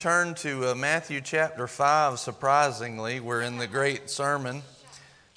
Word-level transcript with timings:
Turn 0.00 0.34
to 0.36 0.70
uh, 0.70 0.74
Matthew 0.74 1.20
chapter 1.20 1.66
5. 1.66 2.18
Surprisingly, 2.18 3.20
we're 3.20 3.42
in 3.42 3.58
the 3.58 3.66
great 3.66 4.08
sermon 4.08 4.62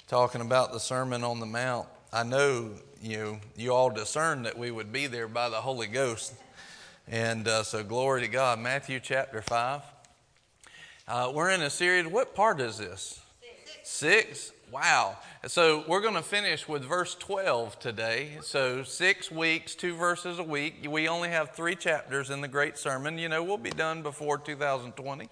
talking 0.08 0.40
about 0.40 0.72
the 0.72 0.80
Sermon 0.80 1.22
on 1.22 1.38
the 1.38 1.44
Mount. 1.44 1.86
I 2.10 2.22
know 2.22 2.70
you, 3.02 3.40
you 3.56 3.74
all 3.74 3.90
discerned 3.90 4.46
that 4.46 4.56
we 4.56 4.70
would 4.70 4.90
be 4.90 5.06
there 5.06 5.28
by 5.28 5.50
the 5.50 5.56
Holy 5.56 5.86
Ghost. 5.86 6.32
And 7.06 7.46
uh, 7.46 7.62
so, 7.62 7.84
glory 7.84 8.22
to 8.22 8.28
God. 8.28 8.58
Matthew 8.58 9.00
chapter 9.00 9.42
5. 9.42 9.82
Uh, 11.08 11.32
we're 11.34 11.50
in 11.50 11.60
a 11.60 11.68
series. 11.68 12.06
What 12.06 12.34
part 12.34 12.58
is 12.58 12.78
this? 12.78 13.20
Six. 13.82 13.90
Six? 13.90 14.52
Wow. 14.74 15.18
So 15.46 15.84
we're 15.86 16.00
going 16.00 16.14
to 16.14 16.22
finish 16.22 16.66
with 16.66 16.82
verse 16.82 17.14
12 17.14 17.78
today. 17.78 18.38
So 18.42 18.82
six 18.82 19.30
weeks, 19.30 19.76
two 19.76 19.94
verses 19.94 20.40
a 20.40 20.42
week. 20.42 20.84
We 20.90 21.06
only 21.06 21.28
have 21.28 21.50
three 21.50 21.76
chapters 21.76 22.28
in 22.28 22.40
the 22.40 22.48
Great 22.48 22.76
Sermon. 22.76 23.16
You 23.16 23.28
know, 23.28 23.44
we'll 23.44 23.56
be 23.56 23.70
done 23.70 24.02
before 24.02 24.36
2020. 24.36 25.28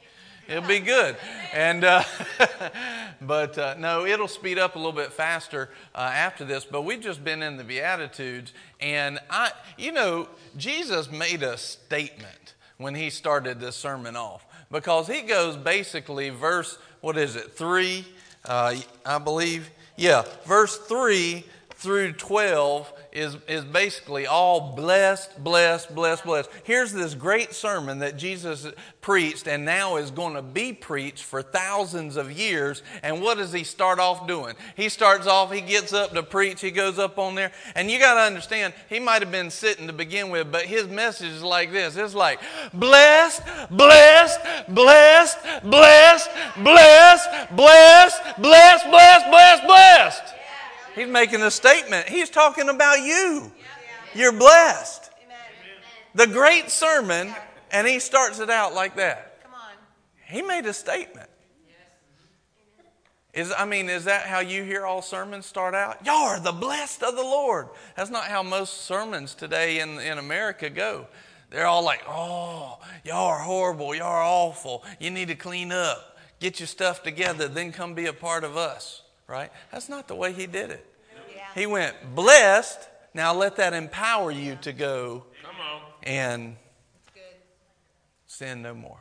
It'll 0.47 0.63
be 0.63 0.79
good. 0.79 1.17
And, 1.53 1.83
uh, 1.83 2.05
but 3.21 3.59
uh, 3.59 3.75
no, 3.81 4.07
it'll 4.07 4.29
speed 4.29 4.61
up 4.61 4.77
a 4.77 4.79
little 4.79 4.93
bit 4.93 5.13
faster 5.13 5.71
uh, 5.93 6.13
after 6.15 6.45
this. 6.45 6.65
But 6.65 6.83
we've 6.83 7.01
just 7.01 7.25
been 7.25 7.43
in 7.43 7.57
the 7.57 7.65
Beatitudes. 7.65 8.53
And 8.79 9.19
I, 9.29 9.51
you 9.77 9.91
know, 9.91 10.29
Jesus 10.57 11.11
made 11.11 11.43
a 11.43 11.59
statement 11.59 12.55
when 12.77 12.95
he 12.95 13.11
started 13.11 13.59
this 13.59 13.75
sermon 13.75 14.15
off 14.15 14.47
because 14.71 15.09
he 15.09 15.23
goes 15.23 15.57
basically 15.57 16.31
verse, 16.31 16.79
what 17.01 17.17
is 17.17 17.35
it, 17.35 17.55
three? 17.55 18.07
Uh, 18.45 18.75
I 19.05 19.19
believe. 19.19 19.71
Yeah, 19.97 20.25
verse 20.45 20.77
3 20.79 21.45
through 21.75 22.13
12 22.13 22.93
is, 23.13 23.37
is 23.47 23.65
basically 23.65 24.27
all 24.27 24.75
blessed, 24.75 25.43
blessed, 25.43 25.95
blessed, 25.95 26.25
blessed. 26.25 26.51
Here's 26.65 26.93
this 26.93 27.15
great 27.15 27.53
sermon 27.53 27.99
that 27.99 28.17
Jesus 28.17 28.67
preached 29.01 29.47
and 29.47 29.65
now 29.65 29.97
is 29.97 30.11
going 30.11 30.35
to 30.35 30.43
be 30.43 30.73
preached 30.73 31.25
for 31.25 31.43
thousands 31.43 32.17
of 32.17 32.33
years. 32.33 32.83
And 33.03 33.21
what 33.21 33.39
does 33.39 33.53
he 33.53 33.65
start 33.65 33.99
off 33.99 34.27
doing? 34.27 34.55
He 34.77 34.89
starts 34.89 35.27
off, 35.27 35.53
he 35.53 35.61
gets 35.61 35.93
up 35.93 36.13
to 36.13 36.23
preach, 36.23 36.61
he 36.61 36.71
goes 36.71 36.99
up 36.99 37.19
on 37.19 37.35
there. 37.35 37.53
And 37.75 37.91
you 37.91 37.99
got 37.99 38.15
to 38.15 38.21
understand, 38.21 38.73
he 38.89 38.99
might 38.99 39.23
have 39.23 39.33
been 39.33 39.51
sitting 39.51 39.87
to 39.87 39.93
begin 39.93 40.31
with, 40.31 40.51
but 40.51 40.63
his 40.63 40.89
message 40.89 41.33
is 41.33 41.43
like 41.43 41.71
this 41.71 41.97
it's 41.97 42.15
like, 42.15 42.41
blessed, 42.73 43.43
blessed, 43.71 44.41
blessed, 44.69 45.39
blessed, 45.65 46.31
blessed, 46.55 47.29
blessed, 47.55 47.57
blessed, 47.57 48.87
blessed, 48.91 49.31
blessed, 49.31 49.67
blessed. 49.67 50.35
He's 50.95 51.09
making 51.09 51.43
a 51.43 51.51
statement. 51.51 52.09
He's 52.09 52.31
talking 52.31 52.69
about 52.69 53.01
you. 53.01 53.51
You're 54.15 54.33
blessed. 54.33 55.11
The 56.15 56.27
great 56.27 56.71
sermon, 56.71 57.35
and 57.71 57.87
he 57.87 57.99
starts 57.99 58.39
it 58.39 58.51
out 58.51 58.75
like 58.75 58.97
that. 58.97 59.41
He 60.27 60.43
made 60.43 60.67
a 60.67 60.73
statement. 60.73 61.29
Is 63.33 63.53
I 63.57 63.65
mean, 63.65 63.89
is 63.89 64.05
that 64.05 64.27
how 64.27 64.41
you 64.41 64.63
hear 64.63 64.85
all 64.85 65.01
sermons 65.01 65.47
start 65.47 65.75
out? 65.75 66.05
Y'all 66.05 66.17
are 66.17 66.41
the 66.41 66.53
blessed 66.53 67.03
of 67.03 67.17
the 67.17 67.23
Lord. 67.23 67.69
That's 67.97 68.11
not 68.11 68.25
how 68.25 68.43
most 68.43 68.83
sermons 68.83 69.35
today 69.35 69.81
in, 69.81 69.99
in 70.01 70.19
America 70.19 70.69
go. 70.69 71.07
They're 71.49 71.67
all 71.67 71.83
like, 71.83 72.03
oh, 72.07 72.79
y'all 73.05 73.29
are 73.29 73.39
horrible, 73.39 73.95
y'all 73.95 74.07
are 74.07 74.23
awful. 74.23 74.85
You 74.99 75.11
need 75.11 75.29
to 75.29 75.35
clean 75.35 75.73
up, 75.73 76.19
get 76.41 76.61
your 76.61 76.67
stuff 76.67 77.03
together, 77.03 77.49
then 77.49 77.73
come 77.73 77.95
be 77.95 78.05
a 78.05 78.13
part 78.13 78.45
of 78.45 78.59
us 78.59 79.02
right? 79.33 79.51
That's 79.73 79.89
not 79.89 80.09
the 80.09 80.15
way 80.15 80.35
he 80.35 80.47
did 80.47 80.71
it. 80.71 80.87
Yeah. 81.35 81.43
He 81.55 81.65
went, 81.65 81.97
blessed, 82.15 82.79
now 83.15 83.33
let 83.33 83.57
that 83.57 83.73
empower 83.73 84.31
you 84.31 84.57
to 84.57 84.73
go 84.73 85.25
and 86.03 86.57
sin 88.27 88.61
no 88.61 88.75
more. 88.75 88.99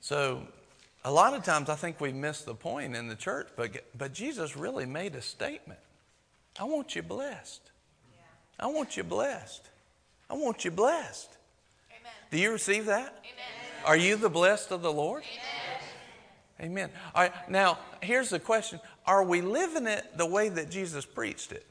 So, 0.00 0.42
a 1.04 1.10
lot 1.10 1.34
of 1.34 1.44
times 1.44 1.70
I 1.70 1.76
think 1.76 2.00
we 2.00 2.12
miss 2.12 2.42
the 2.42 2.54
point 2.54 2.94
in 2.94 3.08
the 3.08 3.14
church, 3.14 3.48
but, 3.56 3.70
but 3.96 4.12
Jesus 4.12 4.56
really 4.56 4.84
made 4.84 5.14
a 5.14 5.22
statement. 5.22 5.78
I 6.58 6.64
want 6.64 6.94
you 6.94 7.02
blessed. 7.02 7.62
I 8.58 8.66
want 8.66 8.96
you 8.96 9.04
blessed. 9.04 9.62
I 10.28 10.34
want 10.34 10.64
you 10.64 10.70
blessed. 10.70 11.30
Amen. 11.90 12.12
Do 12.30 12.38
you 12.38 12.52
receive 12.52 12.86
that? 12.86 13.14
Amen. 13.20 13.86
Are 13.86 13.96
you 13.96 14.16
the 14.16 14.28
blessed 14.28 14.72
of 14.72 14.82
the 14.82 14.92
Lord? 14.92 15.22
Amen. 15.22 15.59
Amen. 16.60 16.90
All 17.14 17.22
right, 17.22 17.50
now, 17.50 17.78
here's 18.02 18.28
the 18.28 18.38
question 18.38 18.80
Are 19.06 19.24
we 19.24 19.40
living 19.40 19.86
it 19.86 20.16
the 20.16 20.26
way 20.26 20.48
that 20.48 20.70
Jesus 20.70 21.04
preached 21.04 21.52
it? 21.52 21.66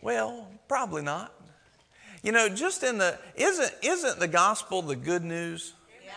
Well, 0.00 0.48
probably 0.68 1.02
not. 1.02 1.32
You 2.22 2.32
know, 2.32 2.48
just 2.48 2.82
in 2.82 2.98
the, 2.98 3.18
isn't, 3.36 3.72
isn't 3.82 4.20
the 4.20 4.28
gospel 4.28 4.82
the 4.82 4.96
good 4.96 5.24
news? 5.24 5.74
Yeah. 6.04 6.12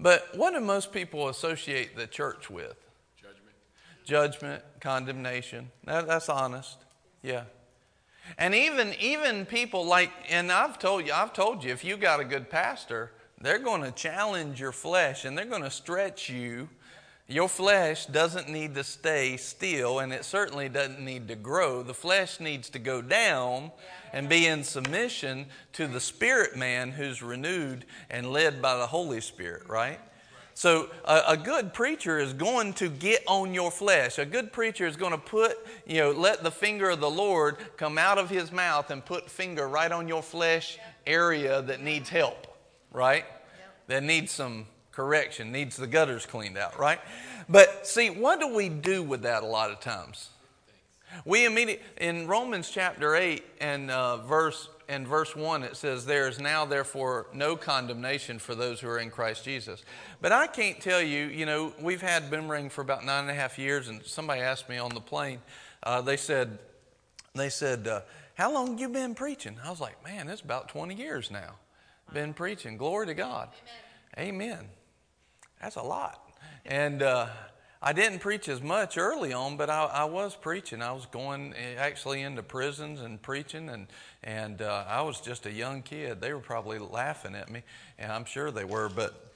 But 0.00 0.36
what 0.36 0.52
do 0.52 0.60
most 0.60 0.92
people 0.92 1.28
associate 1.28 1.96
the 1.96 2.06
church 2.06 2.50
with? 2.50 2.76
Judgment. 3.20 3.56
Judgment, 4.04 4.62
condemnation. 4.80 5.70
That, 5.84 6.06
that's 6.06 6.28
honest. 6.28 6.78
Yeah. 7.22 7.44
And 8.38 8.54
even 8.54 8.94
even 9.00 9.46
people 9.46 9.86
like, 9.86 10.10
and 10.28 10.50
I've 10.50 10.78
told 10.78 11.06
you, 11.06 11.12
I've 11.12 11.32
told 11.32 11.62
you, 11.62 11.72
if 11.72 11.84
you 11.84 11.96
got 11.96 12.20
a 12.20 12.24
good 12.24 12.50
pastor, 12.50 13.12
they're 13.40 13.58
going 13.58 13.82
to 13.82 13.90
challenge 13.90 14.60
your 14.60 14.72
flesh 14.72 15.24
and 15.24 15.36
they're 15.36 15.44
going 15.44 15.62
to 15.62 15.70
stretch 15.70 16.30
you. 16.30 16.68
Your 17.28 17.48
flesh 17.48 18.06
doesn't 18.06 18.48
need 18.48 18.74
to 18.76 18.84
stay 18.84 19.36
still 19.36 19.98
and 19.98 20.12
it 20.12 20.24
certainly 20.24 20.68
doesn't 20.68 21.00
need 21.00 21.28
to 21.28 21.34
grow. 21.34 21.82
The 21.82 21.94
flesh 21.94 22.40
needs 22.40 22.70
to 22.70 22.78
go 22.78 23.02
down 23.02 23.72
and 24.12 24.28
be 24.28 24.46
in 24.46 24.64
submission 24.64 25.46
to 25.74 25.86
the 25.86 26.00
spirit 26.00 26.56
man 26.56 26.92
who's 26.92 27.22
renewed 27.22 27.84
and 28.08 28.32
led 28.32 28.62
by 28.62 28.76
the 28.76 28.86
Holy 28.86 29.20
Spirit, 29.20 29.68
right? 29.68 30.00
So, 30.54 30.88
a, 31.04 31.22
a, 31.28 31.36
good 31.36 31.74
preacher 31.74 32.18
is 32.18 32.32
going 32.32 32.72
to 32.74 32.88
get 32.88 33.22
on 33.26 33.52
your 33.52 33.70
flesh. 33.70 34.18
A 34.18 34.24
good 34.24 34.54
preacher 34.54 34.86
is 34.86 34.96
going 34.96 35.12
to 35.12 35.18
put, 35.18 35.58
you 35.86 35.98
know, 35.98 36.12
let 36.12 36.42
the 36.42 36.50
finger 36.50 36.88
of 36.88 37.00
the 37.00 37.10
Lord 37.10 37.58
come 37.76 37.98
out 37.98 38.16
of 38.16 38.30
his 38.30 38.50
mouth 38.50 38.90
and 38.90 39.04
put 39.04 39.28
finger 39.28 39.68
right 39.68 39.92
on 39.92 40.08
your 40.08 40.22
flesh 40.22 40.78
area 41.06 41.60
that 41.60 41.82
needs 41.82 42.08
help 42.08 42.55
right? 42.92 43.24
That 43.88 44.02
needs 44.02 44.32
some 44.32 44.66
correction, 44.92 45.52
needs 45.52 45.76
the 45.76 45.86
gutters 45.86 46.24
cleaned 46.24 46.56
out, 46.56 46.78
right? 46.78 46.98
But 47.48 47.86
see, 47.86 48.08
what 48.08 48.40
do 48.40 48.54
we 48.54 48.68
do 48.68 49.02
with 49.02 49.22
that 49.22 49.42
a 49.42 49.46
lot 49.46 49.70
of 49.70 49.80
times? 49.80 50.30
We 51.24 51.44
immediately, 51.44 51.84
in 51.98 52.26
Romans 52.26 52.70
chapter 52.70 53.14
8 53.14 53.44
and 53.60 53.90
uh, 53.90 54.16
verse, 54.18 54.68
and 54.88 55.06
verse 55.06 55.36
1, 55.36 55.62
it 55.62 55.76
says, 55.76 56.06
There 56.06 56.28
is 56.28 56.40
now, 56.40 56.64
therefore, 56.64 57.26
no 57.32 57.56
condemnation 57.56 58.38
for 58.38 58.54
those 58.54 58.80
who 58.80 58.88
are 58.88 58.98
in 58.98 59.10
Christ 59.10 59.44
Jesus. 59.44 59.84
But 60.20 60.32
I 60.32 60.46
can't 60.46 60.80
tell 60.80 61.00
you, 61.00 61.26
you 61.26 61.46
know, 61.46 61.72
we've 61.80 62.02
had 62.02 62.30
Boomerang 62.30 62.70
for 62.70 62.80
about 62.80 63.04
nine 63.04 63.22
and 63.22 63.30
a 63.30 63.34
half 63.34 63.58
years, 63.58 63.88
and 63.88 64.04
somebody 64.04 64.40
asked 64.40 64.68
me 64.68 64.78
on 64.78 64.94
the 64.94 65.00
plane, 65.00 65.40
uh, 65.82 66.00
they 66.00 66.16
said, 66.16 66.58
they 67.34 67.50
said, 67.50 67.86
uh, 67.86 68.00
How 68.34 68.52
long 68.52 68.78
you 68.78 68.88
been 68.88 69.14
preaching? 69.14 69.56
I 69.62 69.70
was 69.70 69.80
like, 69.80 70.02
Man, 70.04 70.28
it's 70.28 70.42
about 70.42 70.68
20 70.68 70.94
years 70.94 71.30
now 71.30 71.54
been 72.12 72.34
preaching. 72.34 72.76
Glory 72.76 73.06
to 73.06 73.14
God. 73.14 73.48
Amen. 74.18 74.34
Amen. 74.34 74.68
That's 75.60 75.76
a 75.76 75.82
lot. 75.82 76.22
And 76.64 77.02
uh, 77.02 77.28
I 77.80 77.92
didn't 77.92 78.20
preach 78.20 78.48
as 78.48 78.62
much 78.62 78.98
early 78.98 79.32
on, 79.32 79.56
but 79.56 79.70
I, 79.70 79.84
I, 79.84 80.04
was 80.04 80.34
preaching. 80.34 80.82
I 80.82 80.92
was 80.92 81.06
going 81.06 81.54
eh, 81.54 81.74
actually 81.78 82.22
into 82.22 82.42
prisons 82.42 83.00
and 83.00 83.20
preaching, 83.20 83.68
and 83.68 83.86
and 84.24 84.62
uh, 84.62 84.84
I 84.88 85.02
was 85.02 85.20
just 85.20 85.46
a 85.46 85.52
young 85.52 85.82
kid. 85.82 86.20
They 86.20 86.32
were 86.32 86.40
probably 86.40 86.78
laughing 86.78 87.34
at 87.34 87.50
me, 87.50 87.62
and 87.98 88.10
I'm 88.10 88.24
sure 88.24 88.50
they 88.50 88.64
were, 88.64 88.88
but 88.88 89.30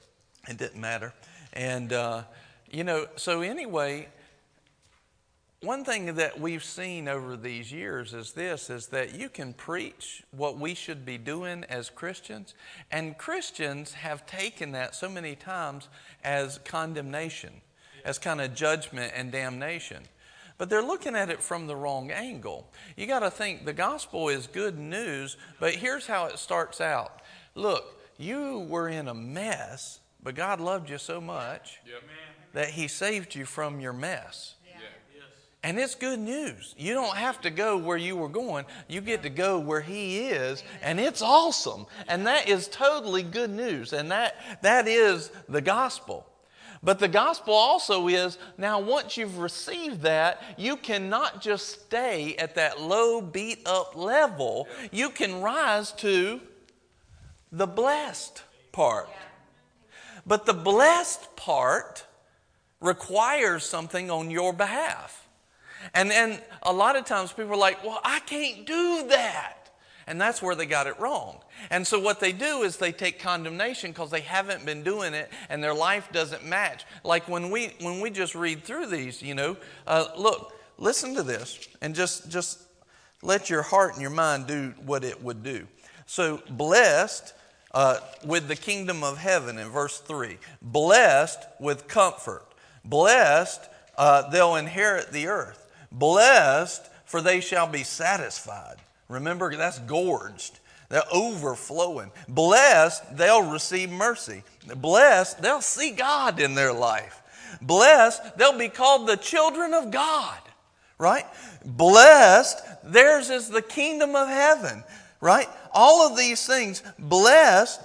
it 0.49 0.57
didn't 0.57 0.81
matter. 0.81 1.13
And 1.53 1.93
uh, 1.93 2.23
you 2.69 2.83
know, 2.83 3.07
so 3.15 3.41
anyway, 3.41 4.07
one 5.63 5.85
thing 5.85 6.15
that 6.15 6.39
we've 6.39 6.63
seen 6.63 7.07
over 7.07 7.37
these 7.37 7.71
years 7.71 8.15
is 8.15 8.31
this 8.31 8.71
is 8.71 8.87
that 8.87 9.13
you 9.13 9.29
can 9.29 9.53
preach 9.53 10.23
what 10.31 10.57
we 10.57 10.73
should 10.73 11.05
be 11.05 11.19
doing 11.19 11.63
as 11.69 11.91
Christians 11.91 12.55
and 12.89 13.15
Christians 13.15 13.93
have 13.93 14.25
taken 14.25 14.71
that 14.71 14.95
so 14.95 15.07
many 15.07 15.35
times 15.35 15.87
as 16.23 16.59
condemnation 16.65 17.53
as 18.03 18.17
kind 18.17 18.41
of 18.41 18.55
judgment 18.55 19.13
and 19.15 19.31
damnation. 19.31 20.01
But 20.57 20.71
they're 20.71 20.81
looking 20.81 21.15
at 21.15 21.29
it 21.29 21.43
from 21.43 21.67
the 21.67 21.75
wrong 21.75 22.09
angle. 22.09 22.67
You 22.97 23.05
got 23.05 23.19
to 23.19 23.29
think 23.29 23.63
the 23.63 23.73
gospel 23.73 24.29
is 24.29 24.47
good 24.47 24.79
news 24.79 25.37
but 25.59 25.75
here's 25.75 26.07
how 26.07 26.25
it 26.25 26.39
starts 26.39 26.81
out. 26.81 27.21
Look 27.53 27.99
you 28.17 28.65
were 28.67 28.89
in 28.89 29.07
a 29.07 29.13
mess 29.13 29.99
but 30.23 30.33
God 30.33 30.59
loved 30.59 30.89
you 30.89 30.97
so 30.97 31.21
much 31.21 31.81
that 32.53 32.69
he 32.71 32.87
saved 32.87 33.35
you 33.35 33.45
from 33.45 33.79
your 33.79 33.93
mess 33.93 34.55
and 35.63 35.77
it's 35.79 35.93
good 35.93 36.19
news. 36.19 36.73
You 36.77 36.93
don't 36.93 37.15
have 37.15 37.39
to 37.41 37.51
go 37.51 37.77
where 37.77 37.97
you 37.97 38.15
were 38.15 38.29
going. 38.29 38.65
You 38.87 38.99
get 38.99 39.21
to 39.23 39.29
go 39.29 39.59
where 39.59 39.81
He 39.81 40.29
is, 40.29 40.63
and 40.81 40.99
it's 40.99 41.21
awesome. 41.21 41.85
And 42.07 42.25
that 42.25 42.49
is 42.49 42.67
totally 42.67 43.21
good 43.21 43.51
news. 43.51 43.93
And 43.93 44.09
that, 44.11 44.35
that 44.63 44.87
is 44.87 45.31
the 45.47 45.61
gospel. 45.61 46.25
But 46.83 46.97
the 46.97 47.07
gospel 47.07 47.53
also 47.53 48.07
is 48.07 48.39
now, 48.57 48.79
once 48.79 49.15
you've 49.15 49.37
received 49.37 50.01
that, 50.01 50.41
you 50.57 50.77
cannot 50.77 51.39
just 51.39 51.83
stay 51.83 52.35
at 52.37 52.55
that 52.55 52.81
low, 52.81 53.21
beat 53.21 53.59
up 53.67 53.95
level. 53.95 54.67
You 54.91 55.11
can 55.11 55.41
rise 55.41 55.91
to 55.93 56.41
the 57.51 57.67
blessed 57.67 58.41
part. 58.71 59.09
But 60.25 60.47
the 60.47 60.53
blessed 60.53 61.35
part 61.35 62.07
requires 62.79 63.63
something 63.63 64.09
on 64.09 64.31
your 64.31 64.51
behalf. 64.51 65.27
And 65.93 66.09
then 66.09 66.39
a 66.63 66.73
lot 66.73 66.95
of 66.95 67.05
times 67.05 67.31
people 67.31 67.53
are 67.53 67.57
like, 67.57 67.83
well, 67.83 67.99
I 68.03 68.19
can't 68.19 68.65
do 68.65 69.07
that. 69.09 69.57
And 70.07 70.19
that's 70.19 70.41
where 70.41 70.55
they 70.55 70.65
got 70.65 70.87
it 70.87 70.99
wrong. 70.99 71.39
And 71.69 71.85
so 71.85 71.99
what 71.99 72.19
they 72.19 72.31
do 72.31 72.63
is 72.63 72.77
they 72.77 72.91
take 72.91 73.19
condemnation 73.19 73.91
because 73.91 74.09
they 74.09 74.21
haven't 74.21 74.65
been 74.65 74.83
doing 74.83 75.13
it 75.13 75.29
and 75.49 75.63
their 75.63 75.73
life 75.73 76.09
doesn't 76.11 76.43
match. 76.43 76.85
Like 77.03 77.27
when 77.27 77.51
we 77.51 77.73
when 77.79 78.01
we 78.01 78.09
just 78.09 78.35
read 78.35 78.63
through 78.63 78.87
these, 78.87 79.21
you 79.21 79.35
know, 79.35 79.57
uh, 79.87 80.07
look, 80.17 80.53
listen 80.77 81.15
to 81.15 81.23
this 81.23 81.67
and 81.81 81.93
just 81.93 82.29
just 82.29 82.59
let 83.21 83.49
your 83.49 83.61
heart 83.61 83.93
and 83.93 84.01
your 84.01 84.11
mind 84.11 84.47
do 84.47 84.73
what 84.85 85.03
it 85.03 85.23
would 85.23 85.43
do. 85.43 85.67
So 86.07 86.41
blessed 86.49 87.33
uh, 87.73 87.99
with 88.25 88.47
the 88.47 88.55
kingdom 88.55 89.03
of 89.03 89.17
heaven 89.17 89.57
in 89.57 89.69
verse 89.69 89.99
3. 89.99 90.37
Blessed 90.61 91.39
with 91.59 91.87
comfort. 91.87 92.45
Blessed, 92.83 93.61
uh, 93.97 94.29
they'll 94.29 94.55
inherit 94.55 95.11
the 95.11 95.27
earth. 95.27 95.60
Blessed, 95.91 96.89
for 97.05 97.21
they 97.21 97.41
shall 97.41 97.67
be 97.67 97.83
satisfied. 97.83 98.77
Remember, 99.09 99.55
that's 99.55 99.79
gorged. 99.79 100.59
They're 100.89 101.03
overflowing. 101.11 102.11
Blessed, 102.27 103.17
they'll 103.17 103.49
receive 103.49 103.89
mercy. 103.89 104.43
Blessed, 104.75 105.41
they'll 105.41 105.61
see 105.61 105.91
God 105.91 106.39
in 106.39 106.55
their 106.55 106.73
life. 106.73 107.21
Blessed, 107.61 108.37
they'll 108.37 108.57
be 108.57 108.69
called 108.69 109.07
the 109.07 109.17
children 109.17 109.73
of 109.73 109.91
God, 109.91 110.39
right? 110.97 111.25
Blessed, 111.65 112.61
theirs 112.83 113.29
is 113.29 113.49
the 113.49 113.61
kingdom 113.61 114.15
of 114.15 114.27
heaven, 114.27 114.83
right? 115.19 115.47
All 115.71 116.07
of 116.07 116.17
these 116.17 116.45
things, 116.45 116.83
blessed 116.97 117.81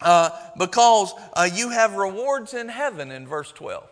uh, 0.00 0.30
because 0.58 1.14
uh, 1.32 1.48
you 1.52 1.70
have 1.70 1.94
rewards 1.94 2.54
in 2.54 2.68
heaven 2.68 3.10
in 3.10 3.26
verse 3.26 3.52
12. 3.52 3.88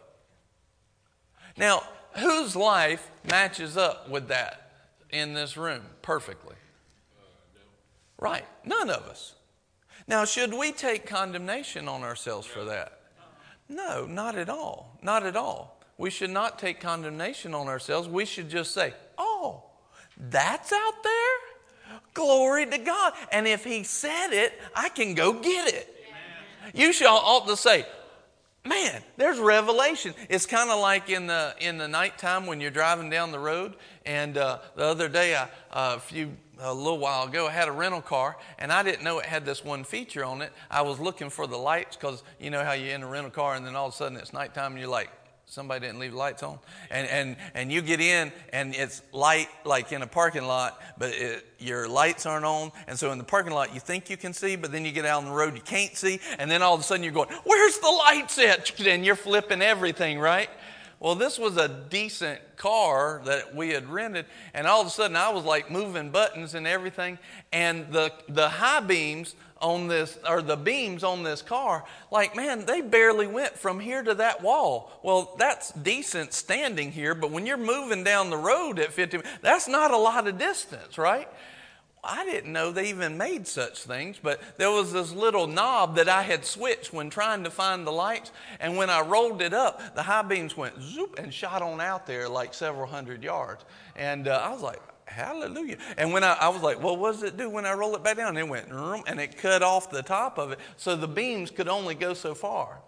Now, 1.57 1.83
whose 2.19 2.55
life 2.55 3.11
matches 3.29 3.77
up 3.77 4.09
with 4.09 4.29
that 4.29 4.71
in 5.11 5.35
this 5.35 5.57
room 5.57 5.83
perfectly? 6.03 6.57
Right, 8.19 8.45
none 8.65 8.91
of 8.91 9.03
us. 9.07 9.35
Now, 10.07 10.25
should 10.25 10.53
we 10.53 10.73
take 10.73 11.07
condemnation 11.07 11.89
on 11.89 12.03
ourselves 12.03 12.47
for 12.47 12.65
that? 12.65 13.01
No, 13.69 14.07
not 14.07 14.37
at 14.37 14.49
all. 14.49 14.99
Not 15.03 15.25
at 15.25 15.37
all. 15.37 15.81
We 15.97 16.11
should 16.11 16.31
not 16.31 16.59
take 16.59 16.81
condemnation 16.81 17.55
on 17.55 17.69
ourselves. 17.69 18.09
We 18.09 18.25
should 18.25 18.51
just 18.51 18.73
say, 18.73 18.93
oh, 19.17 19.63
that's 20.19 20.73
out 20.73 21.03
there? 21.03 22.01
Glory 22.13 22.67
to 22.67 22.79
God. 22.79 23.13
And 23.33 23.47
if 23.47 23.65
He 23.65 23.85
said 23.85 24.31
it, 24.33 24.61
I 24.75 24.89
can 24.89 25.15
go 25.15 25.33
get 25.33 25.69
it. 25.69 25.97
Amen. 26.09 26.73
You 26.75 26.93
shall 26.93 27.17
ought 27.17 27.47
to 27.47 27.57
say, 27.57 27.87
man, 28.67 29.03
there's 29.17 29.39
revelation. 29.39 30.15
It's 30.29 30.47
kind 30.47 30.71
of 30.71 30.81
like 30.81 31.11
in 31.11 31.27
the 31.27 31.55
in 31.61 31.79
the 31.79 31.89
nighttime 31.89 32.47
when 32.47 32.61
you're 32.61 32.71
driving 32.71 33.11
down 33.11 33.33
the 33.33 33.39
road. 33.39 33.75
And 34.07 34.37
uh, 34.37 34.59
the 34.77 34.85
other 34.85 35.09
day, 35.09 35.35
I, 35.35 35.43
uh, 35.71 35.97
a 35.97 36.01
few 36.01 36.37
a 36.61 36.73
little 36.73 36.99
while 36.99 37.27
ago, 37.27 37.47
I 37.47 37.51
had 37.51 37.69
a 37.69 37.73
rental 37.73 38.01
car, 38.01 38.37
and 38.59 38.73
I 38.73 38.83
didn't 38.83 39.03
know 39.03 39.19
it 39.19 39.27
had 39.27 39.45
this 39.45 39.65
one 39.65 39.85
feature 39.85 40.25
on 40.25 40.41
it. 40.43 40.53
I 40.71 40.83
was 40.83 41.01
looking 41.01 41.31
for 41.31 41.47
the 41.47 41.57
lights 41.57 41.97
because 41.97 42.23
you 42.39 42.51
know 42.51 42.65
how 42.65 42.73
you're 42.73 42.95
in 42.95 43.03
a 43.03 43.09
rental 43.09 43.31
car, 43.31 43.55
and 43.55 43.67
then 43.67 43.75
all 43.75 43.89
of 43.89 43.95
a 43.95 43.97
sudden 43.97 44.17
it's 44.17 44.33
nighttime, 44.33 44.73
and 44.73 44.81
you're 44.81 44.89
like, 44.89 45.11
somebody 45.47 45.87
didn't 45.87 46.01
leave 46.01 46.15
lights 46.15 46.43
on. 46.43 46.59
And 46.91 47.09
and 47.09 47.37
and 47.55 47.73
you 47.73 47.83
get 47.83 48.01
in 48.01 48.33
and 48.53 48.75
it's 48.75 49.03
light 49.13 49.49
like 49.65 49.93
in 49.93 50.03
a 50.03 50.07
parking 50.07 50.45
lot 50.45 50.81
but 50.99 51.11
it, 51.15 51.47
your 51.59 51.89
lights 51.89 52.27
aren't 52.27 52.45
on. 52.45 52.73
And 52.87 52.99
so 52.99 53.13
in 53.13 53.19
the 53.19 53.25
parking 53.25 53.53
lot 53.53 53.75
you 53.75 53.81
think 53.81 54.11
you 54.11 54.17
can 54.17 54.33
see 54.33 54.57
but 54.57 54.73
then 54.73 54.85
you 54.85 54.93
get 54.93 55.05
out 55.05 55.19
on 55.19 55.27
the 55.27 55.35
road 55.35 55.55
you 55.55 55.63
can't 55.63 55.97
see. 55.97 56.21
And 56.39 56.51
then 56.51 56.63
all 56.63 56.75
of 56.75 56.81
a 56.81 56.83
sudden 56.83 57.03
you're 57.03 57.13
going 57.13 57.29
where's 57.45 57.79
the 57.79 57.91
lights 57.91 58.39
at? 58.39 58.73
And 58.85 59.05
you're 59.05 59.17
flipping 59.17 59.63
everything 59.63 60.19
right? 60.19 60.51
Well 61.01 61.15
this 61.15 61.39
was 61.39 61.57
a 61.57 61.69
decent 61.69 62.41
car 62.57 63.21
that 63.25 63.55
we 63.55 63.71
had 63.71 63.89
rented 63.89 64.27
and 64.53 64.67
all 64.67 64.81
of 64.81 64.87
a 64.87 64.91
sudden 64.91 65.17
i 65.17 65.29
was 65.29 65.45
like 65.45 65.71
moving 65.71 66.11
buttons 66.11 66.55
and 66.55 66.67
everything 66.67 67.19
and 67.53 67.93
the 67.93 68.13
the 68.29 68.49
high 68.49 68.81
beams 68.81 69.35
on 69.61 69.89
this, 69.89 70.19
or 70.29 70.43
the 70.43 70.57
beams 70.57 71.03
on 71.05 71.23
this 71.23 71.43
car, 71.43 71.85
like, 72.11 72.37
man, 72.37 72.67
they 72.67 72.81
barely 72.81 73.27
went 73.27 73.57
from 73.57 73.81
here 73.81 74.03
to 74.03 74.15
that 74.15 74.43
wall. 74.43 74.93
Well, 75.03 75.35
that's 75.39 75.73
decent 75.73 76.33
standing 76.33 76.93
here, 76.93 77.15
but 77.15 77.31
when 77.31 77.47
you're 77.47 77.57
moving 77.57 78.05
down 78.05 78.31
the 78.31 78.37
road 78.37 78.79
at 78.79 78.93
50, 78.93 79.21
that's 79.43 79.69
not 79.69 79.91
a 79.91 79.97
lot 79.97 80.29
of 80.29 80.39
distance, 80.39 80.99
right? 80.99 81.29
I 82.07 82.25
didn't 82.27 82.53
know 82.53 82.71
they 82.71 82.91
even 82.91 83.17
made 83.17 83.47
such 83.47 83.83
things, 83.83 84.19
but 84.23 84.41
there 84.59 84.71
was 84.71 84.93
this 84.93 85.13
little 85.13 85.47
knob 85.47 85.97
that 85.97 86.09
I 86.09 86.23
had 86.23 86.45
switched 86.45 86.93
when 86.93 87.09
trying 87.09 87.45
to 87.45 87.51
find 87.51 87.87
the 87.87 87.93
lights. 87.93 88.31
And 88.61 88.77
when 88.77 88.91
I 88.91 89.01
rolled 89.01 89.41
it 89.41 89.55
up, 89.55 89.95
the 89.95 90.03
high 90.03 90.23
beams 90.23 90.57
went 90.57 90.81
zoop 90.83 91.19
and 91.19 91.33
shot 91.33 91.63
on 91.63 91.81
out 91.81 92.07
there 92.07 92.29
like 92.29 92.53
several 92.53 92.87
hundred 92.87 93.23
yards. 93.23 93.65
And 93.97 94.29
uh, 94.29 94.43
I 94.45 94.53
was 94.53 94.61
like, 94.61 94.83
Hallelujah. 95.07 95.77
And 95.99 96.13
when 96.13 96.25
I, 96.25 96.33
I 96.35 96.49
was 96.49 96.63
like, 96.63 96.83
well, 96.83 96.97
what 96.97 97.13
does 97.13 97.23
it 97.23 97.37
do 97.37 97.51
when 97.51 97.67
I 97.67 97.73
roll 97.75 97.95
it 97.95 98.03
back 98.03 98.17
down? 98.17 98.31
And 98.31 98.39
it 98.39 98.49
went, 98.49 98.71
and 98.71 99.21
it 99.21 99.37
cut 99.37 99.63
off 99.63 99.91
the 99.91 100.03
top 100.03 100.39
of 100.39 100.51
it. 100.53 100.59
So 100.77 100.97
the 100.97 101.09
beams 101.09 101.51
could 101.51 101.69
only 101.69 101.95
go 101.95 102.15
so 102.15 102.35
far. 102.35 102.79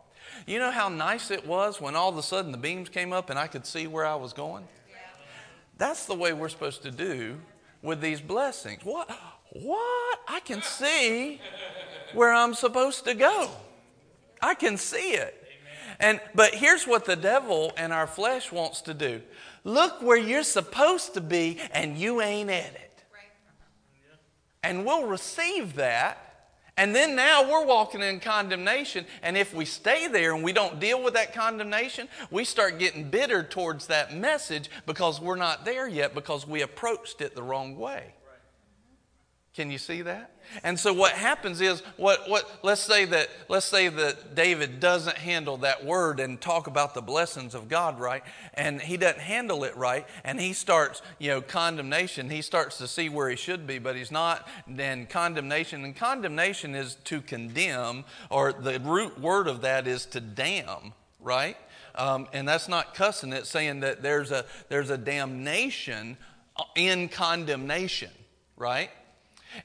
You 0.46 0.58
know 0.58 0.70
how 0.70 0.88
nice 0.88 1.30
it 1.30 1.46
was 1.46 1.80
when 1.80 1.96
all 1.96 2.08
of 2.08 2.16
a 2.16 2.22
sudden 2.22 2.52
the 2.52 2.58
beams 2.58 2.88
came 2.88 3.12
up 3.12 3.30
and 3.30 3.38
I 3.38 3.46
could 3.46 3.66
see 3.66 3.86
where 3.86 4.06
I 4.06 4.14
was 4.14 4.32
going? 4.32 4.66
That's 5.78 6.06
the 6.06 6.14
way 6.14 6.32
we're 6.32 6.48
supposed 6.48 6.82
to 6.84 6.90
do 6.90 7.38
with 7.82 8.00
these 8.00 8.20
blessings. 8.20 8.84
What? 8.84 9.10
What? 9.50 10.18
I 10.26 10.40
can 10.40 10.62
see 10.62 11.40
where 12.14 12.32
I'm 12.32 12.54
supposed 12.54 13.04
to 13.04 13.14
go. 13.14 13.50
I 14.40 14.54
can 14.54 14.76
see 14.76 15.12
it. 15.12 15.42
And 16.00 16.20
but 16.34 16.54
here's 16.54 16.86
what 16.86 17.04
the 17.04 17.16
devil 17.16 17.72
and 17.76 17.92
our 17.92 18.06
flesh 18.06 18.52
wants 18.52 18.82
to 18.82 18.94
do. 18.94 19.22
Look 19.66 20.00
where 20.00 20.16
you're 20.16 20.44
supposed 20.44 21.14
to 21.14 21.20
be, 21.20 21.58
and 21.72 21.98
you 21.98 22.20
ain't 22.20 22.50
at 22.50 22.72
it. 22.72 23.04
And 24.62 24.86
we'll 24.86 25.08
receive 25.08 25.74
that. 25.74 26.52
And 26.76 26.94
then 26.94 27.16
now 27.16 27.50
we're 27.50 27.66
walking 27.66 28.00
in 28.00 28.20
condemnation. 28.20 29.06
And 29.24 29.36
if 29.36 29.52
we 29.52 29.64
stay 29.64 30.06
there 30.06 30.36
and 30.36 30.44
we 30.44 30.52
don't 30.52 30.78
deal 30.78 31.02
with 31.02 31.14
that 31.14 31.34
condemnation, 31.34 32.06
we 32.30 32.44
start 32.44 32.78
getting 32.78 33.10
bitter 33.10 33.42
towards 33.42 33.88
that 33.88 34.14
message 34.14 34.70
because 34.86 35.20
we're 35.20 35.34
not 35.34 35.64
there 35.64 35.88
yet 35.88 36.14
because 36.14 36.46
we 36.46 36.62
approached 36.62 37.20
it 37.20 37.34
the 37.34 37.42
wrong 37.42 37.76
way. 37.76 38.14
Can 39.52 39.72
you 39.72 39.78
see 39.78 40.02
that? 40.02 40.30
And 40.62 40.78
so 40.78 40.93
what 40.93 41.12
happens 41.12 41.60
is 41.60 41.81
what 41.96 42.28
what 42.28 42.50
let's 42.62 42.81
say 42.81 43.04
that 43.06 43.28
let's 43.48 43.66
say 43.66 43.88
that 43.88 44.35
David 44.35 44.80
doesn't 44.80 45.16
handle 45.16 45.56
that 45.59 45.85
word 45.85 46.20
and 46.20 46.40
talk 46.40 46.66
about 46.66 46.94
the 46.94 47.02
blessings 47.02 47.54
of 47.54 47.68
God 47.68 48.00
right 48.00 48.23
and 48.54 48.80
he 48.80 48.97
doesn't 48.97 49.20
handle 49.20 49.64
it 49.64 49.76
right 49.76 50.06
and 50.25 50.40
he 50.40 50.52
starts, 50.52 51.02
you 51.18 51.28
know, 51.28 51.40
condemnation. 51.40 52.30
He 52.30 52.42
starts 52.42 52.78
to 52.78 52.88
see 52.88 53.09
where 53.09 53.28
he 53.28 53.37
should 53.37 53.66
be, 53.66 53.78
but 53.78 53.97
he's 53.97 54.11
not. 54.11 54.49
Then 54.66 55.06
condemnation 55.06 55.85
and 55.85 55.94
condemnation 55.94 56.75
is 56.75 56.97
to 57.04 57.20
condemn 57.20 58.04
or 58.30 58.52
the 58.52 58.80
root 58.80 59.20
word 59.20 59.49
of 59.49 59.62
that 59.62 59.87
is 59.87 60.06
to 60.06 60.20
damn, 60.20 60.92
right? 61.20 61.56
Um, 61.94 62.28
and 62.32 62.47
that's 62.47 62.68
not 62.68 62.94
cussing 62.94 63.32
it's 63.32 63.49
saying 63.49 63.80
that 63.80 64.02
there's 64.02 64.30
a 64.30 64.44
there's 64.68 64.90
a 64.90 64.99
damnation 64.99 66.16
in 66.75 67.09
condemnation, 67.09 68.11
right? 68.56 68.90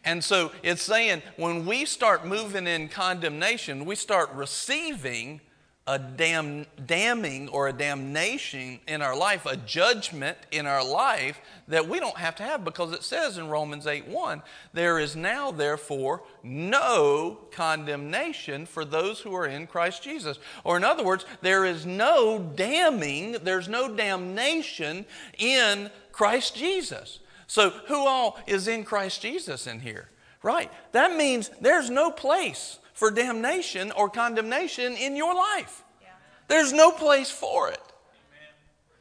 And 0.03 0.23
so 0.23 0.51
it's 0.63 0.81
saying 0.81 1.21
when 1.37 1.65
we 1.65 1.85
start 1.85 2.25
moving 2.25 2.67
in 2.67 2.89
condemnation, 2.89 3.85
we 3.85 3.95
start 3.95 4.31
receiving 4.33 5.41
a 5.87 5.97
damn, 5.97 6.65
damning 6.85 7.49
or 7.49 7.67
a 7.67 7.73
damnation 7.73 8.79
in 8.87 9.01
our 9.01 9.15
life, 9.15 9.47
a 9.47 9.57
judgment 9.57 10.37
in 10.51 10.67
our 10.67 10.85
life 10.85 11.41
that 11.67 11.87
we 11.87 11.99
don't 11.99 12.17
have 12.17 12.35
to 12.35 12.43
have 12.43 12.63
because 12.63 12.93
it 12.93 13.03
says 13.03 13.39
in 13.39 13.49
Romans 13.49 13.87
8 13.87 14.07
1, 14.07 14.43
there 14.73 14.99
is 14.99 15.15
now 15.15 15.51
therefore 15.51 16.21
no 16.43 17.39
condemnation 17.51 18.67
for 18.67 18.85
those 18.85 19.19
who 19.19 19.33
are 19.33 19.47
in 19.47 19.65
Christ 19.65 20.03
Jesus. 20.03 20.37
Or 20.63 20.77
in 20.77 20.83
other 20.83 21.03
words, 21.03 21.25
there 21.41 21.65
is 21.65 21.85
no 21.85 22.39
damning, 22.39 23.37
there's 23.43 23.67
no 23.67 23.93
damnation 23.93 25.05
in 25.39 25.89
Christ 26.11 26.55
Jesus. 26.55 27.19
So, 27.51 27.69
who 27.69 28.07
all 28.07 28.39
is 28.47 28.69
in 28.69 28.85
Christ 28.85 29.21
Jesus 29.21 29.67
in 29.67 29.81
here? 29.81 30.07
Right. 30.41 30.71
That 30.93 31.17
means 31.17 31.51
there's 31.59 31.89
no 31.89 32.09
place 32.09 32.79
for 32.93 33.11
damnation 33.11 33.91
or 33.91 34.07
condemnation 34.07 34.93
in 34.93 35.17
your 35.17 35.35
life. 35.35 35.83
Yeah. 36.01 36.07
There's 36.47 36.71
no 36.71 36.91
place 36.91 37.29
for 37.29 37.67
it. 37.67 37.81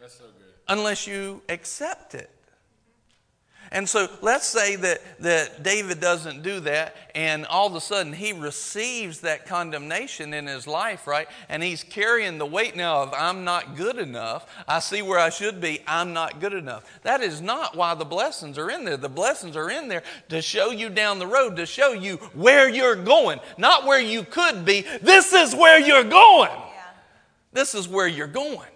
That's 0.01 0.15
so 0.15 0.25
good. 0.25 0.53
Unless 0.67 1.07
you 1.07 1.43
accept 1.49 2.17
it. 2.17 2.29
And 3.73 3.89
so 3.89 4.09
let's 4.21 4.47
say 4.47 4.75
that, 4.77 5.01
that 5.21 5.63
David 5.63 6.01
doesn't 6.01 6.43
do 6.43 6.59
that, 6.61 6.97
and 7.15 7.47
all 7.47 7.69
of 7.69 7.77
a 7.77 7.81
sudden 7.81 8.13
he 8.13 8.33
receives 8.33 9.21
that 9.21 9.47
condemnation 9.47 10.35
in 10.35 10.49
his 10.49 10.67
life, 10.67 11.07
right? 11.07 11.29
And 11.49 11.63
he's 11.63 11.85
carrying 11.85 12.39
the 12.39 12.47
weight 12.47 12.75
now 12.75 13.03
of, 13.03 13.15
I'm 13.15 13.45
not 13.45 13.77
good 13.77 13.97
enough. 13.97 14.53
I 14.67 14.81
see 14.81 15.03
where 15.03 15.21
I 15.21 15.31
should 15.31 15.61
be. 15.61 15.83
I'm 15.87 16.13
not 16.13 16.41
good 16.41 16.53
enough. 16.53 17.01
That 17.03 17.21
is 17.21 17.41
not 17.41 17.77
why 17.77 17.95
the 17.95 18.05
blessings 18.05 18.59
are 18.59 18.71
in 18.71 18.85
there. 18.85 18.97
The 18.97 19.09
blessings 19.09 19.57
are 19.57 19.71
in 19.71 19.87
there 19.87 20.03
to 20.31 20.43
show 20.43 20.73
you 20.73 20.89
down 20.89 21.21
the 21.21 21.29
road, 21.29 21.55
to 21.57 21.67
show 21.67 21.93
you 21.93 22.17
where 22.35 22.69
you're 22.69 22.97
going, 22.97 23.39
not 23.57 23.87
where 23.87 24.01
you 24.01 24.25
could 24.25 24.65
be. 24.65 24.85
This 25.01 25.33
is 25.33 25.55
where 25.55 25.79
you're 25.79 26.03
going. 26.03 26.51
Yeah. 26.51 26.83
This 27.53 27.77
is 27.77 27.87
where 27.87 28.09
you're 28.09 28.27
going. 28.27 28.69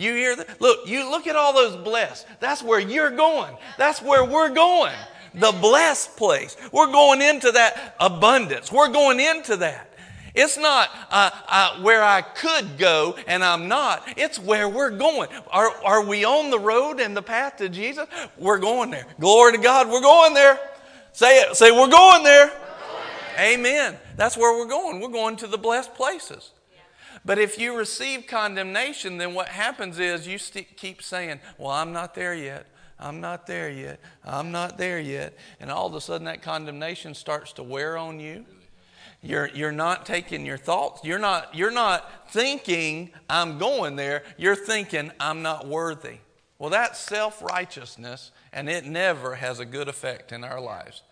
You 0.00 0.14
hear 0.14 0.34
that? 0.34 0.60
Look, 0.62 0.88
you 0.88 1.10
look 1.10 1.26
at 1.26 1.36
all 1.36 1.52
those 1.52 1.76
blessed. 1.76 2.26
That's 2.40 2.62
where 2.62 2.80
you're 2.80 3.10
going. 3.10 3.54
That's 3.76 4.00
where 4.00 4.24
we're 4.24 4.48
going. 4.48 4.94
The 5.34 5.52
blessed 5.52 6.16
place. 6.16 6.56
We're 6.72 6.90
going 6.90 7.20
into 7.20 7.52
that 7.52 7.96
abundance. 8.00 8.72
We're 8.72 8.88
going 8.88 9.20
into 9.20 9.58
that. 9.58 9.92
It's 10.34 10.56
not 10.56 10.88
uh, 11.10 11.30
uh, 11.46 11.82
where 11.82 12.02
I 12.02 12.22
could 12.22 12.78
go 12.78 13.14
and 13.26 13.44
I'm 13.44 13.68
not. 13.68 14.02
It's 14.16 14.38
where 14.38 14.70
we're 14.70 14.96
going. 14.96 15.28
Are, 15.50 15.70
are 15.84 16.02
we 16.02 16.24
on 16.24 16.50
the 16.50 16.58
road 16.58 16.98
and 16.98 17.14
the 17.14 17.22
path 17.22 17.58
to 17.58 17.68
Jesus? 17.68 18.06
We're 18.38 18.58
going 18.58 18.90
there. 18.90 19.04
Glory 19.18 19.52
to 19.52 19.58
God, 19.58 19.90
we're 19.90 20.00
going 20.00 20.32
there. 20.32 20.58
Say 21.12 21.40
it. 21.40 21.56
Say, 21.56 21.72
we're 21.72 21.90
going 21.90 22.22
there. 22.22 22.46
We're 22.46 22.52
going 22.52 23.06
there. 23.36 23.52
Amen. 23.52 23.98
That's 24.16 24.36
where 24.36 24.56
we're 24.56 24.68
going. 24.70 25.00
We're 25.00 25.08
going 25.08 25.36
to 25.36 25.46
the 25.46 25.58
blessed 25.58 25.94
places. 25.94 26.52
But 27.24 27.38
if 27.38 27.58
you 27.58 27.76
receive 27.76 28.26
condemnation, 28.26 29.18
then 29.18 29.34
what 29.34 29.48
happens 29.48 29.98
is 29.98 30.26
you 30.26 30.38
st- 30.38 30.76
keep 30.76 31.02
saying, 31.02 31.40
Well, 31.58 31.70
I'm 31.70 31.92
not 31.92 32.14
there 32.14 32.34
yet. 32.34 32.66
I'm 32.98 33.20
not 33.20 33.46
there 33.46 33.70
yet. 33.70 34.00
I'm 34.24 34.52
not 34.52 34.76
there 34.76 35.00
yet. 35.00 35.36
And 35.58 35.70
all 35.70 35.86
of 35.86 35.94
a 35.94 36.00
sudden, 36.00 36.26
that 36.26 36.42
condemnation 36.42 37.14
starts 37.14 37.52
to 37.54 37.62
wear 37.62 37.96
on 37.96 38.20
you. 38.20 38.44
You're, 39.22 39.48
you're 39.48 39.72
not 39.72 40.06
taking 40.06 40.46
your 40.46 40.56
thoughts. 40.58 41.04
You're 41.04 41.18
not, 41.18 41.54
you're 41.54 41.70
not 41.70 42.30
thinking, 42.30 43.10
I'm 43.28 43.58
going 43.58 43.96
there. 43.96 44.22
You're 44.38 44.56
thinking, 44.56 45.12
I'm 45.20 45.42
not 45.42 45.66
worthy. 45.66 46.18
Well, 46.58 46.70
that's 46.70 46.98
self 46.98 47.42
righteousness, 47.42 48.32
and 48.52 48.68
it 48.68 48.84
never 48.84 49.36
has 49.36 49.60
a 49.60 49.64
good 49.64 49.88
effect 49.88 50.30
in 50.32 50.44
our 50.44 50.60
lives. 50.60 51.02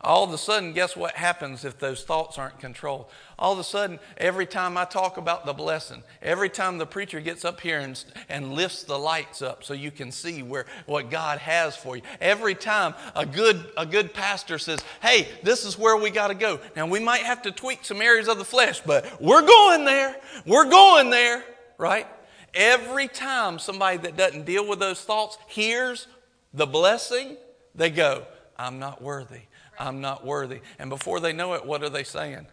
All 0.00 0.24
of 0.24 0.32
a 0.32 0.38
sudden, 0.38 0.72
guess 0.72 0.96
what 0.96 1.14
happens 1.14 1.64
if 1.64 1.78
those 1.78 2.04
thoughts 2.04 2.38
aren't 2.38 2.60
controlled? 2.60 3.06
All 3.38 3.52
of 3.52 3.58
a 3.58 3.64
sudden, 3.64 3.98
every 4.18 4.46
time 4.46 4.76
I 4.76 4.84
talk 4.84 5.16
about 5.16 5.46
the 5.46 5.52
blessing, 5.52 6.02
every 6.22 6.48
time 6.48 6.78
the 6.78 6.86
preacher 6.86 7.20
gets 7.20 7.44
up 7.44 7.60
here 7.60 7.78
and, 7.78 8.02
and 8.28 8.52
lifts 8.52 8.84
the 8.84 8.98
lights 8.98 9.42
up 9.42 9.64
so 9.64 9.74
you 9.74 9.90
can 9.90 10.12
see 10.12 10.42
where, 10.42 10.66
what 10.86 11.10
God 11.10 11.38
has 11.38 11.76
for 11.76 11.96
you, 11.96 12.02
every 12.20 12.54
time 12.54 12.94
a 13.14 13.24
good, 13.26 13.64
a 13.76 13.86
good 13.86 14.12
pastor 14.12 14.58
says, 14.58 14.80
hey, 15.00 15.28
this 15.42 15.64
is 15.64 15.78
where 15.78 15.96
we 15.96 16.10
got 16.10 16.28
to 16.28 16.34
go. 16.34 16.60
Now, 16.76 16.86
we 16.86 17.00
might 17.00 17.22
have 17.22 17.42
to 17.42 17.50
tweak 17.50 17.84
some 17.84 18.02
areas 18.02 18.28
of 18.28 18.38
the 18.38 18.44
flesh, 18.44 18.80
but 18.80 19.20
we're 19.20 19.46
going 19.46 19.84
there. 19.84 20.16
We're 20.44 20.68
going 20.68 21.10
there, 21.10 21.42
right? 21.78 22.06
Every 22.54 23.08
time 23.08 23.58
somebody 23.58 23.98
that 23.98 24.16
doesn't 24.16 24.46
deal 24.46 24.66
with 24.66 24.78
those 24.78 25.00
thoughts 25.02 25.36
hears 25.46 26.06
the 26.54 26.66
blessing, 26.66 27.36
they 27.74 27.90
go, 27.90 28.26
I'm 28.58 28.78
not 28.78 29.02
worthy. 29.02 29.42
I'm 29.78 30.00
not 30.00 30.24
worthy. 30.24 30.60
And 30.78 30.90
before 30.90 31.20
they 31.20 31.32
know 31.32 31.54
it, 31.54 31.64
what 31.64 31.82
are 31.82 31.88
they 31.88 32.04
saying? 32.04 32.46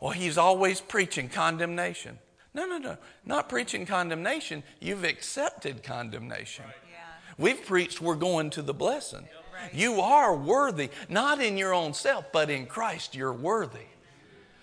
Well, 0.00 0.12
he's 0.12 0.38
always 0.38 0.80
preaching 0.80 1.28
condemnation. 1.28 2.18
No, 2.52 2.66
no, 2.66 2.78
no. 2.78 2.96
Not 3.24 3.48
preaching 3.48 3.86
condemnation. 3.86 4.62
You've 4.80 5.04
accepted 5.04 5.82
condemnation. 5.82 6.64
Right. 6.66 6.74
Yeah. 6.90 7.34
We've 7.36 7.64
preached 7.64 8.00
we're 8.00 8.14
going 8.14 8.50
to 8.50 8.62
the 8.62 8.74
blessing. 8.74 9.28
Right. 9.52 9.74
You 9.74 10.00
are 10.00 10.36
worthy, 10.36 10.90
not 11.08 11.40
in 11.40 11.56
your 11.56 11.72
own 11.74 11.94
self, 11.94 12.26
but 12.32 12.50
in 12.50 12.66
Christ 12.66 13.14
you're 13.14 13.32
worthy. 13.32 13.86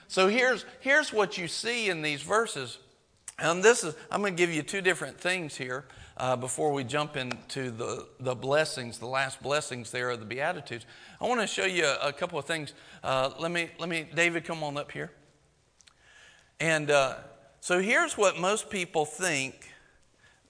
So 0.08 0.28
here's, 0.28 0.66
here's 0.82 1.14
what 1.14 1.38
you 1.38 1.48
see 1.48 1.90
in 1.90 2.02
these 2.02 2.22
verses. 2.22 2.78
And 3.40 3.64
this 3.64 3.84
is, 3.84 3.96
I'm 4.12 4.22
going 4.22 4.36
to 4.36 4.38
give 4.38 4.54
you 4.54 4.62
two 4.62 4.82
different 4.82 5.20
things 5.20 5.56
here 5.56 5.86
uh, 6.22 6.36
before 6.36 6.72
we 6.72 6.84
jump 6.84 7.18
into 7.18 7.72
the, 7.72 8.08
the 8.20 8.36
blessings, 8.36 9.00
the 9.00 9.08
last 9.08 9.42
blessings 9.42 9.90
there 9.90 10.12
of 10.12 10.20
the 10.20 10.26
Beatitudes. 10.26 10.86
I 11.20 11.26
want 11.26 11.42
to 11.42 11.48
show 11.48 11.66
you 11.66 11.86
a, 11.86 12.10
a 12.10 12.14
couple 12.14 12.38
of 12.38 12.46
things. 12.46 12.74
Uh, 13.04 13.32
let, 13.40 13.50
me, 13.50 13.72
let 13.80 13.90
me, 13.90 14.06
David, 14.14 14.46
come 14.46 14.64
on 14.64 14.78
up 14.78 14.92
here. 14.92 15.12
And 16.60 16.92
uh, 16.92 17.16
so 17.60 17.80
here's 17.80 18.20
what 18.20 18.38
most 18.38 18.70
people 18.70 19.04
think 19.04 19.74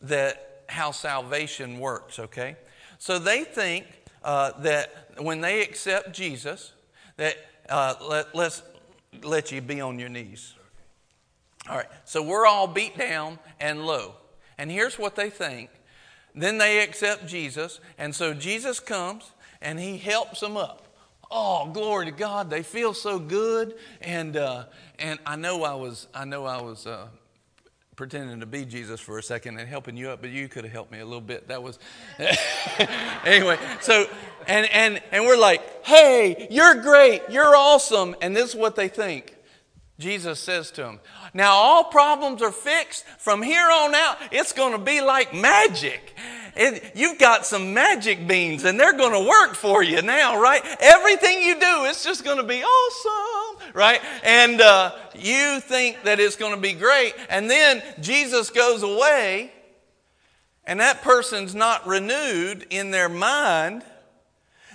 that 0.02 0.66
how 0.68 0.92
salvation 0.92 1.80
works, 1.80 2.20
okay? 2.20 2.58
So 2.98 3.18
they 3.18 3.46
think 3.46 3.86
uh, 4.26 4.52
that 4.60 5.14
when 5.20 5.40
they 5.40 5.62
accept 5.62 6.12
Jesus, 6.12 6.74
that 7.16 7.38
uh, 7.70 7.96
let, 8.10 8.36
let's 8.36 8.62
let 9.24 9.54
you 9.54 9.62
be 9.62 9.80
on 9.80 10.00
your 10.00 10.10
knees. 10.10 10.54
All 11.70 11.78
right, 11.78 11.88
so 12.04 12.22
we're 12.22 12.46
all 12.46 12.68
beat 12.68 12.98
down 12.98 13.40
and 13.62 13.86
low. 13.86 14.16
And 14.62 14.70
here's 14.70 15.00
what 15.00 15.16
they 15.16 15.32
think. 15.32 15.72
Then 16.36 16.60
they 16.60 16.84
accept 16.84 17.26
Jesus, 17.26 17.80
and 17.98 18.14
so 18.14 18.32
Jesus 18.36 18.80
comes 18.80 19.32
and 19.60 19.80
he 19.80 19.98
helps 19.98 20.40
them 20.40 20.56
up. 20.56 20.88
Oh, 21.32 21.72
glory 21.74 22.06
to 22.06 22.12
God! 22.12 22.52
They 22.52 22.62
feel 22.62 22.94
so 22.94 23.18
good, 23.18 23.74
and 24.02 24.38
uh, 24.38 24.66
and 25.00 25.18
I 25.26 25.36
know 25.36 25.64
I 25.64 25.74
was 25.74 26.08
I 26.14 26.26
know 26.26 26.46
I 26.46 26.62
was 26.62 26.86
uh, 26.86 27.08
pretending 27.96 28.40
to 28.42 28.46
be 28.46 28.64
Jesus 28.64 29.02
for 29.02 29.18
a 29.18 29.24
second 29.24 29.58
and 29.58 29.68
helping 29.68 29.98
you 29.98 30.12
up, 30.12 30.22
but 30.22 30.30
you 30.30 30.48
could 30.48 30.64
have 30.64 30.74
helped 30.74 30.92
me 30.92 31.00
a 31.00 31.06
little 31.06 31.22
bit. 31.22 31.48
That 31.48 31.64
was 31.64 31.80
anyway. 33.26 33.58
So 33.82 34.06
and 34.46 34.68
and 34.68 35.02
and 35.12 35.26
we're 35.26 35.40
like, 35.40 35.88
hey, 35.88 36.48
you're 36.52 36.76
great, 36.84 37.24
you're 37.32 37.56
awesome, 37.56 38.16
and 38.22 38.36
this 38.36 38.50
is 38.50 38.56
what 38.56 38.76
they 38.76 38.90
think. 38.90 39.36
Jesus 40.02 40.40
says 40.40 40.72
to 40.72 40.86
him, 40.86 41.00
Now 41.34 41.54
all 41.54 41.86
problems 41.86 42.42
are 42.42 42.52
fixed. 42.52 43.06
From 43.20 43.42
here 43.42 43.70
on 43.72 43.96
out, 43.96 44.18
it's 44.32 44.52
going 44.52 44.74
to 44.74 44.84
be 44.84 45.00
like 45.00 45.34
magic. 45.34 46.18
You've 46.96 47.20
got 47.20 47.46
some 47.46 47.74
magic 47.74 48.28
beans 48.28 48.66
and 48.66 48.80
they're 48.80 48.98
going 48.98 49.14
to 49.14 49.30
work 49.30 49.56
for 49.56 49.84
you 49.84 50.02
now, 50.02 50.42
right? 50.42 50.62
Everything 50.82 51.42
you 51.44 51.54
do, 51.54 51.86
it's 51.86 52.04
just 52.04 52.26
going 52.26 52.38
to 52.38 52.44
be 52.44 52.62
awesome, 52.64 53.72
right? 53.74 54.02
And 54.24 54.60
uh, 54.60 54.94
you 55.16 55.62
think 55.62 56.04
that 56.04 56.20
it's 56.20 56.36
going 56.36 56.56
to 56.56 56.60
be 56.60 56.74
great. 56.74 57.14
And 57.30 57.50
then 57.50 57.82
Jesus 58.02 58.50
goes 58.50 58.84
away 58.84 59.54
and 60.66 60.80
that 60.80 61.02
person's 61.04 61.56
not 61.56 61.88
renewed 61.88 62.68
in 62.70 62.92
their 62.92 63.10
mind. 63.10 63.84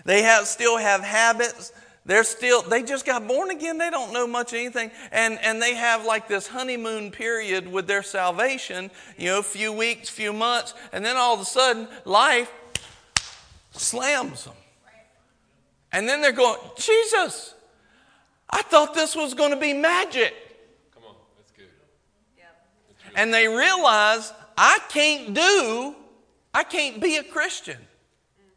They 0.04 0.22
have, 0.22 0.46
still 0.46 0.78
have 0.78 1.02
habits 1.02 1.72
they're 2.06 2.24
still, 2.24 2.62
they 2.62 2.84
just 2.84 3.04
got 3.04 3.26
born 3.26 3.50
again. 3.50 3.78
They 3.78 3.90
don't 3.90 4.12
know 4.12 4.28
much 4.28 4.54
anything. 4.54 4.92
And, 5.10 5.40
and 5.42 5.60
they 5.60 5.74
have 5.74 6.06
like 6.06 6.28
this 6.28 6.46
honeymoon 6.46 7.10
period 7.10 7.70
with 7.70 7.88
their 7.88 8.04
salvation, 8.04 8.92
you 9.18 9.26
know, 9.26 9.40
a 9.40 9.42
few 9.42 9.72
weeks, 9.72 10.08
few 10.08 10.32
months. 10.32 10.72
And 10.92 11.04
then 11.04 11.16
all 11.16 11.34
of 11.34 11.40
a 11.40 11.44
sudden, 11.44 11.88
life 12.04 12.50
slams 13.72 14.44
them. 14.44 14.54
And 15.90 16.08
then 16.08 16.20
they're 16.20 16.30
going, 16.30 16.60
Jesus, 16.76 17.54
I 18.48 18.62
thought 18.62 18.94
this 18.94 19.16
was 19.16 19.34
going 19.34 19.50
to 19.50 19.56
be 19.56 19.72
magic. 19.72 20.32
Come 20.94 21.02
on, 21.08 21.14
that's 21.36 21.50
good. 21.50 21.66
And 23.16 23.34
they 23.34 23.48
realize 23.48 24.32
I 24.56 24.78
can't 24.90 25.34
do, 25.34 25.96
I 26.54 26.62
can't 26.62 27.00
be 27.00 27.16
a 27.16 27.24
Christian. 27.24 27.78
Mm. 27.78 28.50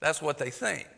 That's 0.00 0.20
what 0.20 0.38
they 0.38 0.50
think 0.50 0.88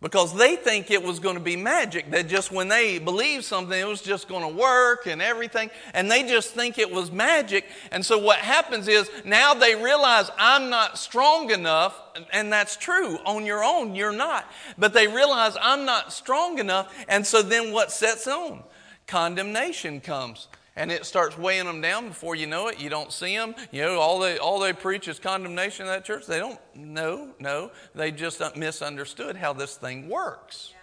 because 0.00 0.34
they 0.34 0.56
think 0.56 0.90
it 0.90 1.02
was 1.02 1.18
going 1.18 1.34
to 1.34 1.42
be 1.42 1.56
magic 1.56 2.10
that 2.10 2.26
just 2.26 2.50
when 2.50 2.68
they 2.68 2.98
believe 2.98 3.44
something 3.44 3.78
it 3.78 3.86
was 3.86 4.00
just 4.00 4.28
going 4.28 4.42
to 4.42 4.56
work 4.56 5.06
and 5.06 5.20
everything 5.20 5.70
and 5.92 6.10
they 6.10 6.22
just 6.22 6.54
think 6.54 6.78
it 6.78 6.90
was 6.90 7.12
magic. 7.12 7.66
And 7.92 8.04
so 8.04 8.18
what 8.18 8.38
happens 8.38 8.88
is 8.88 9.10
now 9.24 9.52
they 9.52 9.74
realize 9.74 10.30
i'm 10.38 10.70
not 10.70 10.98
strong 10.98 11.50
enough 11.50 12.00
and 12.32 12.52
that's 12.52 12.76
true 12.76 13.18
on 13.26 13.44
your 13.44 13.62
own 13.62 13.94
you're 13.94 14.12
not. 14.12 14.50
But 14.78 14.94
they 14.94 15.06
realize 15.06 15.56
i'm 15.60 15.84
not 15.84 16.12
strong 16.12 16.58
enough 16.58 16.92
and 17.08 17.26
so 17.26 17.42
then 17.42 17.72
what 17.72 17.92
sets 17.92 18.26
on? 18.26 18.62
Condemnation 19.06 20.00
comes 20.00 20.48
and 20.80 20.90
it 20.90 21.04
starts 21.04 21.36
weighing 21.36 21.66
them 21.66 21.82
down 21.82 22.08
before 22.08 22.34
you 22.34 22.46
know 22.46 22.68
it. 22.68 22.80
You 22.80 22.88
don't 22.88 23.12
see 23.12 23.36
them. 23.36 23.54
You 23.70 23.82
know, 23.82 24.00
all 24.00 24.18
they, 24.18 24.38
all 24.38 24.58
they 24.58 24.72
preach 24.72 25.08
is 25.08 25.18
condemnation 25.18 25.84
in 25.84 25.92
that 25.92 26.06
church. 26.06 26.24
They 26.24 26.38
don't 26.38 26.58
know, 26.74 27.34
no. 27.38 27.70
They 27.94 28.10
just 28.10 28.40
misunderstood 28.56 29.36
how 29.36 29.52
this 29.52 29.76
thing 29.76 30.08
works. 30.08 30.70
Yeah. 30.72 30.78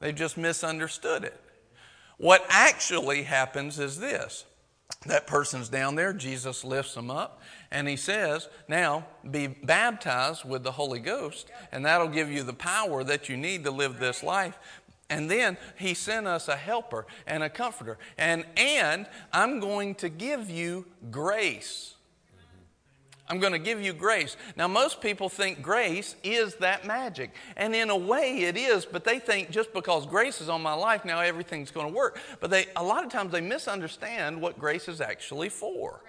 They 0.00 0.12
just 0.12 0.36
misunderstood 0.36 1.22
it. 1.22 1.40
What 2.18 2.44
actually 2.48 3.22
happens 3.22 3.78
is 3.78 4.00
this 4.00 4.44
that 5.06 5.26
person's 5.26 5.68
down 5.68 5.94
there, 5.94 6.12
Jesus 6.12 6.64
lifts 6.64 6.94
them 6.94 7.10
up, 7.10 7.42
and 7.70 7.86
he 7.86 7.96
says, 7.96 8.48
Now 8.68 9.06
be 9.30 9.46
baptized 9.46 10.44
with 10.44 10.64
the 10.64 10.72
Holy 10.72 10.98
Ghost, 10.98 11.48
and 11.70 11.86
that'll 11.86 12.08
give 12.08 12.30
you 12.30 12.42
the 12.42 12.52
power 12.52 13.04
that 13.04 13.28
you 13.28 13.36
need 13.36 13.62
to 13.64 13.70
live 13.70 14.00
this 14.00 14.22
life. 14.22 14.58
And 15.14 15.30
then 15.30 15.56
he 15.78 15.94
sent 15.94 16.26
us 16.26 16.48
a 16.48 16.56
helper 16.56 17.06
and 17.24 17.44
a 17.44 17.48
comforter. 17.48 17.98
And, 18.18 18.44
and 18.56 19.06
I'm 19.32 19.60
going 19.60 19.94
to 19.96 20.08
give 20.08 20.50
you 20.50 20.86
grace. 21.12 21.94
I'm 23.28 23.38
going 23.38 23.52
to 23.52 23.60
give 23.60 23.80
you 23.80 23.92
grace. 23.92 24.36
Now, 24.56 24.66
most 24.66 25.00
people 25.00 25.28
think 25.28 25.62
grace 25.62 26.16
is 26.24 26.56
that 26.56 26.84
magic. 26.84 27.30
And 27.56 27.76
in 27.76 27.90
a 27.90 27.96
way, 27.96 28.38
it 28.40 28.56
is, 28.56 28.84
but 28.84 29.04
they 29.04 29.20
think 29.20 29.52
just 29.52 29.72
because 29.72 30.04
grace 30.04 30.40
is 30.40 30.48
on 30.48 30.60
my 30.62 30.74
life, 30.74 31.04
now 31.04 31.20
everything's 31.20 31.70
going 31.70 31.86
to 31.86 31.94
work. 31.94 32.18
But 32.40 32.50
they, 32.50 32.66
a 32.74 32.82
lot 32.82 33.04
of 33.04 33.12
times 33.12 33.30
they 33.30 33.40
misunderstand 33.40 34.40
what 34.40 34.58
grace 34.58 34.88
is 34.88 35.00
actually 35.00 35.48
for. 35.48 36.00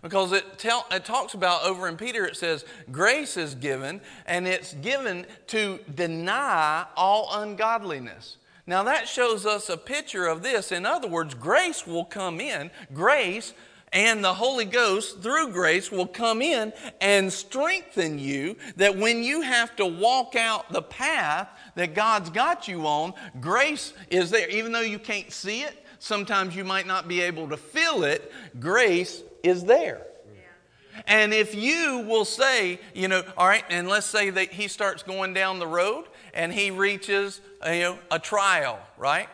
Because 0.00 0.30
it, 0.30 0.58
tell, 0.58 0.86
it 0.92 1.04
talks 1.04 1.34
about 1.34 1.64
over 1.64 1.88
in 1.88 1.96
Peter, 1.96 2.24
it 2.24 2.36
says, 2.36 2.64
grace 2.92 3.36
is 3.36 3.56
given, 3.56 4.00
and 4.26 4.46
it's 4.46 4.74
given 4.74 5.26
to 5.48 5.80
deny 5.92 6.86
all 6.96 7.30
ungodliness. 7.32 8.36
Now, 8.66 8.82
that 8.84 9.08
shows 9.08 9.44
us 9.44 9.68
a 9.68 9.76
picture 9.76 10.26
of 10.26 10.42
this. 10.42 10.72
In 10.72 10.86
other 10.86 11.08
words, 11.08 11.34
grace 11.34 11.86
will 11.86 12.04
come 12.04 12.40
in. 12.40 12.70
Grace 12.94 13.52
and 13.92 14.24
the 14.24 14.34
Holy 14.34 14.64
Ghost, 14.64 15.22
through 15.22 15.52
grace, 15.52 15.92
will 15.92 16.06
come 16.06 16.42
in 16.42 16.72
and 17.00 17.32
strengthen 17.32 18.18
you 18.18 18.56
that 18.76 18.96
when 18.96 19.22
you 19.22 19.42
have 19.42 19.76
to 19.76 19.86
walk 19.86 20.34
out 20.34 20.72
the 20.72 20.82
path 20.82 21.48
that 21.76 21.94
God's 21.94 22.30
got 22.30 22.66
you 22.66 22.86
on, 22.86 23.12
grace 23.40 23.92
is 24.10 24.30
there. 24.30 24.48
Even 24.48 24.72
though 24.72 24.80
you 24.80 24.98
can't 24.98 25.30
see 25.30 25.60
it, 25.60 25.86
sometimes 25.98 26.56
you 26.56 26.64
might 26.64 26.86
not 26.86 27.06
be 27.06 27.20
able 27.20 27.48
to 27.50 27.56
feel 27.56 28.02
it, 28.02 28.32
grace 28.58 29.22
is 29.42 29.64
there. 29.64 30.06
And 31.06 31.34
if 31.34 31.54
you 31.54 32.04
will 32.08 32.24
say, 32.24 32.80
you 32.94 33.08
know, 33.08 33.22
all 33.36 33.46
right, 33.46 33.64
and 33.68 33.88
let's 33.88 34.06
say 34.06 34.30
that 34.30 34.52
he 34.52 34.68
starts 34.68 35.02
going 35.02 35.34
down 35.34 35.58
the 35.58 35.66
road 35.66 36.06
and 36.34 36.52
he 36.52 36.70
reaches, 36.70 37.40
you 37.64 37.80
know, 37.80 37.98
a 38.10 38.18
trial, 38.18 38.78
right? 38.98 39.28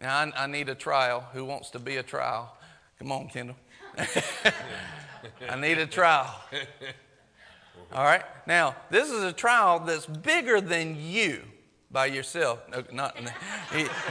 Now, 0.00 0.16
I, 0.16 0.32
I 0.44 0.46
need 0.46 0.68
a 0.68 0.74
trial. 0.74 1.24
Who 1.32 1.44
wants 1.44 1.70
to 1.70 1.78
be 1.78 1.96
a 1.98 2.02
trial? 2.02 2.56
Come 2.98 3.12
on, 3.12 3.28
Kendall. 3.28 3.56
I 5.48 5.56
need 5.60 5.78
a 5.78 5.86
trial. 5.86 6.34
All 7.92 8.04
right. 8.04 8.22
Now, 8.46 8.74
this 8.90 9.10
is 9.10 9.22
a 9.22 9.32
trial 9.32 9.80
that's 9.80 10.06
bigger 10.06 10.60
than 10.60 10.96
you 10.98 11.42
by 11.90 12.06
yourself. 12.06 12.60
No, 12.70 12.82
not 12.92 13.16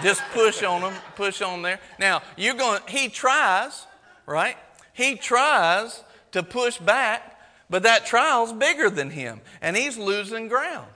just 0.02 0.22
push 0.34 0.64
on 0.64 0.82
them, 0.82 0.94
push 1.16 1.42
on 1.42 1.62
there. 1.62 1.80
Now, 2.00 2.22
you're 2.38 2.56
going. 2.56 2.82
He 2.88 3.10
tries, 3.10 3.86
right? 4.25 4.58
He 4.94 5.16
tries 5.16 6.04
to 6.32 6.42
push 6.44 6.78
back, 6.78 7.40
but 7.70 7.84
that 7.84 8.06
trial's 8.06 8.54
bigger 8.54 8.90
than 8.90 9.10
him, 9.10 9.42
and 9.62 9.75
he's 9.75 9.98
losing 9.98 10.48
ground. 10.48 10.88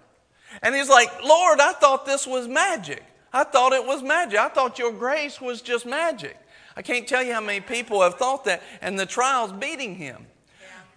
And 0.61 0.75
he's 0.75 0.89
like, 0.89 1.09
Lord, 1.23 1.59
I 1.59 1.73
thought 1.73 2.05
this 2.05 2.25
was 2.25 2.47
magic. 2.47 3.03
I 3.31 3.43
thought 3.43 3.73
it 3.73 3.85
was 3.85 4.01
magic. 4.01 4.39
I 4.39 4.49
thought 4.49 4.79
your 4.79 4.91
grace 4.91 5.39
was 5.39 5.61
just 5.61 5.85
magic. 5.85 6.37
I 6.75 6.81
can't 6.81 7.07
tell 7.07 7.23
you 7.23 7.33
how 7.33 7.41
many 7.41 7.59
people 7.59 8.01
have 8.01 8.15
thought 8.15 8.45
that, 8.45 8.63
and 8.81 8.99
the 8.99 9.05
trial's 9.05 9.51
beating 9.51 9.95
him. 9.95 10.27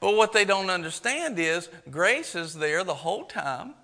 But 0.00 0.16
what 0.16 0.32
they 0.32 0.44
don't 0.44 0.70
understand 0.70 1.38
is 1.38 1.68
grace 1.90 2.34
is 2.34 2.54
there 2.54 2.84
the 2.84 2.94
whole 2.94 3.24
time, 3.24 3.74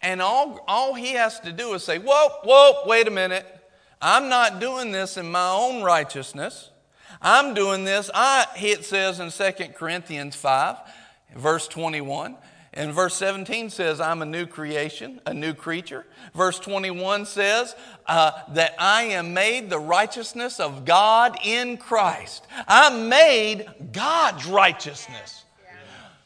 and 0.00 0.22
all, 0.22 0.64
all 0.68 0.94
he 0.94 1.12
has 1.12 1.40
to 1.40 1.52
do 1.52 1.74
is 1.74 1.82
say, 1.82 1.98
Whoa, 1.98 2.28
whoa, 2.44 2.82
wait 2.86 3.08
a 3.08 3.10
minute. 3.10 3.46
I'm 4.00 4.28
not 4.28 4.60
doing 4.60 4.92
this 4.92 5.16
in 5.16 5.30
my 5.30 5.50
own 5.50 5.82
righteousness. 5.82 6.70
I'm 7.20 7.54
doing 7.54 7.84
this. 7.84 8.10
I, 8.14 8.46
it 8.56 8.84
says 8.84 9.18
in 9.18 9.30
2 9.30 9.72
Corinthians 9.72 10.36
5, 10.36 10.76
verse 11.36 11.66
21, 11.66 12.36
and 12.78 12.94
verse 12.94 13.16
17 13.16 13.70
says, 13.70 14.00
I'm 14.00 14.22
a 14.22 14.24
new 14.24 14.46
creation, 14.46 15.20
a 15.26 15.34
new 15.34 15.52
creature. 15.52 16.06
Verse 16.32 16.60
21 16.60 17.26
says, 17.26 17.74
uh, 18.06 18.30
that 18.50 18.76
I 18.78 19.02
am 19.02 19.34
made 19.34 19.68
the 19.68 19.80
righteousness 19.80 20.60
of 20.60 20.84
God 20.84 21.36
in 21.42 21.76
Christ. 21.76 22.46
I'm 22.68 23.08
made 23.08 23.66
God's 23.90 24.46
righteousness. 24.46 25.44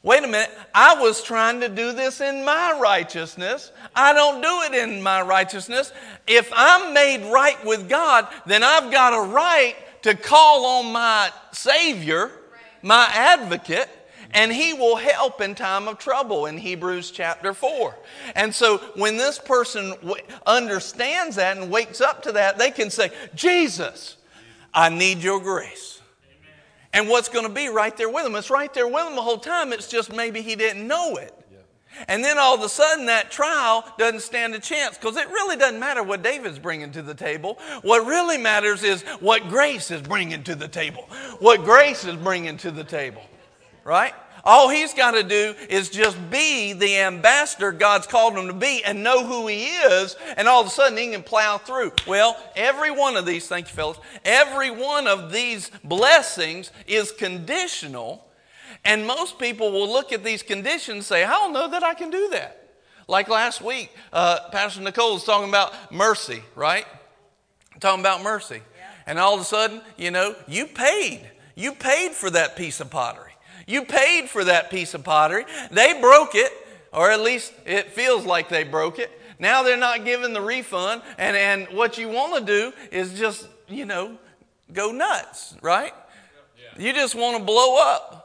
Wait 0.02 0.25
a 0.25 0.26
minute, 0.26 0.50
I 0.75 1.00
was 1.00 1.23
trying 1.23 1.61
to 1.61 1.71
do 1.71 1.92
this 1.92 2.21
in 2.21 2.44
my 2.44 2.78
righteousness. 2.78 3.73
I 3.97 4.12
don't 4.12 4.42
do 4.42 4.62
it 4.76 4.82
in 4.82 5.02
my 5.02 5.23
righteousness. 5.23 5.90
If 6.26 6.52
I'm 6.54 6.92
made 6.92 7.32
right 7.32 7.64
with 7.64 7.88
God, 7.88 8.28
then 8.44 8.62
I've 8.62 8.92
got 8.92 9.14
a 9.14 9.32
right 9.32 9.75
to 10.02 10.14
call 10.14 10.66
on 10.66 10.92
my 10.92 11.30
Savior, 11.52 12.30
my 12.82 13.09
advocate, 13.14 13.88
and 14.32 14.52
he 14.52 14.72
will 14.72 14.96
help 14.96 15.40
in 15.40 15.54
time 15.54 15.88
of 15.88 15.98
trouble 15.98 16.46
in 16.46 16.56
Hebrews 16.58 17.10
chapter 17.10 17.52
4. 17.52 17.96
And 18.34 18.54
so 18.54 18.78
when 18.96 19.16
this 19.16 19.38
person 19.38 19.90
w- 20.02 20.22
understands 20.46 21.36
that 21.36 21.58
and 21.58 21.70
wakes 21.70 22.00
up 22.00 22.22
to 22.24 22.32
that, 22.32 22.58
they 22.58 22.70
can 22.70 22.90
say, 22.90 23.10
Jesus, 23.34 24.16
I 24.72 24.88
need 24.88 25.18
your 25.18 25.40
grace. 25.40 26.00
And 26.94 27.09
what's 27.09 27.28
going 27.28 27.46
to 27.46 27.52
be 27.52 27.68
right 27.68 27.96
there 27.96 28.09
with 28.09 28.26
him? 28.26 28.35
It's 28.35 28.50
right 28.50 28.72
there 28.72 28.88
with 28.88 29.07
him 29.07 29.16
the 29.16 29.22
whole 29.22 29.38
time. 29.38 29.72
It's 29.72 29.88
just 29.88 30.12
maybe 30.12 30.42
he 30.42 30.57
didn't 30.57 30.87
know 30.87 31.16
it. 31.16 31.35
And 32.09 32.24
then 32.24 32.38
all 32.38 32.54
of 32.54 32.62
a 32.62 32.70
sudden, 32.70 33.07
that 33.07 33.30
trial 33.30 33.85
doesn't 33.98 34.20
stand 34.20 34.54
a 34.54 34.59
chance 34.59 34.96
because 34.96 35.16
it 35.18 35.28
really 35.28 35.57
doesn't 35.57 35.78
matter 35.78 36.02
what 36.02 36.22
David's 36.22 36.59
bringing 36.59 36.90
to 36.92 37.02
the 37.02 37.14
table. 37.14 37.59
What 37.83 38.07
really 38.07 38.38
matters 38.38 38.83
is 38.83 39.02
what 39.20 39.48
grace 39.50 39.90
is 39.90 40.00
bringing 40.00 40.42
to 40.44 40.54
the 40.54 40.68
table. 40.68 41.02
What 41.38 41.64
grace 41.64 42.07
is 42.07 42.16
bringing 42.16 42.57
to 42.59 42.70
the 42.70 42.85
table 42.85 43.22
right? 43.85 44.14
All 44.44 44.68
he's 44.68 44.92
got 44.92 45.12
to 45.12 45.22
do 45.22 45.55
is 45.68 45.88
just 45.88 46.18
be 46.31 46.72
the 46.72 46.98
ambassador 46.98 47.70
God's 47.70 48.09
called 48.09 48.35
him 48.35 48.48
to 48.48 48.52
be 48.52 48.83
and 48.85 49.05
know 49.05 49.24
who 49.24 49.46
he 49.46 49.66
is, 49.66 50.16
and 50.37 50.48
all 50.48 50.61
of 50.61 50.66
a 50.66 50.70
sudden 50.70 50.98
he 50.98 51.12
can 51.12 51.22
plow 51.22 51.59
through. 51.59 51.92
Well, 52.09 52.37
every 52.57 52.90
one 52.90 53.16
of 53.16 53.24
these, 53.24 53.46
thank 53.46 53.68
you, 53.68 53.74
fellas, 53.74 53.98
every 54.24 54.70
one 54.70 55.07
of 55.07 55.31
these 55.31 55.70
blessings 55.85 56.72
is 56.88 57.12
conditional, 57.12 58.26
and 58.85 59.07
most 59.07 59.38
people 59.38 59.70
will 59.70 59.88
look 59.88 60.12
at 60.12 60.24
these 60.24 60.42
conditions 60.42 60.96
and 60.96 61.05
say, 61.05 61.24
I 61.24 61.31
don't 61.31 61.52
know 61.52 61.68
that 61.68 61.85
I 61.85 61.94
can 61.94 62.11
do 62.11 62.31
that. 62.31 62.59
Like 63.07 63.28
last 63.28 63.62
week, 63.62 63.92
uh, 64.12 64.48
Pastor 64.50 64.81
Nicole 64.81 65.14
was 65.14 65.24
talking 65.24 65.48
about 65.48 65.92
mercy, 65.92 66.42
right? 66.57 66.87
Talking 67.78 68.00
about 68.00 68.22
mercy. 68.22 68.62
Yeah. 68.76 68.90
And 69.07 69.18
all 69.18 69.35
of 69.35 69.40
a 69.40 69.44
sudden, 69.44 69.83
you 69.96 70.11
know, 70.11 70.35
you 70.48 70.66
paid. 70.66 71.28
You 71.55 71.72
paid 71.72 72.12
for 72.12 72.31
that 72.31 72.57
piece 72.57 72.81
of 72.81 72.90
pottery. 72.90 73.32
You 73.66 73.85
paid 73.85 74.29
for 74.29 74.44
that 74.44 74.70
piece 74.70 74.94
of 74.94 75.05
pottery. 75.05 75.44
They 75.70 76.01
broke 76.01 76.35
it, 76.35 76.53
or 76.92 77.11
at 77.11 77.20
least 77.20 77.53
it 77.64 77.92
feels 77.92 78.25
like 78.25 78.48
they 78.48 78.64
broke 78.64 78.98
it. 78.98 79.11
Now 79.38 79.62
they're 79.62 79.77
not 79.77 80.05
giving 80.05 80.33
the 80.33 80.40
refund, 80.40 81.03
and, 81.18 81.37
and 81.37 81.77
what 81.77 81.98
you 81.98 82.09
want 82.09 82.38
to 82.38 82.44
do 82.44 82.72
is 82.92 83.18
just, 83.18 83.48
you 83.68 83.85
know, 83.85 84.16
go 84.72 84.92
nuts, 84.92 85.57
right? 85.62 85.92
Yeah. 86.57 86.87
You 86.87 86.92
just 86.92 87.14
want 87.14 87.38
to 87.38 87.44
blow 87.44 87.77
up. 87.83 88.22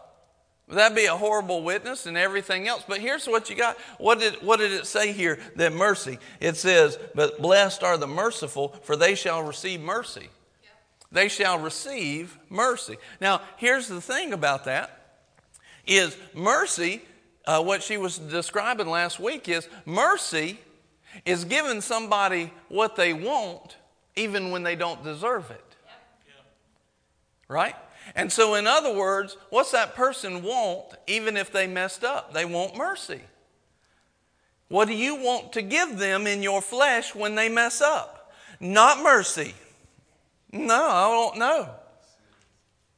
That'd 0.70 0.98
be 0.98 1.06
a 1.06 1.16
horrible 1.16 1.64
witness 1.64 2.08
and 2.08 2.18
everything 2.18 2.68
else. 2.68 2.84
But 2.86 3.00
here's 3.00 3.26
what 3.26 3.50
you 3.50 3.56
got. 3.56 3.78
What 4.00 4.20
did, 4.20 4.36
what 4.44 4.60
did 4.60 4.74
it 4.74 4.86
say 4.86 5.14
here? 5.14 5.40
That 5.56 5.72
mercy. 5.72 6.20
It 6.42 6.58
says, 6.58 7.00
But 7.16 7.42
blessed 7.42 7.84
are 7.84 7.98
the 7.98 8.08
merciful, 8.08 8.76
for 8.84 8.98
they 8.98 9.16
shall 9.16 9.44
receive 9.44 9.80
mercy. 9.80 10.28
Yeah. 10.62 10.70
They 11.10 11.30
shall 11.30 11.58
receive 11.58 12.38
mercy. 12.50 12.98
Now, 13.22 13.42
here's 13.56 13.88
the 13.88 14.02
thing 14.02 14.34
about 14.34 14.66
that 14.66 14.97
is 15.88 16.16
mercy, 16.34 17.02
uh, 17.46 17.64
what 17.64 17.82
she 17.82 17.98
was 17.98 18.18
describing 18.20 18.88
last 18.88 19.20
week 19.20 19.48
is 19.50 19.68
mercy 19.86 20.60
is 21.26 21.46
giving 21.46 21.82
somebody 21.82 22.52
what 22.68 22.96
they 22.96 23.14
want 23.14 23.78
even 24.16 24.52
when 24.52 24.64
they 24.64 24.76
don't 24.76 25.04
deserve 25.04 25.50
it. 25.50 25.64
Right? 27.48 27.76
And 28.16 28.32
so, 28.32 28.56
in 28.56 28.68
other 28.68 28.94
words, 28.94 29.38
what's 29.50 29.72
that 29.72 29.96
person 29.96 30.44
want 30.44 30.86
even 31.08 31.38
if 31.38 31.52
they 31.52 31.68
messed 31.68 32.04
up? 32.04 32.34
They 32.34 32.46
want 32.46 32.76
mercy. 32.76 33.22
What 34.70 34.88
do 34.88 34.94
you 34.94 35.16
want 35.16 35.54
to 35.54 35.62
give 35.62 35.98
them 35.98 36.28
in 36.28 36.44
your 36.44 36.62
flesh 36.62 37.16
when 37.16 37.36
they 37.36 37.48
mess 37.48 37.82
up? 37.82 38.34
Not 38.60 39.02
mercy. 39.02 39.54
No, 40.52 40.90
I 40.90 41.10
don't 41.10 41.38
know. 41.38 41.70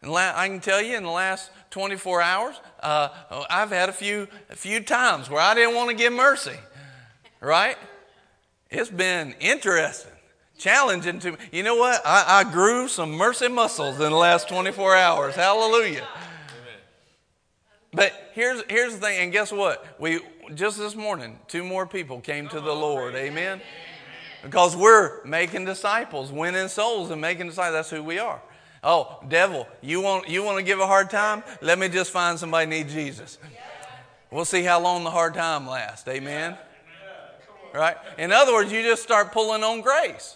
And 0.01 0.15
I 0.15 0.47
can 0.47 0.61
tell 0.61 0.81
you 0.81 0.95
in 0.95 1.03
the 1.03 1.09
last 1.09 1.51
24 1.69 2.21
hours, 2.21 2.59
uh, 2.81 3.09
I've 3.49 3.69
had 3.69 3.89
a 3.89 3.93
few, 3.93 4.27
a 4.49 4.55
few 4.55 4.79
times 4.81 5.29
where 5.29 5.41
I 5.41 5.53
didn't 5.53 5.75
want 5.75 5.89
to 5.89 5.95
give 5.95 6.13
mercy, 6.13 6.57
right? 7.41 7.77
It's 8.69 8.89
been 8.89 9.35
interesting, 9.39 10.11
challenging 10.57 11.19
to 11.19 11.31
me. 11.31 11.37
You 11.51 11.63
know 11.63 11.75
what? 11.75 12.01
I, 12.05 12.39
I 12.39 12.51
grew 12.51 12.87
some 12.87 13.11
mercy 13.11 13.47
muscles 13.47 13.95
in 13.95 14.11
the 14.11 14.17
last 14.17 14.49
24 14.49 14.95
hours. 14.95 15.35
Hallelujah. 15.35 16.07
But 17.91 18.13
here's, 18.33 18.63
here's 18.69 18.93
the 18.93 18.99
thing, 18.99 19.19
and 19.19 19.31
guess 19.31 19.51
what? 19.51 19.83
We 19.99 20.19
just 20.53 20.77
this 20.77 20.95
morning, 20.95 21.39
two 21.47 21.63
more 21.63 21.87
people 21.87 22.21
came 22.21 22.47
to 22.49 22.59
the 22.59 22.73
Lord. 22.73 23.15
Amen. 23.15 23.61
Because 24.43 24.75
we're 24.75 25.23
making 25.25 25.65
disciples, 25.65 26.31
winning 26.31 26.67
souls 26.67 27.11
and 27.11 27.19
making 27.19 27.47
disciples. 27.47 27.73
That's 27.73 27.89
who 27.89 28.03
we 28.03 28.19
are. 28.19 28.41
Oh, 28.83 29.19
devil, 29.27 29.67
you 29.81 30.01
want, 30.01 30.29
you 30.29 30.43
want 30.43 30.57
to 30.57 30.63
give 30.63 30.79
a 30.79 30.87
hard 30.87 31.09
time? 31.09 31.43
Let 31.61 31.77
me 31.79 31.89
just 31.89 32.11
find 32.11 32.39
somebody 32.39 32.65
need 32.65 32.89
Jesus. 32.89 33.37
We'll 34.31 34.45
see 34.45 34.63
how 34.63 34.79
long 34.79 35.03
the 35.03 35.11
hard 35.11 35.33
time 35.33 35.67
lasts. 35.67 36.07
Amen? 36.07 36.57
Right? 37.73 37.97
In 38.17 38.31
other 38.31 38.53
words, 38.53 38.71
you 38.71 38.81
just 38.81 39.03
start 39.03 39.31
pulling 39.31 39.63
on 39.63 39.81
grace. 39.81 40.35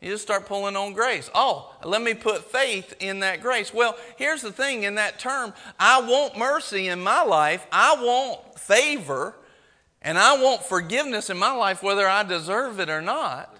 You 0.00 0.10
just 0.12 0.22
start 0.22 0.46
pulling 0.46 0.76
on 0.76 0.92
grace. 0.92 1.30
Oh, 1.34 1.74
let 1.82 2.02
me 2.02 2.14
put 2.14 2.50
faith 2.50 2.94
in 3.00 3.20
that 3.20 3.40
grace. 3.40 3.72
Well, 3.72 3.96
here's 4.16 4.42
the 4.42 4.52
thing 4.52 4.82
in 4.84 4.96
that 4.96 5.18
term 5.18 5.54
I 5.80 6.00
want 6.00 6.36
mercy 6.36 6.88
in 6.88 7.02
my 7.02 7.22
life, 7.22 7.66
I 7.72 7.94
want 7.94 8.58
favor, 8.58 9.34
and 10.02 10.18
I 10.18 10.40
want 10.40 10.62
forgiveness 10.62 11.30
in 11.30 11.38
my 11.38 11.52
life, 11.52 11.82
whether 11.82 12.06
I 12.06 12.22
deserve 12.22 12.78
it 12.78 12.90
or 12.90 13.02
not. 13.02 13.55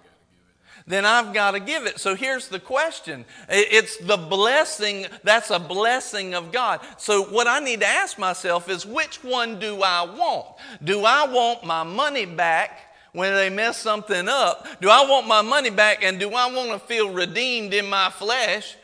Then 0.89 1.05
I've 1.05 1.35
got 1.35 1.53
to 1.53 1.61
give 1.61 1.85
it. 1.85 1.99
So 1.99 2.15
here's 2.15 2.49
the 2.49 2.61
question. 2.61 3.25
It's 3.49 3.97
the 3.97 4.17
blessing, 4.17 5.07
that's 5.25 5.51
a 5.51 5.59
blessing 5.59 6.35
of 6.35 6.53
God. 6.53 6.81
So 6.97 7.25
what 7.25 7.49
I 7.49 7.59
need 7.59 7.81
to 7.81 7.87
ask 7.87 8.19
myself 8.19 8.71
is 8.71 8.87
which 8.87 9.25
one 9.25 9.59
do 9.59 9.83
I 9.83 10.05
want? 10.05 10.47
Do 10.85 11.05
I 11.05 11.27
want 11.27 11.65
my 11.65 11.83
money 11.83 12.25
back 12.25 12.95
when 13.13 13.35
they 13.35 13.51
mess 13.51 13.79
something 13.79 14.29
up? 14.29 14.81
Do 14.81 14.89
I 14.89 15.05
want 15.09 15.27
my 15.27 15.43
money 15.43 15.71
back 15.71 16.05
and 16.05 16.21
do 16.21 16.31
I 16.31 16.53
want 16.53 16.71
to 16.71 16.79
feel 16.79 17.11
redeemed 17.11 17.75
in 17.75 17.91
my 17.91 18.11
flesh? 18.11 18.77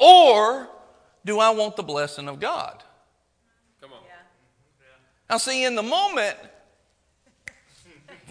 Or 0.00 0.68
do 1.24 1.38
I 1.38 1.50
want 1.50 1.76
the 1.76 1.82
blessing 1.84 2.28
of 2.28 2.40
God? 2.40 2.82
Come 3.80 3.92
on. 3.92 3.98
Now, 5.30 5.36
see, 5.38 5.64
in 5.64 5.76
the 5.76 5.82
moment, 5.82 6.36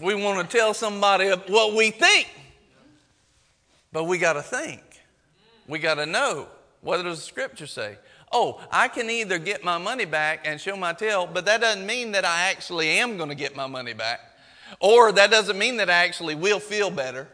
we 0.00 0.14
want 0.14 0.50
to 0.50 0.56
tell 0.56 0.74
somebody 0.74 1.30
what 1.30 1.74
we 1.74 1.90
think, 1.90 2.28
but 3.96 4.04
we 4.04 4.18
got 4.18 4.34
to 4.34 4.42
think. 4.42 4.82
We 5.66 5.78
got 5.78 5.94
to 5.94 6.04
know. 6.04 6.48
What 6.82 7.02
does 7.02 7.18
the 7.18 7.24
scripture 7.24 7.66
say? 7.66 7.96
Oh, 8.30 8.60
I 8.70 8.88
can 8.88 9.08
either 9.08 9.38
get 9.38 9.64
my 9.64 9.78
money 9.78 10.04
back 10.04 10.46
and 10.46 10.60
show 10.60 10.76
my 10.76 10.92
tail, 10.92 11.26
but 11.26 11.46
that 11.46 11.62
doesn't 11.62 11.86
mean 11.86 12.12
that 12.12 12.22
I 12.22 12.50
actually 12.50 12.90
am 12.90 13.16
going 13.16 13.30
to 13.30 13.34
get 13.34 13.56
my 13.56 13.66
money 13.66 13.94
back. 13.94 14.20
Or 14.80 15.12
that 15.12 15.30
doesn't 15.30 15.56
mean 15.56 15.78
that 15.78 15.88
I 15.88 16.04
actually 16.04 16.34
will 16.34 16.60
feel 16.60 16.90
better. 16.90 17.26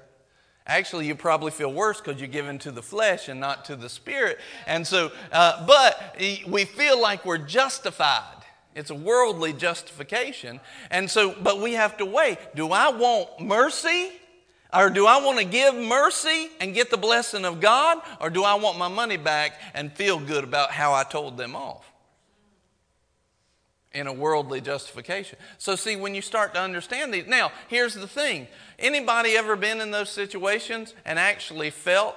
Actually, 0.64 1.08
you 1.08 1.16
probably 1.16 1.50
feel 1.50 1.72
worse 1.72 2.00
because 2.00 2.20
you're 2.20 2.28
given 2.28 2.60
to 2.60 2.70
the 2.70 2.80
flesh 2.80 3.28
and 3.28 3.40
not 3.40 3.64
to 3.64 3.74
the 3.74 3.88
spirit. 3.88 4.38
And 4.68 4.86
so, 4.86 5.10
uh, 5.32 5.66
but 5.66 6.14
we 6.46 6.64
feel 6.64 7.02
like 7.02 7.24
we're 7.24 7.38
justified. 7.38 8.44
It's 8.76 8.90
a 8.90 8.94
worldly 8.94 9.52
justification. 9.52 10.60
And 10.92 11.10
so, 11.10 11.34
but 11.42 11.60
we 11.60 11.72
have 11.72 11.96
to 11.96 12.06
weigh 12.06 12.38
do 12.54 12.70
I 12.70 12.90
want 12.90 13.40
mercy? 13.40 14.12
Or 14.74 14.88
do 14.88 15.06
I 15.06 15.22
want 15.22 15.38
to 15.38 15.44
give 15.44 15.74
mercy 15.74 16.48
and 16.60 16.72
get 16.74 16.90
the 16.90 16.96
blessing 16.96 17.44
of 17.44 17.60
God? 17.60 17.98
Or 18.20 18.30
do 18.30 18.42
I 18.44 18.54
want 18.54 18.78
my 18.78 18.88
money 18.88 19.18
back 19.18 19.60
and 19.74 19.92
feel 19.92 20.18
good 20.18 20.44
about 20.44 20.70
how 20.70 20.94
I 20.94 21.04
told 21.04 21.36
them 21.36 21.54
off? 21.54 21.92
in 23.94 24.06
a 24.06 24.12
worldly 24.12 24.60
justification. 24.60 25.38
So 25.58 25.76
see 25.76 25.96
when 25.96 26.14
you 26.14 26.22
start 26.22 26.54
to 26.54 26.60
understand 26.60 27.12
these. 27.12 27.26
Now, 27.26 27.52
here's 27.68 27.94
the 27.94 28.08
thing. 28.08 28.48
Anybody 28.78 29.36
ever 29.36 29.56
been 29.56 29.80
in 29.80 29.90
those 29.90 30.10
situations 30.10 30.94
and 31.04 31.18
actually 31.18 31.70
felt 31.70 32.16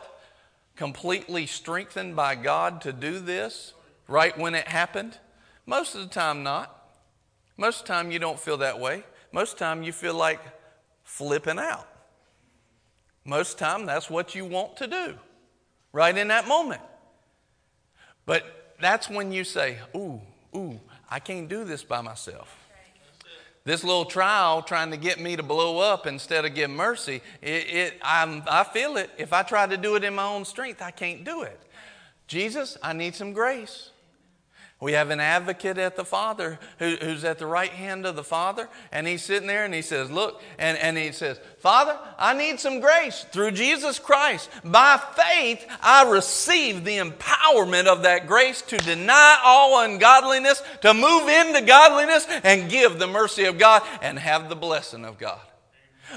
completely 0.76 1.46
strengthened 1.46 2.16
by 2.16 2.36
God 2.36 2.82
to 2.82 2.94
do 2.94 3.20
this 3.20 3.74
right 4.08 4.38
when 4.38 4.56
it 4.56 4.68
happened? 4.68 5.18
Most 5.66 5.96
of 5.96 6.02
the 6.02 6.08
time 6.08 6.44
not. 6.44 6.72
Most 7.58 7.82
of 7.82 7.88
the 7.88 7.94
time 7.94 8.12
you 8.12 8.20
don't 8.20 8.40
feel 8.40 8.58
that 8.58 8.80
way. 8.80 9.04
Most 9.32 9.54
of 9.54 9.60
the 9.60 9.66
time 9.66 9.84
you 9.84 9.92
feel 9.92 10.16
like 10.16 10.40
flipping 11.04 11.60
out. 11.60 11.88
Most 13.26 13.58
time 13.58 13.86
that's 13.86 14.10
what 14.10 14.36
you 14.36 14.46
want 14.46 14.78
to 14.78 14.88
do 14.88 15.16
right 15.92 16.16
in 16.16 16.28
that 16.28 16.48
moment. 16.48 16.82
But 18.26 18.76
that's 18.80 19.10
when 19.10 19.32
you 19.32 19.44
say, 19.44 19.78
ooh, 19.96 20.22
ooh, 20.56 20.80
I 21.10 21.20
can't 21.20 21.50
do 21.50 21.64
this 21.64 21.84
by 21.84 22.02
myself. 22.02 22.56
This 23.64 23.84
little 23.84 24.06
trial 24.06 24.62
trying 24.62 24.92
to 24.92 24.98
get 24.98 25.20
me 25.20 25.36
to 25.36 25.42
blow 25.42 25.80
up 25.80 26.06
instead 26.06 26.46
of 26.46 26.54
give 26.54 26.70
mercy, 26.70 27.22
it, 27.42 27.68
it, 27.68 27.94
I 28.04 28.64
feel 28.72 28.98
it. 28.98 29.10
If 29.18 29.34
I 29.34 29.42
try 29.42 29.66
to 29.66 29.76
do 29.76 29.96
it 29.96 30.04
in 30.04 30.14
my 30.14 30.26
own 30.26 30.46
strength, 30.46 30.84
I 30.84 30.92
can't 30.92 31.24
do 31.24 31.42
it. 31.42 31.60
Jesus, 32.28 32.78
I 32.84 32.94
need 32.94 33.16
some 33.16 33.34
grace. 33.34 33.90
We 34.82 34.92
have 34.92 35.10
an 35.10 35.22
advocate 35.22 35.78
at 35.78 35.96
the 35.96 36.04
Father 36.04 36.60
who, 36.80 36.98
who's 36.98 37.24
at 37.24 37.40
the 37.40 37.46
right 37.46 37.72
hand 37.72 38.06
of 38.06 38.18
the 38.18 38.26
Father, 38.26 38.68
and 38.92 39.08
he's 39.08 39.24
sitting 39.24 39.48
there 39.48 39.64
and 39.64 39.74
he 39.74 39.82
says, 39.82 40.12
Look, 40.12 40.42
and, 40.60 40.78
and 40.78 40.98
he 40.98 41.14
says, 41.14 41.40
Father, 41.60 41.98
I 42.20 42.34
need 42.34 42.60
some 42.60 42.82
grace 42.82 43.26
through 43.32 43.52
Jesus 43.52 44.00
Christ. 44.00 44.50
By 44.66 45.02
faith, 45.16 45.66
I 45.82 46.10
receive 46.12 46.84
the 46.84 46.98
empowerment 46.98 47.88
of 47.88 48.04
that 48.04 48.28
grace 48.28 48.62
to 48.64 48.78
deny 48.78 49.40
all 49.46 49.82
ungodliness, 49.82 50.62
to 50.82 50.94
move 50.94 51.30
into 51.30 51.62
godliness, 51.62 52.28
and 52.44 52.70
give 52.70 53.00
the 53.00 53.08
mercy 53.08 53.46
of 53.46 53.58
God 53.58 53.82
and 54.02 54.20
have 54.20 54.50
the 54.50 54.56
blessing 54.58 55.06
of 55.06 55.18
God. 55.18 55.40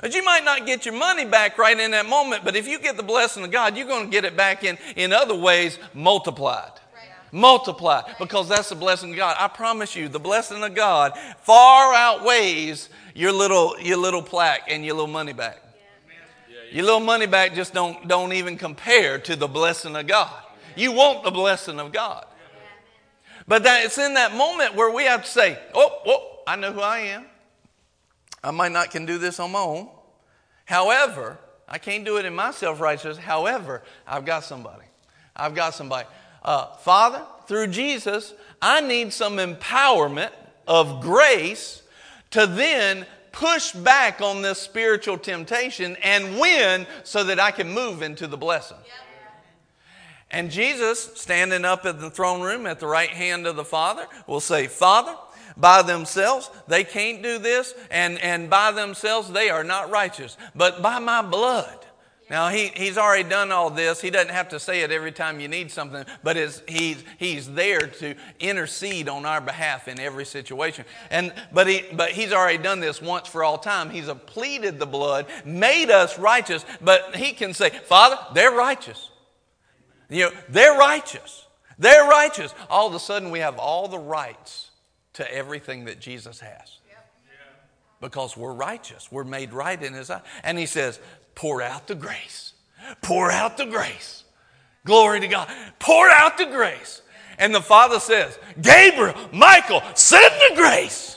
But 0.01 0.15
you 0.15 0.25
might 0.25 0.45
not 0.45 0.67
get 0.67 0.85
your 0.85 0.95
money 0.95 1.25
back 1.25 1.59
right 1.59 1.79
in 1.79 1.93
that 1.93 2.07
moment, 2.07 2.45
but 2.45 2.57
if 2.57 2.67
you 2.67 2.81
get 2.81 2.97
the 2.97 3.03
blessing 3.05 3.45
of 3.45 3.53
God, 3.53 3.77
you're 3.77 3.87
going 3.87 4.07
to 4.07 4.11
get 4.11 4.25
it 4.25 4.37
back 4.37 4.65
in, 4.65 4.79
in 4.97 5.13
other 5.13 5.37
ways 5.37 5.79
multiplied. 5.95 6.73
Multiply 7.33 8.03
because 8.19 8.49
that's 8.49 8.71
the 8.71 8.75
blessing 8.75 9.11
of 9.11 9.17
God. 9.17 9.37
I 9.39 9.49
promise 9.49 9.95
you, 9.95 10.09
the 10.09 10.19
blessing 10.19 10.63
of 10.63 10.75
God 10.75 11.13
far 11.43 11.95
outweighs 11.95 12.89
your 13.15 13.33
little, 13.33 13.79
your 13.81 13.99
little 13.99 14.23
plaque 14.23 14.63
and 14.69 14.85
your 14.85 14.95
little 14.95 15.13
money 15.13 15.33
back. 15.33 15.63
Your 16.73 16.85
little 16.85 17.01
money 17.01 17.27
back 17.27 17.55
just 17.55 17.73
don't, 17.73 18.07
don't 18.09 18.33
even 18.33 18.57
compare 18.57 19.19
to 19.21 19.37
the 19.37 19.49
blessing 19.49 19.97
of 19.97 20.07
God. 20.07 20.35
You 20.77 20.93
want 20.93 21.25
the 21.25 21.31
blessing 21.31 21.81
of 21.81 21.93
God. 21.93 22.27
But 23.47 23.63
that 23.63 23.85
it's 23.85 23.97
in 23.97 24.15
that 24.15 24.35
moment 24.35 24.75
where 24.75 24.91
we 24.91 25.05
have 25.05 25.25
to 25.25 25.31
say, 25.31 25.59
oh, 25.75 26.03
oh, 26.07 26.43
I 26.47 26.57
know 26.57 26.73
who 26.73 26.81
I 26.81 26.99
am. 26.99 27.25
I 28.45 28.51
might 28.51 28.73
not 28.73 28.91
can 28.91 29.07
do 29.07 29.19
this 29.19 29.41
on 29.41 29.53
my 29.53 29.61
own. 29.61 29.89
However, 30.67 31.39
I 31.67 31.79
can't 31.79 32.05
do 32.05 32.19
it 32.19 32.27
in 32.27 32.35
my 32.35 32.51
self 32.51 32.81
righteousness. 32.81 33.17
However, 33.19 33.83
I've 34.07 34.27
got 34.27 34.45
somebody. 34.45 34.85
I've 35.35 35.55
got 35.55 35.75
somebody 35.75 36.07
uh, 36.49 36.67
Father, 36.77 37.23
through 37.47 37.67
Jesus, 37.67 38.33
I 38.63 38.81
need 38.81 39.13
some 39.13 39.37
empowerment 39.37 40.31
of 40.67 41.03
grace 41.03 41.83
to 42.31 42.47
then 42.47 43.05
push 43.33 43.73
back 43.73 44.23
on 44.23 44.41
this 44.41 44.59
spiritual 44.59 45.19
temptation 45.19 45.99
and 46.03 46.41
win 46.41 46.87
so 47.05 47.23
that 47.25 47.39
I 47.39 47.51
can 47.51 47.71
move 47.71 48.01
into 48.01 48.27
the 48.27 48.39
blessing. 48.39 48.79
And 50.31 50.51
Jesus, 50.51 51.11
standing 51.17 51.67
up 51.67 51.85
in 51.85 51.99
the 51.99 52.11
throne 52.11 52.41
room 52.41 52.67
at 52.67 52.81
the 52.81 52.87
right 52.87 53.11
hand 53.11 53.47
of 53.47 53.57
the 53.57 53.65
Father, 53.65 54.07
will 54.27 54.41
say, 54.41 54.69
Father, 54.69 55.15
by 55.55 55.83
themselves, 55.83 56.51
they 56.67 56.83
can't 56.83 57.23
do 57.23 57.39
this, 57.39 57.75
and, 57.91 58.19
and 58.23 58.49
by 58.49 58.73
themselves, 58.73 59.31
they 59.31 59.51
are 59.51 59.65
not 59.65 59.91
righteous. 59.91 60.39
But 60.55 60.81
by 60.81 60.99
my 60.99 61.21
blood, 61.21 61.85
now, 62.31 62.51
he, 62.51 62.67
he's 62.69 62.99
already 62.99 63.27
done 63.27 63.53
all 63.53 63.71
this. 63.71 64.01
He 64.01 64.11
doesn't 64.11 64.33
have 64.33 64.51
to 64.51 64.61
say 64.61 64.83
it 64.83 64.93
every 64.93 65.13
time 65.13 65.41
you 65.41 65.49
need 65.49 65.71
something, 65.71 66.05
but 66.23 66.37
he's, 66.37 67.03
he's 67.19 67.51
there 67.53 67.81
to 67.81 68.15
intercede 68.39 69.09
on 69.09 69.25
our 69.25 69.41
behalf 69.41 69.89
in 69.89 69.99
every 69.99 70.27
situation. 70.27 70.85
And, 71.11 71.33
but, 71.53 71.67
he, 71.67 71.85
but 71.93 72.11
he's 72.11 72.33
already 72.33 72.59
done 72.59 72.81
this 72.81 73.01
once 73.01 73.29
for 73.29 73.43
all 73.43 73.57
time. 73.57 73.89
He's 73.89 74.09
pleaded 74.27 74.79
the 74.79 74.87
blood, 74.87 75.27
made 75.47 75.91
us 75.91 76.19
righteous, 76.19 76.67
but 76.83 77.17
he 77.17 77.33
can 77.33 77.55
say, 77.55 77.71
Father, 77.71 78.19
they're 78.35 78.53
righteous. 78.53 79.11
You 80.11 80.27
know, 80.27 80.31
they're 80.51 80.79
righteous. 80.79 81.47
They're 81.79 82.09
righteous. 82.09 82.55
All 82.69 82.87
of 82.87 82.95
a 82.95 83.01
sudden, 83.01 83.31
we 83.31 83.39
have 83.39 83.59
all 83.59 83.89
the 83.89 83.99
rights 83.99 84.71
to 85.15 85.35
everything 85.35 85.87
that 85.87 85.99
Jesus 85.99 86.41
has 86.41 86.79
because 88.01 88.37
we're 88.37 88.53
righteous. 88.53 89.11
We're 89.11 89.25
made 89.25 89.53
right 89.53 89.81
in 89.83 89.93
His 89.93 90.11
eye. 90.11 90.23
And 90.45 90.59
He 90.59 90.67
says, 90.67 91.01
pour 91.39 91.63
out 91.63 91.87
the 91.87 91.95
grace. 91.95 92.53
Pour 93.01 93.31
out 93.31 93.57
the 93.57 93.65
grace. 93.65 94.25
Glory 94.85 95.21
to 95.21 95.29
God. 95.29 95.49
Pour 95.79 96.11
out 96.11 96.37
the 96.37 96.47
grace. 96.47 97.01
And 97.39 97.55
the 97.55 97.61
Father 97.61 98.01
says, 98.01 98.37
Gabriel, 98.61 99.15
Michael, 99.33 99.81
send 99.95 100.35
the 100.49 100.57
grace. 100.57 101.17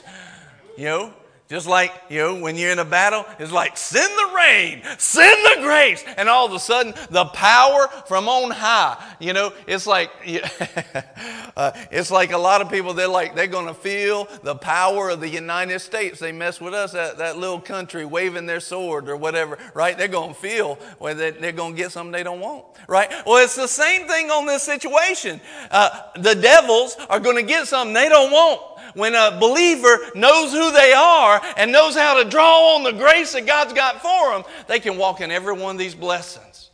You 0.78 0.84
know, 0.84 1.14
just 1.52 1.66
like, 1.66 1.92
you 2.08 2.18
know, 2.18 2.40
when 2.40 2.56
you're 2.56 2.70
in 2.70 2.78
a 2.78 2.84
battle, 2.84 3.26
it's 3.38 3.52
like, 3.52 3.76
send 3.76 4.10
the 4.10 4.34
rain, 4.34 4.80
send 4.96 5.36
the 5.44 5.60
grace. 5.60 6.02
And 6.16 6.26
all 6.26 6.46
of 6.46 6.52
a 6.54 6.58
sudden, 6.58 6.94
the 7.10 7.26
power 7.26 7.88
from 8.06 8.26
on 8.26 8.50
high, 8.50 8.96
you 9.20 9.34
know, 9.34 9.52
it's 9.66 9.86
like, 9.86 10.10
uh, 11.54 11.72
it's 11.90 12.10
like 12.10 12.32
a 12.32 12.38
lot 12.38 12.62
of 12.62 12.70
people, 12.70 12.94
they're 12.94 13.06
like, 13.06 13.34
they're 13.34 13.48
going 13.48 13.66
to 13.66 13.74
feel 13.74 14.28
the 14.42 14.54
power 14.54 15.10
of 15.10 15.20
the 15.20 15.28
United 15.28 15.80
States. 15.80 16.18
They 16.18 16.32
mess 16.32 16.58
with 16.58 16.72
us, 16.72 16.92
that, 16.92 17.18
that 17.18 17.36
little 17.36 17.60
country 17.60 18.06
waving 18.06 18.46
their 18.46 18.60
sword 18.60 19.10
or 19.10 19.18
whatever, 19.18 19.58
right? 19.74 19.98
They're 19.98 20.08
going 20.08 20.32
to 20.32 20.40
feel 20.40 20.76
where 21.00 21.12
they, 21.12 21.32
they're 21.32 21.52
going 21.52 21.74
to 21.74 21.76
get 21.76 21.92
something 21.92 22.12
they 22.12 22.22
don't 22.22 22.40
want, 22.40 22.64
right? 22.88 23.12
Well, 23.26 23.44
it's 23.44 23.56
the 23.56 23.68
same 23.68 24.08
thing 24.08 24.30
on 24.30 24.46
this 24.46 24.62
situation. 24.62 25.38
Uh, 25.70 25.90
the 26.16 26.34
devils 26.34 26.96
are 27.10 27.20
going 27.20 27.36
to 27.36 27.42
get 27.42 27.68
something 27.68 27.92
they 27.92 28.08
don't 28.08 28.32
want 28.32 28.71
when 28.94 29.14
a 29.14 29.38
believer 29.38 29.98
knows 30.14 30.52
who 30.52 30.70
they 30.72 30.92
are 30.92 31.40
and 31.56 31.72
knows 31.72 31.94
how 31.94 32.22
to 32.22 32.28
draw 32.28 32.76
on 32.76 32.84
the 32.84 32.92
grace 32.92 33.32
that 33.32 33.46
God's 33.46 33.72
got 33.72 34.02
for 34.02 34.32
them, 34.32 34.44
they 34.68 34.80
can 34.80 34.96
walk 34.96 35.20
in 35.20 35.30
every 35.30 35.54
one 35.54 35.76
of 35.76 35.78
these 35.78 35.94
blessings. 35.94 36.70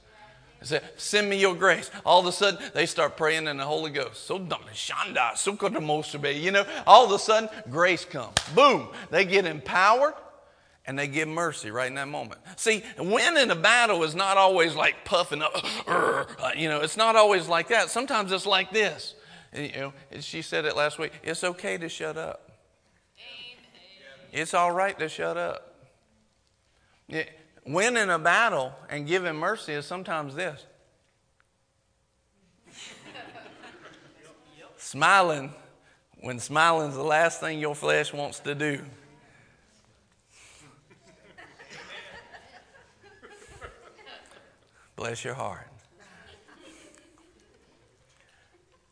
Say, 0.63 0.81
send 0.97 1.31
me 1.31 1.41
your 1.41 1.55
grace. 1.55 1.91
All 2.05 2.21
of 2.21 2.27
a 2.27 2.33
sudden, 2.33 2.61
they 2.75 2.85
start 2.85 3.17
praying 3.17 3.47
in 3.47 3.59
the 3.59 3.65
Holy 3.65 3.91
Ghost. 3.91 4.27
So 4.27 4.41
shanda, 4.41 5.37
so 5.37 6.29
You 6.31 6.51
know, 6.51 6.67
all 6.87 7.05
of 7.05 7.13
a 7.13 7.19
sudden, 7.19 7.49
grace 7.71 8.05
comes. 8.05 8.37
Boom. 8.55 8.89
They 9.11 9.25
get 9.25 9.47
empowered 9.47 10.15
and 10.85 10.99
they 10.99 11.07
give 11.07 11.29
mercy 11.29 11.71
right 11.71 11.87
in 11.87 11.95
that 11.95 12.09
moment. 12.09 12.41
See, 12.57 12.83
winning 12.99 13.51
a 13.51 13.55
battle 13.55 14.03
is 14.03 14.15
not 14.15 14.37
always 14.37 14.75
like 14.75 15.05
puffing 15.05 15.43
up, 15.43 15.55
you 16.57 16.69
know, 16.69 16.81
it's 16.81 16.97
not 16.97 17.15
always 17.15 17.47
like 17.47 17.69
that. 17.69 17.91
Sometimes 17.91 18.33
it's 18.33 18.47
like 18.47 18.73
this. 18.73 19.15
You 19.59 19.73
know, 19.73 19.93
she 20.21 20.43
said 20.43 20.65
it 20.65 20.77
last 20.77 20.99
week. 21.01 21.13
It's 21.23 21.43
okay 21.43 21.77
to 21.79 21.89
shut 21.89 22.17
up. 22.17 22.49
It's 24.33 24.55
all 24.55 24.71
right 24.73 24.99
to 24.99 25.09
shut 25.09 25.37
up. 25.37 25.75
winning 27.67 28.11
a 28.11 28.19
battle 28.19 28.73
and 28.89 29.07
giving 29.07 29.37
mercy 29.37 29.73
is 29.73 29.87
sometimes 29.87 30.35
this. 30.35 30.65
Smiling 34.77 35.53
when 36.21 36.39
smiling's 36.39 36.95
the 36.95 37.03
last 37.03 37.41
thing 37.41 37.59
your 37.59 37.75
flesh 37.75 38.13
wants 38.13 38.39
to 38.41 38.55
do. 38.55 38.85
Bless 44.97 45.25
your 45.25 45.35
heart. 45.35 45.68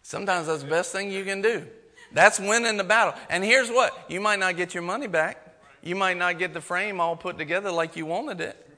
Sometimes 0.07 0.47
that's 0.47 0.63
the 0.63 0.69
best 0.69 0.93
thing 0.93 1.11
you 1.11 1.25
can 1.25 1.43
do. 1.43 1.67
That's 2.13 2.39
winning 2.39 2.77
the 2.77 2.85
battle. 2.85 3.15
And 3.29 3.43
here's 3.43 3.69
what 3.69 3.93
you 4.09 4.21
might 4.21 4.39
not 4.39 4.57
get 4.57 4.73
your 4.73 4.85
money 4.85 5.09
back, 5.09 5.37
you 5.83 5.97
might 5.97 6.17
not 6.17 6.39
get 6.39 6.55
the 6.55 6.61
frame 6.61 7.01
all 7.01 7.17
put 7.17 7.39
together 7.39 7.73
like 7.73 7.97
you 7.97 8.07
wanted 8.07 8.41
it. 8.41 8.69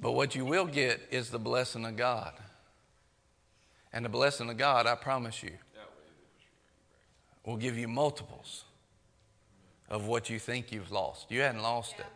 But 0.00 0.10
what 0.10 0.34
you 0.34 0.44
will 0.44 0.66
get 0.66 1.00
is 1.12 1.30
the 1.30 1.38
blessing 1.38 1.84
of 1.84 1.96
God. 1.96 2.32
And 3.92 4.04
the 4.04 4.08
blessing 4.08 4.50
of 4.50 4.56
God, 4.56 4.88
I 4.88 4.96
promise 4.96 5.40
you, 5.40 5.52
will 7.44 7.56
give 7.56 7.78
you 7.78 7.86
multiples 7.86 8.64
of 9.88 10.08
what 10.08 10.28
you 10.28 10.40
think 10.40 10.72
you've 10.72 10.90
lost. 10.90 11.30
You 11.30 11.42
hadn't 11.42 11.62
lost 11.62 11.94
it. 11.96 12.06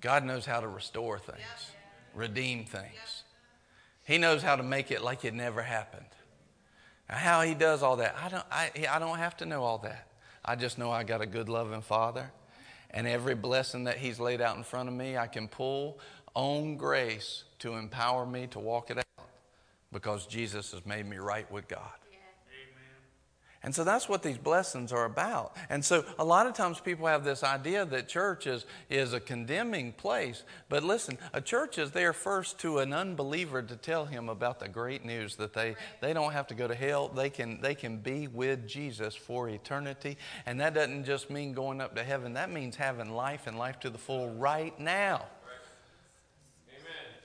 God 0.00 0.24
knows 0.24 0.46
how 0.46 0.60
to 0.60 0.68
restore 0.68 1.18
things 1.18 1.40
redeem 2.14 2.66
things. 2.66 3.24
He 4.04 4.18
knows 4.18 4.42
how 4.42 4.54
to 4.54 4.62
make 4.62 4.92
it 4.92 5.02
like 5.02 5.24
it 5.24 5.34
never 5.34 5.62
happened. 5.62 6.06
How 7.12 7.42
he 7.42 7.54
does 7.54 7.82
all 7.82 7.96
that, 7.96 8.16
I 8.22 8.28
don't, 8.28 8.44
I, 8.50 8.70
I 8.90 8.98
don't 8.98 9.18
have 9.18 9.36
to 9.38 9.46
know 9.46 9.62
all 9.62 9.78
that. 9.78 10.08
I 10.44 10.56
just 10.56 10.78
know 10.78 10.90
I 10.90 11.04
got 11.04 11.20
a 11.20 11.26
good, 11.26 11.48
loving 11.48 11.82
Father. 11.82 12.32
And 12.90 13.06
every 13.06 13.34
blessing 13.34 13.84
that 13.84 13.98
he's 13.98 14.18
laid 14.18 14.40
out 14.40 14.56
in 14.56 14.62
front 14.62 14.88
of 14.88 14.94
me, 14.94 15.16
I 15.16 15.26
can 15.26 15.46
pull 15.46 15.98
on 16.34 16.76
grace 16.76 17.44
to 17.60 17.74
empower 17.74 18.24
me 18.26 18.46
to 18.48 18.58
walk 18.58 18.90
it 18.90 18.98
out 18.98 19.26
because 19.92 20.26
Jesus 20.26 20.72
has 20.72 20.84
made 20.86 21.06
me 21.06 21.18
right 21.18 21.50
with 21.52 21.68
God. 21.68 21.92
And 23.64 23.72
so 23.72 23.84
that's 23.84 24.08
what 24.08 24.22
these 24.22 24.38
blessings 24.38 24.92
are 24.92 25.04
about. 25.04 25.56
And 25.70 25.84
so 25.84 26.04
a 26.18 26.24
lot 26.24 26.46
of 26.46 26.54
times 26.54 26.80
people 26.80 27.06
have 27.06 27.24
this 27.24 27.44
idea 27.44 27.84
that 27.86 28.08
church 28.08 28.46
is, 28.46 28.66
is 28.90 29.12
a 29.12 29.20
condemning 29.20 29.92
place. 29.92 30.42
But 30.68 30.82
listen, 30.82 31.16
a 31.32 31.40
church 31.40 31.78
is 31.78 31.92
there 31.92 32.12
first 32.12 32.58
to 32.60 32.78
an 32.78 32.92
unbeliever 32.92 33.62
to 33.62 33.76
tell 33.76 34.04
him 34.04 34.28
about 34.28 34.58
the 34.58 34.68
great 34.68 35.04
news 35.04 35.36
that 35.36 35.52
they, 35.52 35.76
they 36.00 36.12
don't 36.12 36.32
have 36.32 36.48
to 36.48 36.54
go 36.54 36.66
to 36.66 36.74
hell. 36.74 37.08
They 37.08 37.30
can, 37.30 37.60
they 37.60 37.76
can 37.76 37.98
be 37.98 38.26
with 38.26 38.66
Jesus 38.66 39.14
for 39.14 39.48
eternity. 39.48 40.16
And 40.44 40.60
that 40.60 40.74
doesn't 40.74 41.04
just 41.04 41.30
mean 41.30 41.52
going 41.52 41.80
up 41.80 41.94
to 41.94 42.02
heaven, 42.02 42.34
that 42.34 42.50
means 42.50 42.74
having 42.74 43.10
life 43.10 43.46
and 43.46 43.56
life 43.56 43.78
to 43.80 43.90
the 43.90 43.98
full 43.98 44.30
right 44.30 44.78
now. 44.80 45.26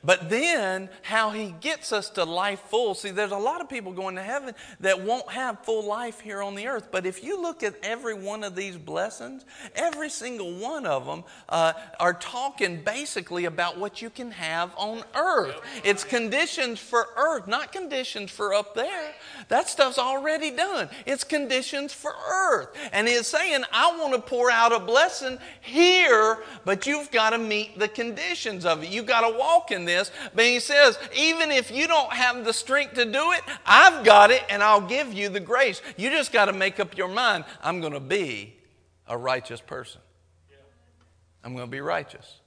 But 0.03 0.29
then, 0.29 0.89
how 1.01 1.31
he 1.31 1.55
gets 1.59 1.91
us 1.91 2.09
to 2.11 2.23
life 2.23 2.61
full. 2.69 2.93
See, 2.93 3.09
there's 3.09 3.31
a 3.31 3.37
lot 3.37 3.61
of 3.61 3.67
people 3.67 3.91
going 3.91 4.15
to 4.15 4.21
heaven 4.21 4.53
that 4.79 5.01
won't 5.01 5.29
have 5.31 5.63
full 5.63 5.85
life 5.85 6.19
here 6.19 6.43
on 6.43 6.53
the 6.55 6.67
earth. 6.67 6.89
But 6.91 7.05
if 7.05 7.23
you 7.23 7.41
look 7.41 7.63
at 7.63 7.75
every 7.81 8.13
one 8.13 8.43
of 8.43 8.55
these 8.55 8.77
blessings, 8.77 9.43
every 9.75 10.09
single 10.09 10.53
one 10.59 10.85
of 10.85 11.05
them 11.05 11.23
uh, 11.49 11.73
are 11.99 12.13
talking 12.13 12.83
basically 12.83 13.45
about 13.45 13.79
what 13.79 14.01
you 14.01 14.09
can 14.11 14.31
have 14.31 14.71
on 14.77 15.03
earth. 15.15 15.59
It's 15.83 16.03
conditions 16.03 16.79
for 16.79 17.07
earth, 17.17 17.47
not 17.47 17.71
conditions 17.71 18.29
for 18.29 18.53
up 18.53 18.75
there. 18.75 19.13
That 19.49 19.67
stuff's 19.67 19.97
already 19.97 20.51
done. 20.51 20.89
It's 21.07 21.23
conditions 21.23 21.91
for 21.91 22.13
earth. 22.29 22.69
And 22.91 23.07
it's 23.07 23.27
saying, 23.27 23.63
I 23.73 23.97
want 23.97 24.13
to 24.13 24.21
pour 24.21 24.51
out 24.51 24.71
a 24.71 24.79
blessing 24.79 25.39
here, 25.61 26.37
but 26.65 26.85
you've 26.85 27.09
got 27.09 27.31
to 27.31 27.39
meet 27.39 27.79
the 27.79 27.87
conditions 27.87 28.63
of 28.63 28.83
it. 28.83 28.89
You've 28.89 29.07
got 29.07 29.27
to 29.27 29.37
walk 29.37 29.71
in 29.71 29.86
this. 29.87 30.11
But 30.35 30.45
he 30.45 30.59
says, 30.59 30.99
even 31.15 31.49
if 31.49 31.71
you 31.71 31.87
don't 31.87 32.13
have 32.13 32.45
the 32.45 32.53
strength 32.53 32.93
to 32.93 33.05
do 33.05 33.31
it, 33.31 33.41
I've 33.65 34.05
got 34.05 34.29
it 34.29 34.43
and 34.49 34.61
I'll 34.61 34.87
give 34.87 35.11
you 35.11 35.29
the 35.29 35.39
grace. 35.39 35.81
You 35.97 36.11
just 36.11 36.31
got 36.31 36.45
to 36.45 36.53
make 36.53 36.79
up 36.79 36.95
your 36.95 37.07
mind 37.07 37.45
I'm 37.63 37.81
going 37.81 37.93
to 37.93 37.99
be 37.99 38.55
a 39.07 39.17
righteous 39.17 39.61
person. 39.61 40.01
I'm 41.43 41.53
going 41.55 41.67
to 41.67 41.71
be 41.71 41.81
righteous. 41.81 42.41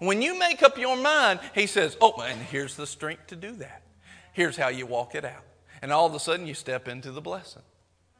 When 0.00 0.20
you 0.20 0.38
make 0.38 0.62
up 0.62 0.78
your 0.78 0.96
mind, 0.96 1.40
he 1.54 1.66
says, 1.66 1.96
Oh, 2.00 2.20
and 2.20 2.40
here's 2.40 2.74
the 2.74 2.86
strength 2.86 3.28
to 3.28 3.36
do 3.36 3.52
that. 3.56 3.82
Here's 4.32 4.56
how 4.56 4.68
you 4.68 4.86
walk 4.86 5.14
it 5.14 5.24
out. 5.24 5.44
And 5.82 5.92
all 5.92 6.06
of 6.06 6.14
a 6.14 6.18
sudden, 6.18 6.46
you 6.46 6.54
step 6.54 6.88
into 6.88 7.12
the 7.12 7.20
blessing. 7.20 7.62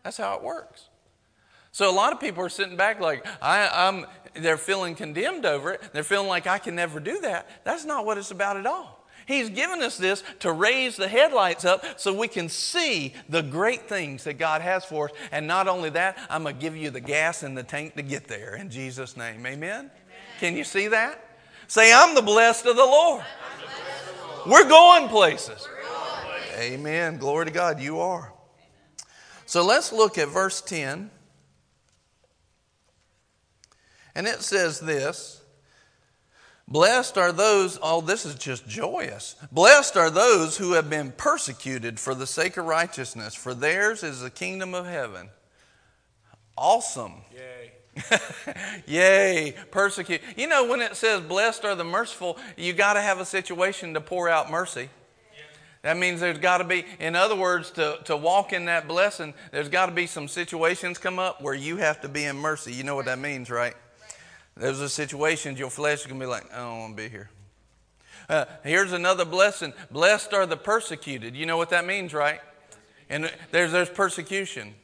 That's 0.03 0.19
how 0.19 0.37
it 0.37 0.43
works. 0.43 0.89
So 1.77 1.91
a 1.91 1.93
lot 1.93 2.15
of 2.15 2.21
people 2.21 2.43
are 2.43 2.49
sitting 2.49 2.79
back 2.79 3.01
like, 3.01 3.27
I, 3.43 3.89
am 3.89 4.07
they're 4.33 4.57
feeling 4.57 4.95
condemned 4.95 5.45
over 5.45 5.73
it. 5.73 5.83
They're 5.93 6.05
feeling 6.05 6.27
like 6.27 6.47
I 6.47 6.57
can 6.57 6.75
never 6.75 7.01
do 7.01 7.21
that. 7.21 7.51
That's 7.65 7.85
not 7.85 8.07
what 8.07 8.17
it's 8.17 8.31
about 8.31 8.57
at 8.57 8.65
all. 8.65 9.07
He's 9.27 9.51
given 9.51 9.83
us 9.83 9.99
this 9.99 10.25
to 10.39 10.53
raise 10.53 10.97
the 10.97 11.07
headlights 11.07 11.67
up 11.67 11.85
so 12.01 12.15
we 12.15 12.29
can 12.29 12.49
see 12.49 13.13
the 13.29 13.43
great 13.43 13.91
things 13.91 14.25
that 14.25 14.39
God 14.39 14.63
has 14.63 14.87
for 14.87 15.11
us. 15.11 15.17
And 15.31 15.47
not 15.47 15.69
only 15.69 15.91
that, 15.91 16.17
I'm 16.31 16.45
going 16.45 16.55
to 16.55 16.61
give 16.63 16.75
you 16.75 16.89
the 16.89 17.01
gas 17.03 17.43
in 17.43 17.55
the 17.55 17.63
tank 17.63 17.95
to 17.97 18.03
get 18.03 18.27
there 18.27 18.57
in 18.57 18.71
Jesus' 18.71 19.15
name. 19.15 19.45
Amen? 19.45 19.61
Amen. 19.61 19.91
Can 20.41 20.57
you 20.57 20.65
see 20.65 20.89
that? 20.89 21.23
Say, 21.69 21.93
I'm 21.93 22.15
the 22.15 22.23
blessed 22.23 22.65
of 22.65 22.77
the 22.77 22.87
Lord. 22.87 23.23
We're 24.47 24.67
going 24.67 25.11
places. 25.11 25.69
Amen. 26.57 27.19
Glory 27.19 27.45
to 27.45 27.53
God. 27.53 27.81
You 27.81 28.01
are. 28.01 28.33
So 29.45 29.63
let's 29.63 29.93
look 29.93 30.17
at 30.17 30.29
verse 30.29 30.63
10. 30.63 31.11
And 34.17 34.27
it 34.27 34.41
says 34.43 34.81
this 34.81 35.43
Blessed 36.67 37.17
are 37.17 37.31
those, 37.31 37.79
oh, 37.81 38.01
this 38.01 38.25
is 38.25 38.35
just 38.35 38.67
joyous. 38.67 39.37
Blessed 39.53 39.97
are 39.97 40.11
those 40.11 40.57
who 40.57 40.73
have 40.73 40.91
been 40.91 41.13
persecuted 41.13 42.01
for 42.01 42.15
the 42.15 42.27
sake 42.27 42.57
of 42.57 42.65
righteousness, 42.65 43.35
for 43.37 43.55
theirs 43.55 44.03
is 44.03 44.23
the 44.23 44.31
kingdom 44.31 44.75
of 44.75 44.87
heaven. 44.87 45.29
Awesome. 46.59 47.23
Yay. 47.33 47.73
Yay. 48.87 49.55
Persecute. 49.71 50.23
You 50.37 50.49
know, 50.49 50.67
when 50.67 50.81
it 50.81 50.97
says 50.97 51.21
blessed 51.21 51.65
are 51.67 51.75
the 51.75 51.85
merciful, 51.85 52.39
you 52.57 52.73
got 52.73 52.95
to 52.95 53.03
have 53.03 53.21
a 53.21 53.27
situation 53.27 53.95
to 53.95 54.01
pour 54.01 54.29
out 54.29 54.51
mercy. 54.51 54.89
That 55.83 55.99
means 55.99 56.21
there's 56.21 56.39
got 56.39 56.59
to 56.59 56.65
be, 56.65 56.85
in 56.99 57.15
other 57.15 57.37
words, 57.37 57.71
to, 57.73 57.99
to 58.07 58.17
walk 58.17 58.53
in 58.53 58.65
that 58.65 58.89
blessing, 58.89 59.35
there's 59.53 59.69
got 59.69 59.87
to 59.87 59.93
be 59.93 60.07
some 60.09 60.27
situations 60.27 60.99
come 60.99 61.21
up 61.21 61.43
where 61.43 61.55
you 61.55 61.77
have 61.77 62.01
to 62.01 62.09
be 62.09 62.25
in 62.25 62.37
mercy. 62.37 62.73
You 62.73 62.83
know 62.83 62.97
what 62.97 63.05
that 63.05 63.21
means, 63.21 63.51
right? 63.51 63.75
There's 64.57 64.81
a 64.81 64.89
situations 64.89 65.59
your 65.59 65.71
flesh 65.71 66.01
is 66.01 66.07
going 66.07 66.19
to 66.19 66.25
be 66.27 66.31
like, 66.31 66.53
I 66.53 66.59
don't 66.59 66.79
want 66.79 66.97
to 66.97 67.03
be 67.03 67.09
here. 67.09 67.31
Uh, 68.29 68.47
here's 68.65 68.93
another 68.93 69.25
blessing. 69.25 69.73
Blessed 69.91 70.33
are 70.33 70.47
the 70.47 70.57
persecuted. 70.57 71.37
You 71.37 71.47
know 71.47 71.57
what 71.57 71.71
that 71.71 71.87
means, 71.87 72.15
right? 72.15 72.41
And 73.09 73.31
there's, 73.51 73.71
there's 73.71 73.91
persecution. 73.91 74.75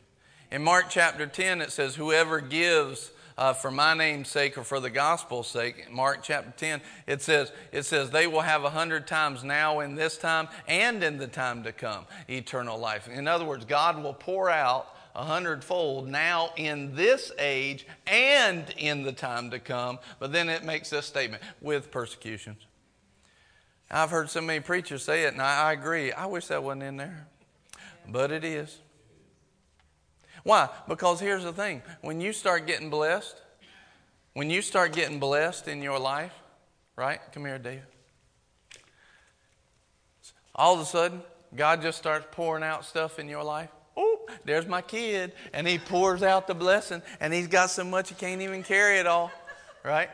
In 0.51 0.63
Mark 0.63 0.87
chapter 0.91 1.27
10, 1.27 1.63
it 1.63 1.73
says, 1.73 1.95
Whoever 1.95 2.41
gives 2.41 3.11
uh, 3.39 3.55
for 3.55 3.71
my 3.71 3.95
name's 3.95 4.29
sake 4.29 4.59
or 4.59 4.65
for 4.65 4.79
the 4.79 4.91
gospel's 4.91 5.49
sake, 5.49 5.91
Mark 5.91 6.23
chapter 6.23 6.53
10, 6.57 6.83
it 7.07 7.23
says, 7.23 7.51
it 7.73 7.85
says, 7.85 8.11
they 8.11 8.27
will 8.27 8.43
have 8.43 8.65
a 8.65 8.71
hundred 8.71 9.07
times 9.07 9.43
now 9.43 9.81
in 9.81 9.95
this 9.95 10.19
time 10.19 10.49
and 10.69 11.03
in 11.03 11.17
the 11.17 11.27
time 11.27 11.65
to 11.65 11.73
come 11.73 12.05
eternal 12.29 12.79
life. 12.79 13.09
In 13.09 13.27
other 13.27 13.47
words, 13.47 13.65
God 13.65 14.03
will 14.03 14.15
pour 14.15 14.51
out 14.51 14.95
a 15.15 15.25
hundredfold 15.25 16.09
now 16.09 16.51
in 16.57 16.95
this 16.95 17.33
age 17.39 17.87
and 18.07 18.65
in 18.79 19.03
the 19.03 19.13
time 19.13 19.51
to 19.51 19.59
come. 19.59 19.99
But 20.19 20.33
then 20.33 20.49
it 20.49 20.65
makes 20.65 20.91
this 20.91 21.07
statement 21.07 21.43
with 21.61 21.91
persecutions. 21.91 22.59
I've 23.91 24.11
heard 24.11 24.31
so 24.31 24.41
many 24.41 24.61
preachers 24.61 25.03
say 25.03 25.25
it, 25.25 25.35
and 25.35 25.43
I, 25.43 25.69
I 25.69 25.73
agree. 25.73 26.13
I 26.13 26.27
wish 26.27 26.47
that 26.47 26.65
wasn't 26.65 26.85
in 26.85 26.97
there, 26.97 27.27
but 28.09 28.33
it 28.33 28.43
is. 28.43 28.79
Why? 30.45 30.71
Because 30.89 31.21
here's 31.21 31.45
the 31.45 31.53
thing 31.53 31.83
when 32.01 32.21
you 32.21 32.33
start 32.33 32.67
getting 32.67 32.89
blessed, 32.89 33.37
when 34.33 34.49
you 34.49 34.63
start 34.63 34.95
getting 34.95 35.21
blessed 35.21 35.69
in 35.69 35.83
your 35.83 35.99
life, 35.99 36.33
right? 36.97 37.21
Come 37.33 37.45
here, 37.45 37.59
David. 37.59 37.83
All 40.55 40.75
of 40.75 40.81
a 40.81 40.87
sudden, 40.87 41.23
God 41.55 41.83
just 41.83 41.99
starts 41.99 42.27
pouring 42.31 42.65
out 42.65 42.87
stuff 42.87 43.19
in 43.19 43.29
your 43.29 43.45
life 43.45 43.69
there's 44.45 44.67
my 44.67 44.83
kid. 44.83 45.33
And 45.53 45.67
he 45.67 45.79
pours 45.79 46.23
out 46.23 46.47
the 46.47 46.55
blessing, 46.55 47.03
and 47.21 47.33
he's 47.33 47.49
got 47.49 47.71
so 47.71 47.85
much 47.85 48.09
he 48.09 48.15
can't 48.15 48.41
even 48.41 48.63
carry 48.63 48.99
it 48.99 49.07
all, 49.07 49.31
right? 49.85 50.11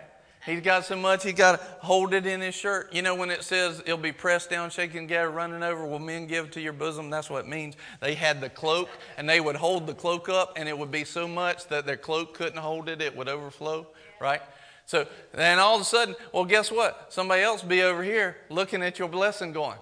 He's 0.46 0.60
got 0.60 0.86
so 0.86 0.96
much 0.96 1.24
he 1.24 1.32
got 1.32 1.58
to 1.58 1.66
hold 1.84 2.14
it 2.14 2.24
in 2.24 2.40
his 2.40 2.54
shirt. 2.54 2.94
You 2.94 3.02
know, 3.02 3.14
when 3.14 3.30
it 3.30 3.42
says 3.42 3.80
it'll 3.80 3.98
be 3.98 4.12
pressed 4.12 4.48
down, 4.48 4.70
shaken 4.70 5.02
together, 5.02 5.30
running 5.30 5.62
over, 5.62 5.84
will 5.84 5.98
men 5.98 6.26
give 6.26 6.50
to 6.52 6.60
your 6.60 6.72
bosom? 6.72 7.10
That's 7.10 7.28
what 7.28 7.44
it 7.44 7.48
means. 7.48 7.76
They 8.00 8.14
had 8.14 8.40
the 8.40 8.48
cloak, 8.48 8.88
and 9.18 9.28
they 9.28 9.40
would 9.40 9.56
hold 9.56 9.86
the 9.86 9.94
cloak 9.94 10.28
up, 10.28 10.54
and 10.56 10.68
it 10.68 10.78
would 10.78 10.90
be 10.90 11.04
so 11.04 11.28
much 11.28 11.66
that 11.68 11.84
their 11.84 11.98
cloak 11.98 12.34
couldn't 12.34 12.58
hold 12.58 12.88
it, 12.88 13.02
it 13.02 13.14
would 13.14 13.28
overflow, 13.28 13.88
right? 14.20 14.40
So 14.86 15.06
then 15.34 15.58
all 15.58 15.74
of 15.74 15.82
a 15.82 15.84
sudden, 15.84 16.16
well, 16.32 16.46
guess 16.46 16.72
what? 16.72 17.12
Somebody 17.12 17.42
else 17.42 17.62
be 17.62 17.82
over 17.82 18.02
here 18.02 18.38
looking 18.48 18.82
at 18.82 18.98
your 18.98 19.08
blessing 19.08 19.52
going, 19.52 19.76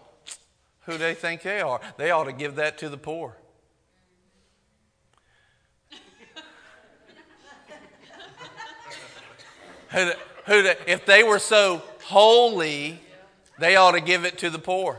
who 0.86 0.98
they 0.98 1.14
think 1.14 1.42
they 1.42 1.60
are. 1.60 1.80
They 1.96 2.10
ought 2.10 2.24
to 2.24 2.32
give 2.32 2.56
that 2.56 2.76
to 2.78 2.88
the 2.88 2.96
poor. 2.96 3.36
Who, 9.92 10.10
who, 10.46 10.70
if 10.86 11.06
they 11.06 11.22
were 11.22 11.38
so 11.38 11.82
holy, 12.04 13.00
they 13.58 13.76
ought 13.76 13.92
to 13.92 14.00
give 14.00 14.24
it 14.24 14.38
to 14.38 14.50
the 14.50 14.58
poor. 14.58 14.98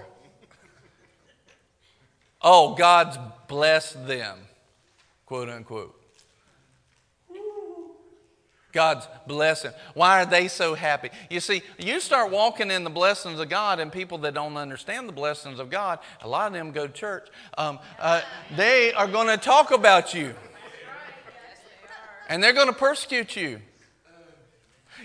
Oh, 2.41 2.75
God's 2.75 3.17
blessed 3.47 4.07
them, 4.07 4.37
quote 5.25 5.49
unquote. 5.49 5.93
God's 8.73 9.07
blessing. 9.25 9.71
Why 9.95 10.21
are 10.21 10.25
they 10.27 10.47
so 10.47 10.75
happy? 10.75 11.09
You 11.31 11.39
see, 11.39 11.63
you 11.79 11.99
start 11.99 12.29
walking 12.29 12.69
in 12.69 12.83
the 12.83 12.91
blessings 12.91 13.39
of 13.39 13.49
God, 13.49 13.79
and 13.79 13.91
people 13.91 14.19
that 14.19 14.35
don't 14.35 14.55
understand 14.55 15.09
the 15.09 15.13
blessings 15.13 15.59
of 15.59 15.71
God, 15.71 15.97
a 16.21 16.27
lot 16.27 16.47
of 16.47 16.53
them 16.53 16.71
go 16.71 16.85
to 16.85 16.93
church, 16.93 17.27
um, 17.57 17.79
uh, 17.97 18.21
they 18.55 18.93
are 18.93 19.07
going 19.07 19.27
to 19.27 19.37
talk 19.37 19.71
about 19.71 20.13
you. 20.13 20.35
And 22.29 22.43
they're 22.43 22.53
going 22.53 22.67
to 22.67 22.73
persecute 22.73 23.35
you. 23.35 23.61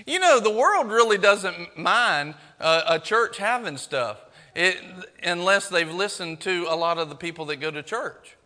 You 0.07 0.19
know, 0.19 0.41
the 0.41 0.51
world 0.51 0.91
really 0.91 1.19
doesn't 1.19 1.79
mind 1.79 2.35
uh, 2.61 2.83
a 2.88 2.99
church 2.99 3.38
having 3.38 3.77
stuff 3.77 4.19
it, 4.55 4.79
unless 5.23 5.69
they've 5.69 5.93
listened 5.93 6.41
to 6.41 6.67
a 6.69 6.77
lot 6.77 6.99
of 6.99 7.09
the 7.09 7.15
people 7.15 7.47
that 7.47 7.57
go 7.57 7.71
to 7.71 7.83
church. 7.83 8.37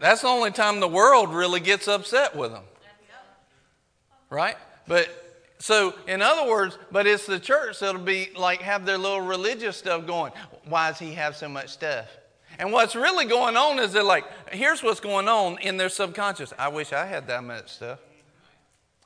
That's 0.00 0.22
the 0.22 0.28
only 0.28 0.50
time 0.50 0.80
the 0.80 0.88
world 0.88 1.32
really 1.32 1.60
gets 1.60 1.88
upset 1.88 2.36
with 2.36 2.52
them. 2.52 2.64
Right? 4.28 4.56
But 4.86 5.08
so, 5.58 5.94
in 6.06 6.20
other 6.20 6.48
words, 6.50 6.76
but 6.90 7.06
it's 7.06 7.26
the 7.26 7.38
church 7.38 7.80
that'll 7.80 8.02
be 8.02 8.30
like 8.36 8.60
have 8.60 8.84
their 8.84 8.98
little 8.98 9.20
religious 9.20 9.76
stuff 9.76 10.06
going. 10.06 10.32
Why 10.64 10.90
does 10.90 10.98
he 10.98 11.12
have 11.14 11.36
so 11.36 11.48
much 11.48 11.70
stuff? 11.70 12.06
And 12.58 12.72
what's 12.72 12.94
really 12.94 13.24
going 13.24 13.56
on 13.56 13.78
is 13.78 13.92
they're 13.92 14.02
like, 14.02 14.24
here's 14.52 14.82
what's 14.82 15.00
going 15.00 15.28
on 15.28 15.58
in 15.58 15.76
their 15.76 15.88
subconscious. 15.88 16.52
I 16.58 16.68
wish 16.68 16.92
I 16.92 17.06
had 17.06 17.26
that 17.28 17.42
much 17.42 17.72
stuff. 17.72 17.98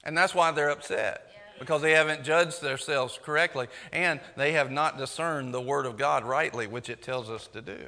And 0.04 0.16
that's 0.16 0.34
why 0.34 0.50
they're 0.50 0.70
upset 0.70 1.28
because 1.58 1.82
they 1.82 1.92
haven't 1.92 2.24
judged 2.24 2.60
themselves 2.60 3.18
correctly 3.22 3.66
and 3.92 4.20
they 4.36 4.52
have 4.52 4.70
not 4.70 4.96
discerned 4.96 5.52
the 5.52 5.60
Word 5.60 5.86
of 5.86 5.96
God 5.96 6.24
rightly, 6.24 6.66
which 6.66 6.88
it 6.88 7.02
tells 7.02 7.30
us 7.30 7.46
to 7.48 7.60
do. 7.60 7.78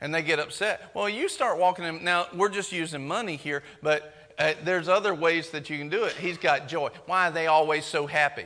And 0.00 0.14
they 0.14 0.22
get 0.22 0.38
upset. 0.38 0.92
Well, 0.94 1.08
you 1.08 1.28
start 1.28 1.58
walking 1.58 1.84
in. 1.84 2.04
Now, 2.04 2.26
we're 2.32 2.50
just 2.50 2.70
using 2.70 3.06
money 3.06 3.34
here, 3.36 3.64
but 3.82 4.14
uh, 4.38 4.54
there's 4.62 4.88
other 4.88 5.12
ways 5.12 5.50
that 5.50 5.68
you 5.68 5.76
can 5.76 5.88
do 5.88 6.04
it. 6.04 6.12
He's 6.12 6.38
got 6.38 6.68
joy. 6.68 6.90
Why 7.06 7.28
are 7.28 7.32
they 7.32 7.48
always 7.48 7.84
so 7.84 8.06
happy? 8.06 8.44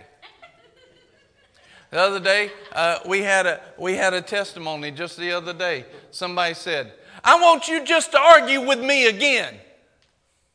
The 1.90 2.00
other 2.00 2.20
day, 2.20 2.50
uh, 2.74 3.00
we, 3.06 3.20
had 3.20 3.44
a, 3.44 3.60
we 3.76 3.94
had 3.96 4.14
a 4.14 4.22
testimony 4.22 4.90
just 4.90 5.18
the 5.18 5.32
other 5.32 5.52
day. 5.52 5.84
Somebody 6.10 6.54
said, 6.54 6.94
I 7.22 7.38
want 7.38 7.68
you 7.68 7.84
just 7.84 8.12
to 8.12 8.18
argue 8.18 8.66
with 8.66 8.80
me 8.80 9.08
again. 9.08 9.54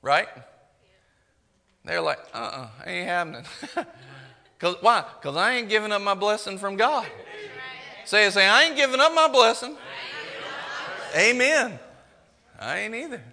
Right? 0.01 0.27
They're 1.88 2.02
like, 2.02 2.19
uh 2.34 2.38
uh-uh, 2.38 2.62
uh, 2.63 2.89
ain't 2.89 3.08
happening. 3.08 3.43
Cause, 4.60 4.76
why? 4.82 5.06
Because 5.19 5.38
I 5.38 5.54
ain't 5.54 5.69
giving 5.69 5.91
up 5.93 6.02
my 6.02 6.15
blessing 6.15 6.58
from 6.58 6.76
God. 6.76 7.08
Say, 8.04 8.30
say, 8.30 8.45
I 8.45 8.63
ain't 8.63 8.76
giving 8.76 9.00
up 9.00 9.13
my 9.13 9.30
blessing. 9.30 9.78
Amen. 11.15 11.80
I 12.60 12.80
ain't 12.80 12.95
either. 12.95 13.23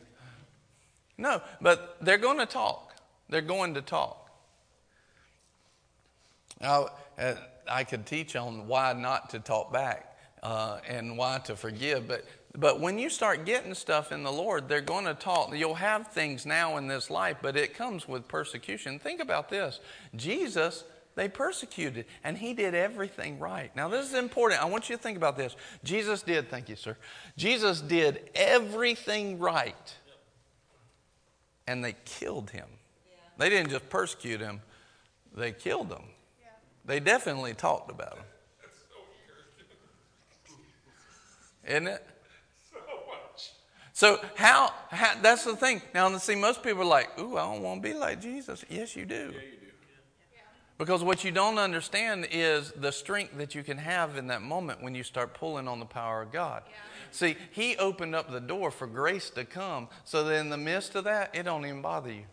No, 1.18 1.42
but 1.60 1.96
they're 2.00 2.18
going 2.18 2.38
to 2.38 2.46
talk. 2.46 2.94
They're 3.28 3.40
going 3.40 3.74
to 3.74 3.82
talk. 3.82 4.30
Now, 6.60 6.90
uh, 7.18 7.34
I 7.68 7.82
could 7.82 8.06
teach 8.06 8.36
on 8.36 8.68
why 8.68 8.92
not 8.92 9.30
to 9.30 9.40
talk 9.40 9.72
back 9.72 10.16
uh, 10.42 10.78
and 10.86 11.18
why 11.18 11.38
to 11.44 11.56
forgive, 11.56 12.06
but 12.06 12.24
but 12.56 12.80
when 12.80 12.98
you 12.98 13.10
start 13.10 13.44
getting 13.44 13.74
stuff 13.74 14.12
in 14.12 14.22
the 14.22 14.30
Lord, 14.30 14.68
they're 14.68 14.80
going 14.80 15.06
to 15.06 15.14
talk. 15.14 15.54
You'll 15.54 15.74
have 15.74 16.08
things 16.08 16.46
now 16.46 16.76
in 16.76 16.86
this 16.86 17.10
life, 17.10 17.38
but 17.42 17.56
it 17.56 17.74
comes 17.74 18.06
with 18.06 18.28
persecution. 18.28 18.98
Think 18.98 19.20
about 19.20 19.48
this 19.48 19.80
Jesus, 20.14 20.84
they 21.16 21.28
persecuted, 21.28 22.06
and 22.22 22.38
he 22.38 22.54
did 22.54 22.74
everything 22.74 23.40
right. 23.40 23.74
Now, 23.74 23.88
this 23.88 24.06
is 24.06 24.14
important. 24.14 24.62
I 24.62 24.66
want 24.66 24.88
you 24.88 24.96
to 24.96 25.02
think 25.02 25.16
about 25.16 25.36
this. 25.36 25.56
Jesus 25.82 26.22
did, 26.22 26.48
thank 26.48 26.68
you, 26.68 26.76
sir. 26.76 26.96
Jesus 27.36 27.80
did 27.80 28.30
everything 28.36 29.40
right, 29.40 29.94
and 31.66 31.84
they 31.84 31.96
killed 32.04 32.50
him. 32.50 32.68
They 33.36 33.50
didn't 33.50 33.70
just 33.70 33.88
persecute 33.88 34.40
him, 34.40 34.60
they 35.34 35.50
killed 35.50 35.90
him. 35.90 36.04
They 36.84 37.00
definitely 37.00 37.54
talked 37.54 37.90
about 37.90 38.18
him. 38.18 38.24
Isn't 41.64 41.86
it? 41.88 42.06
So 43.94 44.18
how, 44.34 44.72
how, 44.90 45.14
that's 45.22 45.44
the 45.44 45.54
thing. 45.54 45.80
Now, 45.94 46.14
see, 46.18 46.34
most 46.34 46.64
people 46.64 46.82
are 46.82 46.84
like, 46.84 47.16
"Ooh, 47.18 47.38
I 47.38 47.42
don't 47.42 47.62
want 47.62 47.80
to 47.80 47.88
be 47.88 47.94
like 47.94 48.20
Jesus." 48.20 48.64
Yes, 48.68 48.96
you 48.96 49.06
do. 49.06 49.14
Yeah, 49.14 49.20
you 49.22 49.30
do. 49.30 49.64
Because 50.76 51.04
what 51.04 51.22
you 51.22 51.30
don't 51.30 51.58
understand 51.58 52.26
is 52.32 52.72
the 52.72 52.90
strength 52.90 53.38
that 53.38 53.54
you 53.54 53.62
can 53.62 53.78
have 53.78 54.16
in 54.16 54.26
that 54.26 54.42
moment 54.42 54.82
when 54.82 54.96
you 54.96 55.04
start 55.04 55.32
pulling 55.32 55.68
on 55.68 55.78
the 55.78 55.86
power 55.86 56.22
of 56.22 56.32
God. 56.32 56.64
Yeah. 56.66 56.74
See, 57.12 57.36
He 57.52 57.76
opened 57.76 58.16
up 58.16 58.32
the 58.32 58.40
door 58.40 58.72
for 58.72 58.88
grace 58.88 59.30
to 59.30 59.44
come, 59.44 59.86
so 60.04 60.24
that 60.24 60.40
in 60.40 60.50
the 60.50 60.56
midst 60.56 60.96
of 60.96 61.04
that, 61.04 61.32
it 61.32 61.44
don't 61.44 61.64
even 61.64 61.80
bother 61.80 62.10
you. 62.12 62.24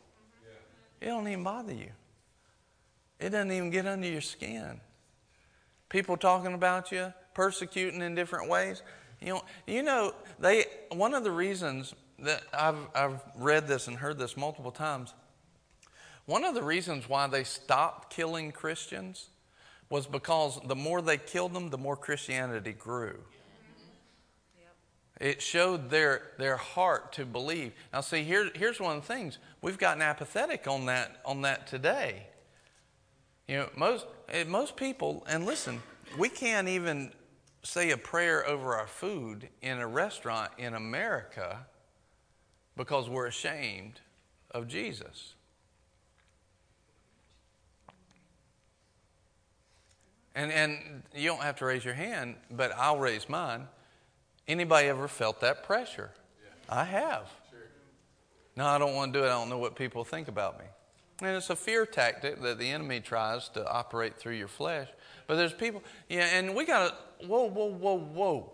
It 1.00 1.06
don't 1.06 1.28
even 1.28 1.44
bother 1.44 1.74
you. 1.74 1.92
It 3.20 3.30
doesn't 3.30 3.52
even 3.52 3.70
get 3.70 3.86
under 3.86 4.08
your 4.08 4.22
skin. 4.22 4.82
People 5.90 6.18
talking 6.18 6.56
about 6.56 6.92
you, 6.92 7.14
persecuting 7.36 8.02
in 8.02 8.16
different 8.16 8.50
ways. 8.50 8.82
You 9.22 9.34
know, 9.34 9.44
you 9.68 9.84
know, 9.84 10.14
they 10.40 10.66
one 10.92 11.14
of 11.14 11.24
the 11.24 11.32
reasons 11.32 11.94
that 12.20 12.44
I've 12.54 12.88
I've 12.96 13.22
read 13.38 13.68
this 13.68 13.88
and 13.88 13.98
heard 13.98 14.18
this 14.18 14.36
multiple 14.36 14.72
times. 14.72 15.14
One 16.26 16.44
of 16.44 16.56
the 16.56 16.64
reasons 16.64 17.10
why 17.10 17.28
they 17.28 17.44
stopped 17.44 18.14
killing 18.14 18.52
Christians 18.52 19.28
was 19.90 20.08
because 20.08 20.60
the 20.66 20.76
more 20.76 21.02
they 21.02 21.18
killed 21.18 21.54
them, 21.54 21.70
the 21.70 21.78
more 21.78 21.98
Christianity 21.98 22.72
grew. 22.72 23.20
It 25.20 25.40
showed 25.40 25.92
their, 25.92 26.32
their 26.40 26.58
heart 26.58 27.14
to 27.14 27.26
believe. 27.26 27.74
Now, 27.94 28.02
see, 28.02 28.24
here, 28.24 28.50
here's 28.56 28.80
one 28.80 28.98
of 28.98 29.08
the 29.08 29.14
things 29.14 29.38
we've 29.62 29.78
gotten 29.78 30.02
apathetic 30.02 30.68
on 30.68 30.88
that, 30.88 31.22
on 31.26 31.44
that 31.44 31.68
today. 31.68 32.26
You 33.48 33.58
know, 33.58 33.70
most, 33.76 34.08
eh, 34.30 34.46
most 34.46 34.76
people, 34.76 35.24
and 35.30 35.46
listen, 35.46 35.84
we 36.18 36.28
can't 36.28 36.68
even 36.68 37.12
say 37.64 37.92
a 37.92 37.98
prayer 37.98 38.46
over 38.48 38.76
our 38.76 38.88
food 38.88 39.50
in 39.62 39.80
a 39.80 39.88
restaurant 39.88 40.52
in 40.58 40.74
America 40.74 41.66
because 42.76 43.10
we're 43.10 43.28
ashamed 43.28 44.02
of 44.52 44.68
Jesus. 44.68 45.36
And, 50.34 50.52
and 50.52 51.04
you 51.14 51.30
don't 51.30 51.42
have 51.42 51.58
to 51.58 51.66
raise 51.66 51.84
your 51.84 51.94
hand, 51.94 52.36
but 52.50 52.72
I'll 52.78 52.98
raise 52.98 53.28
mine. 53.28 53.68
Anybody 54.48 54.88
ever 54.88 55.08
felt 55.08 55.42
that 55.42 55.64
pressure? 55.64 56.12
Yeah. 56.44 56.78
I 56.78 56.84
have. 56.86 57.30
Sure. 57.50 57.60
No, 58.56 58.66
I 58.66 58.78
don't 58.78 58.96
want 58.96 59.14
to 59.14 59.20
do 59.20 59.26
it. 59.26 59.28
I 59.28 59.32
don't 59.32 59.50
know 59.50 59.58
what 59.58 59.76
people 59.76 60.04
think 60.04 60.30
about 60.30 60.58
me. 60.58 60.66
And 61.22 61.36
it's 61.38 61.50
a 61.50 61.56
fear 61.56 61.86
tactic 61.86 62.42
that 62.42 62.58
the 62.58 62.72
enemy 62.72 63.00
tries 63.00 63.50
to 63.50 63.70
operate 63.70 64.18
through 64.18 64.36
your 64.36 64.48
flesh. 64.48 64.88
But 65.28 65.36
there's 65.36 65.54
people, 65.54 65.84
yeah, 66.10 66.26
and 66.34 66.56
we 66.56 66.66
got 66.66 66.90
to, 66.90 66.96
whoa, 67.26 67.46
whoa, 67.46 67.72
whoa, 67.72 67.98
whoa. 67.98 68.52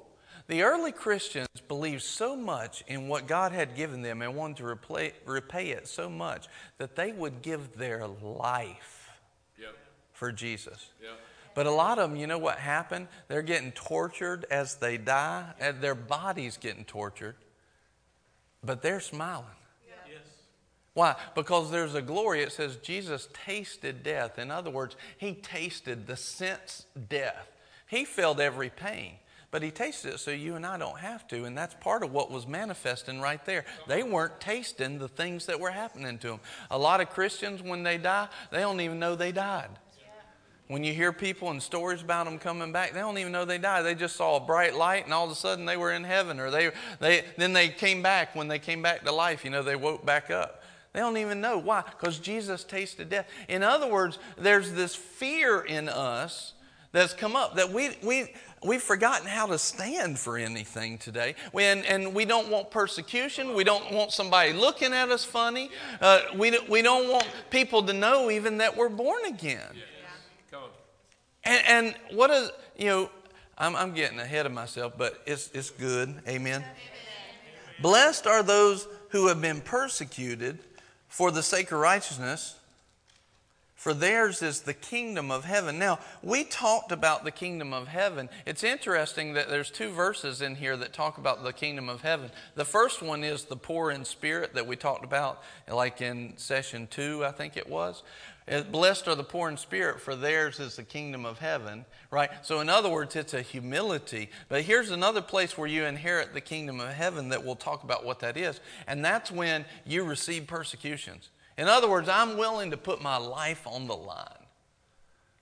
The 0.47 0.63
early 0.63 0.91
Christians 0.91 1.47
believed 1.67 2.03
so 2.03 2.35
much 2.35 2.83
in 2.87 3.07
what 3.07 3.27
God 3.27 3.51
had 3.51 3.75
given 3.75 4.01
them 4.01 4.21
and 4.21 4.35
wanted 4.35 4.57
to 4.57 4.63
repay, 4.63 5.13
repay 5.25 5.69
it 5.71 5.87
so 5.87 6.09
much 6.09 6.47
that 6.77 6.95
they 6.95 7.11
would 7.11 7.41
give 7.41 7.77
their 7.77 8.07
life 8.07 9.11
yep. 9.59 9.77
for 10.13 10.31
Jesus. 10.31 10.89
Yep. 11.01 11.19
But 11.53 11.65
a 11.65 11.71
lot 11.71 11.99
of 11.99 12.09
them, 12.09 12.19
you 12.19 12.27
know 12.27 12.37
what 12.37 12.59
happened? 12.59 13.07
They're 13.27 13.41
getting 13.41 13.71
tortured 13.71 14.45
as 14.49 14.75
they 14.75 14.97
die, 14.97 15.53
and 15.59 15.81
their 15.81 15.95
body's 15.95 16.55
getting 16.55 16.85
tortured, 16.85 17.35
but 18.63 18.81
they're 18.81 19.01
smiling. 19.01 19.45
Why? 20.97 21.15
Because 21.35 21.69
there's 21.69 21.93
a 21.93 22.01
glory. 22.01 22.41
It 22.41 22.51
says 22.51 22.77
Jesus 22.77 23.29
tasted 23.45 24.01
death. 24.01 24.39
In 24.39 24.49
other 24.49 24.71
words, 24.71 24.95
he 25.19 25.35
tasted 25.35 26.07
the 26.07 26.15
sense 26.15 26.87
death. 27.07 27.51
He 27.87 28.05
felt 28.05 28.39
every 28.39 28.69
pain, 28.69 29.13
but 29.49 29.63
he 29.63 29.71
tasted 29.71 30.13
it 30.13 30.19
so 30.19 30.31
you 30.31 30.55
and 30.55 30.65
I 30.65 30.77
don't 30.77 30.99
have 30.99 31.27
to. 31.29 31.45
And 31.45 31.57
that's 31.57 31.73
part 31.75 32.03
of 32.03 32.11
what 32.11 32.29
was 32.29 32.45
manifesting 32.45 33.21
right 33.21 33.43
there. 33.45 33.65
They 33.87 34.03
weren't 34.03 34.39
tasting 34.39 34.99
the 34.99 35.07
things 35.07 35.45
that 35.45 35.59
were 35.59 35.71
happening 35.71 36.17
to 36.19 36.27
them. 36.27 36.39
A 36.69 36.77
lot 36.77 37.01
of 37.01 37.09
Christians, 37.09 37.61
when 37.61 37.83
they 37.83 37.97
die, 37.97 38.27
they 38.51 38.59
don't 38.59 38.81
even 38.81 38.99
know 38.99 39.15
they 39.15 39.31
died. 39.31 39.69
When 40.67 40.83
you 40.83 40.93
hear 40.93 41.13
people 41.13 41.49
and 41.49 41.63
stories 41.63 42.01
about 42.01 42.25
them 42.25 42.39
coming 42.39 42.73
back, 42.73 42.93
they 42.93 42.99
don't 42.99 43.17
even 43.17 43.31
know 43.31 43.45
they 43.45 43.57
died. 43.57 43.83
They 43.83 43.95
just 43.95 44.17
saw 44.17 44.35
a 44.35 44.39
bright 44.41 44.75
light 44.75 45.05
and 45.05 45.13
all 45.13 45.23
of 45.23 45.31
a 45.31 45.35
sudden 45.35 45.65
they 45.65 45.77
were 45.77 45.93
in 45.93 46.03
heaven 46.03 46.41
or 46.41 46.51
they, 46.51 46.71
they 46.99 47.23
then 47.37 47.53
they 47.53 47.69
came 47.69 48.01
back 48.01 48.35
when 48.35 48.49
they 48.49 48.59
came 48.59 48.81
back 48.81 49.05
to 49.05 49.13
life, 49.13 49.45
you 49.45 49.49
know, 49.49 49.63
they 49.63 49.77
woke 49.77 50.05
back 50.05 50.29
up. 50.29 50.63
They 50.91 50.99
don't 50.99 51.17
even 51.17 51.39
know. 51.39 51.57
Why? 51.57 51.83
Because 51.89 52.19
Jesus 52.19 52.65
tasted 52.65 53.09
death. 53.09 53.29
In 53.47 53.63
other 53.63 53.87
words, 53.87 54.19
there's 54.37 54.73
this 54.73 54.93
fear 54.93 55.61
in 55.61 55.87
us 55.87 56.53
that's 56.91 57.13
come 57.13 57.35
up 57.35 57.55
that 57.55 57.71
we, 57.71 57.91
we, 58.03 58.33
we've 58.63 58.81
forgotten 58.81 59.27
how 59.27 59.45
to 59.47 59.57
stand 59.57 60.17
for 60.17 60.37
anything 60.37 60.97
today. 60.97 61.35
We, 61.53 61.63
and, 61.63 61.85
and 61.85 62.13
we 62.13 62.25
don't 62.25 62.49
want 62.49 62.71
persecution. 62.71 63.53
We 63.53 63.63
don't 63.63 63.91
want 63.91 64.11
somebody 64.11 64.53
looking 64.53 64.93
at 64.93 65.09
us 65.09 65.23
funny. 65.23 65.69
Uh, 66.01 66.21
we, 66.35 66.57
we 66.69 66.81
don't 66.81 67.09
want 67.11 67.27
people 67.49 67.83
to 67.83 67.93
know 67.93 68.31
even 68.31 68.57
that 68.57 68.75
we're 68.75 68.89
born 68.89 69.25
again. 69.25 69.73
And, 71.43 71.63
and 71.67 72.17
what 72.17 72.29
is, 72.29 72.51
you 72.77 72.87
know, 72.87 73.09
I'm, 73.57 73.75
I'm 73.75 73.93
getting 73.93 74.19
ahead 74.19 74.45
of 74.45 74.51
myself, 74.51 74.93
but 74.97 75.21
it's, 75.25 75.49
it's 75.53 75.69
good. 75.69 76.09
Amen. 76.27 76.61
Amen. 76.61 76.65
Blessed 77.81 78.27
are 78.27 78.43
those 78.43 78.87
who 79.09 79.27
have 79.27 79.41
been 79.41 79.61
persecuted 79.61 80.59
for 81.07 81.31
the 81.31 81.41
sake 81.41 81.71
of 81.71 81.79
righteousness, 81.79 82.55
for 83.77 83.93
theirs 83.93 84.41
is 84.41 84.61
the 84.61 84.73
kingdom 84.73 85.29
of 85.29 85.45
heaven. 85.45 85.77
Now, 85.77 85.99
we 86.23 86.43
talked 86.43 86.91
about 86.91 87.23
the 87.23 87.31
kingdom 87.31 87.73
of 87.73 87.87
heaven. 87.87 88.27
It's 88.43 88.63
interesting 88.63 89.33
that 89.33 89.49
there's 89.49 89.69
two 89.69 89.91
verses 89.91 90.41
in 90.41 90.55
here 90.55 90.75
that 90.77 90.93
talk 90.93 91.19
about 91.19 91.43
the 91.43 91.53
kingdom 91.53 91.87
of 91.87 92.01
heaven. 92.01 92.31
The 92.55 92.65
first 92.65 93.03
one 93.03 93.23
is 93.23 93.45
the 93.45 93.55
poor 93.55 93.91
in 93.91 94.03
spirit 94.03 94.55
that 94.55 94.65
we 94.65 94.75
talked 94.75 95.05
about, 95.05 95.43
like 95.71 96.01
in 96.01 96.33
session 96.37 96.87
two, 96.87 97.23
I 97.23 97.31
think 97.31 97.55
it 97.55 97.69
was. 97.69 98.01
Uh, 98.49 98.63
blessed 98.63 99.07
are 99.07 99.15
the 99.15 99.23
poor 99.23 99.47
in 99.47 99.57
spirit, 99.57 100.01
for 100.01 100.15
theirs 100.15 100.59
is 100.59 100.77
the 100.77 100.83
kingdom 100.83 101.23
of 101.23 101.37
heaven, 101.37 101.85
right? 102.09 102.31
So, 102.41 102.61
in 102.61 102.69
other 102.69 102.89
words, 102.89 103.15
it's 103.15 103.35
a 103.35 103.41
humility. 103.43 104.31
But 104.49 104.63
here's 104.63 104.89
another 104.89 105.21
place 105.21 105.55
where 105.55 105.67
you 105.67 105.83
inherit 105.83 106.33
the 106.33 106.41
kingdom 106.41 106.79
of 106.79 106.89
heaven 106.89 107.29
that 107.29 107.45
we'll 107.45 107.55
talk 107.55 107.83
about 107.83 108.05
what 108.05 108.21
that 108.21 108.37
is. 108.37 108.59
And 108.87 109.05
that's 109.05 109.31
when 109.31 109.65
you 109.85 110.03
receive 110.03 110.47
persecutions. 110.47 111.29
In 111.57 111.67
other 111.67 111.89
words, 111.89 112.07
I'm 112.07 112.37
willing 112.37 112.71
to 112.71 112.77
put 112.77 113.01
my 113.01 113.17
life 113.17 113.65
on 113.65 113.87
the 113.87 113.95
line. 113.95 114.45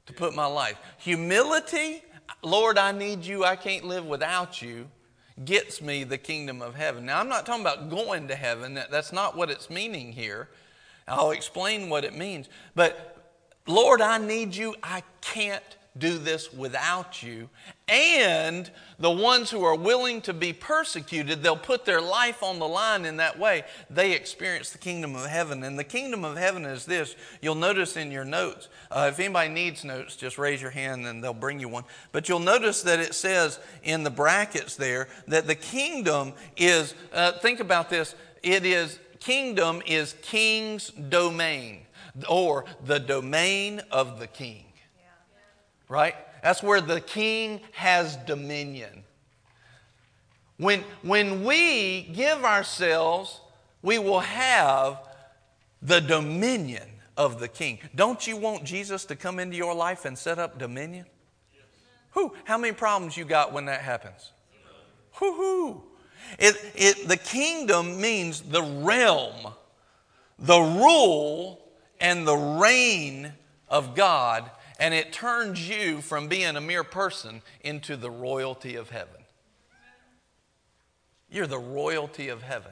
To 0.05 0.13
put 0.13 0.35
my 0.35 0.45
life. 0.45 0.77
Humility, 0.99 2.03
Lord, 2.41 2.77
I 2.77 2.91
need 2.91 3.25
you. 3.25 3.43
I 3.43 3.55
can't 3.55 3.85
live 3.85 4.05
without 4.05 4.61
you, 4.61 4.87
gets 5.43 5.81
me 5.81 6.03
the 6.03 6.17
kingdom 6.17 6.61
of 6.61 6.75
heaven. 6.75 7.05
Now, 7.05 7.19
I'm 7.19 7.27
not 7.27 7.45
talking 7.45 7.61
about 7.63 7.89
going 7.89 8.27
to 8.29 8.35
heaven. 8.35 8.79
That's 8.89 9.11
not 9.11 9.35
what 9.35 9.49
it's 9.49 9.69
meaning 9.69 10.13
here. 10.13 10.49
I'll 11.07 11.31
explain 11.31 11.89
what 11.89 12.03
it 12.03 12.15
means. 12.15 12.49
But 12.75 13.33
Lord, 13.67 14.01
I 14.01 14.17
need 14.17 14.55
you. 14.55 14.75
I 14.81 15.03
can't 15.21 15.63
do 15.97 16.17
this 16.17 16.51
without 16.51 17.23
you. 17.23 17.49
And 17.87 18.69
the 18.99 19.11
ones 19.11 19.49
who 19.49 19.63
are 19.63 19.75
willing 19.75 20.21
to 20.21 20.33
be 20.33 20.51
persecuted, 20.51 21.41
they'll 21.41 21.55
put 21.55 21.85
their 21.85 22.01
life 22.01 22.43
on 22.43 22.59
the 22.59 22.67
line 22.67 23.05
in 23.05 23.17
that 23.17 23.39
way. 23.39 23.63
They 23.89 24.11
experience 24.13 24.71
the 24.71 24.77
kingdom 24.77 25.15
of 25.15 25.25
heaven. 25.27 25.63
And 25.63 25.79
the 25.79 25.83
kingdom 25.83 26.25
of 26.25 26.35
heaven 26.37 26.65
is 26.65 26.85
this. 26.85 27.15
You'll 27.41 27.55
notice 27.55 27.95
in 27.95 28.11
your 28.11 28.25
notes, 28.25 28.67
uh, 28.91 29.09
if 29.11 29.19
anybody 29.19 29.53
needs 29.53 29.85
notes, 29.85 30.15
just 30.15 30.37
raise 30.37 30.61
your 30.61 30.71
hand 30.71 31.05
and 31.05 31.23
they'll 31.23 31.33
bring 31.33 31.59
you 31.59 31.69
one. 31.69 31.85
But 32.11 32.27
you'll 32.27 32.39
notice 32.39 32.81
that 32.83 32.99
it 32.99 33.13
says 33.13 33.59
in 33.83 34.03
the 34.03 34.09
brackets 34.09 34.75
there 34.75 35.07
that 35.27 35.47
the 35.47 35.55
kingdom 35.55 36.33
is, 36.57 36.93
uh, 37.13 37.33
think 37.33 37.59
about 37.59 37.89
this, 37.89 38.15
it 38.43 38.65
is 38.65 38.99
kingdom 39.19 39.81
is 39.85 40.15
king's 40.21 40.89
domain 40.89 41.81
or 42.29 42.65
the 42.83 42.99
domain 42.99 43.81
of 43.91 44.19
the 44.19 44.27
king. 44.27 44.64
Right? 45.87 46.15
That's 46.41 46.63
where 46.63 46.81
the 46.81 47.01
king 47.01 47.61
has 47.71 48.15
dominion. 48.17 49.03
When, 50.57 50.83
when 51.01 51.43
we 51.43 52.03
give 52.13 52.43
ourselves, 52.43 53.41
we 53.81 53.99
will 53.99 54.21
have 54.21 54.99
the 55.81 55.99
dominion 55.99 56.87
of 57.17 57.39
the 57.39 57.47
king. 57.47 57.79
Don't 57.93 58.25
you 58.25 58.37
want 58.37 58.63
Jesus 58.63 59.05
to 59.05 59.15
come 59.15 59.39
into 59.39 59.57
your 59.57 59.75
life 59.75 60.05
and 60.05 60.17
set 60.17 60.39
up 60.39 60.57
dominion? 60.57 61.05
Who? 62.11 62.33
How 62.45 62.57
many 62.57 62.73
problems 62.73 63.17
you 63.17 63.25
got 63.25 63.51
when 63.51 63.65
that 63.65 63.81
happens? 63.81 64.31
Whoo 65.19 65.33
hoo. 65.33 65.83
It, 66.39 66.55
it, 66.73 67.07
the 67.07 67.17
kingdom 67.17 68.01
means 68.01 68.41
the 68.41 68.63
realm, 68.63 69.53
the 70.39 70.59
rule, 70.59 71.61
and 71.99 72.27
the 72.27 72.35
reign 72.35 73.31
of 73.69 73.95
God, 73.95 74.49
and 74.79 74.93
it 74.93 75.13
turns 75.13 75.67
you 75.67 76.01
from 76.01 76.27
being 76.27 76.55
a 76.55 76.61
mere 76.61 76.83
person 76.83 77.41
into 77.61 77.95
the 77.95 78.09
royalty 78.09 78.75
of 78.75 78.89
heaven. 78.89 79.21
You're 81.29 81.47
the 81.47 81.59
royalty 81.59 82.29
of 82.29 82.43
heaven. 82.43 82.71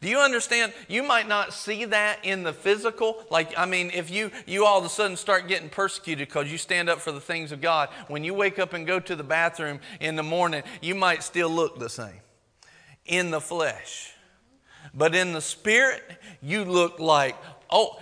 Do 0.00 0.08
you 0.08 0.18
understand? 0.18 0.72
You 0.88 1.02
might 1.02 1.26
not 1.26 1.54
see 1.54 1.86
that 1.86 2.24
in 2.24 2.42
the 2.42 2.52
physical. 2.52 3.24
Like, 3.30 3.58
I 3.58 3.64
mean, 3.64 3.90
if 3.94 4.10
you, 4.10 4.30
you 4.46 4.66
all 4.66 4.78
of 4.78 4.84
a 4.84 4.90
sudden 4.90 5.16
start 5.16 5.48
getting 5.48 5.70
persecuted 5.70 6.28
because 6.28 6.52
you 6.52 6.58
stand 6.58 6.90
up 6.90 7.00
for 7.00 7.12
the 7.12 7.20
things 7.20 7.50
of 7.50 7.62
God, 7.62 7.88
when 8.08 8.22
you 8.22 8.34
wake 8.34 8.58
up 8.58 8.74
and 8.74 8.86
go 8.86 9.00
to 9.00 9.16
the 9.16 9.24
bathroom 9.24 9.80
in 10.00 10.16
the 10.16 10.22
morning, 10.22 10.62
you 10.82 10.94
might 10.94 11.22
still 11.22 11.48
look 11.48 11.78
the 11.78 11.88
same 11.88 12.20
in 13.06 13.30
the 13.30 13.40
flesh. 13.40 14.12
But 14.92 15.14
in 15.14 15.32
the 15.32 15.40
spirit, 15.40 16.02
you 16.42 16.64
look 16.64 16.98
like, 16.98 17.36
oh, 17.70 17.98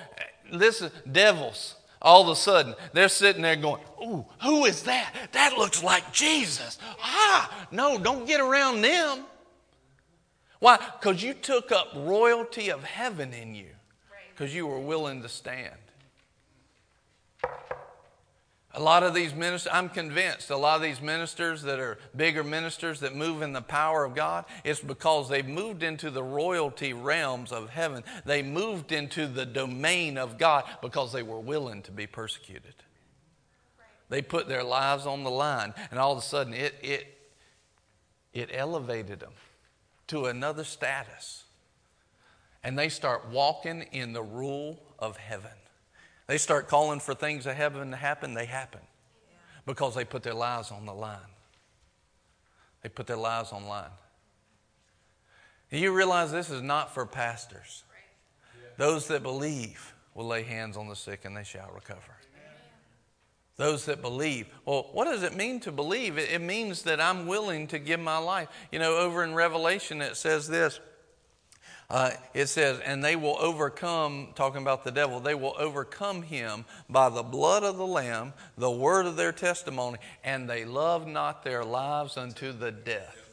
listen, 0.51 0.91
devils. 1.11 1.77
All 2.05 2.21
of 2.21 2.29
a 2.29 2.37
sudden, 2.37 2.75
they're 2.93 3.09
sitting 3.09 3.41
there 3.41 3.57
going, 3.57 3.81
Ooh, 4.03 4.27
who 4.43 4.67
is 4.67 4.83
that? 4.83 5.15
That 5.33 5.55
looks 5.57 5.83
like 5.83 6.13
Jesus. 6.13 6.79
Ah, 7.03 7.67
no, 7.71 7.97
don't 7.97 8.27
get 8.27 8.41
around 8.41 8.83
them. 8.83 9.25
Why? 10.61 10.79
Because 11.01 11.23
you 11.23 11.33
took 11.33 11.73
up 11.73 11.89
royalty 11.97 12.71
of 12.71 12.85
heaven 12.85 13.33
in 13.33 13.55
you 13.55 13.71
because 14.31 14.55
you 14.55 14.67
were 14.67 14.79
willing 14.79 15.23
to 15.23 15.29
stand. 15.31 15.73
A 18.77 18.81
lot 18.81 19.05
of 19.05 19.15
these 19.15 19.33
ministers, 19.33 19.71
I'm 19.73 19.89
convinced, 19.89 20.51
a 20.51 20.57
lot 20.57 20.75
of 20.77 20.83
these 20.83 21.01
ministers 21.01 21.63
that 21.63 21.79
are 21.79 21.97
bigger 22.17 22.43
ministers 22.43 23.01
that 23.01 23.15
move 23.15 23.41
in 23.41 23.53
the 23.53 23.63
power 23.63 24.05
of 24.05 24.17
God, 24.17 24.47
it's 24.65 24.81
because 24.81 25.29
they've 25.29 25.47
moved 25.47 25.85
into 25.85 26.11
the 26.11 26.25
royalty 26.25 26.93
realms 26.93 27.53
of 27.53 27.71
heaven. 27.71 28.03
They 28.25 28.43
moved 28.43 28.91
into 28.91 29.29
the 29.29 29.47
domain 29.47 30.19
of 30.19 30.39
God 30.39 30.65
because 30.83 31.13
they 31.13 31.23
were 31.23 31.39
willing 31.39 31.83
to 31.83 31.93
be 31.93 32.09
persecuted. 32.09 32.75
They 34.09 34.23
put 34.23 34.49
their 34.49 34.65
lives 34.65 35.07
on 35.07 35.23
the 35.23 35.31
line, 35.31 35.73
and 35.91 36.01
all 36.01 36.13
of 36.13 36.19
a 36.19 36.23
sudden 36.23 36.53
it, 36.53 36.75
it, 36.83 37.07
it 38.33 38.51
elevated 38.53 39.21
them 39.21 39.33
to 40.09 40.27
another 40.27 40.65
status. 40.65 41.45
And 42.65 42.77
they 42.77 42.89
start 42.89 43.29
walking 43.31 43.83
in 43.93 44.15
the 44.15 44.23
rule 44.23 44.83
of 44.99 45.17
heaven. 45.17 45.51
They 46.27 46.39
start 46.39 46.69
calling 46.69 47.01
for 47.01 47.15
things 47.15 47.47
of 47.47 47.55
heaven 47.55 47.91
to 47.91 47.97
happen, 47.97 48.35
they 48.35 48.47
happen 48.47 48.81
because 49.67 49.95
they 49.95 50.05
put 50.05 50.23
their 50.23 50.35
lives 50.35 50.71
on 50.71 50.87
the 50.87 50.95
line. 50.95 51.19
They 52.83 52.89
put 52.89 53.07
their 53.07 53.17
lives 53.17 53.53
on 53.53 53.67
line. 53.67 53.91
You 55.71 55.93
realize 55.93 56.31
this 56.31 56.51
is 56.51 56.63
not 56.63 56.95
for 56.95 57.07
pastors. 57.07 57.83
Those 58.77 59.09
that 59.09 59.23
believe 59.23 59.95
will 60.15 60.27
lay 60.27 60.43
hands 60.43 60.77
on 60.77 60.89
the 60.89 60.97
sick 60.97 61.25
and 61.25 61.37
they 61.37 61.45
shall 61.45 61.71
recover. 61.75 62.01
Those 63.57 63.85
that 63.87 64.03
believe. 64.03 64.49
Well, 64.65 64.89
what 64.93 65.05
does 65.05 65.23
it 65.23 65.37
mean 65.37 65.61
to 65.61 65.73
believe? 65.73 66.19
It, 66.19 66.41
means 66.41 66.83
that 66.83 67.01
I'm 67.01 67.27
willing 67.27 67.69
to 67.69 67.79
give 67.79 68.01
my 68.01 68.19
life. 68.19 68.49
You 68.73 68.81
know, 68.81 68.97
over 68.97 69.23
in 69.23 69.35
Revelation, 69.35 70.03
it 70.03 70.17
says 70.17 70.49
this. 70.49 70.81
Uh, 71.91 72.13
it 72.33 72.47
says, 72.47 72.81
and 72.81 73.05
they 73.05 73.15
will 73.15 73.37
overcome, 73.39 74.29
talking 74.35 74.63
about 74.63 74.85
the 74.85 74.91
devil, 74.91 75.21
they 75.21 75.35
will 75.35 75.55
overcome 75.59 76.23
him 76.23 76.65
by 76.89 77.09
the 77.09 77.23
blood 77.23 77.63
of 77.63 77.77
the 77.77 77.87
Lamb, 77.87 78.33
the 78.57 78.71
word 78.71 79.07
of 79.07 79.17
their 79.17 79.33
testimony, 79.33 79.99
and 80.23 80.49
they 80.49 80.65
love 80.65 81.07
not 81.07 81.45
their 81.45 81.65
lives 81.65 82.17
unto 82.17 82.53
the 82.53 82.73
death. 82.73 83.24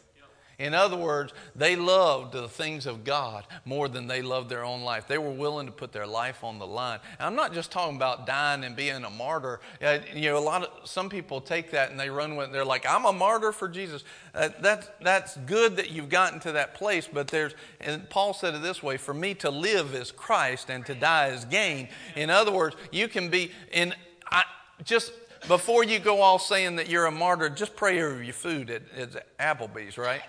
In 0.62 0.76
other 0.76 0.96
words, 0.96 1.34
they 1.56 1.76
loved 1.76 2.34
the 2.34 2.48
things 2.48 2.86
of 2.86 3.04
God 3.04 3.46
more 3.66 3.90
than 3.90 4.06
they 4.06 4.22
loved 4.22 4.48
their 4.48 4.64
own 4.64 4.84
life. 4.84 5.08
They 5.08 5.18
were 5.18 5.32
willing 5.32 5.66
to 5.66 5.72
put 5.72 5.92
their 5.92 6.06
life 6.06 6.44
on 6.44 6.60
the 6.60 6.68
line. 6.68 7.00
And 7.18 7.26
I'm 7.26 7.36
not 7.36 7.52
just 7.52 7.72
talking 7.72 7.96
about 7.96 8.28
dying 8.28 8.64
and 8.64 8.76
being 8.76 9.04
a 9.04 9.10
martyr. 9.10 9.60
Uh, 9.84 9.98
you 10.14 10.30
know, 10.30 10.38
a 10.38 10.40
lot 10.40 10.64
of 10.64 10.88
some 10.88 11.10
people 11.10 11.42
take 11.42 11.72
that 11.72 11.90
and 11.90 12.00
they 12.00 12.12
run 12.12 12.36
with 12.36 12.50
it. 12.50 12.52
They're 12.54 12.64
like, 12.64 12.86
"I'm 12.86 13.06
a 13.06 13.14
martyr 13.14 13.52
for 13.52 13.68
Jesus." 13.68 14.04
Uh, 14.36 14.50
that's 14.60 14.88
that's 15.02 15.36
good 15.38 15.78
that 15.78 15.90
you've 15.90 16.10
gotten 16.10 16.40
to 16.42 16.52
that 16.52 16.76
place, 16.76 17.10
but 17.12 17.28
there's 17.28 17.56
and 17.80 18.08
Paul 18.12 18.36
said 18.36 18.54
it 18.54 18.62
this 18.62 18.84
way: 18.84 18.98
"For 18.98 19.16
me 19.16 19.34
to 19.36 19.50
live 19.50 19.96
is 19.96 20.12
Christ, 20.12 20.70
and 20.70 20.86
to 20.86 20.94
die 20.94 21.30
is 21.30 21.44
gain." 21.46 21.88
In 22.16 22.30
other 22.30 22.52
words, 22.52 22.76
you 22.92 23.08
can 23.08 23.30
be 23.30 23.52
in. 23.72 23.96
I, 24.32 24.44
just 24.84 25.12
before 25.48 25.84
you 25.84 26.00
go 26.00 26.22
all 26.22 26.40
saying 26.40 26.76
that 26.76 26.88
you're 26.88 27.06
a 27.06 27.12
martyr, 27.12 27.50
just 27.50 27.76
pray 27.76 28.02
over 28.02 28.22
your 28.22 28.34
food 28.34 28.70
at, 28.70 28.84
at 28.96 29.38
Applebee's, 29.40 29.98
right? 29.98 30.22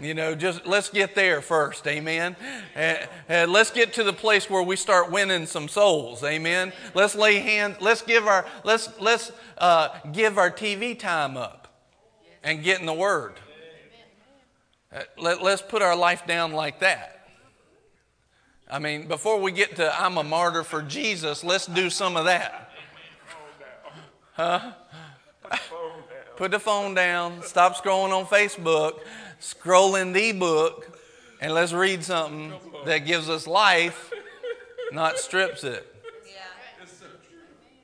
You 0.00 0.14
know, 0.14 0.34
just 0.34 0.66
let's 0.66 0.90
get 0.90 1.14
there 1.14 1.40
first, 1.40 1.86
amen. 1.86 2.36
And, 2.74 3.08
and 3.28 3.52
let's 3.52 3.70
get 3.70 3.92
to 3.94 4.04
the 4.04 4.12
place 4.12 4.50
where 4.50 4.62
we 4.62 4.76
start 4.76 5.10
winning 5.10 5.46
some 5.46 5.68
souls, 5.68 6.24
amen. 6.24 6.72
Let's 6.94 7.14
lay 7.14 7.38
hands. 7.38 7.76
Let's 7.80 8.02
give 8.02 8.26
our 8.26 8.46
let's 8.64 8.88
let's 9.00 9.30
uh, 9.58 9.88
give 10.12 10.38
our 10.38 10.50
TV 10.50 10.98
time 10.98 11.36
up 11.36 11.84
and 12.42 12.62
get 12.62 12.80
in 12.80 12.86
the 12.86 12.94
Word. 12.94 13.34
Uh, 14.92 15.02
let, 15.18 15.42
let's 15.42 15.62
put 15.62 15.82
our 15.82 15.96
life 15.96 16.26
down 16.26 16.52
like 16.52 16.80
that. 16.80 17.28
I 18.70 18.78
mean, 18.78 19.06
before 19.06 19.40
we 19.40 19.52
get 19.52 19.76
to 19.76 20.00
I'm 20.00 20.18
a 20.18 20.24
martyr 20.24 20.64
for 20.64 20.82
Jesus, 20.82 21.44
let's 21.44 21.66
do 21.66 21.90
some 21.90 22.16
of 22.16 22.24
that. 22.24 22.70
Huh? 24.32 24.72
Put 26.36 26.50
the 26.50 26.58
phone 26.58 26.94
down. 26.94 27.42
Stop 27.42 27.76
scrolling 27.76 28.10
on 28.10 28.26
Facebook. 28.26 29.00
Scroll 29.44 29.96
in 29.96 30.14
the 30.14 30.32
book, 30.32 30.98
and 31.38 31.52
let's 31.52 31.74
read 31.74 32.02
something 32.02 32.54
that 32.86 33.00
gives 33.00 33.28
us 33.28 33.46
life, 33.46 34.10
not 34.90 35.18
strips 35.18 35.64
it. 35.64 35.86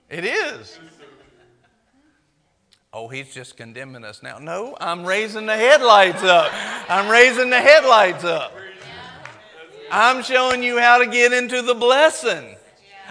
It 0.08 0.24
is. 0.24 0.78
Oh, 2.94 3.08
he's 3.08 3.34
just 3.34 3.58
condemning 3.58 4.04
us 4.06 4.22
now. 4.22 4.38
No, 4.38 4.74
I'm 4.80 5.04
raising 5.04 5.44
the 5.44 5.54
headlights 5.54 6.22
up. 6.22 6.50
I'm 6.88 7.10
raising 7.10 7.50
the 7.50 7.60
headlights 7.60 8.24
up. 8.24 8.54
I'm 9.92 10.22
showing 10.22 10.62
you 10.62 10.78
how 10.78 10.96
to 10.96 11.06
get 11.06 11.34
into 11.34 11.60
the 11.60 11.74
blessing. 11.74 12.56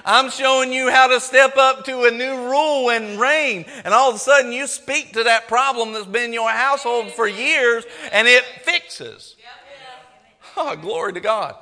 I'm 0.09 0.31
showing 0.31 0.73
you 0.73 0.89
how 0.89 1.05
to 1.05 1.19
step 1.19 1.55
up 1.55 1.85
to 1.85 2.05
a 2.05 2.11
new 2.11 2.49
rule 2.49 2.89
and 2.89 3.19
reign. 3.19 3.65
And 3.85 3.93
all 3.93 4.09
of 4.09 4.15
a 4.15 4.19
sudden, 4.19 4.51
you 4.51 4.65
speak 4.65 5.13
to 5.13 5.23
that 5.25 5.47
problem 5.47 5.93
that's 5.93 6.07
been 6.07 6.23
in 6.23 6.33
your 6.33 6.49
household 6.49 7.11
for 7.11 7.27
years 7.27 7.85
and 8.11 8.27
it 8.27 8.43
fixes. 8.63 9.35
Oh, 10.57 10.75
glory 10.75 11.13
to 11.13 11.19
God. 11.19 11.55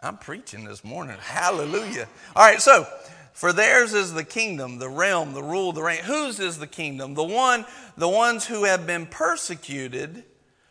I'm 0.00 0.16
preaching 0.16 0.64
this 0.64 0.84
morning. 0.84 1.16
Hallelujah. 1.20 2.06
All 2.36 2.46
right, 2.46 2.62
so 2.62 2.86
for 3.32 3.52
theirs 3.52 3.92
is 3.92 4.14
the 4.14 4.22
kingdom, 4.22 4.78
the 4.78 4.88
realm, 4.88 5.32
the 5.32 5.42
rule, 5.42 5.72
the 5.72 5.82
reign. 5.82 6.04
Whose 6.04 6.38
is 6.38 6.58
the 6.58 6.68
kingdom? 6.68 7.14
The 7.14 7.24
one, 7.24 7.66
the 7.96 8.08
ones 8.08 8.46
who 8.46 8.62
have 8.62 8.86
been 8.86 9.06
persecuted 9.06 10.22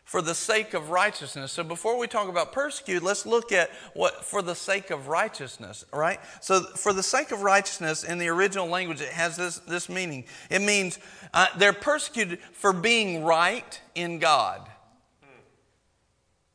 for 0.05 0.21
the 0.21 0.35
sake 0.35 0.75
of 0.75 0.91
righteousness. 0.91 1.51
So 1.51 1.63
before 1.63 1.97
we 1.97 2.07
talk 2.07 2.29
about 2.29 2.53
persecuted, 2.53 3.01
let's 3.01 3.25
look 3.25 3.51
at 3.51 3.71
what 3.95 4.23
for 4.23 4.43
the 4.43 4.53
sake 4.53 4.91
of 4.91 5.07
righteousness, 5.07 5.83
right? 5.91 6.19
So 6.41 6.61
for 6.61 6.93
the 6.93 7.03
sake 7.03 7.31
of 7.31 7.41
righteousness 7.41 8.03
in 8.03 8.19
the 8.19 8.27
original 8.27 8.67
language, 8.67 9.01
it 9.01 9.09
has 9.09 9.35
this, 9.35 9.57
this 9.59 9.89
meaning. 9.89 10.25
It 10.51 10.61
means 10.61 10.99
uh, 11.33 11.47
they're 11.57 11.73
persecuted 11.73 12.39
for 12.53 12.71
being 12.71 13.23
right 13.23 13.81
in 13.95 14.19
God, 14.19 14.69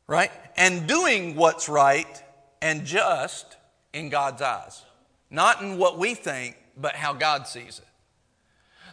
right? 0.06 0.30
And 0.56 0.86
doing 0.86 1.34
what's 1.34 1.68
right 1.68 2.22
and 2.62 2.86
just 2.86 3.56
in 3.92 4.10
God's 4.10 4.42
eyes. 4.42 4.84
Not 5.28 5.60
in 5.60 5.76
what 5.76 5.98
we 5.98 6.14
think, 6.14 6.56
but 6.76 6.94
how 6.94 7.14
God 7.14 7.48
sees 7.48 7.80
it. 7.80 7.89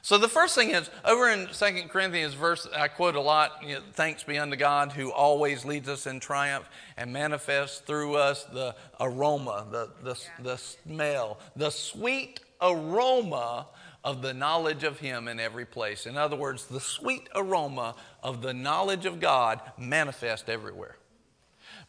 So 0.08 0.18
the 0.18 0.30
first 0.30 0.56
thing 0.56 0.70
is 0.70 0.90
over 1.04 1.28
in 1.28 1.50
Second 1.52 1.90
Corinthians 1.90 2.34
verse 2.34 2.66
I 2.74 2.88
quote 2.88 3.16
a 3.16 3.20
lot, 3.20 3.62
you 3.62 3.76
know, 3.76 3.82
thanks 3.92 4.24
be 4.24 4.38
unto 4.38 4.56
God 4.56 4.94
who 4.94 5.12
always 5.12 5.66
leads 5.66 5.90
us 5.90 6.08
in 6.08 6.22
triumph 6.22 6.66
and 6.96 7.12
manifests 7.12 7.80
through 7.80 8.16
us 8.16 8.46
the 8.46 8.74
aroma, 9.02 9.68
the, 9.70 9.90
the, 10.02 10.18
the 10.42 10.56
smell, 10.56 11.40
the 11.58 11.72
sweet 11.72 12.40
aroma 12.62 13.68
of 14.06 14.22
the 14.22 14.34
knowledge 14.34 14.86
of 14.86 14.98
him 14.98 15.28
in 15.28 15.42
every 15.42 15.66
place. 15.66 16.06
In 16.06 16.16
other 16.16 16.38
words, 16.38 16.68
the 16.68 16.80
sweet 16.80 17.28
aroma 17.36 17.94
of 18.24 18.42
the 18.42 18.54
knowledge 18.54 19.06
of 19.06 19.20
God 19.20 19.60
manifest 19.78 20.48
everywhere. 20.48 20.96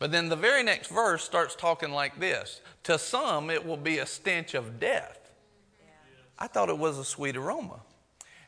But 0.01 0.11
then 0.11 0.29
the 0.29 0.35
very 0.35 0.65
next 0.65 0.89
verse 0.89 1.23
starts 1.23 1.55
talking 1.55 1.93
like 1.93 2.19
this 2.19 2.63
To 2.83 2.99
some, 2.99 3.49
it 3.49 3.65
will 3.65 3.77
be 3.77 3.99
a 3.99 4.07
stench 4.07 4.55
of 4.55 4.81
death. 4.81 5.21
I 6.37 6.49
thought 6.49 6.69
it 6.69 6.79
was 6.79 6.99
a 6.99 7.05
sweet 7.05 7.37
aroma. 7.37 7.83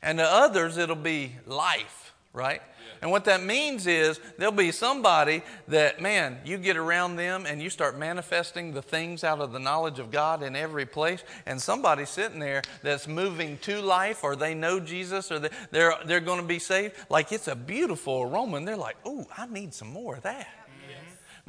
And 0.03 0.19
to 0.19 0.25
others, 0.25 0.79
it'll 0.79 0.97
be 0.97 1.37
life, 1.47 2.15
right? 2.33 2.63
Yeah. 2.63 2.93
And 3.03 3.11
what 3.11 3.25
that 3.27 3.43
means 3.43 3.87
is 3.87 4.21
there'll 4.39 4.53
be 4.53 4.73
somebody 4.73 5.43
that, 5.69 6.01
man, 6.01 6.39
you 6.45 6.57
get 6.57 6.77
around 6.77 7.17
them 7.17 7.45
and 7.47 7.61
you 7.61 7.71
start 7.71 7.99
manifesting 7.99 8.73
the 8.73 8.83
things 8.83 9.25
out 9.25 9.41
of 9.41 9.53
the 9.53 9.59
knowledge 9.59 9.99
of 9.99 10.11
God 10.11 10.43
in 10.43 10.57
every 10.57 10.87
place. 10.87 11.23
And 11.47 11.61
somebody 11.61 12.07
sitting 12.07 12.39
there 12.39 12.63
that's 12.83 13.07
moving 13.07 13.59
to 13.59 13.81
life 13.83 14.25
or 14.25 14.37
they 14.37 14.55
know 14.55 14.81
Jesus 14.81 15.31
or 15.31 15.39
they're, 15.71 15.95
they're 16.07 16.21
going 16.21 16.41
to 16.41 16.47
be 16.47 16.59
saved. 16.59 16.95
Like 17.11 17.33
it's 17.33 17.49
a 17.49 17.57
beautiful 17.57 18.23
aroma. 18.23 18.57
And 18.57 18.69
they're 18.69 18.77
like, 18.77 18.97
oh, 19.05 19.27
I 19.37 19.47
need 19.47 19.75
some 19.75 19.89
more 19.89 20.17
of 20.17 20.23
that. 20.23 20.49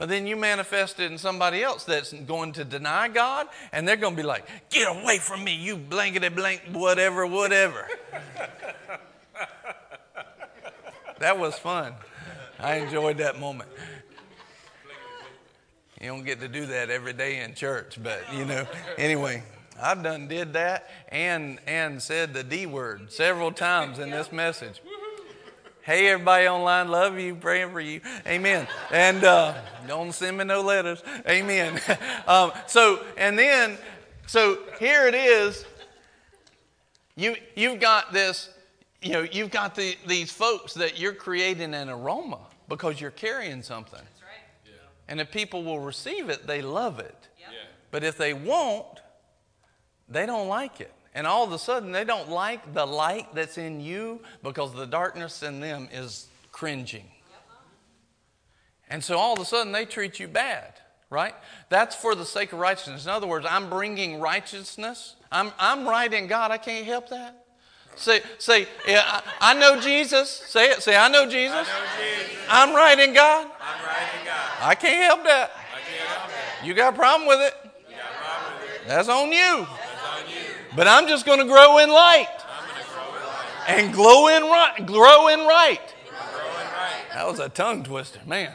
But 0.01 0.09
then 0.09 0.25
you 0.25 0.35
manifest 0.35 0.99
it 0.99 1.11
in 1.11 1.19
somebody 1.19 1.61
else 1.61 1.83
that's 1.83 2.11
going 2.11 2.53
to 2.53 2.65
deny 2.65 3.07
God, 3.07 3.45
and 3.71 3.87
they're 3.87 3.95
going 3.95 4.15
to 4.15 4.17
be 4.17 4.25
like, 4.25 4.47
Get 4.71 4.87
away 4.87 5.19
from 5.19 5.43
me, 5.43 5.53
you 5.53 5.77
blankety 5.77 6.29
blank, 6.29 6.63
whatever, 6.71 7.27
whatever. 7.27 7.87
that 11.19 11.37
was 11.37 11.53
fun. 11.53 11.93
I 12.59 12.77
enjoyed 12.77 13.19
that 13.19 13.39
moment. 13.39 13.69
You 16.01 16.07
don't 16.07 16.25
get 16.25 16.39
to 16.39 16.47
do 16.47 16.65
that 16.65 16.89
every 16.89 17.13
day 17.13 17.41
in 17.41 17.53
church, 17.53 17.99
but 18.01 18.23
you 18.33 18.45
know, 18.45 18.65
anyway. 18.97 19.43
I've 19.79 20.03
done 20.03 20.27
did 20.27 20.53
that 20.53 20.91
and 21.09 21.57
and 21.65 21.99
said 21.99 22.35
the 22.35 22.43
D 22.43 22.67
word 22.67 23.11
several 23.11 23.51
times 23.51 23.97
in 23.97 24.11
this 24.11 24.31
message. 24.31 24.79
Hey, 25.91 26.07
everybody 26.07 26.47
online, 26.47 26.87
love 26.87 27.19
you, 27.19 27.35
praying 27.35 27.73
for 27.73 27.81
you. 27.81 27.99
Amen. 28.25 28.65
And 28.91 29.25
uh, 29.25 29.53
don't 29.89 30.13
send 30.13 30.37
me 30.37 30.45
no 30.45 30.61
letters. 30.61 31.03
Amen. 31.27 31.81
um, 32.27 32.53
so, 32.65 33.03
and 33.17 33.37
then, 33.37 33.77
so 34.25 34.59
here 34.79 35.09
it 35.09 35.15
is. 35.15 35.65
You, 37.17 37.35
you've 37.57 37.81
got 37.81 38.13
this, 38.13 38.51
you 39.01 39.11
know, 39.11 39.27
you've 39.29 39.51
got 39.51 39.75
the, 39.75 39.97
these 40.07 40.31
folks 40.31 40.73
that 40.75 40.97
you're 40.97 41.11
creating 41.11 41.73
an 41.73 41.89
aroma 41.89 42.39
because 42.69 43.01
you're 43.01 43.11
carrying 43.11 43.61
something. 43.61 43.99
That's 43.99 44.21
right. 44.21 44.39
Yeah. 44.65 44.71
And 45.09 45.19
if 45.19 45.29
people 45.29 45.61
will 45.61 45.81
receive 45.81 46.29
it, 46.29 46.47
they 46.47 46.61
love 46.61 46.99
it. 46.99 47.27
Yep. 47.37 47.49
Yeah. 47.51 47.67
But 47.91 48.05
if 48.05 48.17
they 48.17 48.33
won't, 48.33 49.01
they 50.07 50.25
don't 50.25 50.47
like 50.47 50.79
it. 50.79 50.93
And 51.13 51.27
all 51.27 51.43
of 51.43 51.51
a 51.51 51.59
sudden, 51.59 51.91
they 51.91 52.05
don't 52.05 52.29
like 52.29 52.73
the 52.73 52.85
light 52.85 53.33
that's 53.35 53.57
in 53.57 53.81
you 53.81 54.21
because 54.43 54.73
the 54.73 54.85
darkness 54.85 55.43
in 55.43 55.59
them 55.59 55.89
is 55.91 56.27
cringing. 56.51 57.05
And 58.89 59.03
so 59.03 59.17
all 59.17 59.33
of 59.33 59.39
a 59.39 59.45
sudden, 59.45 59.71
they 59.71 59.85
treat 59.85 60.19
you 60.19 60.27
bad, 60.27 60.73
right? 61.09 61.33
That's 61.69 61.95
for 61.95 62.15
the 62.15 62.25
sake 62.25 62.53
of 62.53 62.59
righteousness. 62.59 63.05
In 63.05 63.11
other 63.11 63.27
words, 63.27 63.45
I'm 63.49 63.69
bringing 63.69 64.19
righteousness. 64.19 65.15
I'm, 65.31 65.51
I'm 65.59 65.87
right 65.87 66.11
in 66.11 66.27
God. 66.27 66.51
I 66.51 66.57
can't 66.57 66.85
help 66.85 67.09
that. 67.09 67.45
Say, 67.95 68.21
say, 68.37 68.67
yeah, 68.87 69.03
I, 69.05 69.21
I 69.41 69.53
know 69.53 69.79
Jesus. 69.79 70.29
Say 70.29 70.69
it. 70.71 70.81
Say, 70.81 70.95
I 70.95 71.09
know 71.09 71.29
Jesus. 71.29 71.55
I 71.55 71.61
know 71.61 72.19
Jesus. 72.25 72.37
I'm 72.49 72.75
right 72.75 72.99
in 72.99 73.13
God. 73.13 73.47
I'm 73.61 73.85
right 73.85 74.19
in 74.19 74.25
God. 74.25 74.51
I 74.61 74.75
can't 74.75 75.03
help 75.03 75.23
that. 75.23 75.51
I 75.51 75.79
can't 75.79 76.07
help 76.07 76.29
that. 76.29 76.65
You 76.65 76.73
got 76.73 76.93
a 76.93 76.97
problem 76.97 77.27
with 77.27 77.39
it? 77.41 77.53
You 77.89 77.95
got 77.95 78.05
a 78.05 78.23
problem 78.23 78.61
with 78.61 78.81
it. 78.81 78.87
That's 78.87 79.09
on 79.09 79.31
you. 79.31 79.67
But 80.75 80.87
I'm 80.87 81.07
just 81.07 81.25
going 81.25 81.39
to 81.39 81.45
grow 81.45 81.79
in 81.79 81.89
light. 81.89 82.27
And 83.67 83.93
glow 83.93 84.27
in 84.27 84.43
right, 84.43 84.85
grow 84.85 85.27
in 85.27 85.39
right. 85.41 85.95
That 87.13 87.27
was 87.27 87.39
a 87.39 87.49
tongue 87.49 87.83
twister, 87.83 88.19
man. 88.25 88.53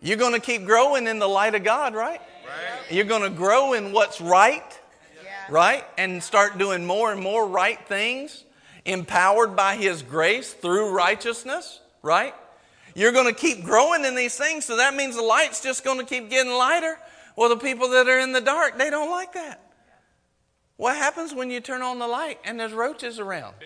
You're 0.00 0.16
going 0.16 0.32
to 0.32 0.40
keep 0.40 0.64
growing 0.64 1.06
in 1.06 1.18
the 1.18 1.26
light 1.26 1.54
of 1.54 1.64
God, 1.64 1.94
right? 1.94 2.20
You're 2.90 3.04
going 3.04 3.22
to 3.22 3.30
grow 3.30 3.72
in 3.74 3.92
what's 3.92 4.20
right, 4.20 4.80
right? 5.50 5.84
And 5.98 6.22
start 6.22 6.56
doing 6.56 6.86
more 6.86 7.12
and 7.12 7.20
more 7.20 7.46
right 7.46 7.78
things, 7.86 8.44
empowered 8.84 9.56
by 9.56 9.76
His 9.76 10.02
grace 10.02 10.52
through 10.52 10.90
righteousness, 10.90 11.80
right? 12.02 12.34
You're 12.94 13.12
going 13.12 13.32
to 13.32 13.38
keep 13.38 13.64
growing 13.64 14.04
in 14.04 14.14
these 14.14 14.36
things, 14.36 14.64
so 14.64 14.76
that 14.76 14.94
means 14.94 15.16
the 15.16 15.22
light's 15.22 15.62
just 15.62 15.84
going 15.84 15.98
to 15.98 16.06
keep 16.06 16.30
getting 16.30 16.52
lighter. 16.52 16.98
Well, 17.36 17.48
the 17.48 17.56
people 17.56 17.90
that 17.90 18.08
are 18.08 18.18
in 18.18 18.32
the 18.32 18.40
dark, 18.40 18.78
they 18.78 18.90
don't 18.90 19.10
like 19.10 19.34
that. 19.34 19.67
What 20.78 20.96
happens 20.96 21.34
when 21.34 21.50
you 21.50 21.58
turn 21.60 21.82
on 21.82 21.98
the 21.98 22.06
light 22.06 22.38
and 22.44 22.58
there's 22.58 22.72
roaches 22.72 23.18
around? 23.18 23.56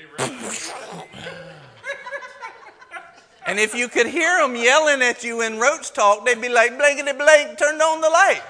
and 3.47 3.61
if 3.61 3.75
you 3.75 3.87
could 3.89 4.07
hear 4.07 4.39
them 4.41 4.57
yelling 4.57 5.03
at 5.03 5.23
you 5.23 5.43
in 5.43 5.61
roach 5.61 5.93
talk, 5.93 6.25
they'd 6.25 6.41
be 6.41 6.49
like, 6.49 6.79
blankety 6.79 7.13
blank, 7.13 7.59
turn 7.59 7.79
on 7.83 8.01
the 8.01 8.09
light. 8.09 8.41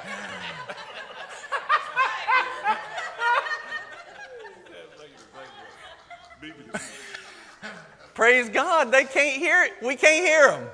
Praise 8.14 8.48
God, 8.48 8.92
they 8.92 9.02
can't 9.02 9.40
hear 9.40 9.64
it. 9.64 9.72
We 9.84 9.96
can't 9.96 10.24
hear 10.24 10.52
them. 10.52 10.68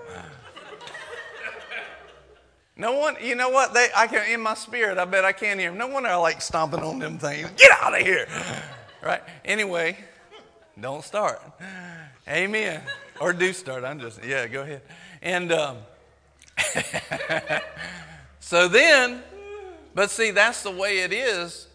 No 2.81 2.93
one, 2.93 3.17
you 3.21 3.35
know 3.35 3.49
what? 3.49 3.75
They, 3.75 3.89
I 3.95 4.07
can 4.07 4.31
in 4.31 4.41
my 4.41 4.55
spirit. 4.55 4.99
I 4.99 5.05
bet 5.05 5.25
I 5.25 5.33
can't 5.33 5.59
hear 5.59 5.71
them. 5.71 5.79
No 5.79 5.89
wonder 5.89 6.09
I 6.09 6.15
like 6.15 6.41
stomping 6.41 6.81
on 6.81 7.01
them 7.01 7.19
things. 7.19 7.51
Get 7.57 7.73
out 7.83 7.93
of 7.93 8.07
here, 8.07 8.29
right? 9.03 9.21
Anyway, 9.45 9.99
don't 10.81 11.05
start. 11.05 11.43
Amen. 12.29 12.81
Or 13.21 13.33
do 13.33 13.53
start. 13.53 13.83
I'm 13.83 13.99
just 13.99 14.25
yeah. 14.25 14.47
Go 14.47 14.63
ahead. 14.63 14.83
And 15.21 15.51
um, 15.51 15.79
so 18.41 18.69
then, 18.69 19.25
but 19.93 20.09
see, 20.11 20.31
that's 20.31 20.63
the 20.63 20.71
way 20.71 21.01
it 21.01 21.13
is. 21.13 21.67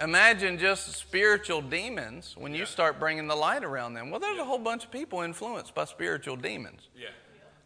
Imagine 0.00 0.58
just 0.58 0.94
spiritual 0.94 1.60
demons 1.60 2.34
when 2.38 2.54
you 2.54 2.64
start 2.64 2.98
bringing 2.98 3.26
the 3.26 3.36
light 3.36 3.62
around 3.62 3.92
them. 3.92 4.10
Well, 4.10 4.20
there's 4.20 4.38
a 4.38 4.44
whole 4.44 4.58
bunch 4.58 4.84
of 4.84 4.90
people 4.90 5.20
influenced 5.20 5.74
by 5.74 5.84
spiritual 5.84 6.36
demons. 6.36 6.88
Yeah. 6.96 7.08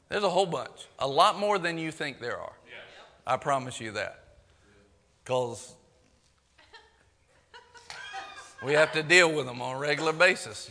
There's 0.08 0.24
a 0.24 0.30
whole 0.30 0.46
bunch, 0.46 0.88
a 0.98 1.06
lot 1.06 1.38
more 1.38 1.58
than 1.58 1.78
you 1.78 1.92
think 1.92 2.18
there 2.20 2.38
are. 2.38 2.52
I 3.30 3.36
promise 3.36 3.80
you 3.80 3.92
that. 3.92 4.24
Because 5.22 5.72
we 8.64 8.72
have 8.72 8.90
to 8.94 9.04
deal 9.04 9.32
with 9.32 9.46
them 9.46 9.62
on 9.62 9.76
a 9.76 9.78
regular 9.78 10.12
basis. 10.12 10.68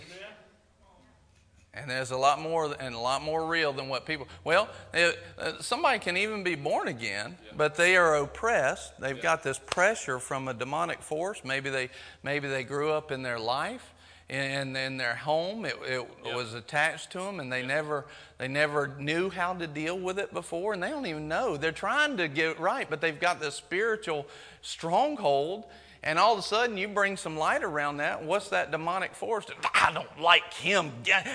And 1.73 1.89
there's 1.89 2.11
a 2.11 2.17
lot 2.17 2.41
more 2.41 2.75
and 2.77 2.93
a 2.93 2.99
lot 2.99 3.21
more 3.21 3.45
real 3.45 3.71
than 3.71 3.87
what 3.87 4.05
people. 4.05 4.27
Well, 4.43 4.67
it, 4.93 5.17
uh, 5.37 5.61
somebody 5.61 5.99
can 5.99 6.17
even 6.17 6.43
be 6.43 6.55
born 6.55 6.89
again, 6.89 7.37
but 7.55 7.75
they 7.75 7.95
are 7.95 8.15
oppressed. 8.15 8.99
They've 8.99 9.21
got 9.21 9.41
this 9.41 9.57
pressure 9.57 10.19
from 10.19 10.49
a 10.49 10.53
demonic 10.53 11.01
force. 11.01 11.45
Maybe 11.45 11.69
they 11.69 11.89
maybe 12.23 12.49
they 12.49 12.65
grew 12.65 12.91
up 12.91 13.09
in 13.09 13.21
their 13.21 13.39
life 13.39 13.93
in, 14.29 14.75
in 14.75 14.97
their 14.97 15.15
home. 15.15 15.65
It, 15.65 15.75
it 15.87 16.07
yep. 16.23 16.35
was 16.35 16.53
attached 16.53 17.11
to 17.11 17.19
them, 17.19 17.39
and 17.39 17.51
they 17.51 17.59
yep. 17.59 17.67
never 17.67 18.05
they 18.37 18.47
never 18.47 18.87
knew 18.99 19.29
how 19.29 19.53
to 19.53 19.67
deal 19.67 19.97
with 19.97 20.19
it 20.19 20.33
before, 20.33 20.73
and 20.73 20.81
they 20.81 20.89
don't 20.89 21.05
even 21.05 21.27
know. 21.27 21.57
They're 21.57 21.71
trying 21.71 22.17
to 22.17 22.27
get 22.27 22.51
it 22.51 22.59
right, 22.59 22.89
but 22.89 23.01
they've 23.01 23.19
got 23.19 23.39
this 23.39 23.55
spiritual 23.55 24.27
stronghold 24.61 25.65
and 26.01 26.17
all 26.17 26.33
of 26.33 26.39
a 26.39 26.43
sudden, 26.43 26.77
you 26.77 26.87
bring 26.87 27.17
some 27.17 27.37
light 27.37 27.63
around 27.63 27.97
that. 27.97 28.23
What's 28.23 28.49
that 28.49 28.71
demonic 28.71 29.13
force? 29.13 29.45
I 29.73 29.91
don't 29.91 30.21
like 30.21 30.53
him. 30.53 30.91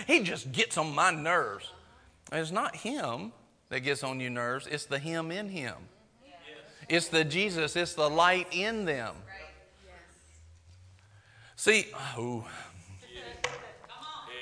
He 0.07 0.21
just 0.21 0.53
gets 0.53 0.79
on 0.79 0.95
my 0.95 1.11
nerves. 1.11 1.71
it's 2.33 2.51
not 2.51 2.77
him 2.77 3.33
that 3.69 3.81
gets 3.81 4.03
on 4.03 4.21
your 4.21 4.31
nerves, 4.31 4.67
it's 4.67 4.87
the 4.87 4.99
him 4.99 5.31
in 5.31 5.49
him. 5.49 5.75
Yes. 6.25 6.35
It's 6.89 7.09
the 7.09 7.25
Jesus, 7.25 7.77
it's 7.77 7.95
the 7.95 8.09
light 8.09 8.47
in 8.53 8.85
them. 8.85 9.15
Right. 9.27 9.51
Yes. 9.85 9.95
See, 11.57 11.87
oh. 12.17 12.47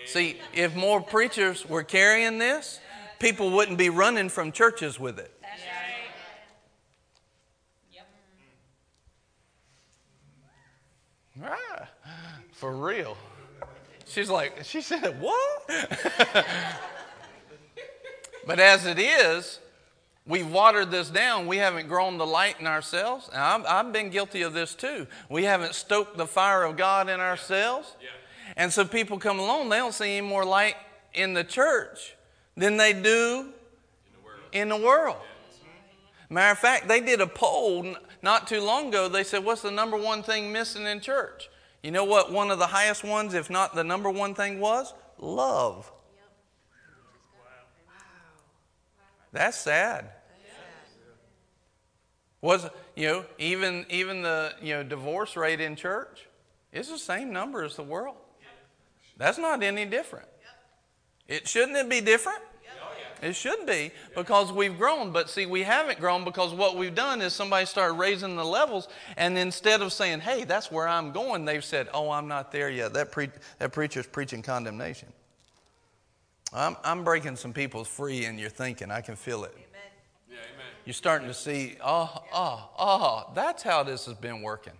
See, 0.07 0.37
if 0.53 0.75
more 0.75 1.01
preachers 1.01 1.69
were 1.69 1.83
carrying 1.83 2.39
this, 2.39 2.81
people 3.19 3.51
wouldn't 3.51 3.79
be 3.79 3.89
running 3.89 4.29
from 4.29 4.53
churches 4.53 4.99
with 4.99 5.19
it. 5.19 5.31
Ah, 11.45 11.89
for 12.53 12.73
real. 12.73 13.17
She's 14.07 14.29
like, 14.29 14.65
she 14.65 14.83
said, 14.83 15.21
what? 15.21 15.71
but 18.47 18.61
as 18.61 18.85
it 18.87 18.99
is, 18.99 19.59
we've 20.27 20.51
watered 20.51 20.91
this 20.91 21.09
down. 21.09 21.47
We 21.47 21.57
haven't 21.57 21.89
grown 21.89 22.19
the 22.19 22.27
light 22.27 22.61
in 22.61 22.67
ourselves. 22.67 23.31
I've, 23.35 23.65
I've, 23.65 23.93
been 23.93 24.11
guilty 24.11 24.43
of 24.43 24.53
this 24.53 24.75
too. 24.75 25.07
We 25.31 25.45
haven't 25.45 25.75
stoked 25.75 26.19
the 26.19 26.27
fire 26.27 26.65
of 26.65 26.77
God 26.77 27.09
in 27.09 27.21
ourselves. 27.21 27.97
Yeah. 28.01 28.09
And 28.57 28.73
so 28.73 28.85
people 28.85 29.19
come 29.19 29.39
along, 29.39 29.69
they 29.69 29.79
don't 29.79 29.95
see 29.95 30.17
any 30.17 30.27
more 30.27 30.45
light 30.45 30.77
in 31.15 31.35
the 31.35 31.45
church 31.45 32.17
than 32.57 32.77
they 32.77 32.93
do 32.93 33.53
in 34.53 34.69
the 34.69 34.77
world. 34.77 35.17
Matter 36.29 36.53
of 36.53 36.59
fact, 36.59 36.89
they 36.89 37.01
did 37.01 37.21
a 37.21 37.27
poll 37.27 37.95
not 38.23 38.47
too 38.47 38.61
long 38.61 38.89
ago. 38.89 39.09
They 39.09 39.25
said, 39.25 39.45
What's 39.45 39.63
the 39.63 39.71
number 39.71 39.97
one 39.97 40.23
thing 40.23 40.53
missing 40.53 40.87
in 40.87 41.01
church? 41.01 41.51
You 41.83 41.91
know 41.91 42.05
what 42.05 42.33
one 42.33 42.51
of 42.51 42.59
the 42.59 42.69
highest 42.69 43.05
ones, 43.05 43.35
if 43.35 43.51
not 43.51 43.75
the 43.75 43.85
number 43.85 44.09
one 44.09 44.35
thing, 44.35 44.61
was? 44.61 44.95
Love. 45.19 45.91
That's 49.33 49.57
sad. 49.57 50.11
Was 52.41 52.69
you 52.97 53.07
know 53.09 53.25
even 53.39 53.87
even 53.89 54.23
the 54.23 54.53
you 54.61 54.75
know 54.75 54.83
divorce 54.83 55.37
rate 55.37 55.61
in 55.61 55.77
church 55.77 56.27
is 56.73 56.89
the 56.89 56.99
same 56.99 57.33
number 57.33 57.63
as 57.63 57.77
the 57.77 57.83
world. 57.83 58.17
That's 59.23 59.39
not 59.39 59.63
any 59.63 59.85
different. 59.85 60.27
It 61.29 61.47
shouldn't 61.47 61.77
it 61.77 61.89
be 61.89 62.01
different? 62.01 62.41
It 63.23 63.37
should 63.37 63.67
be 63.67 63.93
because 64.17 64.51
we've 64.51 64.77
grown. 64.77 65.13
But 65.13 65.31
see, 65.31 65.47
we 65.47 65.63
haven't 65.63 66.01
grown 66.01 66.25
because 66.25 66.53
what 66.53 66.77
we've 66.77 66.93
done 66.93 67.23
is 67.23 67.33
somebody 67.33 67.65
started 67.67 67.95
raising 67.95 68.35
the 68.35 68.45
levels, 68.45 68.89
and 69.17 69.39
instead 69.39 69.81
of 69.81 69.93
saying, 69.93 70.19
hey, 70.19 70.43
that's 70.43 70.73
where 70.73 70.89
I'm 70.89 71.13
going, 71.13 71.45
they've 71.45 71.65
said, 71.65 71.89
oh, 71.95 72.11
I'm 72.11 72.27
not 72.27 72.51
there 72.51 72.69
yet. 72.69 72.95
That, 72.95 73.13
pre- 73.13 73.31
that 73.61 73.73
preacher's 73.73 74.09
preaching 74.09 74.43
condemnation. 74.43 75.13
I'm, 76.53 76.77
I'm 76.83 77.05
breaking 77.05 77.37
some 77.37 77.53
people's 77.53 77.87
free 77.87 78.25
in 78.25 78.41
your 78.41 78.51
thinking. 78.51 78.91
I 78.91 79.03
can 79.03 79.15
feel 79.15 79.45
it. 79.45 79.53
Amen. 79.55 79.69
Yeah, 80.29 80.37
amen. 80.39 80.67
You're 80.85 80.95
starting 80.95 81.29
to 81.29 81.35
see, 81.35 81.77
oh, 81.81 82.25
oh, 82.35 82.71
oh, 82.77 83.31
that's 83.37 83.63
how 83.63 83.85
this 83.85 84.07
has 84.07 84.17
been 84.17 84.43
working. 84.43 84.75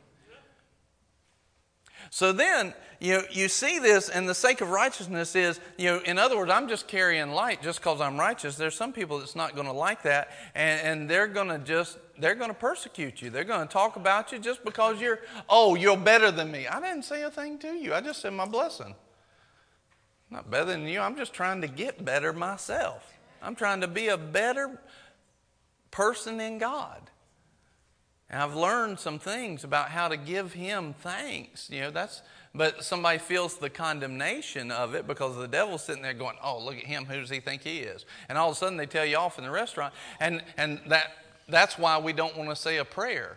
So 2.15 2.31
then, 2.31 2.75
you 3.01 3.15
know, 3.15 3.23
you 3.31 3.49
see 3.49 3.79
this, 3.79 4.11
and 4.11 4.29
the 4.29 4.35
sake 4.35 4.61
of 4.61 4.69
righteousness 4.69 5.35
is, 5.35 5.59
you 5.79 5.87
know, 5.87 6.01
in 6.01 6.19
other 6.19 6.37
words, 6.37 6.51
I'm 6.51 6.69
just 6.69 6.87
carrying 6.87 7.31
light 7.31 7.63
just 7.63 7.79
because 7.81 8.03
I'm 8.03 8.21
righteous. 8.21 8.55
There's 8.55 8.75
some 8.75 8.93
people 8.93 9.19
that's 9.19 9.35
not 9.35 9.55
going 9.55 9.67
to 9.67 9.73
like 9.73 10.03
that, 10.03 10.29
and, 10.55 10.87
and 10.87 11.11
they're 11.11 11.27
going 11.27 11.49
to 11.49 11.59
just, 11.59 11.97
they're 12.19 12.35
going 12.35 12.51
to 12.51 12.55
persecute 12.55 13.23
you. 13.23 13.31
They're 13.31 13.45
going 13.45 13.67
to 13.67 13.73
talk 13.73 13.97
about 13.97 14.31
you 14.31 14.39
just 14.39 14.63
because 14.63 15.01
you're, 15.01 15.21
oh, 15.49 15.75
you're 15.75 15.97
better 15.97 16.31
than 16.31 16.51
me. 16.51 16.67
I 16.67 16.83
didn't 16.83 17.05
say 17.05 17.23
a 17.23 17.31
thing 17.31 17.59
to 17.61 17.69
you. 17.69 17.95
I 17.95 18.03
just 18.03 18.21
said 18.21 18.35
my 18.35 18.45
blessing. 18.45 18.95
I'm 20.31 20.37
not 20.37 20.51
better 20.51 20.67
than 20.67 20.87
you. 20.87 21.01
I'm 21.01 21.17
just 21.17 21.33
trying 21.33 21.63
to 21.63 21.67
get 21.67 22.05
better 22.05 22.35
myself. 22.35 23.11
I'm 23.41 23.55
trying 23.55 23.81
to 23.81 23.89
be 23.89 24.09
a 24.09 24.19
better 24.19 24.79
person 25.91 26.41
in 26.41 26.59
God. 26.59 27.01
And 28.33 28.43
I've 28.43 28.57
learned 28.57 28.99
some 28.99 29.19
things 29.19 29.63
about 29.63 29.91
how 29.91 30.09
to 30.09 30.17
give 30.17 30.55
him 30.55 30.95
thanks. 31.01 31.69
You 31.71 31.83
know, 31.83 31.91
that's 31.91 32.23
but 32.55 32.85
somebody 32.85 33.19
feels 33.19 33.57
the 33.57 33.71
condemnation 33.71 34.71
of 34.71 34.95
it 34.95 35.07
because 35.07 35.37
the 35.37 35.49
devil's 35.49 35.85
sitting 35.85 36.03
there 36.03 36.15
going, 36.15 36.37
Oh, 36.43 36.63
look 36.63 36.77
at 36.77 36.85
him, 36.85 37.05
who 37.05 37.21
does 37.21 37.31
he 37.31 37.41
think 37.41 37.63
he 37.63 37.81
is? 37.81 38.05
And 38.29 38.37
all 38.37 38.51
of 38.51 38.57
a 38.57 38.59
sudden 38.59 38.77
they 38.77 38.87
tell 38.87 39.05
you 39.05 39.17
off 39.17 39.39
in 39.39 39.45
the 39.45 39.51
restaurant. 39.51 39.93
And 40.19 40.43
and 40.57 40.81
that 40.89 41.13
that's 41.49 41.79
why 41.79 41.99
we 41.99 42.15
don't 42.15 42.37
want 42.37 42.49
to 42.49 42.57
say 42.57 42.79
a 42.79 42.85
prayer. 42.85 43.37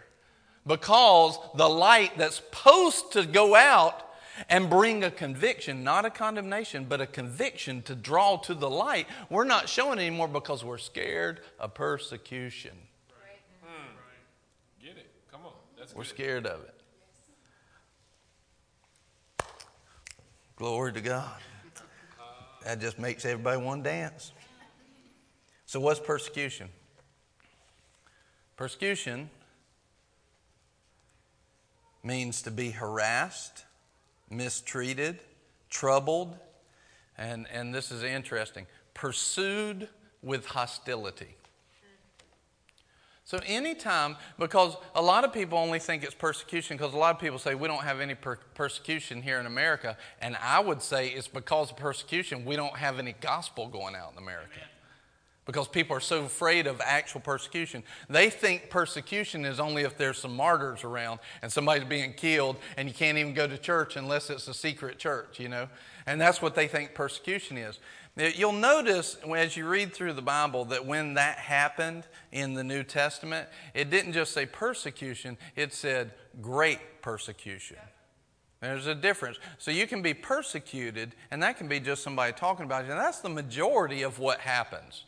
Because 0.66 1.38
the 1.56 1.70
light 1.70 2.18
that's 2.18 2.38
supposed 2.38 3.12
to 3.12 3.26
go 3.26 3.54
out 3.54 4.02
and 4.50 4.70
bring 4.70 5.04
a 5.04 5.12
conviction, 5.12 5.84
not 5.84 6.06
a 6.06 6.10
condemnation, 6.10 6.86
but 6.86 7.00
a 7.00 7.06
conviction 7.06 7.82
to 7.84 7.96
draw 7.96 8.38
to 8.38 8.54
the 8.54 8.70
light, 8.70 9.08
we're 9.30 9.44
not 9.44 9.70
showing 9.70 10.00
anymore 10.00 10.28
because 10.28 10.64
we're 10.64 10.78
scared 10.78 11.42
of 11.60 11.74
persecution. 11.74 12.72
We're 15.94 16.04
scared 16.06 16.46
of 16.48 16.62
it. 16.64 16.74
Glory 20.56 20.94
to 20.94 21.02
God. 21.02 21.38
That 22.64 22.80
just 22.80 22.98
makes 22.98 23.26
everybody 23.26 23.62
want 23.62 23.84
to 23.84 23.90
dance. 23.90 24.32
So, 25.66 25.80
what's 25.80 26.00
persecution? 26.00 26.70
Persecution 28.56 29.30
means 32.04 32.42
to 32.44 32.52
be 32.52 32.72
harassed, 32.72 33.66
mistreated, 34.30 35.20
troubled, 35.70 36.38
and, 37.18 37.48
and 37.52 37.74
this 37.74 37.92
is 37.92 38.04
interesting 38.04 38.66
pursued 38.94 39.90
with 40.24 40.46
hostility. 40.48 41.36
So, 43.26 43.40
anytime, 43.48 44.18
because 44.38 44.78
a 44.94 45.02
lot 45.02 45.24
of 45.24 45.34
people 45.34 45.58
only 45.58 45.80
think 45.80 46.04
it's 46.04 46.14
persecution, 46.14 46.78
because 46.78 46.94
a 46.94 46.98
lot 46.98 47.16
of 47.16 47.20
people 47.20 47.40
say 47.40 47.56
we 47.56 47.68
don't 47.68 47.84
have 47.84 48.00
any 48.00 48.14
per- 48.14 48.38
persecution 48.54 49.20
here 49.24 49.40
in 49.40 49.48
America. 49.48 49.98
And 50.22 50.38
I 50.40 50.60
would 50.60 50.80
say 50.84 51.10
it's 51.10 51.28
because 51.28 51.72
of 51.72 51.78
persecution 51.78 52.46
we 52.46 52.56
don't 52.56 52.78
have 52.78 53.00
any 53.00 53.16
gospel 53.20 53.68
going 53.68 53.96
out 53.96 54.12
in 54.12 54.20
America. 54.20 54.52
Amen. 54.54 54.70
Because 55.48 55.68
people 55.68 55.98
are 55.98 56.02
so 56.02 56.26
afraid 56.26 56.68
of 56.68 56.80
actual 56.82 57.20
persecution. 57.20 57.82
They 58.10 58.30
think 58.30 58.70
persecution 58.70 59.44
is 59.44 59.60
only 59.60 59.82
if 59.82 59.98
there's 59.98 60.20
some 60.20 60.36
martyrs 60.36 60.84
around 60.84 61.20
and 61.42 61.52
somebody's 61.52 61.86
being 61.86 62.14
killed 62.14 62.58
and 62.78 62.88
you 62.88 62.94
can't 62.94 63.18
even 63.18 63.34
go 63.34 63.48
to 63.48 63.58
church 63.58 63.96
unless 63.96 64.30
it's 64.30 64.48
a 64.48 64.54
secret 64.54 65.00
church, 65.00 65.40
you 65.40 65.50
know? 65.50 65.68
And 66.06 66.22
that's 66.22 66.44
what 66.44 66.54
they 66.54 66.68
think 66.68 66.94
persecution 66.94 67.58
is. 67.58 67.80
You'll 68.18 68.54
notice 68.54 69.18
as 69.36 69.58
you 69.58 69.68
read 69.68 69.94
through 69.94 70.14
the 70.14 70.22
Bible 70.22 70.66
that 70.66 70.86
when 70.86 71.16
that 71.16 71.38
happened 71.38 72.08
in 72.32 72.54
the 72.54 72.64
New 72.64 72.84
Testament, 72.84 73.50
it 73.74 73.90
didn't 73.90 74.14
just 74.14 74.34
say 74.34 74.46
persecution, 74.46 75.38
it 75.58 75.74
said 75.74 76.12
great 76.42 76.80
persecution. 77.02 77.78
There's 78.62 78.88
a 78.88 78.96
difference. 78.96 79.38
So 79.58 79.70
you 79.70 79.86
can 79.86 80.02
be 80.02 80.14
persecuted, 80.14 81.14
and 81.30 81.44
that 81.44 81.58
can 81.58 81.68
be 81.68 81.80
just 81.82 82.04
somebody 82.04 82.32
talking 82.32 82.66
about 82.66 82.86
you. 82.86 82.92
And 82.92 83.00
that's 83.00 83.20
the 83.20 83.30
majority 83.30 84.02
of 84.04 84.18
what 84.18 84.40
happens. 84.40 85.04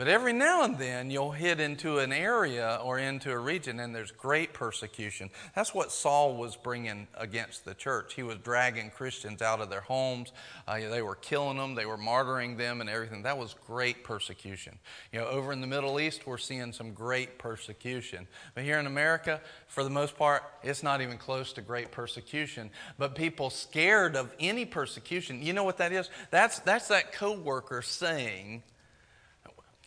But 0.00 0.08
every 0.08 0.32
now 0.32 0.64
and 0.64 0.78
then 0.78 1.10
you'll 1.10 1.32
hit 1.32 1.60
into 1.60 1.98
an 1.98 2.10
area 2.10 2.80
or 2.82 2.98
into 2.98 3.30
a 3.32 3.38
region 3.38 3.80
and 3.80 3.94
there's 3.94 4.10
great 4.10 4.54
persecution. 4.54 5.28
That's 5.54 5.74
what 5.74 5.92
Saul 5.92 6.36
was 6.36 6.56
bringing 6.56 7.06
against 7.18 7.66
the 7.66 7.74
church. 7.74 8.14
He 8.14 8.22
was 8.22 8.38
dragging 8.38 8.88
Christians 8.88 9.42
out 9.42 9.60
of 9.60 9.68
their 9.68 9.82
homes. 9.82 10.32
Uh, 10.66 10.78
they 10.88 11.02
were 11.02 11.16
killing 11.16 11.58
them, 11.58 11.74
they 11.74 11.84
were 11.84 11.98
martyring 11.98 12.56
them 12.56 12.80
and 12.80 12.88
everything. 12.88 13.24
That 13.24 13.36
was 13.36 13.54
great 13.66 14.02
persecution. 14.02 14.78
You 15.12 15.20
know, 15.20 15.26
over 15.26 15.52
in 15.52 15.60
the 15.60 15.66
Middle 15.66 16.00
East, 16.00 16.26
we're 16.26 16.38
seeing 16.38 16.72
some 16.72 16.94
great 16.94 17.36
persecution. 17.36 18.26
But 18.54 18.64
here 18.64 18.78
in 18.78 18.86
America, 18.86 19.42
for 19.66 19.84
the 19.84 19.90
most 19.90 20.16
part, 20.16 20.44
it's 20.62 20.82
not 20.82 21.02
even 21.02 21.18
close 21.18 21.52
to 21.52 21.60
great 21.60 21.90
persecution. 21.90 22.70
But 22.96 23.14
people 23.14 23.50
scared 23.50 24.16
of 24.16 24.32
any 24.40 24.64
persecution, 24.64 25.42
you 25.42 25.52
know 25.52 25.64
what 25.64 25.76
that 25.76 25.92
is? 25.92 26.08
That's, 26.30 26.58
that's 26.60 26.88
that 26.88 27.12
coworker 27.12 27.82
saying, 27.82 28.62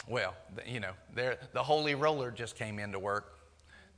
Well, 0.07 0.35
you 0.65 0.79
know, 0.79 0.91
the 1.15 1.63
holy 1.63 1.95
roller 1.95 2.31
just 2.31 2.55
came 2.55 2.79
into 2.79 2.99
work. 2.99 3.39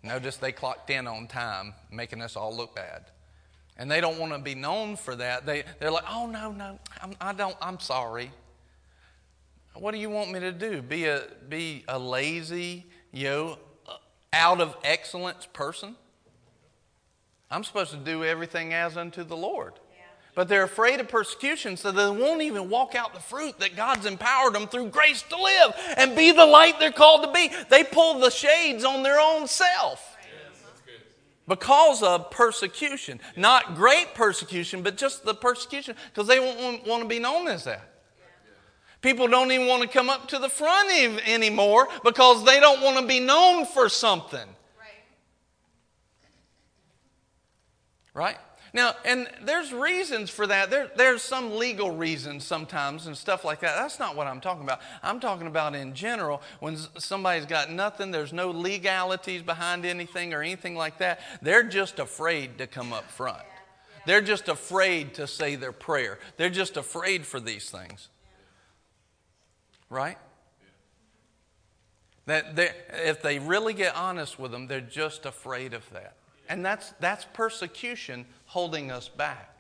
Notice 0.03 0.38
they 0.38 0.51
clocked 0.51 0.89
in 0.91 1.08
on 1.08 1.28
time, 1.28 1.74
making 1.91 2.22
us 2.22 2.36
all 2.36 2.56
look 2.56 2.76
bad. 2.76 3.06
And 3.78 3.89
they 3.89 3.99
don't 3.99 4.20
want 4.20 4.32
to 4.32 4.39
be 4.39 4.56
known 4.56 4.95
for 4.95 5.16
that. 5.16 5.45
They, 5.45 5.64
they're 5.80 5.91
like, 5.91 6.06
oh, 6.10 6.28
no, 6.28 6.51
no, 6.51 6.80
I'm, 7.01 7.14
I 7.20 7.34
don't, 7.34 7.58
I'm 7.62 7.80
sorry. 7.80 8.32
What 9.74 9.91
do 9.91 9.97
you 9.97 10.10
want 10.10 10.32
me 10.32 10.39
to 10.39 10.51
do? 10.51 10.82
Be 10.82 11.06
a, 11.06 11.24
be 11.49 11.84
a 11.88 11.99
lazy, 11.99 12.86
you 13.12 13.26
know, 13.26 13.60
uh, 13.88 13.97
out 14.32 14.62
of 14.62 14.78
excellence 14.84 15.47
person? 15.51 15.95
I'm 17.51 17.64
supposed 17.64 17.91
to 17.91 17.97
do 17.97 18.24
everything 18.24 18.74
as 18.74 18.95
unto 18.95 19.24
the 19.24 19.36
Lord. 19.36 19.74
But 20.36 20.49
they're 20.49 20.63
afraid 20.63 20.99
of 20.99 21.07
persecution, 21.07 21.77
so 21.77 21.91
they 21.91 22.09
won't 22.09 22.41
even 22.41 22.69
walk 22.69 22.93
out 22.93 23.13
the 23.13 23.21
fruit 23.21 23.57
that 23.59 23.77
God's 23.77 24.05
empowered 24.05 24.53
them 24.53 24.67
through 24.67 24.89
grace 24.89 25.23
to 25.29 25.41
live 25.41 25.73
and 25.95 26.15
be 26.15 26.31
the 26.31 26.45
light 26.45 26.77
they're 26.77 26.91
called 26.91 27.23
to 27.23 27.31
be. 27.31 27.49
They 27.69 27.86
pull 27.86 28.19
the 28.19 28.29
shades 28.29 28.83
on 28.83 29.01
their 29.01 29.19
own 29.19 29.47
self 29.47 30.15
because 31.47 32.03
of 32.03 32.31
persecution. 32.31 33.21
Not 33.38 33.75
great 33.75 34.13
persecution, 34.13 34.83
but 34.83 34.97
just 34.97 35.23
the 35.23 35.33
persecution 35.33 35.95
because 36.13 36.27
they 36.27 36.39
won't 36.39 36.86
want 36.86 37.03
to 37.03 37.07
be 37.07 37.19
known 37.19 37.47
as 37.47 37.63
that. 37.63 37.91
People 39.01 39.27
don't 39.27 39.51
even 39.51 39.67
want 39.67 39.83
to 39.83 39.88
come 39.88 40.09
up 40.09 40.27
to 40.29 40.39
the 40.39 40.49
front 40.49 40.89
anymore 41.27 41.88
because 42.03 42.43
they 42.43 42.59
don't 42.59 42.81
want 42.81 42.97
to 42.97 43.05
be 43.05 43.19
known 43.19 43.65
for 43.65 43.88
something. 43.88 44.49
Right? 48.13 48.38
Now, 48.76 48.93
and 49.05 49.30
there's 49.41 49.71
reasons 49.71 50.30
for 50.30 50.45
that. 50.47 50.69
There, 50.69 50.91
there's 50.97 51.21
some 51.21 51.55
legal 51.55 51.91
reasons 51.91 52.43
sometimes 52.43 53.07
and 53.07 53.15
stuff 53.15 53.45
like 53.45 53.61
that. 53.61 53.78
That's 53.78 53.99
not 53.99 54.17
what 54.17 54.28
I'm 54.28 54.41
talking 54.41 54.63
about. 54.63 54.82
I'm 55.01 55.21
talking 55.21 55.47
about 55.47 55.76
in 55.76 55.93
general 55.93 56.41
when 56.59 56.76
somebody's 56.97 57.45
got 57.45 57.71
nothing, 57.71 58.11
there's 58.11 58.34
no 58.34 58.51
legalities 58.51 59.43
behind 59.43 59.86
anything 59.86 60.34
or 60.34 60.41
anything 60.41 60.76
like 60.76 60.97
that. 60.97 61.21
They're 61.41 61.63
just 61.63 61.99
afraid 61.99 62.57
to 62.57 62.67
come 62.67 62.91
up 62.91 63.09
front. 63.09 63.43
They're 64.05 64.19
just 64.19 64.49
afraid 64.49 65.13
to 65.13 65.26
say 65.26 65.55
their 65.55 65.71
prayer. 65.71 66.19
They're 66.36 66.49
just 66.49 66.76
afraid 66.76 67.26
for 67.26 67.39
these 67.39 67.69
things. 67.69 68.09
Right? 69.89 70.17
That 72.26 72.57
if 72.89 73.21
they 73.21 73.39
really 73.39 73.73
get 73.73 73.95
honest 73.95 74.38
with 74.38 74.51
them, 74.51 74.67
they're 74.67 74.82
just 74.82 75.26
afraid 75.26 75.73
of 75.73 75.89
that. 75.91 76.17
And 76.47 76.63
that's, 76.63 76.93
that's 76.99 77.26
persecution 77.34 78.26
holding 78.46 78.91
us 78.91 79.08
back. 79.08 79.52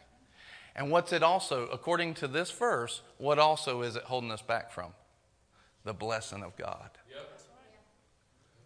And 0.75 0.91
what's 0.91 1.13
it 1.13 1.23
also, 1.23 1.67
according 1.67 2.15
to 2.15 2.27
this 2.27 2.51
verse, 2.51 3.01
what 3.17 3.39
also 3.39 3.81
is 3.81 3.95
it 3.95 4.03
holding 4.03 4.31
us 4.31 4.41
back 4.41 4.71
from? 4.71 4.91
The 5.85 5.93
blessing 5.93 6.43
of 6.43 6.55
God. 6.57 6.89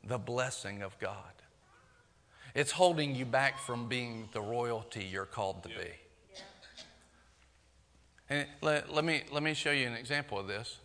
The 0.04 0.18
blessing 0.18 0.82
of 0.82 0.98
God. 1.00 1.16
It's 2.56 2.72
holding 2.72 3.14
you 3.14 3.26
back 3.26 3.60
from 3.60 3.88
being 3.88 4.30
the 4.32 4.42
royalty 4.42 5.04
you're 5.04 5.26
called 5.26 5.64
to 5.64 5.70
be. 5.70 5.92
And 8.32 8.48
let, 8.62 8.94
let, 8.94 9.06
me, 9.06 9.24
let 9.32 9.44
me 9.44 9.54
show 9.54 9.72
you 9.72 9.88
an 9.88 9.94
example 9.94 10.40
of 10.40 10.48
this. 10.48 10.78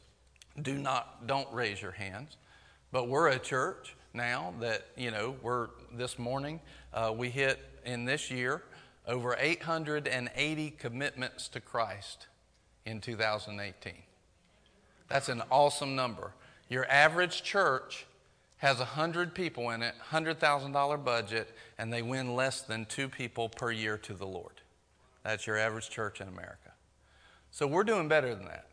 Do 0.60 0.74
not, 0.74 1.26
don't 1.26 1.50
raise 1.52 1.80
your 1.80 1.92
hands. 1.92 2.36
But 2.92 3.08
we're 3.08 3.28
a 3.28 3.38
church 3.38 3.96
now 4.12 4.54
that, 4.60 4.86
you 4.96 5.10
know, 5.10 5.36
we're 5.42 5.68
this 5.92 6.18
morning, 6.18 6.60
uh, 6.92 7.12
we 7.14 7.28
hit 7.28 7.58
in 7.84 8.04
this 8.04 8.30
year 8.30 8.62
over 9.06 9.36
880 9.38 10.70
commitments 10.72 11.48
to 11.48 11.60
Christ 11.60 12.26
in 12.86 13.00
2018. 13.00 13.92
That's 15.08 15.28
an 15.28 15.42
awesome 15.50 15.94
number. 15.94 16.32
Your 16.68 16.90
average 16.90 17.42
church 17.42 18.06
has 18.58 18.78
100 18.78 19.34
people 19.34 19.70
in 19.70 19.82
it, 19.82 19.94
$100,000 20.10 21.04
budget, 21.04 21.54
and 21.78 21.92
they 21.92 22.02
win 22.02 22.34
less 22.34 22.62
than 22.62 22.86
two 22.86 23.08
people 23.08 23.48
per 23.48 23.70
year 23.70 23.98
to 23.98 24.14
the 24.14 24.26
Lord. 24.26 24.54
That's 25.22 25.46
your 25.46 25.58
average 25.58 25.90
church 25.90 26.20
in 26.20 26.28
America. 26.28 26.72
So 27.50 27.66
we're 27.66 27.84
doing 27.84 28.08
better 28.08 28.34
than 28.34 28.46
that. 28.46 28.66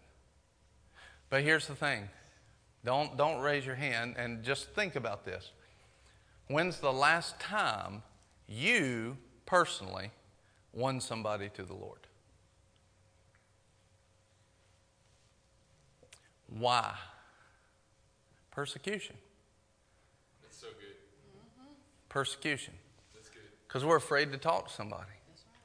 But 1.29 1.43
here's 1.43 1.67
the 1.67 1.75
thing 1.75 2.09
don't, 2.83 3.17
don't 3.17 3.41
raise 3.41 3.65
your 3.65 3.75
hand 3.75 4.15
and 4.17 4.43
just 4.43 4.69
think 4.69 4.95
about 4.95 5.25
this. 5.25 5.51
When's 6.47 6.77
the 6.77 6.91
last 6.91 7.39
time 7.39 8.03
you 8.47 9.17
personally 9.45 10.11
won 10.73 11.01
somebody 11.01 11.49
to 11.49 11.63
the 11.63 11.73
Lord? 11.73 11.99
Why? 16.47 16.93
Persecution. 18.51 19.15
That's 20.41 20.57
so 20.57 20.67
good. 20.67 20.95
Persecution. 22.09 22.73
That's 23.13 23.29
good. 23.29 23.41
Because 23.67 23.85
we're 23.85 23.97
afraid 23.97 24.31
to 24.31 24.37
talk 24.37 24.67
to 24.67 24.73
somebody. 24.73 25.05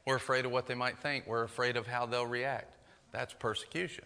We're 0.06 0.16
afraid 0.16 0.44
of 0.44 0.52
what 0.52 0.66
they 0.66 0.74
might 0.74 0.98
think. 0.98 1.26
We're 1.26 1.42
afraid 1.42 1.76
of 1.76 1.86
how 1.86 2.06
they'll 2.06 2.26
react. 2.26 2.76
That's 3.10 3.34
persecution. 3.34 4.04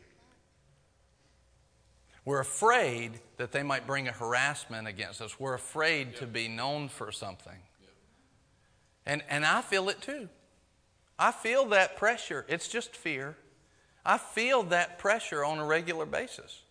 We're 2.24 2.40
afraid 2.40 3.20
that 3.36 3.53
they 3.53 3.62
might 3.62 3.86
bring 3.86 4.09
a 4.09 4.12
harassment 4.12 4.88
against 4.88 5.20
us. 5.20 5.38
We're 5.38 5.55
afraid 5.55 6.09
yep. 6.09 6.16
to 6.16 6.26
be 6.26 6.48
known 6.48 6.88
for 6.88 7.12
something. 7.12 7.59
Yep. 7.80 7.90
And, 9.07 9.22
and 9.28 9.44
I 9.44 9.61
feel 9.61 9.88
it 9.90 10.01
too. 10.01 10.28
I 11.20 11.32
feel 11.32 11.66
that 11.66 11.98
pressure. 11.98 12.46
It's 12.48 12.66
just 12.66 12.96
fear. 12.96 13.36
I 14.06 14.16
feel 14.16 14.62
that 14.64 14.98
pressure 14.98 15.44
on 15.44 15.58
a 15.58 15.66
regular 15.66 16.06
basis. 16.06 16.62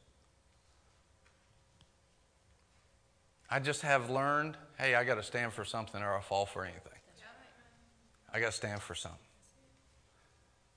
I 3.47 3.59
just 3.59 3.83
have 3.83 4.09
learned 4.09 4.57
hey, 4.79 4.95
I 4.95 5.03
got 5.03 5.15
to 5.15 5.23
stand 5.23 5.51
for 5.51 5.65
something 5.65 6.01
or 6.01 6.15
I'll 6.15 6.21
fall 6.21 6.45
for 6.45 6.63
anything. 6.63 6.93
I 8.33 8.39
got 8.39 8.47
to 8.47 8.51
stand 8.53 8.81
for 8.81 8.95
something. 8.95 9.19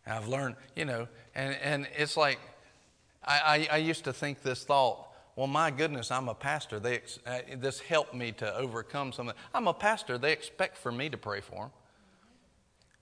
And 0.05 0.15
I've 0.17 0.27
learned, 0.27 0.57
you 0.75 0.85
know, 0.85 1.07
and, 1.35 1.57
and 1.63 1.87
it's 1.97 2.17
like 2.17 2.41
I, 3.25 3.69
I, 3.71 3.75
I 3.75 3.77
used 3.79 4.05
to 4.05 4.13
think 4.13 4.43
this 4.43 4.65
thought 4.65 5.09
well, 5.35 5.47
my 5.47 5.71
goodness, 5.71 6.11
I'm 6.11 6.29
a 6.29 6.35
pastor. 6.35 6.79
They, 6.79 7.01
uh, 7.27 7.39
this 7.57 7.81
helped 7.81 8.13
me 8.13 8.33
to 8.33 8.55
overcome 8.55 9.13
something. 9.13 9.35
I'm 9.55 9.67
a 9.67 9.73
pastor. 9.73 10.19
They 10.19 10.31
expect 10.31 10.77
for 10.77 10.93
me 10.93 11.09
to 11.09 11.17
pray 11.17 11.41
for 11.41 11.63
them. 11.63 11.71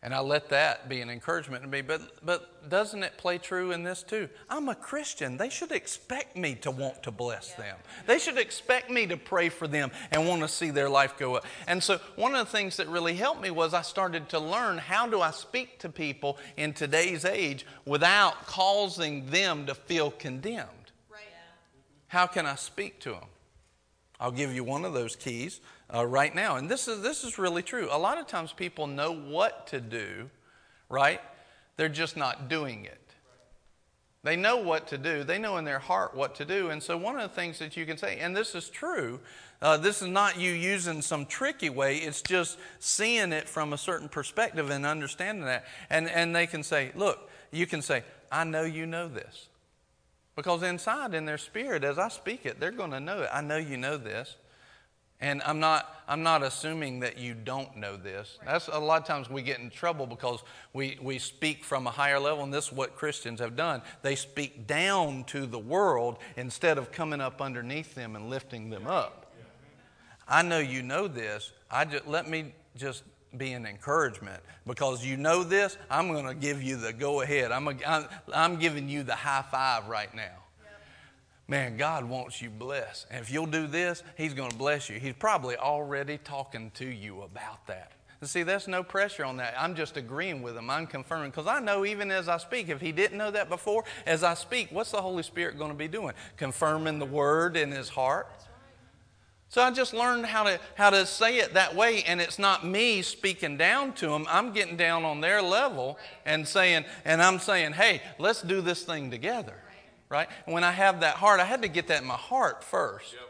And 0.02 0.14
I 0.14 0.20
let 0.20 0.48
that 0.48 0.88
be 0.88 1.02
an 1.02 1.10
encouragement 1.10 1.62
to 1.62 1.68
me. 1.68 1.82
But, 1.82 2.24
but 2.24 2.70
doesn't 2.70 3.02
it 3.02 3.18
play 3.18 3.36
true 3.36 3.70
in 3.70 3.82
this 3.82 4.02
too? 4.02 4.30
I'm 4.48 4.70
a 4.70 4.74
Christian. 4.74 5.36
They 5.36 5.50
should 5.50 5.72
expect 5.72 6.38
me 6.38 6.54
to 6.62 6.70
want 6.70 7.02
to 7.02 7.10
bless 7.10 7.52
them. 7.52 7.76
They 8.06 8.18
should 8.18 8.38
expect 8.38 8.88
me 8.88 9.06
to 9.08 9.18
pray 9.18 9.50
for 9.50 9.68
them 9.68 9.90
and 10.10 10.26
want 10.26 10.40
to 10.40 10.48
see 10.48 10.70
their 10.70 10.88
life 10.88 11.18
go 11.18 11.34
up. 11.34 11.44
And 11.66 11.82
so, 11.82 11.98
one 12.16 12.34
of 12.34 12.46
the 12.46 12.50
things 12.50 12.78
that 12.78 12.88
really 12.88 13.14
helped 13.14 13.42
me 13.42 13.50
was 13.50 13.74
I 13.74 13.82
started 13.82 14.30
to 14.30 14.38
learn 14.38 14.78
how 14.78 15.06
do 15.06 15.20
I 15.20 15.32
speak 15.32 15.78
to 15.80 15.90
people 15.90 16.38
in 16.56 16.72
today's 16.72 17.26
age 17.26 17.66
without 17.84 18.46
causing 18.46 19.26
them 19.26 19.66
to 19.66 19.74
feel 19.74 20.10
condemned? 20.10 20.92
Right. 21.10 21.20
How 22.08 22.26
can 22.26 22.46
I 22.46 22.54
speak 22.54 23.00
to 23.00 23.10
them? 23.10 23.28
I'll 24.18 24.30
give 24.30 24.54
you 24.54 24.64
one 24.64 24.84
of 24.84 24.94
those 24.94 25.16
keys 25.16 25.60
uh, 25.94 26.06
right 26.06 26.34
now. 26.34 26.56
And 26.56 26.68
this 26.68 26.88
is, 26.88 27.02
this 27.02 27.24
is 27.24 27.38
really 27.38 27.62
true. 27.62 27.88
A 27.90 27.98
lot 27.98 28.18
of 28.18 28.26
times 28.26 28.52
people 28.52 28.86
know 28.86 29.12
what 29.12 29.66
to 29.68 29.80
do, 29.80 30.30
right? 30.88 31.20
They're 31.76 31.88
just 31.88 32.16
not 32.16 32.48
doing 32.48 32.84
it. 32.84 33.00
They 34.22 34.36
know 34.36 34.58
what 34.58 34.88
to 34.88 34.98
do. 34.98 35.24
They 35.24 35.38
know 35.38 35.56
in 35.56 35.64
their 35.64 35.78
heart 35.78 36.14
what 36.14 36.34
to 36.36 36.44
do. 36.44 36.68
And 36.68 36.82
so, 36.82 36.96
one 36.96 37.16
of 37.16 37.22
the 37.22 37.34
things 37.34 37.58
that 37.58 37.74
you 37.76 37.86
can 37.86 37.96
say, 37.96 38.18
and 38.18 38.36
this 38.36 38.54
is 38.54 38.68
true, 38.68 39.18
uh, 39.62 39.78
this 39.78 40.02
is 40.02 40.08
not 40.08 40.38
you 40.38 40.52
using 40.52 41.00
some 41.00 41.24
tricky 41.24 41.70
way, 41.70 41.96
it's 41.96 42.20
just 42.20 42.58
seeing 42.80 43.32
it 43.32 43.48
from 43.48 43.72
a 43.72 43.78
certain 43.78 44.10
perspective 44.10 44.68
and 44.68 44.84
understanding 44.84 45.46
that. 45.46 45.64
And, 45.88 46.08
and 46.08 46.36
they 46.36 46.46
can 46.46 46.62
say, 46.62 46.92
Look, 46.94 47.30
you 47.50 47.66
can 47.66 47.80
say, 47.80 48.04
I 48.30 48.44
know 48.44 48.62
you 48.62 48.84
know 48.84 49.08
this. 49.08 49.48
Because 50.36 50.62
inside 50.62 51.14
in 51.14 51.24
their 51.24 51.38
spirit, 51.38 51.82
as 51.82 51.98
I 51.98 52.08
speak 52.08 52.46
it, 52.46 52.60
they're 52.60 52.70
going 52.70 52.92
to 52.92 53.00
know 53.00 53.22
it. 53.22 53.30
I 53.32 53.40
know 53.40 53.56
you 53.56 53.76
know 53.76 53.96
this. 53.96 54.36
And 55.22 55.42
I'm 55.44 55.60
not, 55.60 56.02
I'm 56.08 56.22
not 56.22 56.42
assuming 56.42 57.00
that 57.00 57.18
you 57.18 57.34
don't 57.34 57.76
know 57.76 57.96
this. 57.96 58.38
That's 58.44 58.68
a 58.68 58.78
lot 58.78 59.02
of 59.02 59.06
times 59.06 59.28
we 59.28 59.42
get 59.42 59.58
in 59.58 59.68
trouble 59.68 60.06
because 60.06 60.42
we, 60.72 60.98
we 61.02 61.18
speak 61.18 61.62
from 61.62 61.86
a 61.86 61.90
higher 61.90 62.18
level, 62.18 62.42
and 62.42 62.52
this 62.52 62.68
is 62.68 62.72
what 62.72 62.96
Christians 62.96 63.38
have 63.40 63.54
done. 63.54 63.82
They 64.00 64.14
speak 64.14 64.66
down 64.66 65.24
to 65.24 65.44
the 65.44 65.58
world 65.58 66.18
instead 66.36 66.78
of 66.78 66.90
coming 66.90 67.20
up 67.20 67.42
underneath 67.42 67.94
them 67.94 68.16
and 68.16 68.30
lifting 68.30 68.70
them 68.70 68.86
up. 68.86 69.26
I 70.26 70.42
know 70.42 70.58
you 70.58 70.82
know 70.82 71.06
this. 71.06 71.52
I 71.70 71.84
just, 71.84 72.06
let 72.06 72.28
me 72.28 72.54
just 72.76 73.02
be 73.36 73.52
an 73.52 73.66
encouragement 73.66 74.42
because 74.66 75.04
you 75.04 75.16
know 75.16 75.44
this. 75.44 75.76
I'm 75.90 76.12
going 76.12 76.26
to 76.26 76.34
give 76.34 76.62
you 76.62 76.76
the 76.76 76.92
go 76.92 77.20
ahead. 77.20 77.52
I'm, 77.52 77.68
a, 77.68 77.74
I'm, 77.86 78.04
I'm 78.32 78.56
giving 78.56 78.88
you 78.88 79.02
the 79.02 79.14
high 79.14 79.44
five 79.50 79.86
right 79.88 80.12
now. 80.14 80.39
Man, 81.50 81.76
God 81.76 82.04
wants 82.04 82.40
you 82.40 82.48
blessed. 82.48 83.08
And 83.10 83.20
if 83.20 83.32
you'll 83.32 83.44
do 83.44 83.66
this, 83.66 84.04
He's 84.16 84.34
going 84.34 84.52
to 84.52 84.56
bless 84.56 84.88
you. 84.88 85.00
He's 85.00 85.14
probably 85.14 85.56
already 85.56 86.16
talking 86.16 86.70
to 86.74 86.86
you 86.86 87.22
about 87.22 87.66
that. 87.66 87.90
And 88.20 88.30
see, 88.30 88.44
there's 88.44 88.68
no 88.68 88.84
pressure 88.84 89.24
on 89.24 89.38
that. 89.38 89.54
I'm 89.58 89.74
just 89.74 89.96
agreeing 89.96 90.42
with 90.42 90.56
him. 90.56 90.70
I'm 90.70 90.86
confirming. 90.86 91.30
Because 91.30 91.48
I 91.48 91.58
know 91.58 91.84
even 91.84 92.12
as 92.12 92.28
I 92.28 92.36
speak, 92.36 92.68
if 92.68 92.80
he 92.80 92.92
didn't 92.92 93.18
know 93.18 93.32
that 93.32 93.48
before, 93.48 93.82
as 94.06 94.22
I 94.22 94.34
speak, 94.34 94.68
what's 94.70 94.92
the 94.92 95.02
Holy 95.02 95.24
Spirit 95.24 95.58
going 95.58 95.72
to 95.72 95.76
be 95.76 95.88
doing? 95.88 96.12
Confirming 96.36 97.00
the 97.00 97.06
word 97.06 97.56
in 97.56 97.72
his 97.72 97.88
heart. 97.88 98.28
So 99.48 99.60
I 99.60 99.72
just 99.72 99.92
learned 99.92 100.26
how 100.26 100.44
to, 100.44 100.60
how 100.76 100.90
to 100.90 101.04
say 101.04 101.38
it 101.38 101.54
that 101.54 101.74
way, 101.74 102.04
and 102.04 102.20
it's 102.20 102.38
not 102.38 102.64
me 102.64 103.02
speaking 103.02 103.56
down 103.56 103.94
to 103.94 104.06
them. 104.06 104.24
I'm 104.28 104.52
getting 104.52 104.76
down 104.76 105.04
on 105.04 105.20
their 105.20 105.42
level 105.42 105.98
and 106.24 106.46
saying, 106.46 106.84
and 107.04 107.20
I'm 107.20 107.40
saying, 107.40 107.72
hey, 107.72 108.02
let's 108.20 108.42
do 108.42 108.60
this 108.60 108.84
thing 108.84 109.10
together. 109.10 109.56
Right? 110.10 110.28
And 110.44 110.52
when 110.52 110.64
I 110.64 110.72
have 110.72 111.00
that 111.00 111.14
heart, 111.14 111.40
I 111.40 111.46
had 111.46 111.62
to 111.62 111.68
get 111.68 111.86
that 111.86 112.02
in 112.02 112.06
my 112.06 112.14
heart 112.14 112.62
first. 112.62 113.12
Yep. 113.12 113.22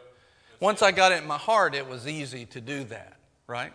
Once 0.59 0.81
I 0.81 0.91
got 0.91 1.11
it 1.11 1.21
in 1.21 1.27
my 1.27 1.37
heart, 1.37 1.73
it 1.73 1.87
was 1.87 2.07
easy 2.07 2.45
to 2.47 2.59
do 2.59 2.83
that, 2.85 3.17
right? 3.47 3.71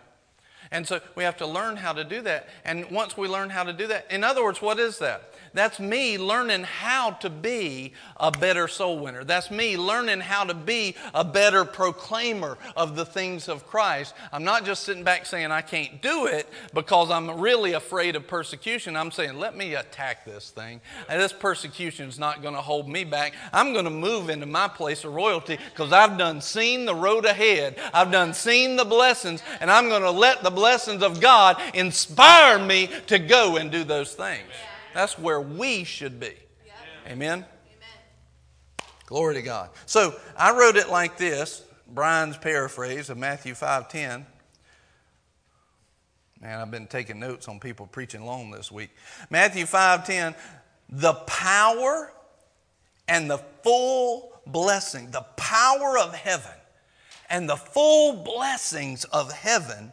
And 0.71 0.87
so 0.87 0.99
we 1.15 1.23
have 1.23 1.37
to 1.37 1.47
learn 1.47 1.77
how 1.77 1.93
to 1.93 2.03
do 2.03 2.21
that. 2.21 2.47
And 2.65 2.89
once 2.91 3.17
we 3.17 3.27
learn 3.27 3.49
how 3.49 3.63
to 3.63 3.73
do 3.73 3.87
that, 3.87 4.11
in 4.11 4.23
other 4.23 4.43
words, 4.43 4.61
what 4.61 4.79
is 4.79 4.99
that? 4.99 5.33
That's 5.57 5.79
me 5.79 6.19
learning 6.19 6.65
how 6.65 7.11
to 7.11 7.31
be 7.31 7.93
a 8.17 8.29
better 8.29 8.67
soul 8.67 8.99
winner. 8.99 9.23
That's 9.23 9.49
me 9.49 9.75
learning 9.75 10.19
how 10.19 10.43
to 10.43 10.53
be 10.53 10.93
a 11.15 11.25
better 11.25 11.65
proclaimer 11.65 12.59
of 12.75 12.95
the 12.95 13.05
things 13.05 13.49
of 13.49 13.65
Christ. 13.65 14.13
I'm 14.31 14.43
not 14.43 14.65
just 14.65 14.83
sitting 14.83 15.03
back 15.03 15.25
saying 15.25 15.51
I 15.51 15.61
can't 15.61 15.99
do 15.99 16.27
it 16.27 16.47
because 16.75 17.09
I'm 17.09 17.41
really 17.41 17.73
afraid 17.73 18.15
of 18.15 18.27
persecution. 18.27 18.95
I'm 18.95 19.09
saying, 19.09 19.39
let 19.39 19.57
me 19.57 19.73
attack 19.73 20.25
this 20.25 20.51
thing. 20.51 20.79
And 21.09 21.19
this 21.19 21.33
persecution 21.33 22.07
is 22.07 22.19
not 22.19 22.43
going 22.43 22.53
to 22.53 22.61
hold 22.61 22.87
me 22.87 23.03
back. 23.03 23.33
I'm 23.51 23.73
going 23.73 23.85
to 23.85 23.89
move 23.89 24.29
into 24.29 24.45
my 24.45 24.67
place 24.67 25.05
of 25.05 25.15
royalty 25.15 25.57
because 25.71 25.91
I've 25.91 26.19
done 26.19 26.39
seen 26.39 26.85
the 26.85 26.93
road 26.93 27.25
ahead. 27.25 27.77
I've 27.95 28.11
done 28.11 28.35
seen 28.35 28.75
the 28.75 28.85
blessings, 28.85 29.41
and 29.59 29.71
I'm 29.71 29.89
going 29.89 30.03
to 30.03 30.11
let 30.11 30.43
the 30.43 30.51
blessings 30.51 31.01
of 31.01 31.19
God 31.19 31.59
inspire 31.73 32.59
me 32.59 32.91
to 33.07 33.17
go 33.17 33.57
and 33.57 33.71
do 33.71 33.83
those 33.83 34.13
things. 34.13 34.43
That's 34.97 35.19
where 35.19 35.39
we 35.39 35.83
should 35.83 36.19
be. 36.19 36.33
Amen? 37.05 37.45
Amen? 37.45 37.45
Glory 39.05 39.35
to 39.35 39.43
God. 39.43 39.69
So 39.85 40.15
I 40.35 40.57
wrote 40.57 40.75
it 40.75 40.89
like 40.89 41.17
this 41.17 41.63
Brian's 41.87 42.35
paraphrase 42.35 43.11
of 43.11 43.17
Matthew 43.19 43.53
5.10. 43.53 44.25
Man, 46.41 46.59
I've 46.59 46.71
been 46.71 46.87
taking 46.87 47.19
notes 47.19 47.47
on 47.47 47.59
people 47.59 47.85
preaching 47.85 48.25
long 48.25 48.49
this 48.49 48.71
week. 48.71 48.89
Matthew 49.29 49.65
5.10, 49.65 50.33
the 50.89 51.13
power 51.13 52.11
and 53.07 53.29
the 53.29 53.37
full 53.61 54.41
blessing, 54.47 55.11
the 55.11 55.27
power 55.35 55.99
of 55.99 56.15
heaven 56.15 56.57
and 57.29 57.47
the 57.47 57.55
full 57.55 58.23
blessings 58.23 59.03
of 59.03 59.31
heaven 59.31 59.91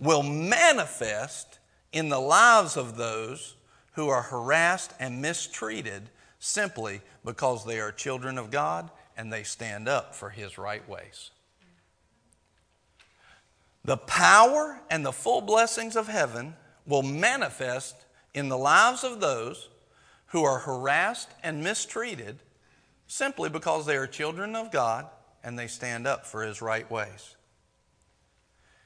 will 0.00 0.22
manifest 0.22 1.58
in 1.92 2.08
the 2.08 2.18
lives 2.18 2.78
of 2.78 2.96
those 2.96 3.56
who 3.92 4.08
are 4.08 4.22
harassed 4.22 4.92
and 4.98 5.20
mistreated 5.20 6.08
simply 6.38 7.00
because 7.24 7.64
they 7.64 7.78
are 7.78 7.92
children 7.92 8.38
of 8.38 8.50
God 8.50 8.90
and 9.16 9.32
they 9.32 9.42
stand 9.42 9.88
up 9.88 10.14
for 10.14 10.30
His 10.30 10.58
right 10.58 10.86
ways. 10.88 11.30
The 13.84 13.96
power 13.96 14.80
and 14.90 15.04
the 15.04 15.12
full 15.12 15.40
blessings 15.40 15.96
of 15.96 16.08
heaven 16.08 16.54
will 16.86 17.02
manifest 17.02 17.96
in 18.34 18.48
the 18.48 18.58
lives 18.58 19.04
of 19.04 19.20
those 19.20 19.68
who 20.26 20.44
are 20.44 20.60
harassed 20.60 21.28
and 21.42 21.62
mistreated 21.62 22.38
simply 23.06 23.50
because 23.50 23.84
they 23.84 23.96
are 23.96 24.06
children 24.06 24.56
of 24.56 24.70
God 24.70 25.06
and 25.44 25.58
they 25.58 25.66
stand 25.66 26.06
up 26.06 26.24
for 26.24 26.42
His 26.42 26.62
right 26.62 26.90
ways. 26.90 27.36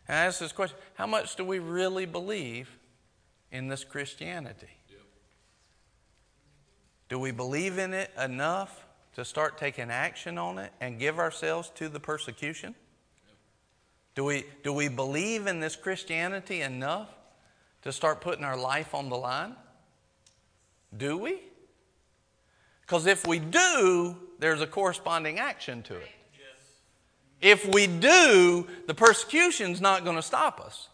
And 0.08 0.16
I 0.16 0.24
ask 0.24 0.40
this 0.40 0.52
question 0.52 0.76
how 0.94 1.06
much 1.06 1.36
do 1.36 1.44
we 1.44 1.58
really 1.58 2.06
believe 2.06 2.78
in 3.52 3.68
this 3.68 3.84
Christianity? 3.84 4.68
Do 7.08 7.18
we 7.18 7.30
believe 7.30 7.78
in 7.78 7.94
it 7.94 8.10
enough 8.20 8.84
to 9.14 9.24
start 9.24 9.58
taking 9.58 9.90
action 9.90 10.38
on 10.38 10.58
it 10.58 10.72
and 10.80 10.98
give 10.98 11.18
ourselves 11.18 11.70
to 11.76 11.88
the 11.88 12.00
persecution? 12.00 12.74
Do 14.14 14.24
we, 14.24 14.44
do 14.64 14.72
we 14.72 14.88
believe 14.88 15.46
in 15.46 15.60
this 15.60 15.76
Christianity 15.76 16.62
enough 16.62 17.08
to 17.82 17.92
start 17.92 18.20
putting 18.20 18.44
our 18.44 18.56
life 18.56 18.94
on 18.94 19.08
the 19.08 19.16
line? 19.16 19.54
Do 20.96 21.18
we? 21.18 21.38
Because 22.80 23.06
if 23.06 23.26
we 23.26 23.38
do, 23.38 24.16
there's 24.38 24.60
a 24.60 24.66
corresponding 24.66 25.38
action 25.38 25.82
to 25.84 25.96
it. 25.96 26.08
If 27.40 27.72
we 27.74 27.86
do, 27.86 28.66
the 28.86 28.94
persecution's 28.94 29.80
not 29.80 30.04
going 30.04 30.16
to 30.16 30.22
stop 30.22 30.60
us. 30.60 30.88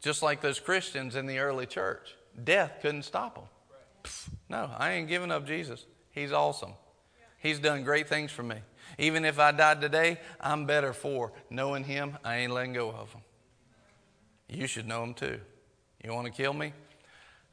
Just 0.00 0.22
like 0.22 0.40
those 0.40 0.60
Christians 0.60 1.16
in 1.16 1.26
the 1.26 1.38
early 1.38 1.66
church, 1.66 2.14
death 2.42 2.78
couldn't 2.80 3.02
stop 3.02 3.34
them. 3.34 3.44
No, 4.48 4.70
I 4.76 4.92
ain't 4.92 5.08
giving 5.08 5.30
up 5.30 5.46
Jesus. 5.46 5.84
He's 6.10 6.32
awesome. 6.32 6.72
He's 7.38 7.58
done 7.58 7.82
great 7.82 8.08
things 8.08 8.32
for 8.32 8.42
me. 8.42 8.56
Even 8.98 9.24
if 9.24 9.38
I 9.38 9.52
died 9.52 9.80
today, 9.80 10.18
I'm 10.40 10.66
better 10.66 10.92
for 10.92 11.32
knowing 11.50 11.84
Him. 11.84 12.16
I 12.24 12.38
ain't 12.38 12.52
letting 12.52 12.72
go 12.72 12.90
of 12.90 13.12
Him. 13.12 13.20
You 14.48 14.66
should 14.66 14.86
know 14.86 15.02
Him 15.02 15.14
too. 15.14 15.40
You 16.02 16.12
want 16.12 16.26
to 16.26 16.32
kill 16.32 16.52
me? 16.52 16.72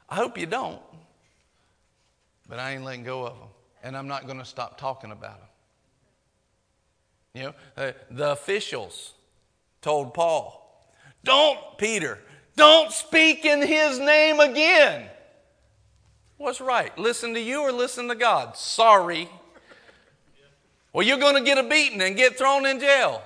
I 0.08 0.16
hope 0.16 0.38
you 0.38 0.46
don't, 0.46 0.80
but 2.48 2.58
I 2.58 2.72
ain't 2.72 2.84
letting 2.84 3.04
go 3.04 3.26
of 3.26 3.36
Him. 3.36 3.48
And 3.82 3.96
I'm 3.96 4.08
not 4.08 4.26
going 4.26 4.38
to 4.38 4.44
stop 4.44 4.78
talking 4.78 5.10
about 5.10 5.38
Him. 5.38 5.48
You 7.34 7.42
know, 7.42 7.54
uh, 7.76 7.92
the 8.10 8.32
officials 8.32 9.12
told 9.82 10.14
Paul, 10.14 10.88
Don't, 11.24 11.58
Peter, 11.78 12.18
don't 12.56 12.92
speak 12.92 13.44
in 13.44 13.60
His 13.60 13.98
name 13.98 14.40
again. 14.40 15.10
What's 16.36 16.60
right? 16.60 16.96
Listen 16.98 17.34
to 17.34 17.40
you 17.40 17.60
or 17.60 17.72
listen 17.72 18.08
to 18.08 18.14
God? 18.14 18.56
Sorry. 18.56 19.28
Well, 20.92 21.06
you're 21.06 21.18
going 21.18 21.36
to 21.36 21.42
get 21.42 21.58
a 21.58 21.62
beating 21.62 22.00
and 22.02 22.16
get 22.16 22.36
thrown 22.38 22.66
in 22.66 22.80
jail. 22.80 23.22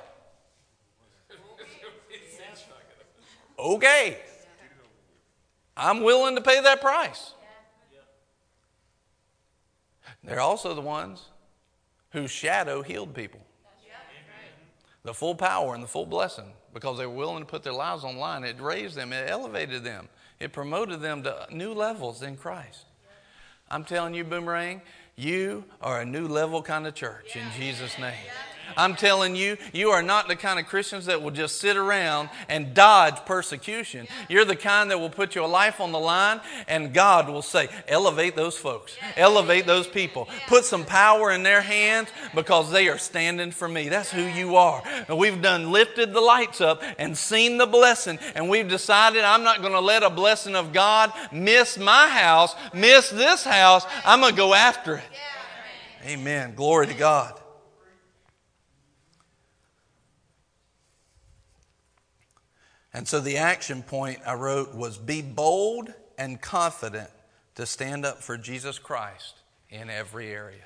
Okay. 3.58 4.18
I'm 5.76 6.02
willing 6.02 6.34
to 6.36 6.40
pay 6.40 6.60
that 6.60 6.80
price. 6.80 7.32
They're 10.24 10.40
also 10.40 10.74
the 10.74 10.80
ones 10.80 11.26
whose 12.10 12.30
shadow 12.30 12.82
healed 12.82 13.14
people. 13.14 13.40
The 15.04 15.14
full 15.14 15.34
power 15.34 15.74
and 15.74 15.82
the 15.82 15.88
full 15.88 16.06
blessing 16.06 16.52
because 16.74 16.98
they 16.98 17.06
were 17.06 17.14
willing 17.14 17.40
to 17.40 17.46
put 17.46 17.62
their 17.62 17.72
lives 17.72 18.04
on 18.04 18.18
line. 18.18 18.44
It 18.44 18.60
raised 18.60 18.94
them, 18.94 19.12
it 19.12 19.30
elevated 19.30 19.84
them, 19.84 20.08
it 20.38 20.52
promoted 20.52 21.00
them 21.00 21.22
to 21.22 21.46
new 21.50 21.72
levels 21.72 22.22
in 22.22 22.36
Christ. 22.36 22.84
I'm 23.70 23.84
telling 23.84 24.14
you, 24.14 24.24
Boomerang, 24.24 24.80
you 25.16 25.64
are 25.82 26.00
a 26.00 26.04
new 26.06 26.26
level 26.26 26.62
kind 26.62 26.86
of 26.86 26.94
church 26.94 27.36
in 27.36 27.44
Jesus' 27.58 27.98
name. 27.98 28.14
I'm 28.76 28.94
telling 28.94 29.36
you, 29.36 29.56
you 29.72 29.90
are 29.90 30.02
not 30.02 30.28
the 30.28 30.36
kind 30.36 30.58
of 30.58 30.66
Christians 30.66 31.06
that 31.06 31.22
will 31.22 31.30
just 31.30 31.60
sit 31.60 31.76
around 31.76 32.30
and 32.48 32.74
dodge 32.74 33.24
persecution. 33.26 34.06
You're 34.28 34.44
the 34.44 34.56
kind 34.56 34.90
that 34.90 34.98
will 34.98 35.10
put 35.10 35.34
your 35.34 35.48
life 35.48 35.80
on 35.80 35.92
the 35.92 35.98
line, 35.98 36.40
and 36.66 36.92
God 36.92 37.28
will 37.28 37.42
say, 37.42 37.68
Elevate 37.86 38.36
those 38.36 38.56
folks, 38.56 38.96
elevate 39.16 39.66
those 39.66 39.86
people, 39.86 40.28
put 40.46 40.64
some 40.64 40.84
power 40.84 41.30
in 41.30 41.42
their 41.42 41.60
hands 41.60 42.08
because 42.34 42.70
they 42.70 42.88
are 42.88 42.98
standing 42.98 43.50
for 43.50 43.68
me. 43.68 43.88
That's 43.88 44.10
who 44.10 44.22
you 44.22 44.56
are. 44.56 44.82
And 45.08 45.18
we've 45.18 45.40
done 45.40 45.72
lifted 45.72 46.12
the 46.12 46.20
lights 46.20 46.60
up 46.60 46.82
and 46.98 47.16
seen 47.16 47.58
the 47.58 47.66
blessing, 47.66 48.18
and 48.34 48.48
we've 48.48 48.68
decided 48.68 49.24
I'm 49.24 49.44
not 49.44 49.60
going 49.60 49.72
to 49.72 49.80
let 49.80 50.02
a 50.02 50.10
blessing 50.10 50.54
of 50.54 50.72
God 50.72 51.12
miss 51.32 51.78
my 51.78 52.08
house, 52.08 52.54
miss 52.72 53.10
this 53.10 53.44
house. 53.44 53.84
I'm 54.04 54.20
going 54.20 54.32
to 54.32 54.36
go 54.36 54.54
after 54.54 54.96
it. 54.96 55.04
Amen. 56.06 56.54
Glory 56.54 56.86
to 56.86 56.94
God. 56.94 57.37
And 62.98 63.06
so 63.06 63.20
the 63.20 63.36
action 63.36 63.84
point 63.84 64.18
I 64.26 64.34
wrote 64.34 64.74
was 64.74 64.98
be 64.98 65.22
bold 65.22 65.94
and 66.18 66.40
confident 66.40 67.08
to 67.54 67.64
stand 67.64 68.04
up 68.04 68.24
for 68.24 68.36
Jesus 68.36 68.80
Christ 68.80 69.36
in 69.70 69.88
every 69.88 70.32
area. 70.32 70.64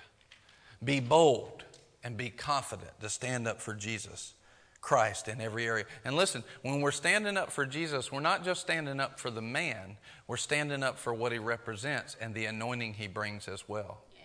Be 0.83 0.99
bold 0.99 1.62
and 2.03 2.16
be 2.16 2.30
confident 2.30 2.99
to 3.03 3.11
stand 3.11 3.47
up 3.47 3.61
for 3.61 3.74
Jesus 3.74 4.33
Christ 4.80 5.28
in 5.28 5.43
every 5.43 5.66
area. 5.66 5.85
And 6.07 6.16
listen, 6.16 6.43
when 6.62 6.80
we're 6.80 6.91
standing 6.91 7.37
up 7.37 7.53
for 7.53 7.66
Jesus, 7.66 8.11
we're 8.11 8.20
not 8.20 8.47
just 8.47 8.62
standing 8.62 8.99
up 8.99 9.20
for 9.20 9.30
the 9.30 9.43
man, 9.43 9.99
we're 10.26 10.39
standing 10.39 10.83
up 10.83 10.99
for 10.99 11.12
what 11.12 11.33
he 11.33 11.39
represents 11.39 12.16
and 12.18 12.35
the 12.35 12.47
anointing 12.47 12.95
he 12.95 13.09
brings 13.09 13.47
as 13.47 13.68
well. 13.68 13.99
Yeah. 14.16 14.24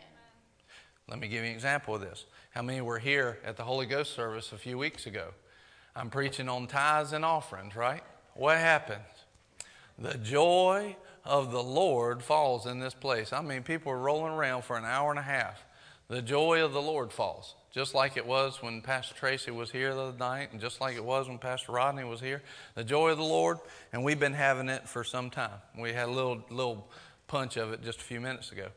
Let 1.10 1.20
me 1.20 1.28
give 1.28 1.44
you 1.44 1.50
an 1.50 1.56
example 1.56 1.96
of 1.96 2.00
this. 2.00 2.24
How 2.52 2.62
many 2.62 2.80
were 2.80 3.00
here 3.00 3.40
at 3.44 3.58
the 3.58 3.64
Holy 3.64 3.86
Ghost 3.86 4.14
service 4.14 4.54
a 4.54 4.58
few 4.58 4.78
weeks 4.78 5.08
ago? 5.08 5.34
I'm 5.98 6.12
preaching 6.12 6.48
on 6.48 6.68
tithes 6.68 7.12
and 7.12 7.26
offerings, 7.26 7.76
right? 7.76 8.04
What 8.36 8.58
happens? 8.58 9.02
The 9.98 10.16
joy 10.16 10.96
of 11.26 11.52
the 11.52 11.64
Lord 11.64 12.22
falls 12.22 12.68
in 12.68 12.80
this 12.80 12.94
place. 12.94 13.34
I 13.34 13.42
mean, 13.42 13.64
people 13.64 13.92
are 13.92 13.98
rolling 13.98 14.34
around 14.34 14.64
for 14.64 14.78
an 14.78 14.86
hour 14.86 15.10
and 15.10 15.18
a 15.18 15.24
half. 15.24 15.66
the 16.08 16.22
joy 16.22 16.64
of 16.64 16.72
the 16.72 16.82
Lord 16.82 17.12
falls. 17.12 17.56
Just 17.72 17.94
like 17.94 18.16
it 18.16 18.26
was 18.26 18.62
when 18.62 18.82
Pastor 18.82 19.14
Tracy 19.14 19.52
was 19.52 19.72
here 19.72 19.94
the 19.94 20.02
other 20.02 20.18
night, 20.18 20.52
and 20.52 20.62
just 20.62 20.80
like 20.80 20.96
it 20.96 21.04
was 21.04 21.28
when 21.28 21.38
Pastor 21.38 21.74
Rodney 21.74 22.06
was 22.06 22.22
here. 22.22 22.42
The 22.76 22.84
joy 22.84 23.10
of 23.10 23.18
the 23.18 23.24
Lord, 23.24 23.58
and 23.92 24.04
we've 24.04 24.20
been 24.20 24.34
having 24.34 24.70
it 24.70 24.88
for 24.88 25.04
some 25.04 25.30
time. 25.30 25.60
We 25.78 25.94
had 25.94 26.08
a 26.08 26.12
little, 26.12 26.44
little 26.50 26.88
punch 27.28 27.58
of 27.58 27.74
it 27.74 27.84
just 27.84 28.00
a 28.00 28.04
few 28.04 28.22
minutes 28.22 28.52
ago. 28.52 28.68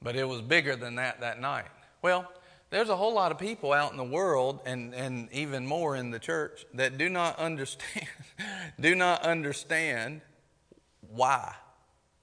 But 0.00 0.14
it 0.14 0.28
was 0.28 0.42
bigger 0.42 0.76
than 0.76 0.94
that 0.96 1.20
that 1.22 1.40
night. 1.40 1.66
Well, 2.02 2.30
there's 2.74 2.88
a 2.88 2.96
whole 2.96 3.14
lot 3.14 3.30
of 3.30 3.38
people 3.38 3.72
out 3.72 3.92
in 3.92 3.96
the 3.96 4.02
world 4.02 4.58
and, 4.66 4.92
and 4.94 5.28
even 5.30 5.64
more 5.64 5.94
in 5.94 6.10
the 6.10 6.18
church 6.18 6.66
that 6.74 6.98
do 6.98 7.08
not 7.08 7.38
understand 7.38 8.08
do 8.80 8.96
not 8.96 9.22
understand 9.22 10.22
why. 11.08 11.54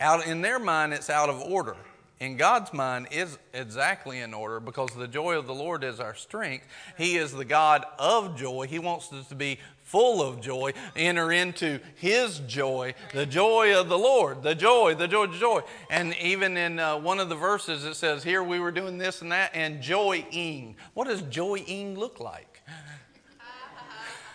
Out 0.01 0.27
in 0.27 0.41
their 0.41 0.59
mind 0.59 0.91
it's 0.91 1.09
out 1.09 1.29
of 1.29 1.39
order 1.39 1.77
in 2.21 2.35
God's 2.35 2.71
mind 2.71 3.07
is 3.11 3.39
exactly 3.51 4.19
in 4.19 4.33
order 4.33 4.59
because 4.59 4.93
the 4.93 5.07
joy 5.07 5.37
of 5.37 5.47
the 5.47 5.55
Lord 5.55 5.85
is 5.85 5.99
our 6.01 6.15
strength. 6.15 6.67
He 6.95 7.15
is 7.15 7.31
the 7.31 7.45
God 7.45 7.83
of 7.97 8.37
joy. 8.37 8.67
He 8.67 8.77
wants 8.77 9.11
us 9.13 9.29
to 9.29 9.35
be 9.35 9.57
full 9.91 10.23
of 10.23 10.39
joy, 10.39 10.71
enter 10.95 11.33
into 11.33 11.81
His 11.95 12.39
joy, 12.47 12.95
the 13.13 13.25
joy 13.25 13.77
of 13.77 13.89
the 13.89 13.97
Lord, 13.97 14.41
the 14.41 14.55
joy, 14.55 14.95
the 14.95 15.07
joy, 15.07 15.27
the 15.27 15.37
joy. 15.37 15.61
And 15.89 16.15
even 16.15 16.55
in 16.55 16.79
uh, 16.79 16.97
one 16.97 17.19
of 17.19 17.27
the 17.27 17.35
verses, 17.35 17.83
it 17.83 17.95
says, 17.95 18.23
Here 18.23 18.41
we 18.41 18.61
were 18.61 18.71
doing 18.71 18.97
this 18.97 19.21
and 19.21 19.33
that, 19.33 19.51
and 19.53 19.81
joying. 19.81 20.77
What 20.93 21.07
does 21.07 21.21
joying 21.23 21.99
look 21.99 22.21
like? 22.21 22.61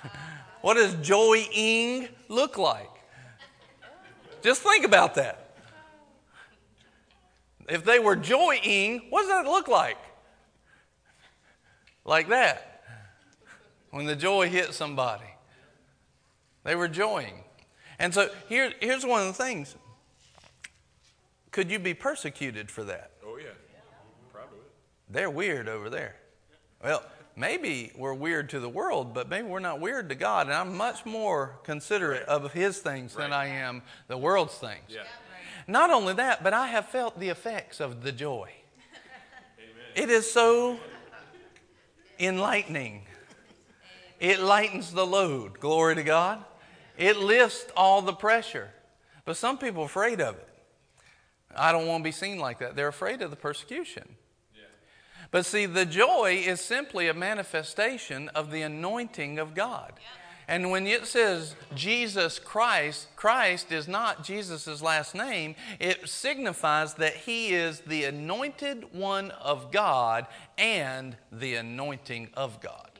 what 0.60 0.74
does 0.74 0.94
joying 0.96 2.08
look 2.28 2.58
like? 2.58 2.90
Just 4.42 4.62
think 4.62 4.84
about 4.84 5.14
that. 5.14 5.54
If 7.66 7.82
they 7.82 7.98
were 7.98 8.14
joying, 8.14 9.06
what 9.08 9.22
does 9.22 9.30
that 9.30 9.46
look 9.46 9.68
like? 9.68 9.96
Like 12.04 12.28
that. 12.28 12.82
When 13.90 14.04
the 14.04 14.14
joy 14.14 14.50
hits 14.50 14.76
somebody, 14.76 15.24
they 16.66 16.74
were 16.74 16.88
joying. 16.88 17.44
And 17.98 18.12
so 18.12 18.28
here, 18.48 18.72
here's 18.80 19.06
one 19.06 19.20
of 19.20 19.28
the 19.28 19.42
things. 19.44 19.74
Could 21.52 21.70
you 21.70 21.78
be 21.78 21.94
persecuted 21.94 22.70
for 22.70 22.84
that? 22.84 23.12
Oh, 23.24 23.38
yeah. 23.38 23.50
Probably. 24.32 24.58
They're 25.08 25.30
weird 25.30 25.68
over 25.68 25.88
there. 25.88 26.16
Well, 26.84 27.02
maybe 27.36 27.92
we're 27.96 28.12
weird 28.12 28.50
to 28.50 28.60
the 28.60 28.68
world, 28.68 29.14
but 29.14 29.30
maybe 29.30 29.48
we're 29.48 29.60
not 29.60 29.80
weird 29.80 30.08
to 30.10 30.14
God. 30.14 30.48
And 30.48 30.54
I'm 30.54 30.76
much 30.76 31.06
more 31.06 31.58
considerate 31.62 32.26
right. 32.28 32.28
of 32.28 32.52
His 32.52 32.78
things 32.78 33.14
right. 33.14 33.22
than 33.22 33.32
I 33.32 33.46
am 33.46 33.82
the 34.08 34.18
world's 34.18 34.54
things. 34.58 34.84
Yeah. 34.88 35.04
Not 35.68 35.90
only 35.90 36.14
that, 36.14 36.42
but 36.42 36.52
I 36.52 36.66
have 36.66 36.86
felt 36.86 37.18
the 37.18 37.28
effects 37.28 37.80
of 37.80 38.02
the 38.02 38.12
joy. 38.12 38.50
It 39.94 40.10
is 40.10 40.30
so 40.30 40.78
enlightening. 42.18 43.02
It 44.20 44.40
lightens 44.40 44.92
the 44.92 45.06
load. 45.06 45.58
Glory 45.58 45.94
to 45.94 46.02
God. 46.02 46.44
It 46.96 47.18
lifts 47.18 47.66
all 47.76 48.02
the 48.02 48.12
pressure. 48.12 48.70
But 49.24 49.36
some 49.36 49.58
people 49.58 49.82
are 49.82 49.86
afraid 49.86 50.20
of 50.20 50.36
it. 50.36 50.48
I 51.54 51.72
don't 51.72 51.86
want 51.86 52.02
to 52.02 52.08
be 52.08 52.12
seen 52.12 52.38
like 52.38 52.58
that. 52.58 52.76
They're 52.76 52.88
afraid 52.88 53.22
of 53.22 53.30
the 53.30 53.36
persecution. 53.36 54.16
But 55.30 55.44
see, 55.44 55.66
the 55.66 55.84
joy 55.86 56.42
is 56.46 56.60
simply 56.60 57.08
a 57.08 57.14
manifestation 57.14 58.28
of 58.30 58.50
the 58.50 58.62
anointing 58.62 59.38
of 59.38 59.54
God. 59.54 59.92
Yeah. 59.96 60.06
And 60.48 60.70
when 60.70 60.86
it 60.86 61.06
says 61.06 61.56
Jesus 61.74 62.38
Christ, 62.38 63.08
Christ 63.16 63.72
is 63.72 63.88
not 63.88 64.22
Jesus' 64.22 64.80
last 64.80 65.14
name. 65.14 65.56
It 65.80 66.08
signifies 66.08 66.94
that 66.94 67.16
he 67.16 67.48
is 67.48 67.80
the 67.80 68.04
anointed 68.04 68.94
one 68.94 69.32
of 69.32 69.72
God 69.72 70.26
and 70.56 71.16
the 71.32 71.56
anointing 71.56 72.28
of 72.34 72.60
God. 72.60 72.90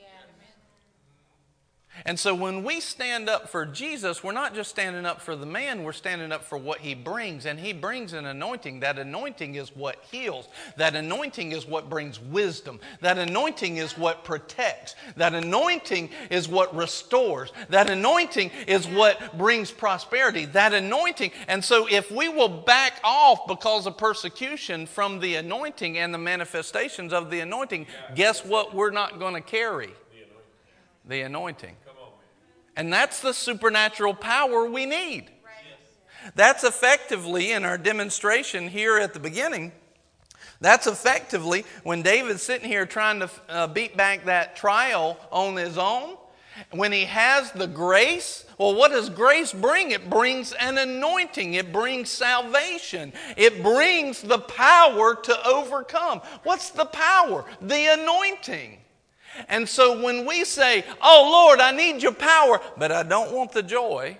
And 2.05 2.18
so 2.18 2.34
when 2.34 2.62
we 2.62 2.80
stand 2.80 3.28
up 3.28 3.49
for 3.49 3.64
Jesus, 3.64 4.22
we're 4.22 4.32
not 4.32 4.55
just 4.55 4.70
standing 4.70 5.07
up 5.07 5.20
for 5.20 5.34
the 5.34 5.47
man, 5.47 5.82
we're 5.82 5.92
standing 5.92 6.30
up 6.30 6.44
for 6.44 6.59
what 6.59 6.80
he 6.80 6.94
brings. 6.94 7.47
And 7.47 7.59
he 7.59 7.72
brings 7.72 8.12
an 8.12 8.26
anointing. 8.26 8.80
That 8.80 8.99
anointing 8.99 9.55
is 9.55 9.74
what 9.74 10.05
heals. 10.11 10.49
That 10.76 10.94
anointing 10.94 11.53
is 11.53 11.66
what 11.66 11.88
brings 11.88 12.20
wisdom. 12.20 12.80
That 13.01 13.18
anointing 13.18 13.78
is 13.78 13.97
what 13.97 14.24
protects. 14.24 14.94
That 15.16 15.34
anointing 15.34 16.11
is 16.30 16.49
what 16.49 16.74
restores. 16.76 17.53
That 17.70 17.88
anointing 17.88 18.51
is 18.66 18.86
what 18.86 19.36
brings 19.38 19.70
prosperity. 19.70 20.44
That 20.47 20.74
anointing. 20.74 21.32
And 21.49 21.64
so 21.64 21.86
if 21.90 22.11
we 22.11 22.28
will 22.28 22.49
back 22.49 23.01
off 23.03 23.47
because 23.47 23.86
of 23.86 23.97
persecution 23.97 24.86
from 24.86 25.20
the 25.20 25.36
anointing 25.36 25.99
and 25.99 26.12
the 26.12 26.18
manifestations 26.18 27.12
of 27.12 27.30
the 27.30 27.40
anointing, 27.40 27.86
guess 28.14 28.44
what 28.44 28.74
we're 28.74 28.90
not 28.90 29.18
going 29.18 29.34
to 29.34 29.40
carry? 29.40 29.90
The 31.09 31.20
anointing. 31.20 31.76
And 32.76 32.92
that's 32.92 33.20
the 33.20 33.32
supernatural 33.32 34.14
power 34.14 34.66
we 34.66 34.86
need. 34.86 35.30
That's 36.34 36.64
effectively 36.64 37.52
in 37.52 37.64
our 37.64 37.78
demonstration 37.78 38.68
here 38.68 38.98
at 38.98 39.14
the 39.14 39.20
beginning. 39.20 39.72
That's 40.60 40.86
effectively 40.86 41.64
when 41.84 42.02
David's 42.02 42.42
sitting 42.42 42.68
here 42.68 42.86
trying 42.86 43.20
to 43.20 43.30
uh, 43.48 43.66
beat 43.68 43.96
back 43.96 44.24
that 44.24 44.56
trial 44.56 45.18
on 45.30 45.56
his 45.56 45.78
own. 45.78 46.16
When 46.70 46.90
he 46.90 47.04
has 47.04 47.52
the 47.52 47.66
grace, 47.66 48.46
well, 48.56 48.74
what 48.74 48.90
does 48.90 49.10
grace 49.10 49.52
bring? 49.52 49.90
It 49.90 50.08
brings 50.08 50.52
an 50.52 50.78
anointing, 50.78 51.52
it 51.52 51.70
brings 51.70 52.08
salvation, 52.08 53.12
it 53.36 53.62
brings 53.62 54.22
the 54.22 54.38
power 54.38 55.14
to 55.14 55.46
overcome. 55.46 56.22
What's 56.44 56.70
the 56.70 56.86
power? 56.86 57.44
The 57.60 57.92
anointing. 58.00 58.78
And 59.49 59.68
so 59.68 60.03
when 60.03 60.26
we 60.26 60.45
say, 60.45 60.84
Oh 61.01 61.28
Lord, 61.30 61.61
I 61.61 61.72
need 61.72 62.03
your 62.03 62.12
power, 62.12 62.61
but 62.76 62.93
I 62.93 63.03
don't 63.03 63.32
want 63.32 63.53
the 63.53 63.62
joy, 63.62 64.18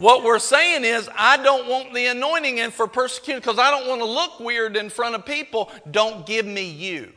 what 0.00 0.24
we're 0.24 0.38
saying 0.38 0.86
is, 0.86 1.10
I 1.14 1.36
don't 1.36 1.68
want 1.68 1.92
the 1.92 2.06
anointing 2.06 2.58
and 2.58 2.72
for 2.72 2.86
persecution 2.86 3.40
because 3.40 3.58
I 3.58 3.70
don't 3.70 3.86
want 3.86 4.00
to 4.00 4.06
look 4.06 4.40
weird 4.40 4.74
in 4.78 4.88
front 4.88 5.14
of 5.14 5.26
people. 5.26 5.70
Don't 5.90 6.24
give 6.24 6.46
me 6.46 6.70
you. 6.70 7.12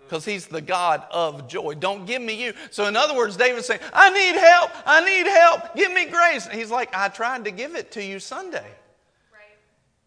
Because 0.00 0.24
he's 0.24 0.48
the 0.48 0.60
God 0.60 1.04
of 1.12 1.46
joy. 1.46 1.74
Don't 1.74 2.06
give 2.06 2.20
me 2.20 2.34
you. 2.44 2.54
So, 2.72 2.86
in 2.86 2.96
other 2.96 3.16
words, 3.16 3.36
David's 3.36 3.66
saying, 3.66 3.80
I 3.94 4.10
need 4.10 4.36
help. 4.36 4.72
I 4.84 5.04
need 5.04 5.30
help. 5.30 5.76
Give 5.76 5.92
me 5.92 6.06
grace. 6.06 6.46
And 6.46 6.58
he's 6.58 6.72
like, 6.72 6.92
I 6.92 7.08
tried 7.08 7.44
to 7.44 7.52
give 7.52 7.76
it 7.76 7.92
to 7.92 8.04
you 8.04 8.18
Sunday. 8.18 8.66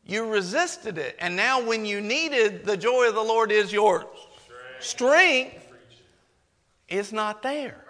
You 0.06 0.30
resisted 0.30 0.98
it. 0.98 1.16
And 1.20 1.38
now, 1.38 1.66
when 1.66 1.86
you 1.86 2.02
needed, 2.02 2.66
the 2.66 2.76
joy 2.76 3.08
of 3.08 3.16
the 3.16 3.24
Lord 3.24 3.54
is 3.54 3.72
yours 3.72 4.06
strength 4.86 5.74
is 6.88 7.12
not 7.12 7.42
there. 7.42 7.82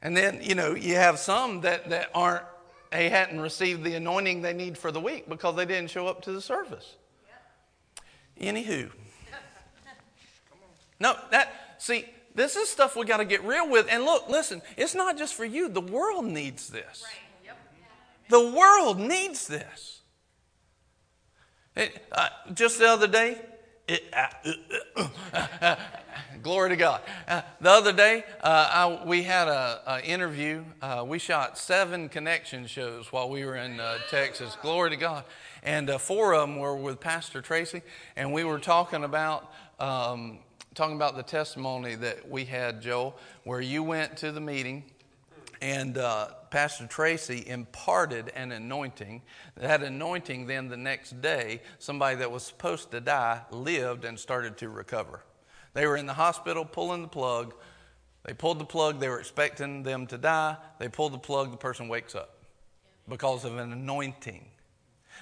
And 0.00 0.16
then, 0.16 0.40
you 0.42 0.56
know, 0.56 0.74
you 0.74 0.96
have 0.96 1.18
some 1.18 1.60
that, 1.60 1.90
that 1.90 2.10
aren't, 2.14 2.44
they 2.90 3.08
hadn't 3.08 3.40
received 3.40 3.84
the 3.84 3.94
anointing 3.94 4.42
they 4.42 4.52
need 4.52 4.76
for 4.76 4.90
the 4.90 5.00
week 5.00 5.28
because 5.28 5.54
they 5.54 5.64
didn't 5.64 5.90
show 5.90 6.08
up 6.08 6.22
to 6.22 6.32
the 6.32 6.40
service. 6.40 6.96
Anywho. 8.40 8.90
No, 10.98 11.16
that, 11.30 11.76
see, 11.78 12.06
this 12.34 12.56
is 12.56 12.68
stuff 12.68 12.96
we 12.96 13.04
got 13.06 13.18
to 13.18 13.24
get 13.24 13.44
real 13.44 13.68
with. 13.68 13.86
And 13.88 14.04
look, 14.04 14.28
listen, 14.28 14.62
it's 14.76 14.94
not 14.94 15.16
just 15.16 15.34
for 15.34 15.44
you, 15.44 15.68
the 15.68 15.80
world 15.80 16.24
needs 16.24 16.68
this. 16.68 17.04
The 18.28 18.50
world 18.50 18.98
needs 18.98 19.46
this. 19.46 20.00
It, 21.76 22.04
uh, 22.12 22.28
just 22.54 22.78
the 22.78 22.88
other 22.88 23.06
day, 23.06 23.40
it, 23.88 24.04
uh, 24.12 24.26
uh, 25.34 25.46
uh, 25.60 25.76
glory 26.42 26.70
to 26.70 26.76
God. 26.76 27.00
Uh, 27.26 27.42
the 27.60 27.70
other 27.70 27.92
day, 27.92 28.24
uh, 28.42 28.98
I, 29.02 29.04
we 29.06 29.22
had 29.22 29.48
an 29.48 30.04
interview. 30.04 30.64
Uh, 30.80 31.04
we 31.06 31.18
shot 31.18 31.58
seven 31.58 32.08
connection 32.08 32.66
shows 32.66 33.12
while 33.12 33.28
we 33.28 33.44
were 33.44 33.56
in 33.56 33.80
Texas. 34.08 34.56
Glory 34.62 34.90
to 34.90 34.96
God. 34.96 35.24
And 35.62 35.90
four 36.00 36.34
of 36.34 36.48
them 36.48 36.58
were 36.58 36.76
with 36.76 37.00
Pastor 37.00 37.40
Tracy, 37.40 37.82
and 38.16 38.32
we 38.32 38.44
were 38.44 38.58
talking 38.58 39.04
about. 39.04 39.52
Um, 39.78 40.38
talking 40.74 40.96
about 40.96 41.16
the 41.16 41.22
testimony 41.22 41.94
that 41.96 42.26
we 42.30 42.46
had, 42.46 42.80
Joel, 42.80 43.14
where 43.44 43.60
you 43.60 43.82
went 43.82 44.16
to 44.18 44.32
the 44.32 44.40
meeting 44.40 44.84
and 45.60 45.98
uh, 45.98 46.28
Pastor 46.52 46.86
Tracy 46.86 47.44
imparted 47.46 48.30
an 48.36 48.52
anointing. 48.52 49.22
That 49.56 49.82
anointing, 49.82 50.46
then 50.46 50.68
the 50.68 50.76
next 50.76 51.22
day, 51.22 51.62
somebody 51.78 52.16
that 52.16 52.30
was 52.30 52.42
supposed 52.42 52.90
to 52.90 53.00
die 53.00 53.40
lived 53.50 54.04
and 54.04 54.20
started 54.20 54.58
to 54.58 54.68
recover. 54.68 55.22
They 55.72 55.86
were 55.86 55.96
in 55.96 56.04
the 56.04 56.12
hospital 56.12 56.66
pulling 56.66 57.00
the 57.00 57.08
plug. 57.08 57.54
They 58.24 58.34
pulled 58.34 58.58
the 58.58 58.66
plug, 58.66 59.00
they 59.00 59.08
were 59.08 59.18
expecting 59.18 59.82
them 59.82 60.06
to 60.08 60.18
die. 60.18 60.58
They 60.78 60.90
pulled 60.90 61.14
the 61.14 61.18
plug, 61.18 61.52
the 61.52 61.56
person 61.56 61.88
wakes 61.88 62.14
up 62.14 62.36
because 63.08 63.46
of 63.46 63.56
an 63.56 63.72
anointing. 63.72 64.44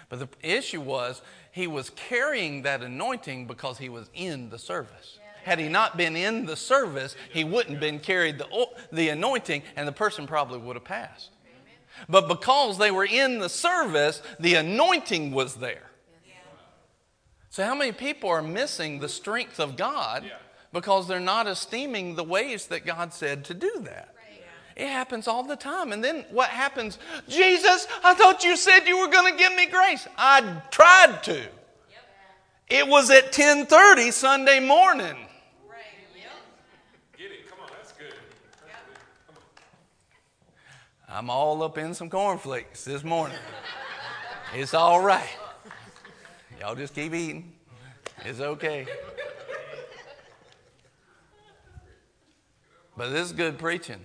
But 0.09 0.19
the 0.19 0.29
issue 0.43 0.81
was 0.81 1.23
he 1.53 1.69
was 1.69 1.91
carrying 1.91 2.63
that 2.63 2.83
anointing 2.83 3.47
because 3.47 3.79
he 3.79 3.89
was 3.89 4.11
in 4.15 4.51
the 4.51 4.59
service. 4.59 5.20
Had 5.45 5.59
he 5.59 5.69
not 5.69 5.97
been 5.97 6.17
in 6.17 6.47
the 6.47 6.57
service, 6.57 7.17
he 7.33 7.45
wouldn't 7.45 7.71
have 7.71 7.81
been 7.81 7.99
carried 7.99 8.39
the, 8.39 8.67
the 8.93 9.09
anointing, 9.09 9.63
and 9.77 9.87
the 9.87 9.93
person 9.93 10.27
probably 10.27 10.59
would 10.59 10.77
have 10.77 10.85
passed. 10.85 11.31
But 12.09 12.29
because 12.29 12.79
they 12.79 12.91
were 12.91 13.05
in 13.05 13.39
the 13.39 13.49
service, 13.49 14.23
the 14.39 14.55
anointing 14.55 15.33
was 15.33 15.57
there. 15.57 15.91
So, 17.51 17.65
how 17.65 17.75
many 17.75 17.93
people 17.93 18.31
are 18.31 18.43
missing 18.43 19.01
the 19.01 19.09
strength 19.09 19.59
of 19.59 19.77
God 19.77 20.31
because 20.73 21.09
they're 21.09 21.19
not 21.19 21.49
esteeming 21.49 22.15
the 22.15 22.23
ways 22.23 22.67
that 22.69 22.87
God 22.87 23.13
said 23.13 23.45
to 23.47 23.55
do 23.55 23.73
that? 23.81 24.15
It 24.77 24.89
happens 24.89 25.29
all 25.29 25.43
the 25.43 25.57
time. 25.57 25.93
And 25.93 26.03
then 26.03 26.25
what 26.31 26.49
happens? 26.49 26.99
Jesus, 27.29 27.87
I 28.03 28.15
thought 28.15 28.45
you 28.45 28.57
said 28.57 28.87
you 28.87 28.99
were 28.99 29.09
going 29.09 29.33
to 29.33 29.39
give 29.39 29.55
me 29.55 29.67
grace. 29.67 30.07
I 30.17 30.63
tried 30.71 31.23
to. 31.25 31.43
It 32.71 32.87
was 32.87 33.11
at 33.11 33.33
10:30 33.33 34.13
Sunday 34.13 34.61
morning. 34.61 35.17
Get 37.19 37.33
it. 37.33 37.51
Come 37.51 37.59
on, 37.65 37.69
that's 37.77 37.91
good. 37.93 38.15
I'm 41.13 41.29
all 41.29 41.61
up 41.65 41.77
in 41.77 41.93
some 41.93 42.09
cornflakes 42.09 42.85
this 42.85 43.03
morning. 43.03 43.37
it's 44.55 44.75
all 44.75 45.01
right. 45.01 45.29
Y'all 46.61 46.77
just 46.77 46.95
keep 46.95 47.13
eating. 47.13 47.53
It's 48.25 48.39
okay. 48.39 48.87
But 52.97 53.11
this 53.11 53.27
is 53.27 53.33
good 53.33 53.59
preaching. 53.59 53.99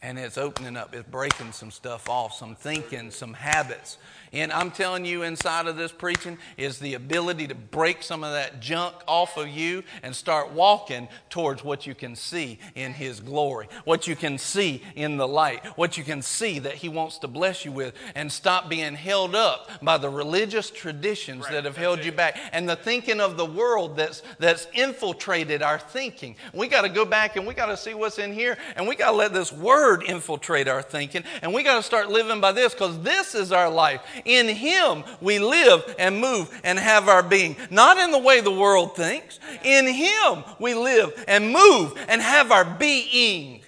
And 0.00 0.18
it's 0.18 0.38
opening 0.38 0.76
up, 0.76 0.94
it's 0.94 1.08
breaking 1.08 1.52
some 1.52 1.70
stuff 1.70 2.08
off, 2.08 2.32
some 2.32 2.54
thinking, 2.54 3.10
some 3.10 3.34
habits. 3.34 3.98
And 4.34 4.52
I'm 4.52 4.72
telling 4.72 5.04
you, 5.04 5.22
inside 5.22 5.68
of 5.68 5.76
this 5.76 5.92
preaching 5.92 6.38
is 6.56 6.80
the 6.80 6.94
ability 6.94 7.46
to 7.46 7.54
break 7.54 8.02
some 8.02 8.24
of 8.24 8.32
that 8.32 8.60
junk 8.60 8.96
off 9.06 9.36
of 9.36 9.48
you 9.48 9.84
and 10.02 10.14
start 10.14 10.50
walking 10.50 11.08
towards 11.30 11.62
what 11.62 11.86
you 11.86 11.94
can 11.94 12.16
see 12.16 12.58
in 12.74 12.92
His 12.92 13.20
glory, 13.20 13.68
what 13.84 14.08
you 14.08 14.16
can 14.16 14.38
see 14.38 14.82
in 14.96 15.18
the 15.18 15.28
light, 15.28 15.64
what 15.78 15.96
you 15.96 16.02
can 16.02 16.20
see 16.20 16.58
that 16.58 16.74
He 16.74 16.88
wants 16.88 17.18
to 17.18 17.28
bless 17.28 17.64
you 17.64 17.70
with, 17.70 17.94
and 18.16 18.30
stop 18.30 18.68
being 18.68 18.94
held 18.94 19.36
up 19.36 19.70
by 19.80 19.98
the 19.98 20.08
religious 20.08 20.68
traditions 20.68 21.46
that 21.48 21.64
have 21.64 21.76
held 21.76 22.04
you 22.04 22.10
back 22.10 22.36
and 22.52 22.68
the 22.68 22.74
thinking 22.74 23.20
of 23.20 23.36
the 23.36 23.46
world 23.46 23.96
that's, 23.96 24.22
that's 24.40 24.66
infiltrated 24.74 25.62
our 25.62 25.78
thinking. 25.78 26.34
We 26.52 26.66
got 26.66 26.82
to 26.82 26.88
go 26.88 27.04
back 27.04 27.36
and 27.36 27.46
we 27.46 27.54
got 27.54 27.66
to 27.66 27.76
see 27.76 27.94
what's 27.94 28.18
in 28.18 28.32
here, 28.32 28.58
and 28.74 28.88
we 28.88 28.96
got 28.96 29.12
to 29.12 29.16
let 29.16 29.32
this 29.32 29.52
Word 29.52 30.02
infiltrate 30.02 30.66
our 30.66 30.82
thinking, 30.82 31.22
and 31.40 31.54
we 31.54 31.62
got 31.62 31.76
to 31.76 31.82
start 31.84 32.08
living 32.08 32.40
by 32.40 32.50
this 32.50 32.74
because 32.74 33.00
this 33.02 33.36
is 33.36 33.52
our 33.52 33.70
life. 33.70 34.00
In 34.24 34.48
Him 34.48 35.04
we 35.20 35.38
live 35.38 35.94
and 35.98 36.20
move 36.20 36.50
and 36.64 36.78
have 36.78 37.08
our 37.08 37.22
being. 37.22 37.56
Not 37.70 37.98
in 37.98 38.10
the 38.10 38.18
way 38.18 38.40
the 38.40 38.50
world 38.50 38.96
thinks. 38.96 39.38
In 39.62 39.86
Him 39.86 40.44
we 40.58 40.74
live 40.74 41.24
and 41.28 41.52
move 41.52 41.98
and 42.08 42.20
have 42.20 42.50
our 42.50 42.64
being. 42.64 43.60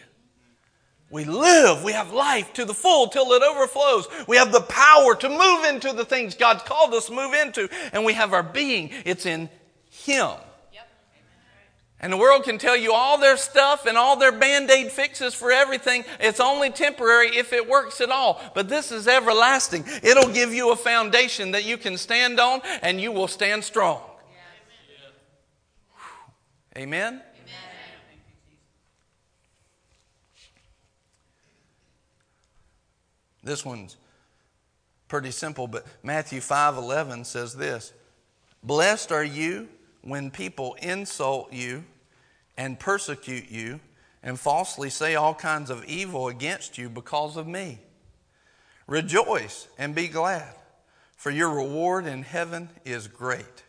We 1.09 1.25
live, 1.25 1.85
we 1.85 1.93
have 1.93 2.13
life 2.13 2.53
to 2.55 2.65
the 2.65 2.75
full 2.75 3.09
till 3.09 3.33
it 3.33 3.43
overflows. 3.43 4.09
We 4.27 4.37
have 4.37 4.51
the 4.51 4.61
power 4.61 5.15
to 5.15 5.29
move 5.29 5.65
into 5.65 5.93
the 5.93 6.05
things 6.05 6.35
God's 6.35 6.65
called 6.65 6.93
us 6.95 7.07
to 7.07 7.13
move 7.13 7.33
into, 7.33 7.69
and 7.93 8.05
we 8.05 8.13
have 8.15 8.33
our 8.33 8.43
being. 8.43 8.91
It's 9.05 9.25
in 9.25 9.49
Him. 9.91 10.33
And 12.01 12.13
the 12.13 12.17
world 12.17 12.45
can 12.45 12.59
tell 12.59 12.77
you 12.77 12.93
all 12.93 13.17
their 13.17 13.39
stuff 13.39 13.87
and 13.87 13.97
all 13.97 14.17
their 14.17 14.33
band 14.33 14.71
aid 14.71 14.93
fixes 14.93 15.33
for 15.33 15.51
everything. 15.51 16.05
It's 16.21 16.41
only 16.41 16.71
temporary 16.71 17.29
if 17.29 17.55
it 17.55 17.67
works 17.67 18.03
at 18.03 18.11
all. 18.11 18.41
But 18.55 18.69
this 18.69 18.93
is 18.93 19.09
everlasting. 19.09 19.85
It'll 20.03 20.31
give 20.31 20.53
you 20.53 20.73
a 20.73 20.77
foundation 20.77 21.53
that 21.53 21.65
you 21.65 21.79
can 21.79 21.97
stand 21.97 22.39
on 22.39 22.61
and 22.83 23.01
you 23.01 23.13
will 23.13 23.29
stand 23.29 23.65
strong. 23.65 24.03
Amen? 26.77 27.15
Amen? 27.15 27.23
This 33.43 33.65
one's 33.65 33.97
pretty 35.09 35.31
simple, 35.31 35.67
but 35.67 35.87
Matthew 36.03 36.43
5 36.43 36.77
11 36.77 37.25
says 37.25 37.55
this 37.55 37.95
Blessed 38.63 39.13
are 39.13 39.25
you 39.25 39.69
when 40.07 40.31
people 40.31 40.77
insult 40.81 41.53
you 41.53 41.85
and 42.57 42.79
persecute 42.79 43.51
you 43.51 43.81
and 44.23 44.39
falsely 44.39 44.89
say 44.89 45.15
all 45.15 45.35
kinds 45.35 45.69
of 45.69 45.85
evil 45.85 46.29
against 46.29 46.79
you 46.79 46.89
because 46.89 47.37
of 47.37 47.47
me. 47.47 47.79
Rejoice 48.87 49.67
and 49.79 49.95
be 49.95 50.07
glad, 50.07 50.55
for 51.17 51.31
your 51.31 51.51
reward 51.51 52.07
in 52.07 52.23
heaven 52.23 52.69
is 52.85 53.09
great. 53.09 53.65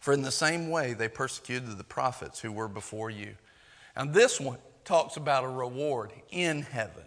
For 0.00 0.12
in 0.12 0.22
the 0.22 0.30
same 0.30 0.70
way 0.70 0.92
they 0.92 1.08
persecuted 1.08 1.76
the 1.76 1.84
prophets 1.84 2.38
who 2.38 2.52
were 2.52 2.68
before 2.68 3.10
you. 3.10 3.34
And 3.96 4.14
this 4.14 4.40
one 4.40 4.58
talks 4.84 5.16
about 5.16 5.42
a 5.42 5.48
reward 5.48 6.12
in 6.30 6.62
heaven. 6.62 7.02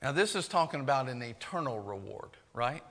Now, 0.00 0.10
this 0.10 0.34
is 0.34 0.48
talking 0.48 0.80
about 0.80 1.08
an 1.08 1.22
eternal 1.22 1.78
reward, 1.80 2.30
right? 2.52 2.82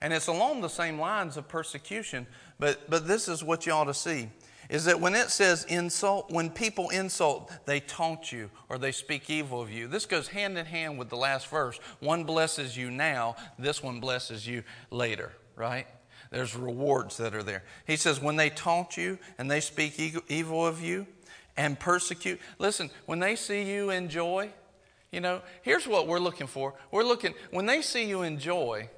And 0.00 0.12
it's 0.12 0.26
along 0.28 0.60
the 0.60 0.68
same 0.68 0.98
lines 0.98 1.36
of 1.36 1.48
persecution, 1.48 2.26
but, 2.62 2.88
but 2.88 3.08
this 3.08 3.26
is 3.26 3.42
what 3.42 3.66
you 3.66 3.72
ought 3.72 3.86
to 3.86 3.94
see 3.94 4.28
is 4.70 4.84
that 4.84 5.00
when 5.00 5.16
it 5.16 5.30
says 5.30 5.64
insult, 5.64 6.30
when 6.30 6.48
people 6.48 6.90
insult, 6.90 7.50
they 7.66 7.80
taunt 7.80 8.30
you 8.30 8.48
or 8.68 8.78
they 8.78 8.92
speak 8.92 9.28
evil 9.28 9.60
of 9.60 9.68
you. 9.68 9.88
This 9.88 10.06
goes 10.06 10.28
hand 10.28 10.56
in 10.56 10.64
hand 10.64 10.96
with 10.96 11.08
the 11.08 11.16
last 11.16 11.48
verse. 11.48 11.80
One 11.98 12.22
blesses 12.22 12.76
you 12.76 12.88
now, 12.88 13.34
this 13.58 13.82
one 13.82 13.98
blesses 13.98 14.46
you 14.46 14.62
later, 14.92 15.32
right? 15.56 15.88
There's 16.30 16.54
rewards 16.54 17.16
that 17.16 17.34
are 17.34 17.42
there. 17.42 17.64
He 17.84 17.96
says, 17.96 18.22
when 18.22 18.36
they 18.36 18.48
taunt 18.48 18.96
you 18.96 19.18
and 19.38 19.50
they 19.50 19.58
speak 19.58 19.98
evil 20.28 20.64
of 20.64 20.80
you 20.80 21.08
and 21.56 21.76
persecute, 21.76 22.38
listen, 22.60 22.90
when 23.06 23.18
they 23.18 23.34
see 23.34 23.64
you 23.64 23.90
enjoy, 23.90 24.50
you 25.10 25.18
know, 25.18 25.42
here's 25.62 25.88
what 25.88 26.06
we're 26.06 26.20
looking 26.20 26.46
for. 26.46 26.74
We're 26.92 27.02
looking, 27.02 27.34
when 27.50 27.66
they 27.66 27.82
see 27.82 28.04
you 28.04 28.22
enjoy, 28.22 28.88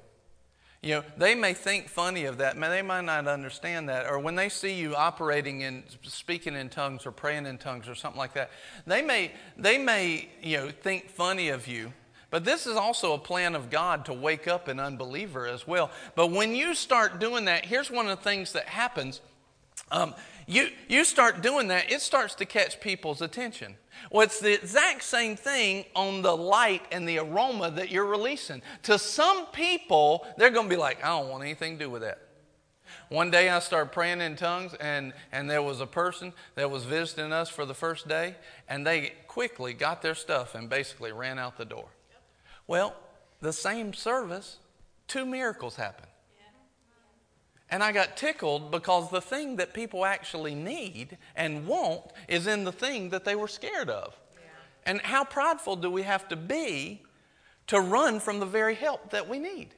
you 0.85 0.93
know, 0.93 1.03
they 1.17 1.33
may 1.33 1.55
think 1.55 1.89
funny 1.89 2.25
of 2.25 2.37
that. 2.37 2.59
They 2.59 2.83
might 2.83 3.05
not 3.05 3.27
understand 3.27 3.89
that. 3.89 4.05
Or 4.05 4.19
when 4.19 4.35
they 4.35 4.49
see 4.49 4.75
you 4.75 4.95
operating 4.95 5.61
in 5.61 5.83
speaking 6.03 6.53
in 6.53 6.69
tongues 6.69 7.07
or 7.07 7.11
praying 7.11 7.47
in 7.47 7.57
tongues 7.57 7.89
or 7.89 7.95
something 7.95 8.19
like 8.19 8.35
that, 8.35 8.51
they 8.85 9.01
may, 9.01 9.31
they 9.57 9.79
may 9.79 10.29
you 10.43 10.57
know, 10.57 10.69
think 10.69 11.09
funny 11.09 11.49
of 11.49 11.67
you. 11.67 11.91
But 12.29 12.45
this 12.45 12.67
is 12.67 12.75
also 12.75 13.13
a 13.13 13.17
plan 13.17 13.55
of 13.55 13.71
God 13.71 14.05
to 14.05 14.13
wake 14.13 14.47
up 14.47 14.67
an 14.67 14.79
unbeliever 14.79 15.47
as 15.47 15.65
well. 15.65 15.89
But 16.13 16.27
when 16.27 16.53
you 16.53 16.75
start 16.75 17.19
doing 17.19 17.45
that, 17.45 17.65
here's 17.65 17.89
one 17.89 18.07
of 18.07 18.15
the 18.17 18.23
things 18.23 18.53
that 18.53 18.65
happens. 18.65 19.21
Um, 19.91 20.13
you, 20.47 20.69
you 20.87 21.03
start 21.05 21.41
doing 21.41 21.67
that, 21.69 21.91
it 21.91 22.01
starts 22.01 22.35
to 22.35 22.45
catch 22.45 22.79
people's 22.79 23.21
attention. 23.21 23.77
Well, 24.11 24.23
it's 24.23 24.39
the 24.39 24.53
exact 24.53 25.03
same 25.03 25.35
thing 25.35 25.85
on 25.95 26.21
the 26.21 26.35
light 26.35 26.83
and 26.91 27.07
the 27.07 27.17
aroma 27.17 27.71
that 27.71 27.89
you're 27.89 28.05
releasing. 28.05 28.61
To 28.83 28.99
some 28.99 29.47
people, 29.47 30.25
they're 30.37 30.51
going 30.51 30.67
to 30.67 30.69
be 30.69 30.79
like, 30.79 31.03
I 31.03 31.07
don't 31.07 31.29
want 31.29 31.43
anything 31.43 31.77
to 31.77 31.85
do 31.85 31.89
with 31.89 32.03
that. 32.03 32.19
One 33.09 33.31
day 33.31 33.49
I 33.49 33.59
started 33.59 33.91
praying 33.91 34.21
in 34.21 34.35
tongues, 34.35 34.73
and, 34.79 35.13
and 35.31 35.49
there 35.49 35.61
was 35.61 35.81
a 35.81 35.87
person 35.87 36.33
that 36.55 36.69
was 36.69 36.85
visiting 36.85 37.31
us 37.31 37.49
for 37.49 37.65
the 37.65 37.73
first 37.73 38.07
day, 38.07 38.35
and 38.67 38.85
they 38.85 39.13
quickly 39.27 39.73
got 39.73 40.01
their 40.01 40.15
stuff 40.15 40.55
and 40.55 40.69
basically 40.69 41.11
ran 41.11 41.39
out 41.39 41.57
the 41.57 41.65
door. 41.65 41.87
Well, 42.67 42.95
the 43.41 43.53
same 43.53 43.93
service, 43.93 44.57
two 45.07 45.25
miracles 45.25 45.75
happened. 45.75 46.07
And 47.75 47.83
I 47.83 47.91
got 47.91 48.15
tickled 48.15 48.71
because 48.71 49.11
the 49.11 49.19
thing 49.19 49.57
that 49.57 49.73
people 49.73 50.05
actually 50.05 50.55
need 50.55 51.17
and 51.35 51.67
want 51.67 52.03
is 52.29 52.47
in 52.47 52.63
the 52.63 52.71
thing 52.71 53.09
that 53.09 53.25
they 53.25 53.35
were 53.35 53.49
scared 53.49 53.89
of. 53.89 54.17
Yeah. 54.33 54.41
And 54.85 55.01
how 55.01 55.25
prideful 55.25 55.75
do 55.75 55.91
we 55.91 56.03
have 56.03 56.29
to 56.29 56.37
be 56.37 57.01
to 57.67 57.81
run 57.81 58.21
from 58.21 58.39
the 58.39 58.45
very 58.45 58.75
help 58.75 59.09
that 59.09 59.27
we 59.27 59.39
need? 59.39 59.75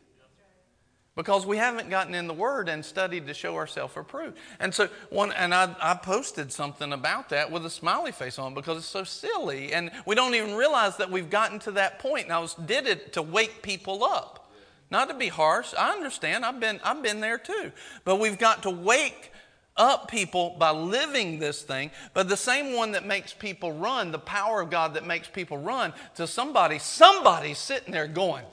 Because 1.16 1.48
we 1.48 1.58
haven't 1.58 1.89
gotten 1.89 2.14
in 2.14 2.28
the 2.28 2.36
Word 2.36 2.70
and 2.70 2.86
studied 2.86 3.26
to 3.26 3.34
show 3.34 3.56
ourselves 3.56 3.98
approved. 3.98 4.38
And 4.60 4.72
so, 4.72 4.89
one, 5.10 5.32
and 5.32 5.52
I, 5.52 5.76
I 5.82 5.95
posted 5.95 6.54
something 6.54 6.93
about 6.93 7.30
that 7.30 7.50
with 7.50 7.66
a 7.66 7.72
smiley 7.72 8.12
face 8.12 8.38
on 8.38 8.54
because 8.54 8.78
it's 8.78 8.86
so 8.86 9.06
silly. 9.06 9.74
And 9.74 9.89
we 10.06 10.14
don't 10.14 10.36
even 10.36 10.54
realize 10.54 10.98
that 10.98 11.10
we've 11.10 11.32
gotten 11.32 11.58
to 11.62 11.72
that 11.72 11.98
point. 11.98 12.26
And 12.26 12.34
I 12.34 12.38
was, 12.38 12.54
did 12.54 12.86
it 12.86 13.14
to 13.14 13.24
wake 13.24 13.64
people 13.64 14.03
up. 14.03 14.47
Not 14.89 15.09
to 15.09 15.15
be 15.15 15.27
harsh. 15.27 15.73
I 15.77 15.91
understand. 15.91 16.45
I've 16.45 16.59
been, 16.59 16.80
I've 16.84 17.03
been 17.03 17.19
there 17.19 17.38
too. 17.38 17.72
But 18.05 18.18
we've 18.18 18.38
got 18.38 18.64
to 18.64 18.69
wake 18.69 19.31
up 19.76 20.09
people 20.09 20.55
by 20.57 20.72
living 20.72 21.39
this 21.39 21.61
thing. 21.61 21.91
But 22.14 22.30
the 22.30 22.38
same 22.38 22.73
one 22.73 22.93
that 22.93 23.05
makes 23.05 23.34
people 23.34 23.73
run, 23.73 24.11
the 24.11 24.19
power 24.19 24.61
of 24.61 24.69
God 24.69 24.93
that 24.95 25.05
makes 25.05 25.27
people 25.27 25.57
run, 25.57 25.93
to 26.15 26.26
somebody, 26.26 26.80
somebody's 26.80 27.59
sitting 27.59 27.91
there 27.91 28.07
going, 28.07 28.45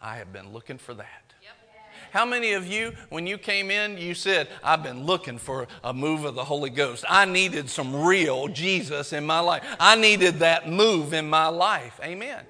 I 0.00 0.16
have 0.16 0.32
been 0.32 0.52
looking 0.52 0.78
for 0.78 0.94
that. 0.94 1.28
How 2.10 2.24
many 2.24 2.52
of 2.52 2.66
you, 2.66 2.92
when 3.10 3.26
you 3.26 3.36
came 3.36 3.70
in, 3.70 3.98
you 3.98 4.14
said, 4.14 4.48
I've 4.64 4.82
been 4.82 5.04
looking 5.04 5.36
for 5.36 5.68
a 5.84 5.92
move 5.92 6.24
of 6.24 6.34
the 6.34 6.44
Holy 6.44 6.70
Ghost? 6.70 7.04
I 7.08 7.26
needed 7.26 7.68
some 7.68 7.94
real 7.94 8.48
Jesus 8.48 9.12
in 9.12 9.26
my 9.26 9.40
life. 9.40 9.62
I 9.78 9.94
needed 9.96 10.36
that 10.36 10.68
move 10.68 11.12
in 11.12 11.28
my 11.28 11.48
life. 11.48 12.00
Amen. 12.02 12.44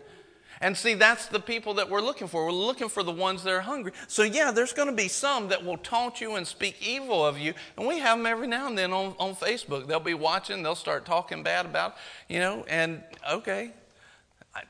And 0.60 0.76
see, 0.76 0.94
that's 0.94 1.26
the 1.26 1.40
people 1.40 1.74
that 1.74 1.88
we're 1.88 2.00
looking 2.00 2.26
for. 2.26 2.44
We're 2.46 2.52
looking 2.52 2.88
for 2.88 3.02
the 3.02 3.12
ones 3.12 3.44
that 3.44 3.52
are 3.52 3.60
hungry. 3.60 3.92
So, 4.08 4.22
yeah, 4.22 4.50
there's 4.50 4.72
going 4.72 4.88
to 4.88 4.94
be 4.94 5.08
some 5.08 5.48
that 5.48 5.64
will 5.64 5.76
taunt 5.78 6.20
you 6.20 6.34
and 6.34 6.46
speak 6.46 6.76
evil 6.80 7.24
of 7.24 7.38
you. 7.38 7.54
And 7.76 7.86
we 7.86 7.98
have 7.98 8.18
them 8.18 8.26
every 8.26 8.46
now 8.46 8.66
and 8.66 8.76
then 8.76 8.92
on, 8.92 9.14
on 9.18 9.34
Facebook. 9.34 9.86
They'll 9.86 10.00
be 10.00 10.14
watching, 10.14 10.62
they'll 10.62 10.74
start 10.74 11.04
talking 11.04 11.42
bad 11.42 11.66
about, 11.66 11.96
you 12.28 12.40
know, 12.40 12.64
and 12.68 13.02
okay, 13.30 13.72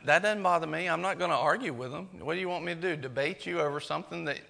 that 0.05 0.23
doesn't 0.23 0.43
bother 0.43 0.67
me. 0.67 0.89
I'm 0.89 1.01
not 1.01 1.19
going 1.19 1.31
to 1.31 1.37
argue 1.37 1.73
with 1.73 1.93
them. 1.93 2.09
What 2.21 2.35
do 2.35 2.41
you 2.41 2.49
want 2.49 2.65
me 2.65 2.75
to 2.75 2.81
do? 2.81 2.97
Debate 2.97 3.47
you 3.47 3.61
over 3.61 3.81
something 3.81 4.25
that 4.27 4.41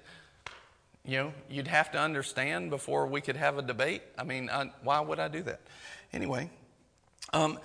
you 1.04 1.16
know, 1.16 1.32
you'd 1.48 1.68
have 1.68 1.90
to 1.92 1.98
understand 1.98 2.68
before 2.68 3.06
we 3.06 3.22
could 3.22 3.36
have 3.36 3.56
a 3.56 3.62
debate. 3.62 4.02
I 4.18 4.24
mean, 4.24 4.50
I, 4.50 4.70
why 4.82 5.00
would 5.00 5.18
I 5.18 5.28
do 5.28 5.42
that? 5.44 5.60
Anyway, 6.12 6.50
um, 7.32 7.58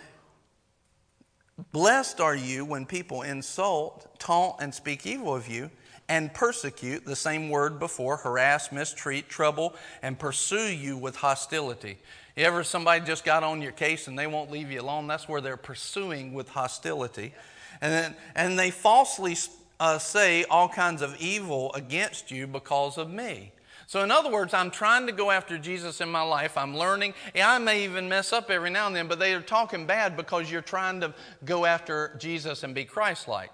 blessed 1.72 2.20
are 2.20 2.36
you 2.36 2.66
when 2.66 2.86
people 2.86 3.22
insult, 3.22 4.20
taunt, 4.20 4.56
and 4.60 4.74
speak 4.74 5.06
evil 5.06 5.36
of 5.36 5.48
you 5.48 5.70
and 6.10 6.34
persecute, 6.34 7.06
the 7.06 7.16
same 7.16 7.50
word 7.50 7.80
before, 7.80 8.18
harass, 8.18 8.72
mistreat, 8.72 9.30
trouble, 9.30 9.74
and 10.02 10.20
pursue 10.20 10.68
you 10.68 10.98
with 10.98 11.16
hostility. 11.16 11.98
You 12.36 12.44
ever 12.44 12.64
somebody 12.64 13.06
just 13.06 13.24
got 13.24 13.44
on 13.44 13.62
your 13.62 13.72
case 13.72 14.08
and 14.08 14.20
they 14.20 14.28
won't 14.28 14.52
leave 14.52 14.70
you 14.70 14.82
alone? 14.82 15.08
That's 15.08 15.30
where 15.30 15.40
they're 15.40 15.56
pursuing 15.56 16.34
with 16.34 16.50
hostility. 16.50 17.34
And, 17.80 17.94
then, 17.94 18.16
and 18.36 18.60
they 18.60 18.70
falsely 18.70 19.38
uh, 19.80 19.98
say 19.98 20.44
all 20.46 20.68
kinds 20.68 21.02
of 21.02 21.16
evil 21.22 21.72
against 21.74 22.32
you 22.32 22.48
because 22.48 22.98
of 22.98 23.10
me. 23.10 23.53
So, 23.88 24.04
in 24.04 24.12
other 24.12 24.32
words, 24.32 24.54
I'm 24.54 24.72
trying 24.72 25.08
to 25.08 25.12
go 25.12 25.30
after 25.30 25.58
Jesus 25.58 26.02
in 26.02 26.10
my 26.10 26.22
life. 26.22 26.58
I'm 26.58 26.76
learning. 26.76 27.14
I 27.36 27.58
may 27.60 27.84
even 27.84 28.10
mess 28.10 28.34
up 28.34 28.50
every 28.50 28.70
now 28.70 28.88
and 28.88 28.96
then, 28.96 29.08
but 29.08 29.20
they 29.20 29.34
are 29.34 29.42
talking 29.42 29.86
bad 29.86 30.16
because 30.16 30.50
you're 30.50 30.62
trying 30.62 31.02
to 31.02 31.14
go 31.46 31.66
after 31.66 32.16
Jesus 32.20 32.64
and 32.64 32.74
be 32.74 32.86
Christ 32.86 33.28
like. 33.28 33.52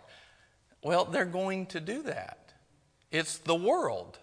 Well, 0.83 1.05
they're 1.05 1.25
going 1.25 1.65
to 1.67 1.79
do 1.79 2.03
that. 2.03 2.53
It's 3.11 3.37
the 3.39 3.55
world 3.55 4.19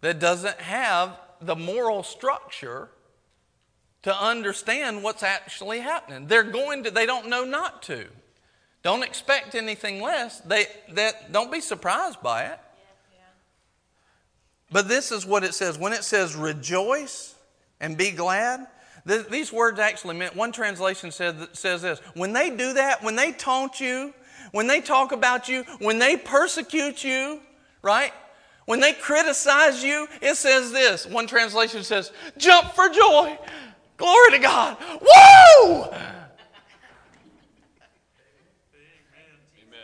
that 0.00 0.18
doesn't 0.18 0.60
have 0.60 1.18
the 1.40 1.56
moral 1.56 2.02
structure 2.02 2.88
to 4.02 4.14
understand 4.14 5.02
what's 5.02 5.22
actually 5.22 5.80
happening. 5.80 6.26
They're 6.26 6.42
going 6.42 6.84
to, 6.84 6.90
they 6.90 7.06
don't 7.06 7.28
know 7.28 7.44
not 7.44 7.82
to. 7.84 8.06
Don't 8.82 9.02
expect 9.02 9.54
anything 9.54 10.00
less. 10.00 10.40
They, 10.40 10.66
that, 10.92 11.32
don't 11.32 11.52
be 11.52 11.60
surprised 11.60 12.22
by 12.22 12.44
it. 12.44 12.58
But 14.70 14.88
this 14.88 15.12
is 15.12 15.24
what 15.24 15.44
it 15.44 15.54
says. 15.54 15.78
When 15.78 15.92
it 15.92 16.04
says 16.04 16.36
rejoice 16.36 17.34
and 17.80 17.96
be 17.96 18.10
glad, 18.10 18.66
th- 19.06 19.28
these 19.28 19.52
words 19.52 19.78
actually 19.78 20.16
meant, 20.16 20.36
one 20.36 20.52
translation 20.52 21.10
said, 21.10 21.36
says 21.52 21.82
this 21.82 22.00
when 22.14 22.32
they 22.32 22.50
do 22.50 22.74
that, 22.74 23.02
when 23.02 23.16
they 23.16 23.32
taunt 23.32 23.80
you, 23.80 24.12
when 24.52 24.66
they 24.66 24.80
talk 24.80 25.12
about 25.12 25.48
you, 25.48 25.64
when 25.78 25.98
they 25.98 26.16
persecute 26.16 27.02
you, 27.02 27.40
right? 27.82 28.12
When 28.66 28.80
they 28.80 28.92
criticize 28.92 29.82
you, 29.82 30.06
it 30.20 30.36
says 30.36 30.72
this. 30.72 31.06
One 31.06 31.26
translation 31.26 31.82
says, 31.82 32.12
jump 32.36 32.72
for 32.72 32.90
joy. 32.90 33.38
Glory 33.96 34.30
to 34.32 34.38
God. 34.38 34.76
Woo! 35.00 35.86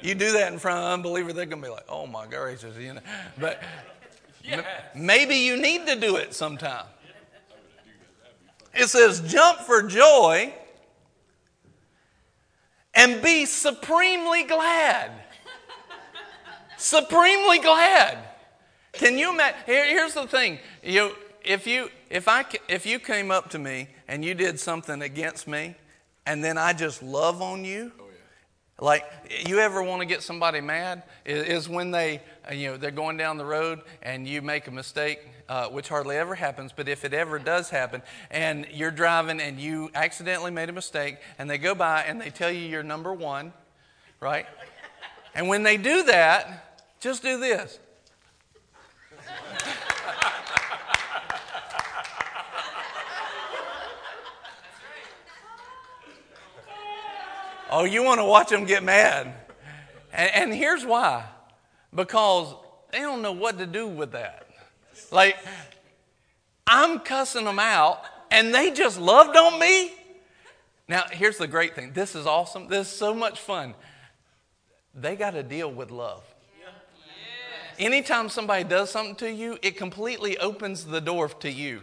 You 0.03 0.15
do 0.15 0.33
that 0.33 0.53
in 0.53 0.59
front 0.59 0.81
of 0.81 0.85
an 0.85 0.93
unbeliever, 0.93 1.33
they're 1.33 1.47
going 1.47 1.63
to 1.63 1.67
be 1.67 1.73
like, 1.73 1.87
oh 1.89 2.07
my 2.07 2.27
gracious. 2.27 2.77
You 2.77 2.93
know? 2.93 3.01
But 3.41 3.63
yes. 4.45 4.65
maybe 4.95 5.37
you 5.37 5.57
need 5.57 5.87
to 5.87 5.97
do 5.97 6.17
it 6.17 6.35
sometime. 6.35 6.87
It 8.75 8.89
says, 8.89 9.21
jump 9.21 9.61
for 9.61 9.83
joy 9.83 10.53
and 12.95 13.23
be 13.23 13.45
supremely 13.47 14.45
glad. 14.45 15.11
supremely 16.77 17.59
glad. 17.59 18.19
Can 18.93 19.19
you 19.19 19.31
imagine? 19.31 19.61
Here, 19.67 19.85
here's 19.87 20.15
the 20.15 20.27
thing. 20.27 20.59
You, 20.83 21.15
if, 21.45 21.67
you, 21.67 21.91
if, 22.11 22.29
I, 22.29 22.45
if 22.69 22.87
you 22.87 22.99
came 22.99 23.31
up 23.31 23.51
to 23.51 23.59
me 23.59 23.89
and 24.09 24.25
you 24.25 24.35
did 24.35 24.59
something 24.59 25.03
against 25.03 25.47
me, 25.49 25.77
and 26.27 26.43
then 26.43 26.57
I 26.57 26.73
just 26.73 27.03
love 27.03 27.43
on 27.43 27.65
you, 27.65 27.93
oh, 28.01 28.05
like, 28.81 29.05
you 29.47 29.59
ever 29.59 29.83
want 29.83 30.01
to 30.01 30.07
get 30.07 30.23
somebody 30.23 30.61
mad? 30.61 31.03
Is 31.25 31.69
when 31.69 31.91
they, 31.91 32.23
you 32.53 32.71
know, 32.71 32.77
they're 32.77 32.91
going 32.91 33.17
down 33.17 33.39
the 33.39 33.45
road 33.45 33.81
and 34.03 34.27
you 34.27 34.43
make 34.43 34.67
a 34.67 34.71
mistake, 34.71 35.21
uh, 35.49 35.69
which 35.69 35.89
hardly 35.89 36.17
ever 36.17 36.35
happens, 36.35 36.73
but 36.73 36.89
if 36.89 37.05
it 37.05 37.15
ever 37.15 37.39
does 37.39 37.71
happen, 37.71 38.03
and 38.31 38.67
you're 38.73 38.91
driving 38.91 39.41
and 39.41 39.59
you 39.59 39.91
accidentally 39.95 40.51
made 40.51 40.69
a 40.69 40.73
mistake, 40.73 41.19
and 41.39 41.49
they 41.49 41.59
go 41.59 41.75
by 41.75 42.03
and 42.03 42.21
they 42.21 42.31
tell 42.31 42.51
you 42.51 42.61
you're 42.61 42.83
number 42.83 43.13
one, 43.13 43.53
right? 44.21 44.47
And 45.35 45.49
when 45.49 45.63
they 45.63 45.77
do 45.77 46.05
that, 46.05 46.81
just 47.01 47.23
do 47.23 47.39
this. 47.39 47.79
Oh, 57.71 57.85
you 57.85 58.05
want 58.05 58.21
to 58.21 58.25
watch 58.25 58.51
them 58.51 58.67
get 58.67 58.85
mad. 58.85 59.35
And, 60.13 60.31
and 60.35 60.55
here's 60.55 60.87
why 60.87 61.27
because 61.95 62.55
they 62.91 62.99
don't 62.99 63.23
know 63.23 63.33
what 63.33 63.59
to 63.59 63.67
do 63.67 63.87
with 63.87 64.13
that. 64.13 64.49
Like, 65.11 65.37
I'm 66.67 67.01
cussing 67.01 67.45
them 67.45 67.59
out, 67.59 68.03
and 68.31 68.55
they 68.55 68.71
just 68.71 68.99
loved 69.01 69.37
on 69.37 69.59
me. 69.61 69.93
Now, 70.89 71.05
here's 71.11 71.39
the 71.39 71.47
great 71.47 71.75
thing 71.75 71.93
this 71.93 72.15
is 72.15 72.27
awesome. 72.27 72.69
This 72.69 72.91
is 72.91 72.97
so 72.97 73.15
much 73.15 73.41
fun. 73.41 73.75
They 74.95 75.17
got 75.17 75.33
to 75.33 75.43
deal 75.43 75.73
with 75.73 75.91
love. 75.91 76.23
Anytime 77.77 78.29
somebody 78.29 78.63
does 78.63 78.91
something 78.91 79.17
to 79.17 79.33
you, 79.33 79.59
it 79.61 79.77
completely 79.77 80.39
opens 80.39 80.85
the 80.85 81.01
door 81.01 81.29
to 81.29 81.51
you. 81.51 81.81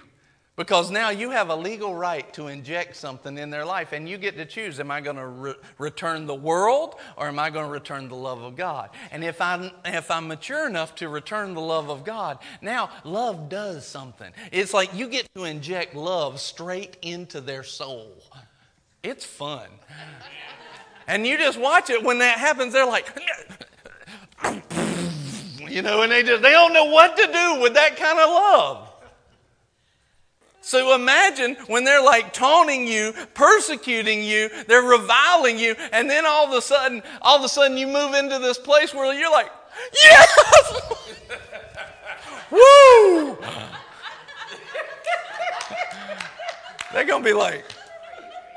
Because 0.58 0.92
now 0.92 1.10
you 1.12 1.32
have 1.32 1.50
a 1.50 1.56
legal 1.56 1.96
right 1.96 2.32
to 2.34 2.48
inject 2.48 2.98
something 2.98 3.38
in 3.38 3.50
their 3.50 3.64
life, 3.64 3.94
and 3.94 4.08
you 4.08 4.18
get 4.18 4.36
to 4.36 4.46
choose 4.46 4.82
am 4.82 4.92
I 4.92 5.00
going 5.00 5.16
to 5.16 5.26
re- 5.26 5.54
return 5.78 6.28
the 6.28 6.36
world 6.36 6.96
or 7.16 7.28
am 7.28 7.40
I 7.40 7.50
going 7.50 7.66
to 7.66 7.72
return 7.72 8.10
the 8.10 8.16
love 8.16 8.42
of 8.42 8.58
God? 8.58 8.90
And 9.12 9.24
if 9.24 9.40
I'm, 9.40 9.72
if 9.86 10.12
I'm 10.12 10.28
mature 10.28 10.68
enough 10.68 10.94
to 10.96 11.08
return 11.08 11.54
the 11.54 11.62
love 11.62 11.90
of 11.90 12.04
God, 12.04 12.40
now 12.62 12.90
love 13.06 13.48
does 13.48 13.88
something. 13.88 14.32
It's 14.52 14.74
like 14.74 14.94
you 14.94 15.08
get 15.08 15.34
to 15.36 15.46
inject 15.46 15.96
love 15.96 16.42
straight 16.42 16.98
into 17.02 17.40
their 17.40 17.64
soul. 17.64 18.12
It's 19.04 19.26
fun. 19.26 19.70
And 21.08 21.26
you 21.26 21.38
just 21.38 21.60
watch 21.60 21.90
it 21.90 22.04
when 22.04 22.20
that 22.20 22.38
happens, 22.38 22.74
they're 22.74 22.86
like, 22.86 23.08
you 25.70 25.82
know, 25.82 26.02
and 26.02 26.12
they 26.12 26.24
just, 26.24 26.44
they 26.44 26.52
don't 26.52 26.74
know 26.74 26.86
what 26.86 27.16
to 27.16 27.26
do 27.26 27.62
with 27.62 27.74
that 27.76 27.96
kind 27.96 28.20
of 28.20 28.30
love. 28.30 28.91
So 30.62 30.94
imagine 30.94 31.58
when 31.66 31.84
they're 31.84 32.04
like 32.04 32.34
taunting 32.34 32.88
you, 32.88 33.14
persecuting 33.34 34.24
you, 34.24 34.50
they're 34.68 34.84
reviling 34.84 35.58
you, 35.58 35.76
and 35.92 36.08
then 36.08 36.24
all 36.26 36.48
of 36.48 36.54
a 36.54 36.62
sudden, 36.62 37.02
all 37.22 37.38
of 37.38 37.44
a 37.44 37.50
sudden 37.50 37.78
you 37.78 37.88
move 37.88 38.14
into 38.14 38.38
this 38.38 38.60
place 38.60 38.94
where 38.94 39.12
you're 39.12 39.32
like, 39.32 39.50
yes! 40.02 40.38
Woo! 42.52 43.38
they're 46.94 47.06
going 47.06 47.24
to 47.24 47.30
be 47.30 47.34
like, 47.34 47.66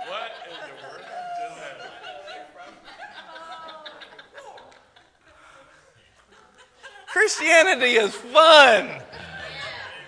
what 0.07 0.31
in 0.47 0.53
the 0.53 0.75
world 0.85 1.01
happened? 1.01 1.91
Christianity 7.07 7.97
is 7.97 8.15
fun. 8.15 8.91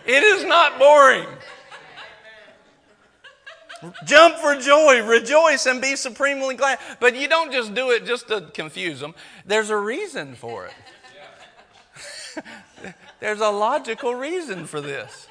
It 0.04 0.22
is 0.22 0.44
not 0.44 0.78
boring. 0.78 1.26
Jump 4.04 4.36
for 4.36 4.56
joy, 4.56 5.04
rejoice, 5.06 5.66
and 5.66 5.80
be 5.80 5.96
supremely 5.96 6.54
glad. 6.54 6.78
But 7.00 7.16
you 7.16 7.28
don't 7.28 7.52
just 7.52 7.74
do 7.74 7.90
it 7.90 8.04
just 8.04 8.28
to 8.28 8.42
confuse 8.52 9.00
them, 9.00 9.14
there's 9.44 9.70
a 9.70 9.76
reason 9.76 10.34
for 10.34 10.66
it. 10.66 12.44
there's 13.20 13.40
a 13.40 13.50
logical 13.50 14.14
reason 14.14 14.66
for 14.66 14.80
this. 14.80 15.26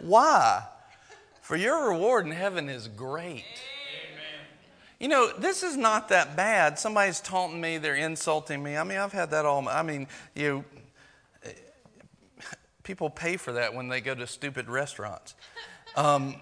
Why? 0.00 0.64
For 1.40 1.56
your 1.56 1.88
reward 1.88 2.26
in 2.26 2.32
heaven 2.32 2.68
is 2.68 2.88
great. 2.88 3.44
You 4.98 5.08
know, 5.08 5.30
this 5.38 5.62
is 5.62 5.76
not 5.76 6.08
that 6.08 6.36
bad. 6.36 6.78
Somebody's 6.78 7.20
taunting 7.20 7.60
me, 7.60 7.76
they're 7.78 7.96
insulting 7.96 8.62
me. 8.62 8.76
I 8.76 8.84
mean, 8.84 8.98
I've 8.98 9.12
had 9.12 9.30
that 9.32 9.44
all. 9.44 9.68
I 9.68 9.82
mean, 9.82 10.06
you 10.34 10.64
people 12.86 13.10
pay 13.10 13.36
for 13.36 13.52
that 13.52 13.74
when 13.74 13.88
they 13.88 14.00
go 14.00 14.14
to 14.14 14.26
stupid 14.26 14.68
restaurants. 14.68 15.34
Um, 15.96 16.36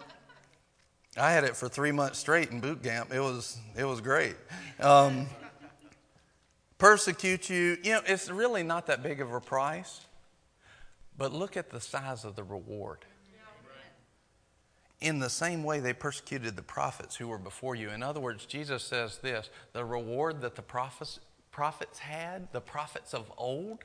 I 1.17 1.31
had 1.31 1.45
it 1.45 1.57
for 1.57 1.69
three 1.69 1.93
months 1.93 2.19
straight 2.19 2.51
in 2.51 2.61
boot 2.61 2.83
camp. 2.83 3.13
It 3.13 3.21
was, 3.21 3.59
it 3.77 3.85
was 3.85 4.01
great. 4.01 4.35
Um, 4.81 5.27
persecute 6.79 7.49
you. 7.49 7.79
You 7.83 7.93
know, 7.93 8.01
it's 8.07 8.31
really 8.31 8.65
not 8.65 8.87
that 8.87 9.03
big 9.03 9.21
of 9.21 9.33
a 9.33 9.41
price, 9.41 10.01
but 11.17 11.33
look 11.33 11.57
at 11.57 11.71
the 11.71 11.81
size 11.81 12.25
of 12.25 12.35
the 12.35 12.43
reward. 12.43 12.99
In 15.01 15.19
the 15.19 15.31
same 15.31 15.63
way 15.63 15.81
they 15.81 15.93
persecuted 15.93 16.57
the 16.57 16.63
prophets 16.63 17.17
who 17.17 17.29
were 17.29 17.39
before 17.39 17.75
you. 17.75 17.91
In 17.91 18.03
other 18.03 18.21
words, 18.21 18.47
Jesus 18.47 18.83
says 18.83 19.19
this 19.19 19.51
the 19.73 19.85
reward 19.85 20.41
that 20.41 20.57
the 20.57 20.63
prophets, 20.63 21.21
prophets 21.53 21.99
had, 22.01 22.51
the 22.53 22.61
prophets 22.61 23.13
of 23.15 23.31
old, 23.37 23.85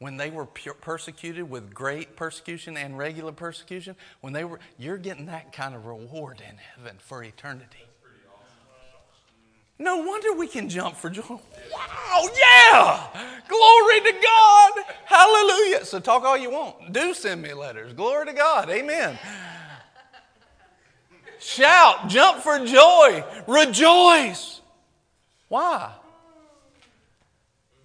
when 0.00 0.16
they 0.16 0.30
were 0.30 0.46
persecuted 0.46 1.48
with 1.48 1.72
great 1.72 2.16
persecution 2.16 2.76
and 2.76 2.98
regular 2.98 3.32
persecution, 3.32 3.94
when 4.20 4.32
they 4.32 4.44
were, 4.44 4.58
you're 4.78 4.98
getting 4.98 5.26
that 5.26 5.52
kind 5.52 5.74
of 5.74 5.86
reward 5.86 6.42
in 6.46 6.56
heaven 6.56 6.96
for 6.98 7.22
eternity. 7.22 7.86
No 9.78 9.98
wonder 9.98 10.34
we 10.34 10.46
can 10.46 10.68
jump 10.68 10.96
for 10.96 11.08
joy. 11.08 11.22
Wow, 11.28 12.28
yeah! 12.36 13.06
Glory 13.48 14.00
to 14.00 14.12
God! 14.12 14.72
Hallelujah! 15.06 15.50
Hallelujah. 15.70 15.84
So 15.84 16.00
talk 16.00 16.24
all 16.24 16.36
you 16.36 16.50
want. 16.50 16.92
Do 16.92 17.14
send 17.14 17.42
me 17.42 17.52
letters. 17.54 17.92
Glory 17.92 18.26
to 18.26 18.32
God. 18.32 18.70
Amen. 18.70 19.18
Shout, 21.38 22.08
jump 22.08 22.42
for 22.42 22.64
joy, 22.66 23.24
rejoice. 23.46 24.60
Why? 25.48 25.92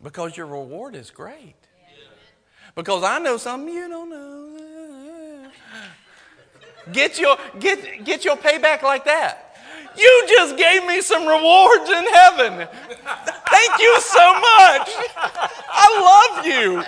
Because 0.03 0.35
your 0.35 0.47
reward 0.47 0.95
is 0.95 1.09
great. 1.09 1.55
Because 2.75 3.03
I 3.03 3.19
know 3.19 3.37
something 3.37 3.73
you 3.73 3.87
don't 3.87 4.09
know. 4.09 4.35
Get 6.91 7.17
your, 7.17 7.37
get, 7.59 8.03
get 8.03 8.25
your 8.25 8.35
payback 8.35 8.83
like 8.83 9.05
that. 9.05 9.55
You 9.97 10.25
just 10.27 10.57
gave 10.57 10.85
me 10.85 11.01
some 11.01 11.25
rewards 11.25 11.89
in 11.89 12.05
heaven. 12.13 12.67
Thank 13.49 13.79
you 13.79 13.99
so 14.01 14.33
much. 14.33 14.89
I 15.71 15.87
love 16.35 16.45
you. 16.45 16.83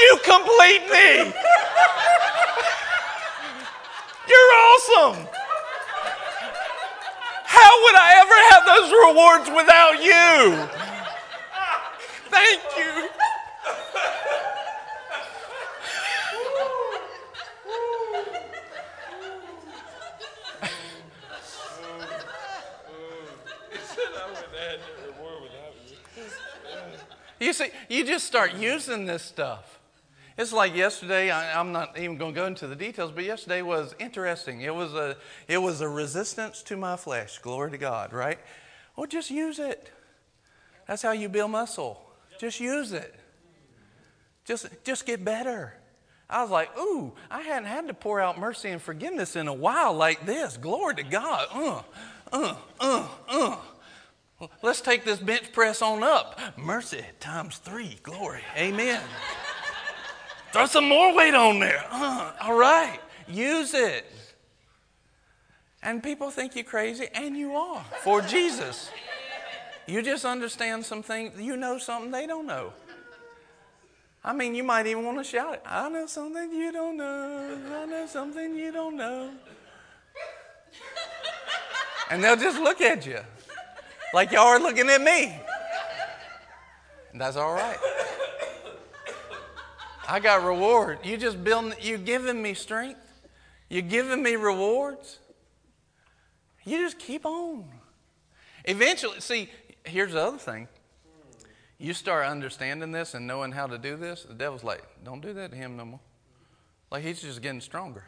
You 0.00 0.18
complete 0.24 0.82
me. 0.90 1.32
You're 4.28 4.52
awesome. 4.66 5.28
How 7.44 7.82
would 7.82 7.94
I 7.94 8.10
ever 8.22 8.38
have 8.50 8.64
those 8.66 8.90
rewards 9.06 9.48
without 9.54 10.02
you? 10.02 10.85
Thank 12.30 12.62
you. 12.76 13.08
You 27.38 27.52
see, 27.52 27.68
you 27.88 28.04
just 28.04 28.26
start 28.26 28.54
using 28.54 29.04
this 29.04 29.22
stuff. 29.22 29.78
It's 30.38 30.52
like 30.52 30.74
yesterday, 30.74 31.30
I, 31.30 31.60
am 31.60 31.72
not 31.72 31.98
even 31.98 32.18
going 32.18 32.34
to 32.34 32.40
go 32.40 32.46
into 32.46 32.66
the 32.66 32.76
details, 32.76 33.12
but 33.12 33.24
yesterday 33.24 33.62
was 33.62 33.94
interesting. 33.98 34.62
It 34.62 34.74
was, 34.74 34.94
a, 34.94 35.16
it 35.48 35.58
was 35.58 35.80
a 35.80 35.88
resistance 35.88 36.62
to 36.64 36.76
my 36.76 36.96
flesh. 36.96 37.38
Glory 37.38 37.70
to 37.70 37.78
God, 37.78 38.12
right? 38.12 38.38
Well, 38.96 39.06
just 39.06 39.30
use 39.30 39.58
it. 39.58 39.90
That's 40.86 41.02
how 41.02 41.12
you 41.12 41.28
build 41.28 41.52
muscle. 41.52 42.05
Just 42.38 42.60
use 42.60 42.92
it. 42.92 43.14
Just, 44.44 44.68
just 44.84 45.06
get 45.06 45.24
better. 45.24 45.74
I 46.28 46.42
was 46.42 46.50
like, 46.50 46.76
ooh, 46.78 47.12
I 47.30 47.42
hadn't 47.42 47.68
had 47.68 47.88
to 47.88 47.94
pour 47.94 48.20
out 48.20 48.38
mercy 48.38 48.70
and 48.70 48.82
forgiveness 48.82 49.36
in 49.36 49.48
a 49.48 49.54
while 49.54 49.94
like 49.94 50.26
this. 50.26 50.56
Glory 50.56 50.96
to 50.96 51.02
God. 51.04 51.46
Uh, 51.52 51.82
uh, 52.32 52.56
uh, 52.80 53.08
uh. 53.28 53.56
Let's 54.62 54.80
take 54.80 55.04
this 55.04 55.18
bench 55.18 55.52
press 55.52 55.80
on 55.82 56.02
up. 56.02 56.38
Mercy 56.58 57.04
times 57.20 57.58
three. 57.58 57.98
Glory. 58.02 58.42
Amen. 58.56 59.00
Throw 60.52 60.66
some 60.66 60.88
more 60.88 61.14
weight 61.14 61.34
on 61.34 61.58
there. 61.60 61.84
Uh, 61.90 62.32
all 62.42 62.58
right. 62.58 63.00
Use 63.28 63.72
it. 63.74 64.04
And 65.82 66.02
people 66.02 66.30
think 66.30 66.54
you're 66.56 66.64
crazy, 66.64 67.06
and 67.14 67.36
you 67.36 67.54
are 67.54 67.84
for 68.02 68.20
Jesus. 68.20 68.90
You 69.86 70.02
just 70.02 70.24
understand 70.24 70.84
some 70.84 71.02
things. 71.02 71.40
You 71.40 71.56
know 71.56 71.78
something 71.78 72.10
they 72.10 72.26
don't 72.26 72.46
know. 72.46 72.72
I 74.24 74.32
mean, 74.32 74.56
you 74.56 74.64
might 74.64 74.86
even 74.88 75.04
want 75.04 75.18
to 75.18 75.24
shout 75.24 75.54
it. 75.54 75.62
I 75.64 75.88
know 75.88 76.06
something 76.06 76.52
you 76.52 76.72
don't 76.72 76.96
know. 76.96 77.58
I 77.72 77.86
know 77.86 78.06
something 78.06 78.56
you 78.56 78.72
don't 78.72 78.96
know. 78.96 79.30
And 82.10 82.22
they'll 82.22 82.36
just 82.36 82.58
look 82.60 82.80
at 82.80 83.06
you 83.06 83.20
like 84.12 84.32
y'all 84.32 84.46
are 84.46 84.58
looking 84.58 84.88
at 84.88 85.00
me. 85.00 85.40
And 87.12 87.20
that's 87.20 87.36
all 87.36 87.54
right. 87.54 87.78
I 90.08 90.20
got 90.20 90.44
reward. 90.44 91.00
You 91.04 91.16
just 91.16 91.42
building, 91.42 91.74
you're 91.80 91.98
giving 91.98 92.42
me 92.42 92.54
strength. 92.54 93.00
You're 93.68 93.82
giving 93.82 94.22
me 94.22 94.36
rewards. 94.36 95.18
You 96.64 96.78
just 96.78 96.98
keep 96.98 97.26
on. 97.26 97.64
Eventually, 98.64 99.20
see, 99.20 99.48
here's 99.86 100.12
the 100.12 100.22
other 100.22 100.38
thing. 100.38 100.68
You 101.78 101.92
start 101.92 102.26
understanding 102.26 102.92
this 102.92 103.14
and 103.14 103.26
knowing 103.26 103.52
how 103.52 103.66
to 103.66 103.78
do 103.78 103.96
this, 103.96 104.24
the 104.24 104.34
devil's 104.34 104.64
like, 104.64 104.82
don't 105.04 105.20
do 105.20 105.32
that 105.34 105.50
to 105.50 105.56
him 105.56 105.76
no 105.76 105.84
more. 105.84 106.00
Like 106.90 107.04
he's 107.04 107.20
just 107.20 107.42
getting 107.42 107.60
stronger. 107.60 108.04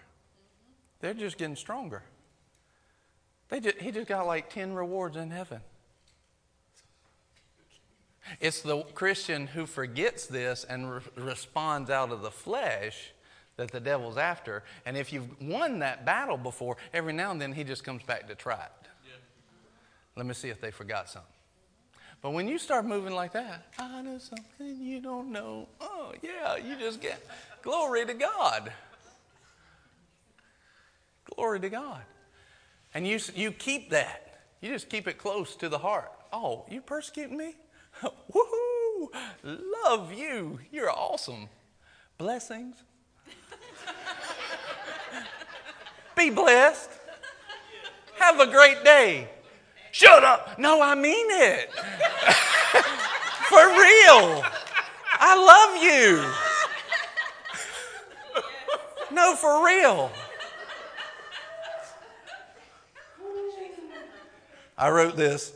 They're 1.01 1.15
just 1.15 1.39
getting 1.39 1.57
stronger. 1.57 2.03
They 3.49 3.61
just, 3.61 3.79
he 3.79 3.91
just 3.91 4.09
got 4.09 4.27
like 4.27 4.51
10 4.51 4.75
rewards 4.75 5.17
in 5.17 5.31
heaven. 5.31 5.61
It's 8.41 8.61
the 8.61 8.83
Christian 8.95 9.47
who 9.47 9.65
forgets 9.67 10.27
this 10.27 10.65
and 10.65 10.91
re- 10.91 11.01
responds 11.17 11.89
out 11.89 12.13
of 12.13 12.23
the 12.23 12.31
flesh 12.31 13.13
that 13.57 13.71
the 13.71 13.81
devil's 13.81 14.19
after. 14.19 14.65
And 14.85 14.97
if 14.97 15.13
you've 15.13 15.41
won 15.41 15.79
that 15.81 16.05
battle 16.05 16.37
before, 16.37 16.77
every 16.93 17.13
now 17.13 17.31
and 17.31 17.41
then 17.41 17.53
he 17.53 17.65
just 17.65 17.85
comes 17.85 18.03
back 18.03 18.29
to 18.29 18.35
try 18.35 18.55
it. 18.55 18.89
Yeah. 19.05 19.13
Let 20.17 20.27
me 20.27 20.35
see 20.35 20.49
if 20.49 20.61
they 20.61 20.71
forgot 20.71 21.09
something. 21.09 21.33
But 22.21 22.31
when 22.31 22.49
you 22.49 22.59
start 22.59 22.85
moving 22.85 23.15
like 23.15 23.33
that, 23.33 23.67
I 23.79 24.03
know 24.03 24.19
something 24.19 24.81
you 24.81 25.01
don't 25.01 25.31
know. 25.31 25.69
Oh, 25.81 26.13
yeah, 26.23 26.57
you 26.57 26.77
just 26.77 27.01
get 27.01 27.25
glory 27.63 28.05
to 28.07 28.15
God. 28.15 28.73
Glory 31.25 31.61
to 31.61 31.69
God. 31.69 32.03
And 32.95 33.07
you, 33.07 33.21
you 33.35 33.53
keep 33.53 33.91
that. 33.91 34.41
You 34.61 34.73
just 34.73 34.89
keep 34.89 35.07
it 35.07 35.19
close 35.19 35.55
to 35.57 35.69
the 35.69 35.79
heart. 35.79 36.11
Oh, 36.33 36.65
you 36.69 36.81
persecuting 36.81 37.37
me? 37.37 37.55
Woohoo! 38.03 39.09
Love 39.85 40.13
you. 40.13 40.59
You're 40.73 40.91
awesome. 40.91 41.49
Blessings. 42.17 42.83
Be 46.17 46.31
blessed. 46.31 46.91
Have 48.19 48.41
a 48.41 48.49
great 48.49 48.83
day. 48.83 49.29
Shut 49.93 50.25
up. 50.25 50.59
No, 50.59 50.83
I 50.83 50.95
mean 50.95 51.27
it. 51.31 51.73
For 53.49 53.57
real. 53.57 54.45
I 55.21 55.35
love 55.35 55.83
you. 55.83 56.25
No, 59.11 59.35
for 59.35 59.65
real. 59.65 60.13
I 64.77 64.91
wrote 64.91 65.17
this 65.17 65.53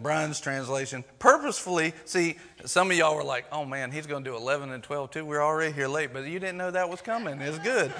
Brian's 0.00 0.40
translation. 0.40 1.04
Purposefully, 1.18 1.92
see, 2.04 2.36
some 2.64 2.90
of 2.90 2.96
y'all 2.96 3.14
were 3.14 3.24
like, 3.24 3.46
oh 3.52 3.64
man, 3.64 3.90
he's 3.90 4.06
going 4.06 4.24
to 4.24 4.30
do 4.30 4.36
11 4.36 4.70
and 4.70 4.82
12 4.82 5.10
too. 5.10 5.24
We're 5.24 5.42
already 5.42 5.72
here 5.72 5.88
late, 5.88 6.12
but 6.12 6.24
you 6.24 6.38
didn't 6.38 6.56
know 6.56 6.70
that 6.70 6.88
was 6.88 7.00
coming. 7.02 7.40
It's 7.40 7.58
good. 7.58 7.92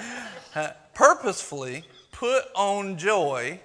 Uh, 0.55 0.69
purposefully 0.93 1.83
put 2.11 2.45
on 2.55 2.97
joy 2.97 3.59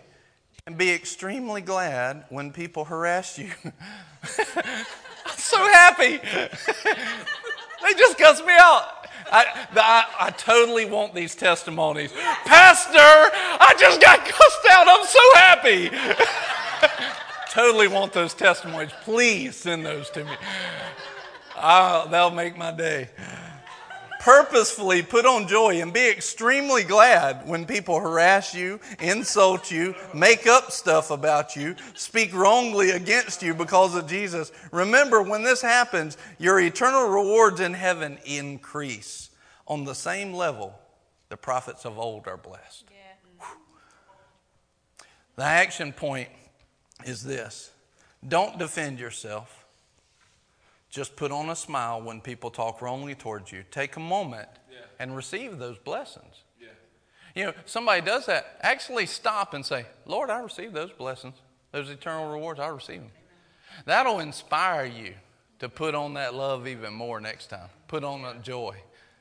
and 0.70 0.78
be 0.78 0.92
extremely 0.92 1.60
glad 1.60 2.22
when 2.28 2.52
people 2.52 2.84
harass 2.84 3.36
you. 3.36 3.50
I'm 3.64 5.36
so 5.36 5.58
happy. 5.58 6.18
they 7.82 7.94
just 7.98 8.16
cuss 8.16 8.40
me 8.40 8.52
out. 8.52 8.84
I, 9.32 9.66
I, 9.72 10.26
I, 10.26 10.30
totally 10.30 10.84
want 10.84 11.12
these 11.12 11.34
testimonies. 11.34 12.12
Pastor, 12.44 12.98
I 12.98 13.74
just 13.80 14.00
got 14.00 14.20
cussed 14.24 14.66
out. 14.70 14.86
I'm 14.88 15.06
so 15.06 15.20
happy 15.34 15.90
totally 17.50 17.88
want 17.88 18.12
those 18.12 18.32
testimonies. 18.32 18.92
Please 19.02 19.56
send 19.56 19.84
those 19.84 20.08
to 20.10 20.24
me. 20.24 20.32
Oh, 21.56 22.06
that'll 22.10 22.30
make 22.30 22.56
my 22.56 22.70
day. 22.70 23.10
Purposefully 24.20 25.02
put 25.02 25.24
on 25.24 25.48
joy 25.48 25.80
and 25.80 25.94
be 25.94 26.06
extremely 26.06 26.84
glad 26.84 27.48
when 27.48 27.64
people 27.64 27.98
harass 27.98 28.54
you, 28.54 28.78
insult 29.00 29.70
you, 29.70 29.94
make 30.12 30.46
up 30.46 30.70
stuff 30.70 31.10
about 31.10 31.56
you, 31.56 31.74
speak 31.94 32.34
wrongly 32.34 32.90
against 32.90 33.42
you 33.42 33.54
because 33.54 33.94
of 33.94 34.06
Jesus. 34.06 34.52
Remember, 34.72 35.22
when 35.22 35.42
this 35.42 35.62
happens, 35.62 36.18
your 36.38 36.60
eternal 36.60 37.08
rewards 37.08 37.60
in 37.60 37.72
heaven 37.72 38.18
increase. 38.26 39.30
On 39.66 39.84
the 39.84 39.94
same 39.94 40.34
level, 40.34 40.78
the 41.30 41.38
prophets 41.38 41.86
of 41.86 41.98
old 41.98 42.28
are 42.28 42.36
blessed. 42.36 42.84
Yeah. 42.90 43.46
The 45.36 45.44
action 45.44 45.94
point 45.94 46.28
is 47.06 47.22
this 47.22 47.70
don't 48.28 48.58
defend 48.58 48.98
yourself. 48.98 49.59
Just 50.90 51.14
put 51.14 51.30
on 51.30 51.50
a 51.50 51.56
smile 51.56 52.02
when 52.02 52.20
people 52.20 52.50
talk 52.50 52.82
wrongly 52.82 53.14
towards 53.14 53.52
you. 53.52 53.64
Take 53.70 53.96
a 53.96 54.00
moment 54.00 54.48
yeah. 54.70 54.78
and 54.98 55.14
receive 55.14 55.58
those 55.58 55.78
blessings. 55.78 56.42
Yeah. 56.60 56.68
You 57.34 57.44
know, 57.46 57.52
somebody 57.64 58.00
does 58.00 58.26
that, 58.26 58.58
actually 58.60 59.06
stop 59.06 59.54
and 59.54 59.64
say, 59.64 59.86
Lord, 60.04 60.30
I 60.30 60.40
receive 60.40 60.72
those 60.72 60.90
blessings, 60.90 61.36
those 61.70 61.88
eternal 61.90 62.32
rewards, 62.32 62.58
I 62.58 62.68
receive 62.68 63.00
them. 63.00 63.10
That'll 63.84 64.18
inspire 64.18 64.84
you 64.84 65.14
to 65.60 65.68
put 65.68 65.94
on 65.94 66.14
that 66.14 66.34
love 66.34 66.66
even 66.66 66.92
more 66.92 67.20
next 67.20 67.50
time. 67.50 67.68
Put 67.86 68.02
on 68.02 68.22
that 68.22 68.42
joy. 68.42 68.76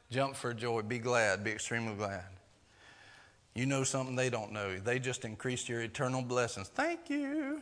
Jump 0.09 0.35
for 0.35 0.53
joy. 0.55 0.81
Be 0.81 0.97
glad. 0.97 1.43
Be 1.43 1.51
extremely 1.51 1.93
glad. 1.93 2.23
You 3.53 3.67
know 3.67 3.83
something 3.83 4.15
they 4.15 4.29
don't 4.29 4.51
know. 4.51 4.79
They 4.79 4.99
just 4.99 5.25
increased 5.25 5.69
your 5.69 5.81
eternal 5.81 6.21
blessings. 6.21 6.67
Thank 6.69 7.09
you. 7.09 7.61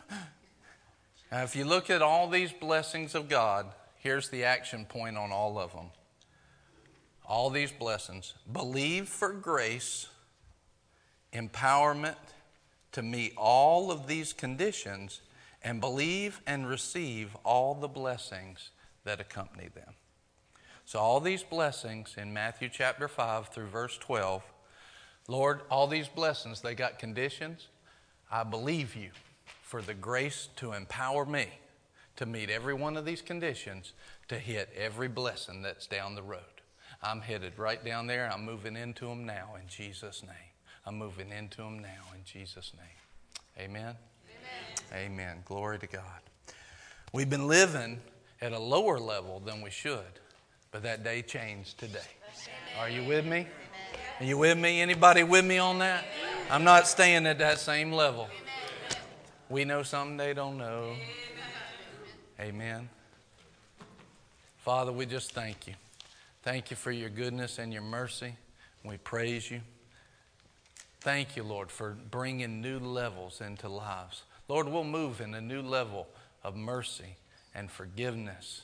Now, 1.32 1.44
if 1.44 1.56
you 1.56 1.66
look 1.66 1.90
at 1.90 2.02
all 2.02 2.30
these 2.30 2.54
blessings 2.54 3.16
of 3.16 3.28
God, 3.28 3.66
Here's 4.08 4.30
the 4.30 4.46
action 4.46 4.86
point 4.86 5.18
on 5.18 5.34
all 5.34 5.60
of 5.60 5.74
them. 5.74 5.88
All 7.26 7.50
these 7.50 7.74
blessings. 7.74 8.36
Believe 8.50 9.10
for 9.10 9.34
grace, 9.34 10.08
empowerment 11.34 12.16
to 12.94 13.02
meet 13.02 13.34
all 13.36 13.92
of 13.92 14.08
these 14.08 14.32
conditions, 14.32 15.20
and 15.62 15.82
believe 15.82 16.40
and 16.48 16.70
receive 16.70 17.36
all 17.44 17.76
the 17.76 17.90
blessings 17.90 18.70
that 19.04 19.20
accompany 19.20 19.68
them. 19.68 19.94
So, 20.86 21.00
all 21.00 21.20
these 21.20 21.44
blessings 21.44 22.16
in 22.18 22.32
Matthew 22.32 22.70
chapter 22.72 23.10
5 23.10 23.50
through 23.50 23.68
verse 23.68 23.98
12, 23.98 24.42
Lord, 25.28 25.64
all 25.70 25.86
these 25.86 26.08
blessings, 26.08 26.62
they 26.62 26.76
got 26.76 26.98
conditions. 26.98 27.68
I 28.32 28.46
believe 28.46 28.96
you 28.96 29.10
for 29.64 29.82
the 29.82 29.94
grace 29.94 30.48
to 30.56 30.72
empower 30.72 31.26
me 31.26 31.50
to 32.18 32.26
meet 32.26 32.50
every 32.50 32.74
one 32.74 32.98
of 32.98 33.06
these 33.06 33.22
conditions 33.22 33.94
to 34.28 34.38
hit 34.38 34.70
every 34.76 35.08
blessing 35.08 35.62
that's 35.62 35.88
down 35.88 36.16
the 36.16 36.24
road. 36.24 36.42
I'm 37.02 37.22
headed 37.22 37.58
right 37.58 37.84
down 37.84 38.08
there. 38.08 38.30
I'm 38.32 38.44
moving 38.44 38.76
into 38.76 39.06
them 39.06 39.26
now 39.26 39.56
in 39.60 39.68
Jesus' 39.68 40.24
name. 40.24 40.52
I'm 40.86 40.98
moving 40.98 41.32
into 41.32 41.58
them 41.58 41.80
now 41.80 42.04
in 42.16 42.24
Jesus' 42.26 42.74
name. 42.76 43.66
Amen? 43.66 43.96
Amen. 44.94 45.12
Amen. 45.12 45.38
Glory 45.46 45.80
to 45.80 45.88
God. 45.88 46.04
We've 47.14 47.30
been 47.30 47.48
living 47.48 48.00
at 48.42 48.52
a 48.52 48.60
lower 48.60 49.00
level 49.00 49.40
than 49.40 49.62
we 49.62 49.70
should, 49.70 50.20
but 50.72 50.84
that 50.84 51.04
day 51.04 51.22
changed 51.22 51.78
today. 51.78 52.00
Are 52.80 52.90
you 52.90 53.04
with 53.04 53.26
me? 53.26 53.48
Are 54.20 54.26
you 54.26 54.38
with 54.38 54.58
me? 54.58 54.82
Anybody 54.82 55.24
with 55.24 55.46
me 55.46 55.58
on 55.58 55.80
that? 55.80 56.06
I'm 56.50 56.64
not 56.64 56.88
staying 56.88 57.28
at 57.28 57.38
that 57.40 57.60
same 57.60 57.92
level. 57.92 58.28
We 59.50 59.66
know 59.66 59.84
something 59.84 60.18
they 60.18 60.34
don't 60.34 60.58
know. 60.58 60.96
Amen. 62.40 62.88
Father, 64.60 64.92
we 64.92 65.08
just 65.08 65.32
thank 65.32 65.66
you. 65.66 65.74
Thank 66.44 66.70
you 66.70 66.78
for 66.78 66.92
your 66.92 67.10
goodness 67.10 67.58
and 67.58 67.74
your 67.74 67.82
mercy. 67.82 68.36
We 68.84 68.98
praise 68.98 69.50
you. 69.50 69.62
Thank 71.02 71.36
you, 71.36 71.44
Lord, 71.44 71.72
for 71.72 71.98
bringing 72.12 72.62
new 72.62 72.78
levels 72.78 73.42
into 73.42 73.68
lives. 73.68 74.22
Lord, 74.48 74.68
we'll 74.68 74.84
move 74.84 75.20
in 75.20 75.34
a 75.34 75.42
new 75.42 75.64
level 75.64 76.08
of 76.44 76.56
mercy 76.56 77.16
and 77.56 77.72
forgiveness. 77.72 78.62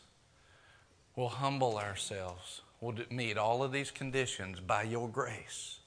We'll 1.16 1.30
humble 1.30 1.80
ourselves. 1.80 2.62
We'll 2.80 2.96
meet 3.10 3.38
all 3.38 3.64
of 3.64 3.72
these 3.72 3.90
conditions 3.90 4.60
by 4.60 4.84
your 4.84 5.10
grace 5.10 5.80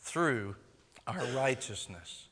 through 0.00 0.56
our 1.06 1.24
righteousness. 1.34 2.26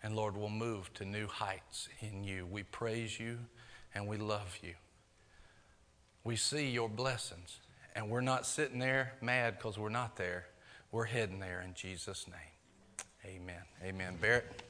And 0.00 0.14
Lord, 0.14 0.36
we'll 0.36 0.48
move 0.48 0.94
to 0.94 1.04
new 1.04 1.26
heights 1.26 1.88
in 2.00 2.22
you. 2.22 2.46
We 2.46 2.62
praise 2.62 3.18
you 3.18 3.38
and 3.94 4.06
we 4.06 4.16
love 4.16 4.58
you. 4.62 4.74
We 6.24 6.36
see 6.36 6.68
your 6.70 6.88
blessings, 6.88 7.60
and 7.94 8.08
we're 8.08 8.20
not 8.20 8.46
sitting 8.46 8.78
there 8.78 9.14
mad 9.20 9.58
because 9.58 9.78
we're 9.78 9.88
not 9.88 10.16
there. 10.16 10.46
We're 10.92 11.04
heading 11.04 11.40
there 11.40 11.62
in 11.62 11.74
Jesus' 11.74 12.26
name. 12.28 13.36
Amen. 13.36 13.62
Amen. 13.84 14.16
Barrett. 14.20 14.52